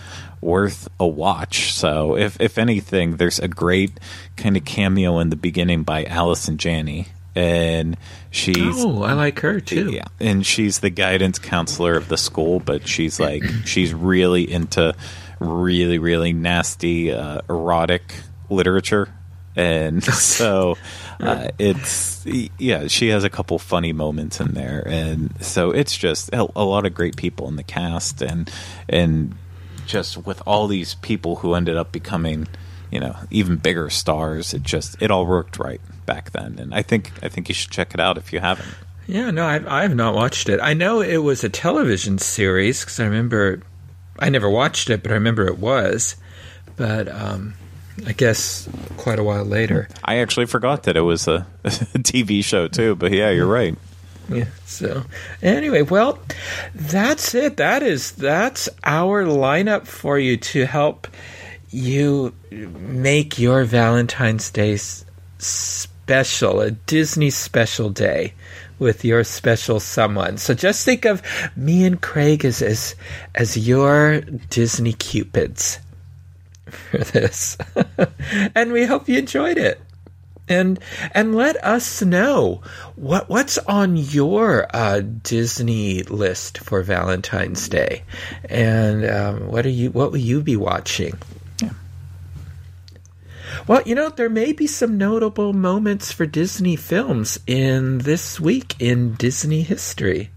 worth 0.45 0.89
a 1.01 1.07
watch. 1.07 1.73
So, 1.73 2.17
if 2.17 2.41
if 2.41 2.59
anything, 2.59 3.17
there's 3.17 3.39
a 3.39 3.49
great 3.49 3.99
kind 4.37 4.57
of 4.57 4.65
cameo 4.65 5.19
in 5.19 5.31
the 5.31 5.37
beginning 5.37 5.83
by 5.83 6.05
Allison 6.05 6.59
Janney, 6.59 7.09
and 7.35 7.97
she's 8.31 8.85
oh, 8.85 9.03
I 9.03 9.15
like 9.15 9.41
her 9.41 9.59
too. 9.61 9.91
Yeah, 9.91 10.05
and 10.21 10.47
she's 10.47 10.81
the 10.81 10.91
guidance 10.91 11.39
counselor 11.39 11.97
of 11.97 12.09
the 12.09 12.17
school, 12.17 12.61
but 12.61 12.87
she's 12.87 13.19
like 13.19 13.43
she's 13.65 13.93
really 13.93 14.51
into 14.51 14.95
really 15.41 15.99
really 15.99 16.33
nasty 16.33 17.13
uh, 17.13 17.41
erotic 17.49 18.15
literature. 18.51 19.09
And 19.57 20.03
so 20.15 20.77
uh, 21.21 21.49
it's 21.59 22.27
yeah 22.27 22.89
she 22.89 23.09
has 23.09 23.25
a 23.25 23.31
couple 23.31 23.59
funny 23.59 23.93
moments 23.93 24.41
in 24.41 24.53
there. 24.53 24.83
And 24.87 25.33
so 25.43 25.71
it's 25.71 25.97
just 25.97 26.33
a, 26.33 26.47
a, 26.57 26.65
lot 26.65 26.87
of 26.87 26.95
great 26.95 27.17
people 27.17 27.49
in 27.49 27.57
the 27.57 27.63
cast. 27.63 28.21
And 28.21 28.51
and 28.89 29.35
just 29.87 30.27
with 30.27 30.43
all 30.47 30.67
these 30.67 30.95
people 30.97 31.37
who 31.37 31.55
ended 31.55 31.77
up 31.77 31.93
becoming 31.93 32.47
you 32.91 33.01
know 33.01 33.17
even 33.31 33.57
bigger 33.57 33.91
stars 33.91 34.55
it 34.55 34.63
just 34.63 35.01
it 35.01 35.11
all 35.11 35.27
worked 35.27 35.59
right 35.59 35.81
back 36.07 36.31
then 36.33 36.59
and 36.59 36.75
i 36.75 36.83
think 36.83 37.13
i 37.23 37.29
think 37.29 37.49
you 37.49 37.55
should 37.55 37.71
check 37.71 37.95
it 37.95 38.01
out 38.01 38.19
if 38.19 38.33
you 38.33 38.41
haven't 38.41 38.69
yeah 39.07 39.31
no 39.31 39.47
i've, 39.47 39.67
I've 39.67 39.95
not 39.95 40.15
watched 40.15 40.49
it 40.49 40.61
i 40.61 40.75
know 40.75 41.01
it 41.01 41.19
was 41.19 41.45
a 41.45 41.49
television 41.49 42.19
series 42.19 42.81
because 42.81 43.01
i 43.01 43.05
remember 43.05 43.63
i 44.19 44.29
never 44.29 44.49
watched 44.49 44.91
it 44.91 45.03
but 45.03 45.11
i 45.11 45.15
remember 45.15 45.47
it 45.47 45.59
was 45.59 46.17
but 46.77 47.09
um 47.09 47.55
I 48.07 48.13
guess 48.13 48.69
quite 48.97 49.19
a 49.19 49.23
while 49.23 49.45
later. 49.45 49.89
I 50.05 50.17
actually 50.17 50.47
forgot 50.47 50.85
that 50.85 50.97
it 50.97 51.03
was 51.03 51.29
a, 51.29 51.47
a 51.65 51.69
TV 51.69 52.43
show 52.43 52.67
too, 52.69 52.97
but 52.97 53.13
yeah, 53.13 53.31
you're 53.31 53.47
right. 53.47 53.77
Yeah. 54.29 54.47
So 54.65 55.05
anyway, 55.43 55.83
well, 55.83 56.19
that's 56.75 57.35
it. 57.35 57.57
That 57.59 57.83
is 57.83 58.13
that's 58.13 58.69
our 58.85 59.25
lineup 59.25 59.87
for 59.87 60.19
you 60.19 60.37
to 60.39 60.67
help 60.67 61.07
you 61.71 62.35
make 62.51 63.39
your 63.39 63.65
Valentine's 63.65 64.51
Day 64.51 64.79
special, 65.39 66.61
a 66.61 66.71
Disney 66.71 67.31
special 67.31 67.91
day 67.91 68.33
with 68.79 69.05
your 69.05 69.25
special 69.25 69.81
someone. 69.81 70.37
So 70.39 70.55
just 70.55 70.85
think 70.85 71.05
of 71.05 71.23
me 71.57 71.85
and 71.85 72.01
Craig 72.01 72.45
as 72.45 72.63
as, 72.63 72.95
as 73.35 73.57
your 73.57 74.21
Disney 74.21 74.93
cupids 74.95 75.79
for 76.67 76.99
this. 76.99 77.59
and 78.55 78.73
we 78.73 78.85
hope 78.87 79.09
you 79.09 79.19
enjoyed 79.19 79.59
it. 79.59 79.81
And 80.47 80.79
and 81.13 81.35
let 81.35 81.57
us 81.65 82.03
know 82.03 82.61
what 82.97 83.31
what's 83.31 83.57
on 83.59 83.97
your 83.97 84.67
uh, 84.75 85.01
Disney 85.01 86.03
list 86.03 86.59
for 86.59 86.83
Valentine's 86.83 87.67
Day, 87.67 88.03
and 88.51 89.07
um, 89.07 89.49
what 89.49 89.65
are 89.65 89.71
you 89.71 89.91
what 89.91 90.11
will 90.11 90.19
you 90.19 90.43
be 90.43 90.57
watching? 90.57 91.15
Yeah. 91.63 91.71
Well, 93.67 93.81
you 93.87 93.95
know, 93.95 94.11
there 94.11 94.29
may 94.29 94.53
be 94.53 94.67
some 94.67 94.99
notable 94.99 95.55
moments 95.55 96.13
for 96.13 96.27
Disney 96.27 96.77
films 96.77 97.39
in 97.47 97.99
this 97.99 98.39
week 98.39 98.75
in 98.79 99.15
Disney 99.15 99.63
history. 99.63 100.31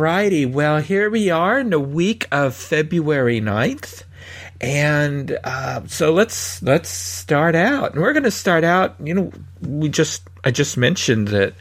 Alrighty, 0.00 0.50
well, 0.50 0.78
here 0.78 1.10
we 1.10 1.28
are 1.28 1.60
in 1.60 1.68
the 1.68 1.78
week 1.78 2.26
of 2.32 2.54
February 2.54 3.38
9th. 3.38 4.04
And 4.58 5.38
uh, 5.44 5.86
so 5.88 6.14
let's 6.14 6.62
let's 6.62 6.88
start 6.88 7.54
out. 7.54 7.92
And 7.92 8.00
we're 8.00 8.14
going 8.14 8.22
to 8.22 8.30
start 8.30 8.64
out, 8.64 8.96
you 8.98 9.12
know, 9.12 9.30
we 9.60 9.90
just 9.90 10.22
I 10.42 10.52
just 10.52 10.78
mentioned 10.78 11.28
that 11.28 11.52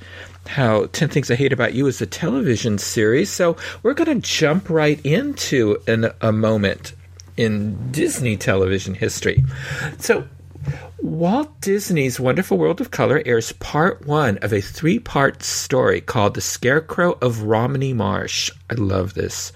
how 0.48 0.86
10 0.86 1.10
Things 1.10 1.30
I 1.30 1.36
Hate 1.36 1.52
About 1.52 1.74
You 1.74 1.86
is 1.88 2.00
a 2.00 2.06
television 2.06 2.78
series. 2.78 3.30
So 3.30 3.58
we're 3.84 3.94
going 3.94 4.22
to 4.22 4.26
jump 4.26 4.70
right 4.70 5.06
into 5.06 5.78
a 6.22 6.32
moment 6.32 6.94
in 7.36 7.92
Disney 7.92 8.38
television 8.38 8.94
history. 8.94 9.44
So 9.98 10.26
Walt 11.02 11.62
Disney's 11.62 12.20
Wonderful 12.20 12.58
World 12.58 12.82
of 12.82 12.92
Color 12.92 13.22
airs 13.26 13.52
part 13.54 14.06
one 14.06 14.38
of 14.40 14.54
a 14.54 14.62
three 14.62 15.00
part 15.00 15.44
story 15.44 16.02
called 16.02 16.34
The 16.34 16.42
Scarecrow 16.42 17.18
of 17.22 17.44
Romney 17.44 17.94
Marsh. 17.94 18.52
I 18.70 18.76
love 18.76 19.14
this 19.14 19.52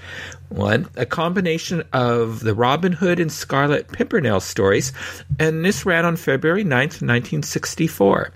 one. 0.50 0.88
A 0.96 1.06
combination 1.06 1.84
of 1.92 2.40
the 2.40 2.54
Robin 2.54 2.94
Hood 2.94 3.20
and 3.20 3.32
Scarlet 3.32 3.92
Pimpernel 3.92 4.40
stories, 4.40 4.94
and 5.40 5.64
this 5.64 5.86
ran 5.86 6.06
on 6.06 6.16
February 6.16 6.64
9th, 6.64 7.02
1964. 7.02 8.32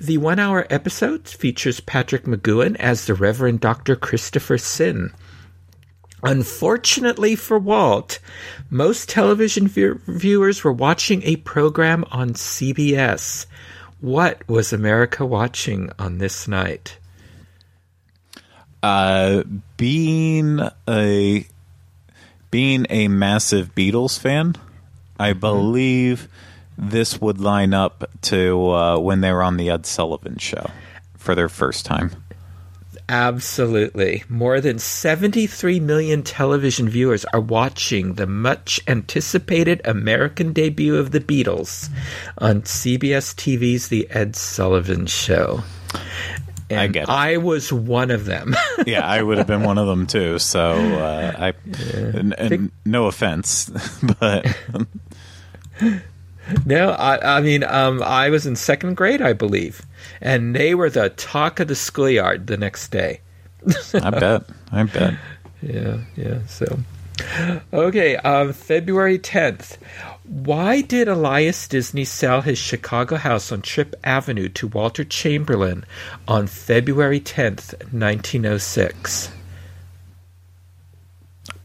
The 0.00 0.18
one 0.18 0.38
hour 0.38 0.66
episode 0.70 1.28
features 1.28 1.80
Patrick 1.80 2.24
McGoohan 2.24 2.76
as 2.76 3.06
the 3.06 3.14
Reverend 3.14 3.60
Dr. 3.60 3.96
Christopher 3.96 4.58
Syn. 4.58 5.12
Unfortunately 6.22 7.34
for 7.34 7.58
Walt, 7.58 8.18
most 8.68 9.08
television 9.08 9.68
viewers 9.68 10.62
were 10.62 10.72
watching 10.72 11.22
a 11.22 11.36
program 11.36 12.04
on 12.10 12.30
CBS. 12.30 13.46
What 14.00 14.46
was 14.48 14.72
America 14.72 15.24
watching 15.24 15.90
on 15.98 16.18
this 16.18 16.46
night? 16.46 16.98
Uh, 18.82 19.42
being 19.76 20.60
a 20.88 21.46
being 22.50 22.86
a 22.90 23.08
massive 23.08 23.74
Beatles 23.74 24.18
fan, 24.18 24.56
I 25.18 25.30
mm-hmm. 25.30 25.40
believe 25.40 26.28
this 26.76 27.20
would 27.20 27.40
line 27.40 27.74
up 27.74 28.10
to 28.22 28.70
uh, 28.70 28.98
when 28.98 29.20
they 29.20 29.32
were 29.32 29.42
on 29.42 29.58
the 29.58 29.70
Ed 29.70 29.84
Sullivan 29.84 30.38
Show 30.38 30.70
for 31.16 31.34
their 31.34 31.50
first 31.50 31.84
time. 31.84 32.10
Absolutely. 33.10 34.22
More 34.28 34.60
than 34.60 34.78
73 34.78 35.80
million 35.80 36.22
television 36.22 36.88
viewers 36.88 37.24
are 37.24 37.40
watching 37.40 38.14
the 38.14 38.26
much 38.26 38.80
anticipated 38.86 39.80
American 39.84 40.52
debut 40.52 40.94
of 40.94 41.10
the 41.10 41.18
Beatles 41.18 41.88
on 42.38 42.62
CBS 42.62 43.34
TV's 43.34 43.88
The 43.88 44.08
Ed 44.10 44.36
Sullivan 44.36 45.06
Show. 45.06 45.64
And 46.70 46.78
I 46.78 46.86
get 46.86 47.02
it. 47.02 47.08
I 47.08 47.38
was 47.38 47.72
one 47.72 48.12
of 48.12 48.26
them. 48.26 48.54
yeah, 48.86 49.04
I 49.04 49.20
would 49.20 49.38
have 49.38 49.48
been 49.48 49.64
one 49.64 49.78
of 49.78 49.88
them 49.88 50.06
too. 50.06 50.38
So, 50.38 50.70
uh, 50.70 51.34
I, 51.36 51.52
yeah. 51.66 52.58
no 52.84 53.06
offense, 53.06 53.68
but. 54.20 54.56
no, 56.64 56.90
I, 56.90 57.38
I 57.38 57.40
mean, 57.40 57.64
um, 57.64 58.02
I 58.02 58.30
was 58.30 58.46
in 58.46 58.56
second 58.56 58.96
grade, 58.96 59.22
I 59.22 59.32
believe 59.32 59.86
and 60.20 60.54
they 60.54 60.74
were 60.74 60.90
the 60.90 61.10
talk 61.10 61.60
of 61.60 61.68
the 61.68 61.74
schoolyard 61.74 62.46
the 62.46 62.56
next 62.56 62.88
day. 62.90 63.20
I 63.94 64.10
bet. 64.10 64.42
I 64.72 64.82
bet. 64.84 65.14
Yeah, 65.62 65.98
yeah. 66.16 66.46
So, 66.46 66.78
okay, 67.72 68.16
um, 68.16 68.52
February 68.52 69.18
10th. 69.18 69.76
Why 70.24 70.80
did 70.80 71.08
Elias 71.08 71.66
Disney 71.66 72.04
sell 72.04 72.40
his 72.42 72.56
Chicago 72.56 73.16
house 73.16 73.50
on 73.50 73.62
Tripp 73.62 73.96
Avenue 74.04 74.48
to 74.50 74.68
Walter 74.68 75.04
Chamberlain 75.04 75.84
on 76.28 76.46
February 76.46 77.20
10th, 77.20 77.72
1906? 77.92 79.32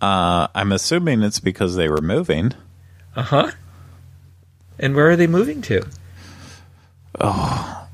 Uh, 0.01 0.47
I'm 0.53 0.71
assuming 0.71 1.21
it's 1.21 1.39
because 1.39 1.75
they 1.75 1.89
were 1.89 2.01
moving. 2.01 2.53
Uh 3.15 3.21
huh. 3.21 3.51
And 4.80 4.95
where 4.95 5.10
are 5.10 5.15
they 5.15 5.27
moving 5.27 5.61
to? 5.64 5.85
Oh, 7.19 7.88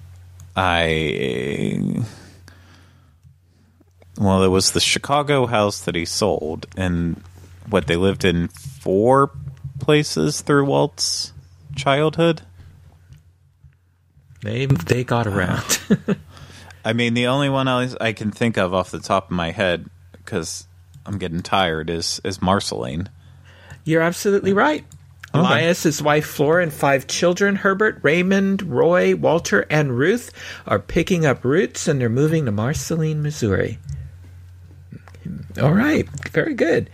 I 0.56 2.03
well, 4.18 4.44
it 4.44 4.49
was 4.49 4.72
the 4.72 4.80
Chicago 4.80 5.48
house 5.48 5.82
that 5.82 5.95
he 5.95 6.06
sold, 6.06 6.68
and 6.78 7.22
what 7.70 7.88
they 7.88 7.95
lived 7.95 8.24
in 8.24 8.49
four 8.49 9.32
places 9.80 10.41
through 10.41 10.66
Walt's 10.66 11.34
childhood. 11.76 12.41
They 14.44 14.66
they 14.66 15.03
got 15.03 15.28
around. 15.28 15.80
I 16.86 16.94
mean, 16.94 17.14
the 17.14 17.28
only 17.28 17.49
one 17.49 17.68
I, 17.68 17.90
I 17.99 18.14
can 18.14 18.32
think 18.32 18.58
of 18.58 18.74
off 18.74 18.91
the 18.91 18.99
top 18.99 19.26
of 19.26 19.32
my 19.32 19.52
head, 19.52 19.90
because 20.12 20.68
I'm 21.06 21.18
getting 21.18 21.41
tired, 21.41 21.90
is 21.90 22.22
is 22.24 22.41
Marceline. 22.41 23.10
You're 23.86 24.02
absolutely 24.02 24.53
right. 24.53 24.86
Okay. 25.34 25.66
His 25.66 26.02
wife 26.02 26.26
Flora, 26.26 26.64
and 26.64 26.74
five 26.74 27.08
children 27.08 27.56
Herbert, 27.56 27.99
Raymond, 28.02 28.64
Roy, 28.64 29.16
Walter, 29.16 29.66
and 29.70 29.98
Ruth 29.98 30.32
are 30.68 30.80
picking 30.80 31.26
up 31.26 31.45
roots 31.45 31.88
and 31.88 32.02
they're 32.02 32.10
moving 32.10 32.45
to 32.45 32.52
Marceline, 32.52 33.22
Missouri. 33.22 33.80
All 35.62 35.74
right, 35.74 36.08
very 36.30 36.53
good. 36.53 36.90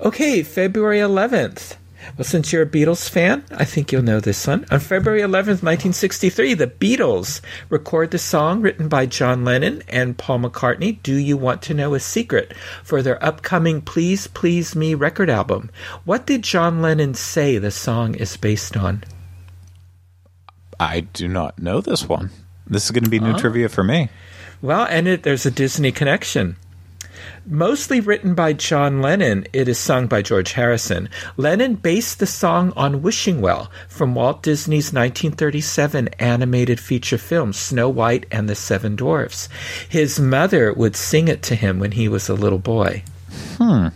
Okay, 0.00 0.42
February 0.42 0.98
11th. 0.98 1.76
Well, 2.16 2.24
since 2.24 2.52
you're 2.52 2.62
a 2.62 2.66
Beatles 2.66 3.08
fan, 3.08 3.44
I 3.50 3.64
think 3.64 3.90
you'll 3.90 4.02
know 4.02 4.20
this 4.20 4.46
one. 4.46 4.64
On 4.70 4.80
February 4.80 5.20
11th, 5.20 5.62
1963, 5.62 6.54
the 6.54 6.66
Beatles 6.66 7.40
record 7.68 8.10
the 8.10 8.18
song 8.18 8.60
written 8.60 8.88
by 8.88 9.06
John 9.06 9.44
Lennon 9.44 9.82
and 9.88 10.16
Paul 10.16 10.40
McCartney, 10.40 11.02
Do 11.02 11.14
You 11.14 11.36
Want 11.36 11.62
to 11.62 11.74
Know 11.74 11.94
a 11.94 12.00
Secret, 12.00 12.54
for 12.82 13.02
their 13.02 13.22
upcoming 13.24 13.80
Please 13.82 14.26
Please 14.26 14.74
Me 14.74 14.94
record 14.94 15.30
album. 15.30 15.70
What 16.04 16.26
did 16.26 16.42
John 16.42 16.80
Lennon 16.82 17.14
say 17.14 17.58
the 17.58 17.70
song 17.70 18.14
is 18.14 18.36
based 18.36 18.76
on? 18.76 19.04
I 20.78 21.00
do 21.00 21.28
not 21.28 21.58
know 21.58 21.80
this 21.80 22.08
one. 22.08 22.30
This 22.66 22.84
is 22.84 22.90
going 22.90 23.04
to 23.04 23.10
be 23.10 23.20
new 23.20 23.34
oh. 23.34 23.38
trivia 23.38 23.68
for 23.68 23.84
me. 23.84 24.08
Well, 24.62 24.86
and 24.88 25.06
it, 25.06 25.22
there's 25.22 25.46
a 25.46 25.50
Disney 25.50 25.92
connection. 25.92 26.56
Mostly 27.46 28.00
written 28.00 28.34
by 28.34 28.52
John 28.52 29.00
Lennon, 29.00 29.46
it 29.52 29.68
is 29.68 29.78
sung 29.78 30.06
by 30.06 30.22
George 30.22 30.52
Harrison. 30.52 31.08
Lennon 31.36 31.74
based 31.74 32.18
the 32.18 32.26
song 32.26 32.72
on 32.76 33.02
Wishing 33.02 33.40
Well 33.40 33.70
from 33.88 34.14
Walt 34.14 34.42
Disney's 34.42 34.92
1937 34.92 36.08
animated 36.18 36.80
feature 36.80 37.18
film 37.18 37.52
Snow 37.52 37.88
White 37.88 38.26
and 38.30 38.48
the 38.48 38.54
Seven 38.54 38.96
Dwarfs. 38.96 39.48
His 39.88 40.18
mother 40.18 40.72
would 40.72 40.96
sing 40.96 41.28
it 41.28 41.42
to 41.44 41.54
him 41.54 41.78
when 41.78 41.92
he 41.92 42.08
was 42.08 42.28
a 42.28 42.34
little 42.34 42.58
boy. 42.58 43.02
Hmm. 43.56 43.88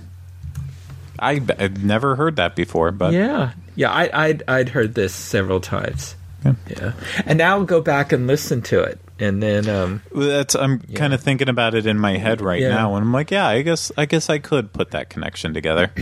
I, 1.18 1.40
I've 1.58 1.84
never 1.84 2.16
heard 2.16 2.36
that 2.36 2.56
before, 2.56 2.92
but 2.92 3.12
Yeah, 3.12 3.52
yeah, 3.76 3.90
I, 3.90 4.26
I'd 4.28 4.42
I'd 4.48 4.68
heard 4.70 4.94
this 4.94 5.14
several 5.14 5.60
times. 5.60 6.16
Yeah, 6.44 6.92
and 7.26 7.36
now 7.36 7.56
I'll 7.58 7.64
go 7.64 7.82
back 7.82 8.12
and 8.12 8.26
listen 8.26 8.62
to 8.62 8.80
it, 8.82 8.98
and 9.20 9.42
then 9.42 9.68
um, 9.68 10.02
that's 10.14 10.54
I'm 10.56 10.80
kind 10.80 11.12
of 11.14 11.20
thinking 11.20 11.48
about 11.48 11.74
it 11.74 11.86
in 11.86 11.98
my 11.98 12.16
head 12.16 12.40
right 12.40 12.60
Yeah. 12.60 12.70
now, 12.70 12.94
and 12.96 13.04
I'm 13.04 13.12
like, 13.12 13.30
yeah, 13.30 13.46
I 13.46 13.62
guess 13.62 13.92
I 13.96 14.06
guess 14.06 14.28
I 14.30 14.38
could 14.38 14.72
put 14.72 14.90
that 14.90 15.10
connection 15.10 15.54
together. 15.54 15.92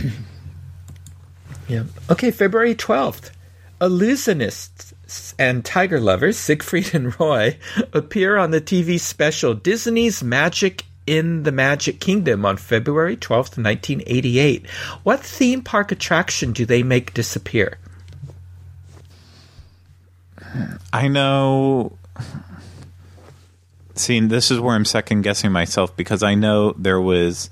Yeah. 1.67 1.83
Okay, 2.09 2.31
February 2.31 2.73
12th. 2.73 3.29
Illusionists 3.79 5.35
and 5.37 5.63
tiger 5.63 5.99
lovers, 5.99 6.35
Siegfried 6.35 6.95
and 6.95 7.17
Roy, 7.19 7.59
appear 7.93 8.37
on 8.37 8.49
the 8.49 8.59
TV 8.59 8.99
special 8.99 9.53
Disney's 9.53 10.23
Magic 10.23 10.85
in 11.05 11.43
the 11.43 11.51
Magic 11.51 11.99
Kingdom 11.99 12.43
on 12.43 12.57
February 12.57 13.15
12th, 13.15 13.55
1988. 13.63 14.67
What 15.03 15.19
theme 15.19 15.61
park 15.61 15.91
attraction 15.91 16.53
do 16.53 16.65
they 16.65 16.81
make 16.81 17.13
disappear? 17.13 17.77
I 20.91 21.07
know. 21.07 21.93
See, 23.99 24.17
this 24.21 24.49
is 24.49 24.61
where 24.61 24.75
I'm 24.75 24.85
second 24.85 25.23
guessing 25.23 25.51
myself 25.51 25.93
because 25.97 26.23
I 26.23 26.33
know 26.33 26.71
there 26.77 27.01
was 27.01 27.49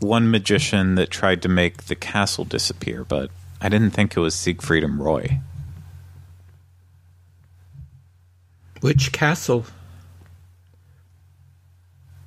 one 0.00 0.30
magician 0.30 0.96
that 0.96 1.08
tried 1.08 1.40
to 1.42 1.48
make 1.48 1.84
the 1.84 1.94
castle 1.94 2.44
disappear, 2.44 3.04
but 3.04 3.30
I 3.62 3.70
didn't 3.70 3.92
think 3.92 4.14
it 4.14 4.20
was 4.20 4.34
Siegfried 4.34 4.84
and 4.84 5.00
Roy. 5.02 5.40
Which 8.82 9.12
castle? 9.12 9.64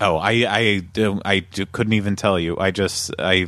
Oh, 0.01 0.17
I 0.17 0.31
I 0.49 0.81
I 1.23 1.45
couldn't 1.71 1.93
even 1.93 2.15
tell 2.15 2.39
you. 2.39 2.57
I 2.57 2.71
just 2.71 3.13
I 3.19 3.45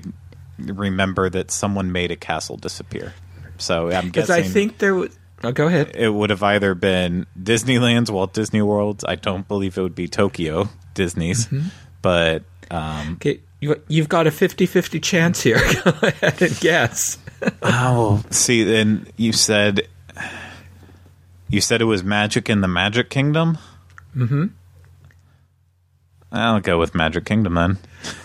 remember 0.60 1.28
that 1.32 1.50
someone 1.50 1.92
made 1.92 2.12
a 2.12 2.16
castle 2.16 2.58
disappear. 2.58 3.16
So 3.58 3.90
I'm 3.90 4.10
Because 4.10 4.28
guessing 4.28 4.46
I 4.46 4.48
think 4.48 4.78
there 4.78 4.94
was. 4.94 5.18
Oh, 5.44 5.52
go 5.52 5.68
ahead. 5.68 5.92
it 5.96 6.10
would 6.10 6.30
have 6.30 6.42
either 6.44 6.74
been 6.74 7.26
Disneyland's, 7.42 8.10
Walt 8.10 8.34
Disney 8.34 8.62
World's. 8.62 9.04
I 9.04 9.16
don't 9.16 9.48
believe 9.48 9.78
it 9.78 9.82
would 9.82 9.96
be 9.96 10.08
Tokyo 10.08 10.70
Disney's, 10.94 11.48
Mm-hmm. 11.48 11.68
but 12.02 12.44
um, 12.72 13.14
Okay, 13.16 13.42
you, 13.60 13.82
you've 13.88 14.10
got 14.10 14.26
a 14.28 14.32
50 14.32 14.66
50 14.66 15.00
chance 15.00 15.42
here. 15.42 15.58
go 15.84 15.92
ahead 16.08 16.42
and 16.42 16.60
guess. 16.60 17.18
oh, 17.62 18.24
see, 18.30 18.64
then 18.64 19.06
you 19.18 19.34
said 19.34 19.88
you 21.50 21.60
said 21.62 21.82
it 21.82 21.86
was 21.86 22.04
Magic 22.04 22.50
in 22.50 22.62
the 22.62 22.68
Magic 22.68 23.10
Kingdom. 23.10 23.58
Mm-hmm. 24.16 24.46
I'll 26.32 26.60
go 26.62 26.80
with 26.80 26.96
Magic 26.96 27.26
Kingdom 27.26 27.54
then. 27.56 27.78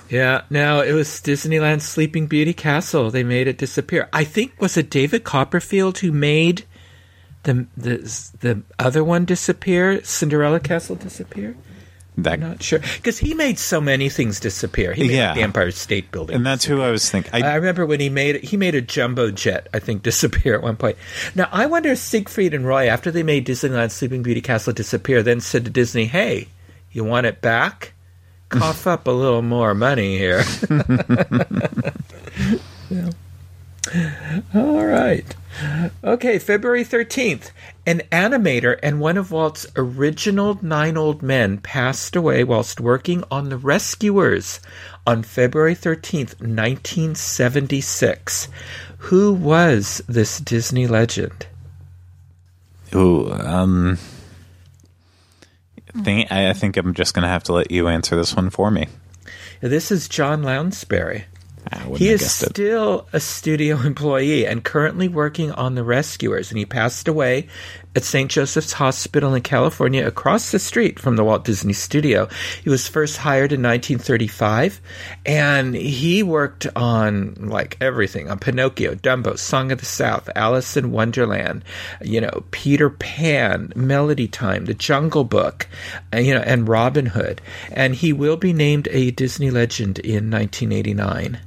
Yeah, 0.09 0.43
no, 0.49 0.81
it 0.81 0.93
was 0.93 1.09
Disneyland's 1.09 1.85
Sleeping 1.85 2.27
Beauty 2.27 2.55
Castle. 2.55 3.11
They 3.11 3.23
made 3.23 3.47
it 3.49 3.59
disappear. 3.59 4.09
I 4.12 4.24
think 4.24 4.59
was 4.61 4.77
it 4.78 4.89
David 4.89 5.24
Copperfield 5.24 5.99
who 5.99 6.11
made 6.11 6.65
the 7.44 7.66
the 7.77 7.97
the 8.40 8.62
other 8.78 9.02
one 9.05 9.24
disappear, 9.24 10.02
Cinderella 10.05 10.60
Castle 10.60 10.97
disappear. 10.97 11.56
That 12.20 12.40
Not 12.40 12.60
sure 12.65 12.81
because 12.97 13.19
he 13.19 13.32
made 13.32 13.60
so 13.60 13.81
many 13.81 14.09
things 14.09 14.40
disappear. 14.40 14.93
He 14.93 15.06
made 15.06 15.15
Yeah. 15.15 15.35
the 15.35 15.43
Empire 15.43 15.70
State 15.70 16.10
Building, 16.10 16.35
and 16.35 16.44
that's 16.44 16.65
who 16.65 16.82
I 16.82 16.90
was 16.90 17.09
thinking. 17.09 17.32
I, 17.32 17.52
I 17.52 17.55
remember 17.55 17.86
when 17.86 18.01
he 18.01 18.09
made 18.09 18.43
he 18.43 18.56
made 18.56 18.74
a 18.74 18.81
jumbo 18.81 19.31
jet, 19.31 19.69
I 19.73 19.78
think, 19.78 20.02
disappear 20.10 20.55
at 20.56 20.62
one 20.62 20.74
point. 20.77 20.97
Now 21.36 21.48
I 21.52 21.66
wonder 21.66 21.90
if 21.90 21.98
Siegfried 21.98 22.55
and 22.55 22.66
Roy, 22.66 22.89
after 22.89 23.12
they 23.12 23.23
made 23.23 23.47
Disneyland 23.47 23.93
Sleeping 23.93 24.24
Beauty 24.24 24.40
Castle 24.40 24.73
disappear, 24.73 25.23
then 25.23 25.40
said 25.40 25.65
to 25.66 25.70
Disney, 25.70 26.06
"Hey, 26.06 26.48
you 26.90 27.05
want 27.05 27.27
it 27.27 27.40
back? 27.40 27.93
Cough 28.48 28.86
up 28.89 29.06
a 29.06 29.12
little 29.12 29.43
more 29.43 29.73
money 29.74 30.19
here." 30.19 30.43
Yeah. 32.90 33.10
All 34.55 34.86
right. 34.86 35.35
Okay, 36.05 36.39
February 36.39 36.85
13th. 36.85 37.51
An 37.86 38.02
animator 38.12 38.78
and 38.82 39.01
one 39.01 39.16
of 39.16 39.32
Walt's 39.32 39.66
original 39.77 40.59
nine 40.62 40.97
old 40.97 41.23
men 41.23 41.59
passed 41.59 42.15
away 42.15 42.44
whilst 42.44 42.81
working 42.81 43.24
on 43.31 43.48
The 43.48 43.56
Rescuers 43.56 44.60
on 45.06 45.23
February 45.23 45.74
13th, 45.74 46.40
1976. 46.40 48.48
Who 48.98 49.32
was 49.32 50.02
this 50.06 50.39
Disney 50.39 50.86
legend? 50.86 51.47
Ooh, 52.94 53.32
um, 53.32 53.98
think, 56.02 56.31
I 56.31 56.51
I 56.51 56.52
think 56.52 56.77
I'm 56.77 56.94
just 56.94 57.15
going 57.15 57.23
to 57.23 57.28
have 57.28 57.44
to 57.44 57.52
let 57.52 57.70
you 57.70 57.89
answer 57.89 58.16
this 58.16 58.35
one 58.35 58.51
for 58.51 58.70
me. 58.70 58.89
This 59.60 59.90
is 59.90 60.09
John 60.09 60.43
Lounsbery. 60.43 61.24
He 61.97 62.09
is 62.09 62.30
still 62.30 63.09
a 63.12 63.20
studio 63.20 63.76
employee 63.85 64.47
and 64.47 64.64
currently 64.64 65.09
working 65.09 65.52
on 65.52 65.74
The 65.74 65.85
Rescuers. 65.85 66.51
And 66.51 66.59
he 66.59 66.66
passed 66.66 67.09
away 67.09 67.48
at 67.97 68.05
St. 68.05 68.30
Joseph's 68.30 68.74
Hospital 68.74 69.35
in 69.35 69.43
California 69.43 70.06
across 70.06 70.52
the 70.52 70.59
street 70.59 70.98
from 70.98 71.16
the 71.16 71.24
Walt 71.24 71.44
Disney 71.44 71.72
Studio. 71.72 72.28
He 72.62 72.70
was 72.70 72.86
first 72.86 73.16
hired 73.16 73.52
in 73.52 73.62
1935 73.62 74.80
and 75.26 75.74
he 75.74 76.22
worked 76.22 76.66
on 76.76 77.35
like 77.48 77.76
everything 77.80 78.30
on 78.30 78.39
Pinocchio, 78.39 78.94
Dumbo, 78.94 79.39
Song 79.39 79.72
of 79.72 79.80
the 79.80 79.86
South, 79.86 80.30
Alice 80.36 80.76
in 80.76 80.93
Wonderland, 80.93 81.64
you 82.01 82.20
know, 82.20 82.44
Peter 82.51 82.90
Pan, 82.90 83.72
Melody 83.74 84.28
Time, 84.28 84.66
The 84.66 84.74
Jungle 84.74 85.24
Book, 85.24 85.66
uh, 86.14 86.18
you 86.18 86.35
know, 86.35 86.43
and 86.43 86.68
Robin 86.68 87.06
Hood. 87.06 87.40
And 87.72 87.94
he 87.94 88.12
will 88.12 88.36
be 88.36 88.52
named 88.52 88.89
a 88.90 89.10
Disney 89.10 89.51
legend 89.51 89.98
in 89.98 90.30
1989. 90.30 91.40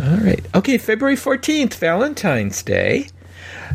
All 0.00 0.16
right. 0.18 0.44
Okay, 0.54 0.78
February 0.78 1.16
14th, 1.16 1.74
Valentine's 1.74 2.62
Day. 2.62 3.08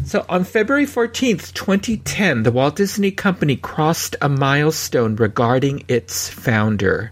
So, 0.05 0.25
on 0.29 0.43
February 0.43 0.85
14th, 0.85 1.53
2010, 1.53 2.43
the 2.43 2.51
Walt 2.51 2.75
Disney 2.75 3.11
Company 3.11 3.55
crossed 3.55 4.15
a 4.21 4.29
milestone 4.29 5.15
regarding 5.15 5.83
its 5.87 6.29
founder. 6.29 7.11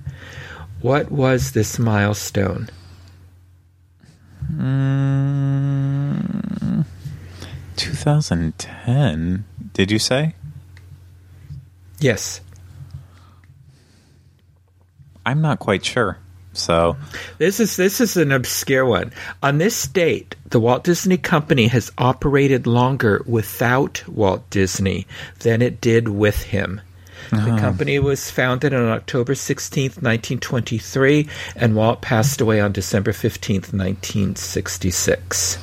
What 0.81 1.11
was 1.11 1.51
this 1.51 1.77
milestone? 1.77 2.69
Mm, 4.51 5.65
2010. 7.75 9.45
Did 9.73 9.91
you 9.91 9.99
say? 9.99 10.35
Yes. 11.99 12.41
I'm 15.25 15.41
not 15.41 15.59
quite 15.59 15.85
sure. 15.85 16.17
So 16.53 16.97
This 17.37 17.59
is 17.59 17.75
this 17.77 18.01
is 18.01 18.17
an 18.17 18.31
obscure 18.31 18.85
one. 18.85 19.11
On 19.41 19.57
this 19.57 19.87
date, 19.87 20.35
the 20.49 20.59
Walt 20.59 20.83
Disney 20.83 21.17
Company 21.17 21.67
has 21.67 21.91
operated 21.97 22.67
longer 22.67 23.23
without 23.25 24.03
Walt 24.07 24.49
Disney 24.49 25.07
than 25.39 25.61
it 25.61 25.79
did 25.79 26.09
with 26.09 26.43
him. 26.43 26.81
The 27.29 27.37
uh-huh. 27.37 27.59
company 27.59 27.99
was 27.99 28.29
founded 28.29 28.73
on 28.73 28.89
October 28.89 29.33
16th, 29.35 30.01
1923, 30.01 31.29
and 31.55 31.75
Walt 31.75 32.01
passed 32.01 32.41
away 32.41 32.59
on 32.59 32.73
December 32.73 33.11
15th, 33.11 33.71
1966. 33.71 35.57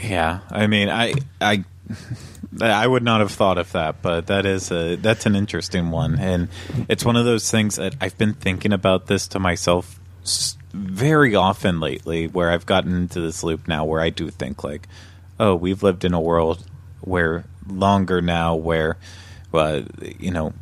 yeah, 0.00 0.40
I 0.50 0.66
mean, 0.66 0.88
I 0.88 1.14
I 1.40 1.64
I 2.60 2.86
would 2.86 3.02
not 3.02 3.20
have 3.20 3.32
thought 3.32 3.58
of 3.58 3.72
that, 3.72 4.02
but 4.02 4.26
that 4.26 4.46
is 4.46 4.70
a 4.70 4.96
that's 4.96 5.26
an 5.26 5.34
interesting 5.34 5.90
one, 5.90 6.18
and 6.18 6.48
it's 6.88 7.04
one 7.04 7.16
of 7.16 7.24
those 7.24 7.50
things 7.50 7.76
that 7.76 7.94
I've 8.00 8.16
been 8.18 8.34
thinking 8.34 8.72
about 8.72 9.06
this 9.06 9.26
to 9.28 9.38
myself 9.38 9.98
very 10.72 11.34
often 11.34 11.80
lately, 11.80 12.26
where 12.26 12.50
I've 12.50 12.66
gotten 12.66 12.94
into 12.94 13.20
this 13.20 13.42
loop 13.42 13.68
now, 13.68 13.84
where 13.84 14.00
I 14.00 14.10
do 14.10 14.30
think 14.30 14.64
like, 14.64 14.88
oh, 15.38 15.54
we've 15.54 15.82
lived 15.82 16.04
in 16.04 16.14
a 16.14 16.20
world 16.20 16.64
where 17.00 17.44
longer 17.66 18.22
now, 18.22 18.54
where, 18.54 18.96
well, 19.50 19.84
you 20.18 20.30
know, 20.30 20.52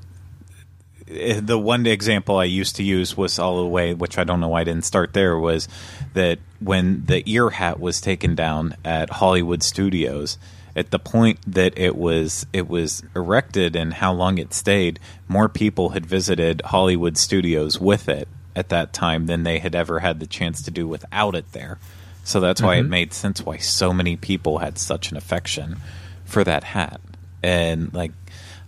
eh, 1.08 1.40
the 1.42 1.58
one 1.58 1.86
example 1.86 2.38
I 2.38 2.44
used 2.44 2.76
to 2.76 2.82
use 2.82 3.16
was 3.16 3.38
all 3.38 3.62
the 3.62 3.68
way, 3.68 3.94
which 3.94 4.18
I 4.18 4.24
don't 4.24 4.40
know 4.40 4.48
why 4.48 4.62
I 4.62 4.64
didn't 4.64 4.84
start 4.84 5.12
there, 5.12 5.38
was 5.38 5.68
that 6.14 6.38
when 6.60 7.04
the 7.06 7.22
ear 7.30 7.50
hat 7.50 7.78
was 7.78 8.00
taken 8.00 8.34
down 8.34 8.76
at 8.84 9.10
Hollywood 9.10 9.62
Studios, 9.62 10.38
at 10.76 10.90
the 10.90 10.98
point 10.98 11.38
that 11.46 11.76
it 11.78 11.96
was 11.96 12.46
it 12.52 12.68
was 12.68 13.02
erected 13.14 13.76
and 13.76 13.94
how 13.94 14.12
long 14.12 14.38
it 14.38 14.54
stayed, 14.54 14.98
more 15.28 15.48
people 15.48 15.90
had 15.90 16.06
visited 16.06 16.62
Hollywood 16.66 17.16
Studios 17.16 17.80
with 17.80 18.08
it 18.08 18.28
at 18.54 18.68
that 18.68 18.92
time 18.92 19.26
than 19.26 19.42
they 19.42 19.58
had 19.58 19.74
ever 19.74 20.00
had 20.00 20.20
the 20.20 20.26
chance 20.26 20.62
to 20.62 20.70
do 20.70 20.86
without 20.86 21.34
it 21.34 21.52
there. 21.52 21.78
So 22.24 22.40
that's 22.40 22.62
why 22.62 22.76
it 22.76 22.82
mm-hmm. 22.82 22.90
made 22.90 23.12
sense 23.12 23.42
why 23.42 23.56
so 23.56 23.92
many 23.92 24.16
people 24.16 24.58
had 24.58 24.78
such 24.78 25.10
an 25.10 25.16
affection 25.16 25.76
for 26.24 26.44
that 26.44 26.64
hat. 26.64 27.00
And 27.42 27.92
like 27.94 28.12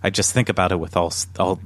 I 0.03 0.09
just 0.09 0.33
think 0.33 0.49
about 0.49 0.71
it 0.71 0.79
with 0.79 0.97
all 0.97 1.13
all 1.39 1.59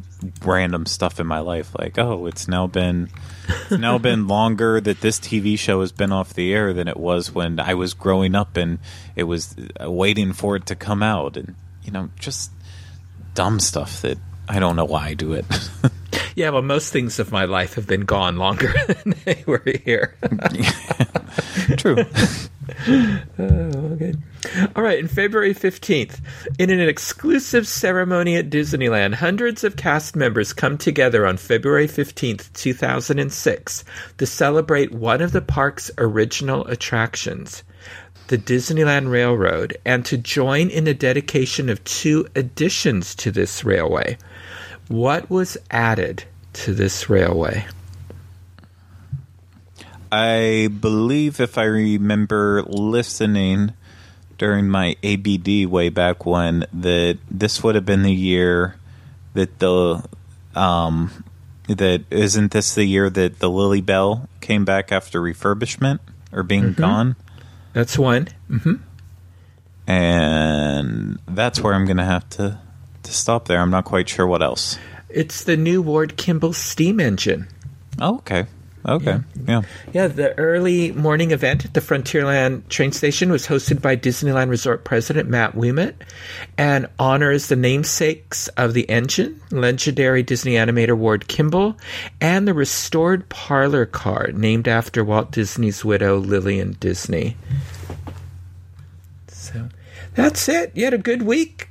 random 0.44 0.86
stuff 0.86 1.20
in 1.20 1.26
my 1.26 1.40
life. 1.40 1.76
Like, 1.78 1.98
oh, 1.98 2.28
it's 2.28 2.48
now 2.48 2.68
been 2.68 3.10
it's 3.48 3.80
now 3.80 3.98
been 3.98 4.28
longer 4.28 4.80
that 4.80 5.02
this 5.02 5.20
TV 5.20 5.58
show 5.58 5.82
has 5.82 5.92
been 5.92 6.12
off 6.12 6.34
the 6.34 6.54
air 6.54 6.72
than 6.74 6.88
it 6.88 6.98
was 6.98 7.34
when 7.34 7.60
I 7.60 7.74
was 7.74 7.94
growing 7.94 8.36
up 8.36 8.56
and 8.56 8.80
it 9.16 9.24
was 9.24 9.56
uh, 9.82 9.90
waiting 9.90 10.34
for 10.34 10.56
it 10.56 10.68
to 10.68 10.76
come 10.76 11.02
out, 11.02 11.36
and 11.36 11.56
you 11.84 11.92
know, 11.92 12.10
just 12.20 12.52
dumb 13.34 13.60
stuff 13.60 14.02
that 14.04 14.20
I 14.48 14.60
don't 14.60 14.76
know 14.76 14.86
why 14.86 15.08
I 15.08 15.14
do 15.16 15.34
it. 15.34 15.46
Yeah, 16.38 16.52
well, 16.52 16.62
most 16.62 16.94
things 16.94 17.18
of 17.18 17.32
my 17.32 17.46
life 17.46 17.74
have 17.74 17.88
been 17.88 18.06
gone 18.06 18.38
longer 18.38 18.72
than 18.88 19.16
they 19.26 19.44
were 19.48 19.64
here. 19.84 20.16
True. 21.78 22.06
Oh, 23.40 23.44
okay. 23.94 24.14
All 24.76 24.84
right, 24.84 25.00
in 25.00 25.08
February 25.08 25.56
15th, 25.56 26.20
in 26.60 26.70
an 26.70 26.82
exclusive 26.82 27.66
ceremony 27.66 28.36
at 28.36 28.50
Disneyland, 28.50 29.16
hundreds 29.16 29.64
of 29.64 29.78
cast 29.78 30.16
members 30.16 30.54
come 30.54 30.78
together 30.78 31.26
on 31.26 31.38
February 31.38 31.88
15th, 31.88 32.52
2006, 32.54 33.84
to 34.18 34.26
celebrate 34.26 34.92
one 34.92 35.22
of 35.22 35.32
the 35.32 35.42
park's 35.42 35.90
original 35.98 36.68
attractions, 36.68 37.64
the 38.28 38.38
Disneyland 38.38 39.10
Railroad, 39.10 39.78
and 39.86 40.06
to 40.06 40.18
join 40.18 40.70
in 40.70 40.84
the 40.84 40.94
dedication 40.94 41.70
of 41.70 41.84
two 41.86 42.28
additions 42.36 43.16
to 43.16 43.32
this 43.32 43.64
railway. 43.64 44.18
What 44.88 45.30
was 45.30 45.58
added 45.70 46.24
to 46.54 46.74
this 46.74 47.10
railway? 47.10 47.66
I 50.12 50.70
believe 50.80 51.40
if 51.42 51.58
I 51.58 51.64
remember 51.64 52.64
listening 52.64 53.74
during 54.38 54.70
my 54.70 54.96
ABD 55.04 55.66
way 55.66 55.90
back 55.90 56.26
when 56.26 56.66
that 56.72 57.18
this 57.30 57.64
would 57.64 57.76
have 57.76 57.86
been 57.86 58.04
the 58.04 58.14
year 58.14 58.76
that 59.34 59.60
the 59.60 60.04
um 60.56 61.26
that 61.68 62.06
isn't 62.10 62.52
this 62.52 62.74
the 62.76 62.86
year 62.86 63.10
that 63.10 63.40
the 63.40 63.50
Lilly 63.50 63.82
Belle 63.82 64.30
came 64.40 64.64
back 64.64 64.92
after 64.92 65.22
refurbishment 65.22 66.00
or 66.32 66.44
being 66.44 66.72
gone 66.74 67.16
That's 67.74 67.98
one. 67.98 68.30
hmm 68.48 68.76
and 69.86 71.18
that's 71.28 71.62
where 71.62 71.74
I'm 71.74 71.86
going 71.86 71.98
to 71.98 72.06
have 72.06 72.30
to 72.32 72.60
to 73.08 73.14
stop 73.14 73.48
there. 73.48 73.60
I'm 73.60 73.72
not 73.72 73.86
quite 73.86 74.08
sure 74.08 74.28
what 74.28 74.44
else. 74.44 74.78
It's 75.10 75.44
the 75.44 75.58
new 75.58 75.82
Ward 75.82 76.18
Kimball 76.18 76.54
steam 76.54 77.00
engine. 77.00 77.48
Oh, 78.00 78.18
okay. 78.18 78.46
Okay. 78.88 79.20
Yeah. 79.46 79.64
Yeah, 79.92 80.08
the 80.08 80.38
early 80.38 80.94
morning 80.94 81.32
event 81.32 81.66
at 81.66 81.74
the 81.74 81.82
Frontierland 81.82 82.70
train 82.70 82.94
station 82.94 83.30
was 83.30 83.46
hosted 83.46 83.82
by 83.82 83.98
Disneyland 83.98 84.50
Resort 84.50 84.86
President 84.86 85.28
Matt 85.28 85.56
Ouimet 85.56 85.96
and 86.58 86.88
honors 86.98 87.48
the 87.48 87.58
namesakes 87.58 88.48
of 88.50 88.74
the 88.74 88.90
engine, 88.90 89.42
legendary 89.52 90.24
Disney 90.24 90.54
animator 90.54 90.96
Ward 90.96 91.28
Kimball, 91.28 91.76
and 92.22 92.48
the 92.48 92.54
restored 92.54 93.28
parlor 93.28 93.86
car 93.86 94.30
named 94.34 94.70
after 94.70 95.04
Walt 95.04 95.32
Disney's 95.32 95.84
widow 95.84 96.18
Lillian 96.18 96.78
Disney. 96.80 97.36
So 99.28 99.68
that's 100.16 100.48
it. 100.48 100.72
You 100.76 100.86
had 100.86 100.94
a 100.94 100.98
good 100.98 101.24
week. 101.24 101.67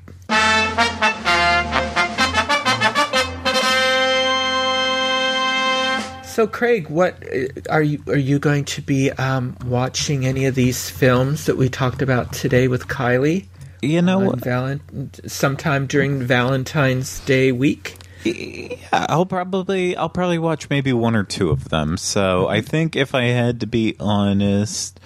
So, 6.36 6.46
Craig, 6.46 6.90
what 6.90 7.22
uh, 7.34 7.46
are 7.70 7.82
you 7.82 8.02
are 8.08 8.18
you 8.18 8.38
going 8.38 8.66
to 8.66 8.82
be 8.82 9.10
um, 9.12 9.56
watching 9.64 10.26
any 10.26 10.44
of 10.44 10.54
these 10.54 10.90
films 10.90 11.46
that 11.46 11.56
we 11.56 11.70
talked 11.70 12.02
about 12.02 12.34
today 12.34 12.68
with 12.68 12.88
Kylie? 12.88 13.46
You 13.80 14.02
know? 14.02 14.32
Valent- 14.32 15.20
sometime 15.26 15.86
during 15.86 16.20
Valentine's 16.20 17.20
Day 17.20 17.52
week. 17.52 17.96
Yeah, 18.24 18.76
I'll 18.92 19.24
probably 19.24 19.96
I'll 19.96 20.10
probably 20.10 20.38
watch 20.38 20.68
maybe 20.68 20.92
one 20.92 21.16
or 21.16 21.24
two 21.24 21.48
of 21.48 21.70
them. 21.70 21.96
So 21.96 22.48
I 22.48 22.60
think 22.60 22.96
if 22.96 23.14
I 23.14 23.24
had 23.28 23.60
to 23.60 23.66
be 23.66 23.96
honest 23.98 25.00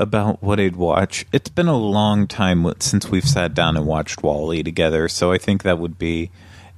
about 0.00 0.42
what 0.42 0.58
I'd 0.58 0.76
watch, 0.76 1.26
it's 1.30 1.50
been 1.50 1.68
a 1.68 1.76
long 1.76 2.26
time 2.26 2.66
since 2.80 3.08
we've 3.08 3.28
sat 3.28 3.52
down 3.54 3.76
and 3.76 3.86
watched 3.86 4.22
Wall-E 4.22 4.62
together. 4.62 5.08
So 5.08 5.30
I 5.30 5.36
think 5.36 5.62
that 5.62 5.78
would 5.78 5.98
be 5.98 6.30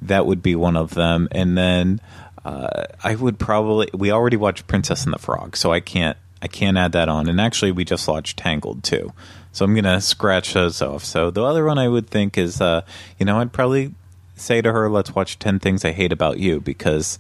that 0.03 0.27
would 0.27 0.43
be 0.43 0.57
one 0.57 0.77
of 0.77 0.95
them. 0.95 1.29
And 1.31 1.57
then 1.57 2.01
uh, 2.45 2.87
I 3.05 3.15
would 3.15 3.39
probably 3.39 3.89
we 3.95 4.11
already 4.11 4.37
watched 4.37 4.67
Princess 4.67 5.05
and 5.05 5.15
the 5.15 5.19
Frog, 5.19 5.57
so 5.57 5.73
I 5.73 5.79
can't 5.79 6.19
I 6.43 6.49
can't 6.49 6.77
add 6.77 6.93
that 6.93 7.09
on. 7.09 7.29
And 7.29 7.41
actually, 7.41 7.71
we 7.71 7.85
just 7.85 8.09
watched 8.09 8.37
Tangled 8.39 8.83
too, 8.83 9.13
so 9.53 9.65
I'm 9.65 9.75
gonna 9.77 10.01
scratch 10.01 10.53
those 10.53 10.83
off. 10.83 11.05
So 11.05 11.31
the 11.31 11.45
other 11.45 11.65
one 11.65 11.79
I 11.79 11.87
would 11.87 12.11
think 12.11 12.37
is, 12.37 12.61
uh, 12.61 12.83
you 13.21 13.25
know, 13.25 13.39
I'd 13.39 13.53
probably 13.53 13.95
say 14.35 14.61
to 14.61 14.73
her, 14.73 14.91
"Let's 14.91 15.15
watch 15.15 15.39
Ten 15.39 15.61
Things 15.61 15.85
I 15.85 15.93
Hate 15.93 16.13
About 16.13 16.39
You," 16.41 16.61
because. 16.61 17.19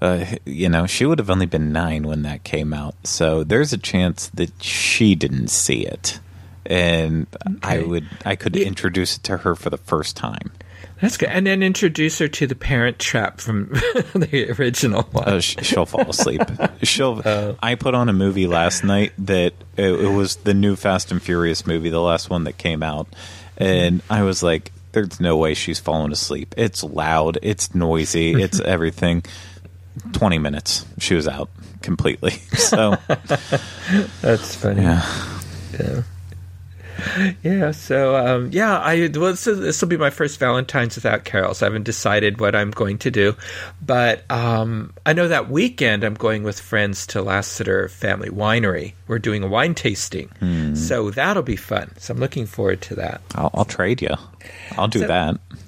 Uh, 0.00 0.24
you 0.46 0.68
know, 0.68 0.86
she 0.86 1.04
would 1.04 1.18
have 1.18 1.28
only 1.30 1.46
been 1.46 1.72
nine 1.72 2.04
when 2.04 2.22
that 2.22 2.42
came 2.44 2.72
out, 2.72 2.94
so 3.04 3.44
there's 3.44 3.72
a 3.72 3.78
chance 3.78 4.28
that 4.28 4.50
she 4.62 5.14
didn't 5.14 5.48
see 5.48 5.84
it, 5.84 6.20
and 6.64 7.26
I 7.62 7.80
would, 7.82 8.06
I 8.24 8.34
could 8.36 8.56
Yeah. 8.56 8.64
introduce 8.66 9.16
it 9.18 9.22
to 9.24 9.38
her 9.38 9.54
for 9.54 9.68
the 9.70 9.76
first 9.76 10.16
time. 10.16 10.52
That's 11.02 11.16
good. 11.16 11.30
And 11.30 11.46
then 11.46 11.62
introduce 11.62 12.18
her 12.18 12.28
to 12.28 12.46
the 12.46 12.54
Parent 12.54 12.98
Trap 12.98 13.40
from 13.40 13.68
the 14.14 14.54
original 14.58 15.02
one. 15.04 15.24
Oh, 15.26 15.40
she'll 15.40 15.86
fall 15.86 16.08
asleep. 16.10 16.42
She'll. 16.82 17.22
I 17.62 17.74
put 17.74 17.94
on 17.94 18.08
a 18.10 18.12
movie 18.12 18.46
last 18.46 18.84
night 18.84 19.12
that 19.18 19.54
it, 19.78 19.90
it 19.92 20.12
was 20.14 20.36
the 20.36 20.52
new 20.52 20.76
Fast 20.76 21.10
and 21.10 21.22
Furious 21.22 21.66
movie, 21.66 21.88
the 21.88 22.00
last 22.02 22.28
one 22.28 22.44
that 22.44 22.58
came 22.58 22.82
out, 22.82 23.06
and 23.56 24.02
I 24.10 24.22
was 24.24 24.42
like, 24.42 24.72
"There's 24.92 25.20
no 25.20 25.38
way 25.38 25.54
she's 25.54 25.78
falling 25.80 26.12
asleep. 26.12 26.54
It's 26.58 26.82
loud, 26.84 27.38
it's 27.42 27.74
noisy, 27.74 28.32
it's 28.32 28.60
everything." 28.64 29.24
Twenty 30.12 30.38
minutes, 30.38 30.86
she 30.98 31.14
was 31.14 31.26
out 31.28 31.50
completely. 31.82 32.32
So 32.56 32.96
That's 34.22 34.54
funny. 34.54 34.82
yeah, 34.82 35.40
Yeah. 35.78 36.02
Yeah, 37.42 37.70
so 37.70 38.14
um, 38.14 38.50
yeah, 38.52 38.78
I 38.78 39.08
well, 39.14 39.32
this 39.32 39.80
will 39.80 39.88
be 39.88 39.96
my 39.96 40.10
first 40.10 40.38
Valentine's 40.38 40.96
without 40.96 41.24
carols. 41.24 41.62
I 41.62 41.66
haven't 41.66 41.84
decided 41.84 42.40
what 42.40 42.54
I'm 42.54 42.70
going 42.70 42.98
to 42.98 43.10
do, 43.10 43.36
but 43.80 44.30
um, 44.30 44.92
I 45.06 45.14
know 45.14 45.26
that 45.28 45.48
weekend 45.48 46.04
I'm 46.04 46.12
going 46.12 46.42
with 46.42 46.60
friends 46.60 47.06
to 47.08 47.20
Lasseter 47.22 47.88
Family 47.90 48.28
Winery. 48.28 48.92
We're 49.08 49.18
doing 49.18 49.42
a 49.42 49.48
wine 49.48 49.74
tasting, 49.74 50.28
so 50.76 51.10
that'll 51.10 51.42
be 51.42 51.56
fun. 51.56 51.90
So 51.96 52.12
I'm 52.12 52.20
looking 52.20 52.44
forward 52.44 52.82
to 52.82 52.96
that. 52.96 53.22
I'll, 53.34 53.50
I'll 53.54 53.64
trade 53.64 54.02
you. 54.02 54.14
I'll 54.76 54.88
do 54.88 55.00
So- 55.00 55.06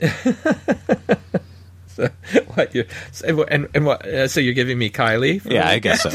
that. 0.00 1.18
So, 2.02 2.40
what 2.54 2.74
you 2.74 2.84
so, 3.12 3.44
and 3.44 3.68
and 3.74 3.86
what? 3.86 4.06
Uh, 4.06 4.28
so 4.28 4.40
you're 4.40 4.54
giving 4.54 4.78
me 4.78 4.90
Kylie? 4.90 5.44
Yeah, 5.44 5.68
I 5.68 5.78
guess 5.78 6.02
so. 6.02 6.10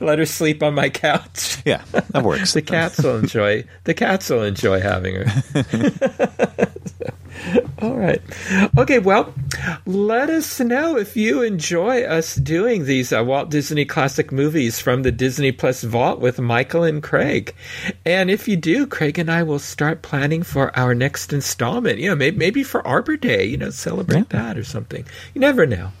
Let 0.04 0.18
her 0.18 0.26
sleep 0.26 0.62
on 0.62 0.74
my 0.74 0.88
couch. 0.88 1.58
Yeah, 1.64 1.82
that 1.92 2.22
works. 2.22 2.52
The 2.56 2.62
cats 2.62 3.02
will 3.02 3.18
enjoy. 3.18 3.64
The 3.84 3.92
cats 3.92 4.30
will 4.30 4.42
enjoy 4.42 4.80
having 4.80 5.16
her. 5.16 6.70
All 7.82 7.94
right. 7.94 8.20
Okay, 8.78 8.98
well, 8.98 9.32
let 9.84 10.30
us 10.30 10.60
know 10.60 10.96
if 10.96 11.16
you 11.16 11.42
enjoy 11.42 12.02
us 12.02 12.34
doing 12.34 12.84
these 12.84 13.12
uh, 13.12 13.22
Walt 13.24 13.50
Disney 13.50 13.84
classic 13.84 14.32
movies 14.32 14.80
from 14.80 15.02
the 15.02 15.12
Disney 15.12 15.52
Plus 15.52 15.82
vault 15.82 16.20
with 16.20 16.38
Michael 16.38 16.84
and 16.84 17.02
Craig. 17.02 17.54
And 18.04 18.30
if 18.30 18.48
you 18.48 18.56
do, 18.56 18.86
Craig 18.86 19.18
and 19.18 19.30
I 19.30 19.42
will 19.42 19.58
start 19.58 20.02
planning 20.02 20.42
for 20.42 20.76
our 20.78 20.94
next 20.94 21.32
installment. 21.32 21.98
You 21.98 22.10
know, 22.10 22.16
maybe, 22.16 22.36
maybe 22.36 22.62
for 22.62 22.86
Arbor 22.86 23.16
Day, 23.16 23.44
you 23.44 23.56
know, 23.56 23.70
celebrate 23.70 24.26
yeah. 24.30 24.42
that 24.42 24.58
or 24.58 24.64
something. 24.64 25.06
You 25.34 25.40
never 25.40 25.66
know. 25.66 25.92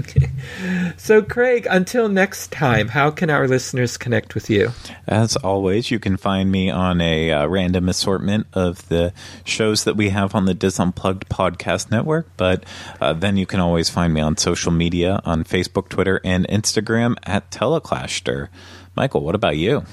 So, 0.96 1.22
Craig, 1.22 1.66
until 1.70 2.08
next 2.08 2.50
time, 2.50 2.88
how 2.88 3.10
can 3.10 3.30
our 3.30 3.46
listeners 3.46 3.96
connect 3.96 4.34
with 4.34 4.48
you? 4.50 4.72
As 5.06 5.36
always, 5.36 5.90
you 5.90 5.98
can 5.98 6.16
find 6.16 6.50
me 6.50 6.70
on 6.70 7.00
a 7.00 7.30
uh, 7.30 7.46
random 7.46 7.88
assortment 7.88 8.46
of 8.52 8.88
the 8.88 9.12
shows 9.44 9.84
that 9.84 9.96
we 9.96 10.08
have 10.08 10.34
on 10.34 10.46
the 10.46 10.54
Dis 10.54 10.80
Unplugged 10.80 11.28
podcast 11.28 11.90
network. 11.90 12.26
But 12.36 12.64
uh, 13.00 13.12
then 13.12 13.36
you 13.36 13.46
can 13.46 13.60
always 13.60 13.90
find 13.90 14.12
me 14.12 14.20
on 14.20 14.36
social 14.36 14.72
media 14.72 15.20
on 15.24 15.44
Facebook, 15.44 15.88
Twitter, 15.88 16.20
and 16.24 16.46
Instagram 16.48 17.16
at 17.24 17.50
Teleclaster. 17.50 18.48
Michael, 18.96 19.22
what 19.22 19.34
about 19.34 19.56
you? 19.56 19.84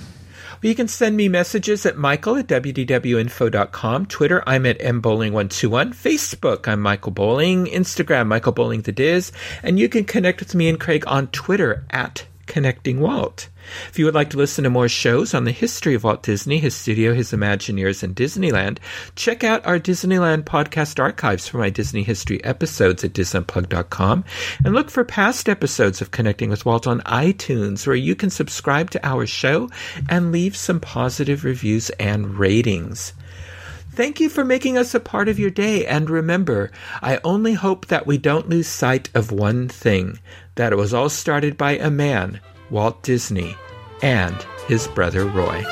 You 0.68 0.76
can 0.76 0.88
send 0.88 1.18
me 1.18 1.28
messages 1.30 1.86
at 1.86 1.98
michael 1.98 2.38
at 2.38 2.48
wdwinfo.com. 2.48 4.06
Twitter, 4.06 4.44
I'm 4.48 4.66
at 4.66 4.80
mbowling121. 4.80 5.94
Facebook, 5.94 6.68
I'm 6.68 6.82
Michael 6.82 7.12
Bowling. 7.12 7.66
Instagram, 7.66 8.28
Michael 8.28 8.54
Bowling 8.54 8.82
the 8.82 8.92
Diz. 8.92 9.32
And 9.62 9.78
you 9.80 9.90
can 9.90 10.06
connect 10.06 10.40
with 10.40 10.56
me 10.56 10.70
and 10.70 10.80
Craig 10.80 11.04
on 11.08 11.28
Twitter 11.28 11.86
at 11.90 12.26
Connecting 12.46 13.00
Walt. 13.00 13.50
If 13.90 14.00
you 14.00 14.06
would 14.06 14.14
like 14.14 14.30
to 14.32 14.38
listen 14.38 14.64
to 14.64 14.70
more 14.70 14.90
shows 14.90 15.34
on 15.34 15.44
the 15.44 15.52
history 15.52 15.94
of 15.94 16.04
Walt 16.04 16.24
Disney, 16.24 16.60
his 16.60 16.76
studio, 16.76 17.14
his 17.14 17.32
Imagineers, 17.32 18.04
and 18.04 18.16
Disneyland, 18.16 18.80
check 19.16 19.44
out 19.44 19.66
our 19.66 19.80
Disneyland 19.80 20.44
podcast 20.44 21.00
archives 21.00 21.48
for 21.48 21.58
my 21.58 21.70
Disney 21.70 22.04
history 22.04 22.44
episodes 22.44 23.04
at 23.04 23.14
disunplug.com 23.14 24.24
and 24.64 24.74
look 24.74 24.90
for 24.90 25.04
past 25.04 25.50
episodes 25.50 26.02
of 26.02 26.12
Connecting 26.12 26.50
with 26.50 26.66
Walt 26.66 26.88
on 26.88 27.02
iTunes 27.02 27.88
where 27.88 27.96
you 27.96 28.16
can 28.16 28.30
subscribe 28.30 28.90
to 28.92 29.06
our 29.06 29.26
show 29.26 29.70
and 30.10 30.32
leave 30.32 30.56
some 30.56 30.80
positive 30.80 31.44
reviews 31.44 31.90
and 31.92 32.38
ratings. 32.38 33.14
Thank 33.94 34.20
you 34.20 34.28
for 34.28 34.44
making 34.44 34.76
us 34.76 34.96
a 34.96 35.00
part 35.00 35.30
of 35.30 35.38
your 35.38 35.52
day. 35.52 35.86
And 35.86 36.10
remember, 36.10 36.72
I 37.04 37.20
only 37.24 37.54
hope 37.54 37.88
that 37.88 38.08
we 38.08 38.18
don't 38.18 38.50
lose 38.50 38.68
sight 38.68 39.10
of 39.14 39.32
one 39.32 39.68
thing 39.68 40.18
that 40.56 40.74
it 40.74 40.78
was 40.78 40.96
all 40.96 41.10
started 41.10 41.58
by 41.58 41.78
a 41.78 41.92
man 41.92 42.40
Walt 42.70 43.02
Disney, 43.04 43.56
and 44.02 44.36
his 44.68 44.88
brother 44.88 45.26
Roy. 45.26 45.64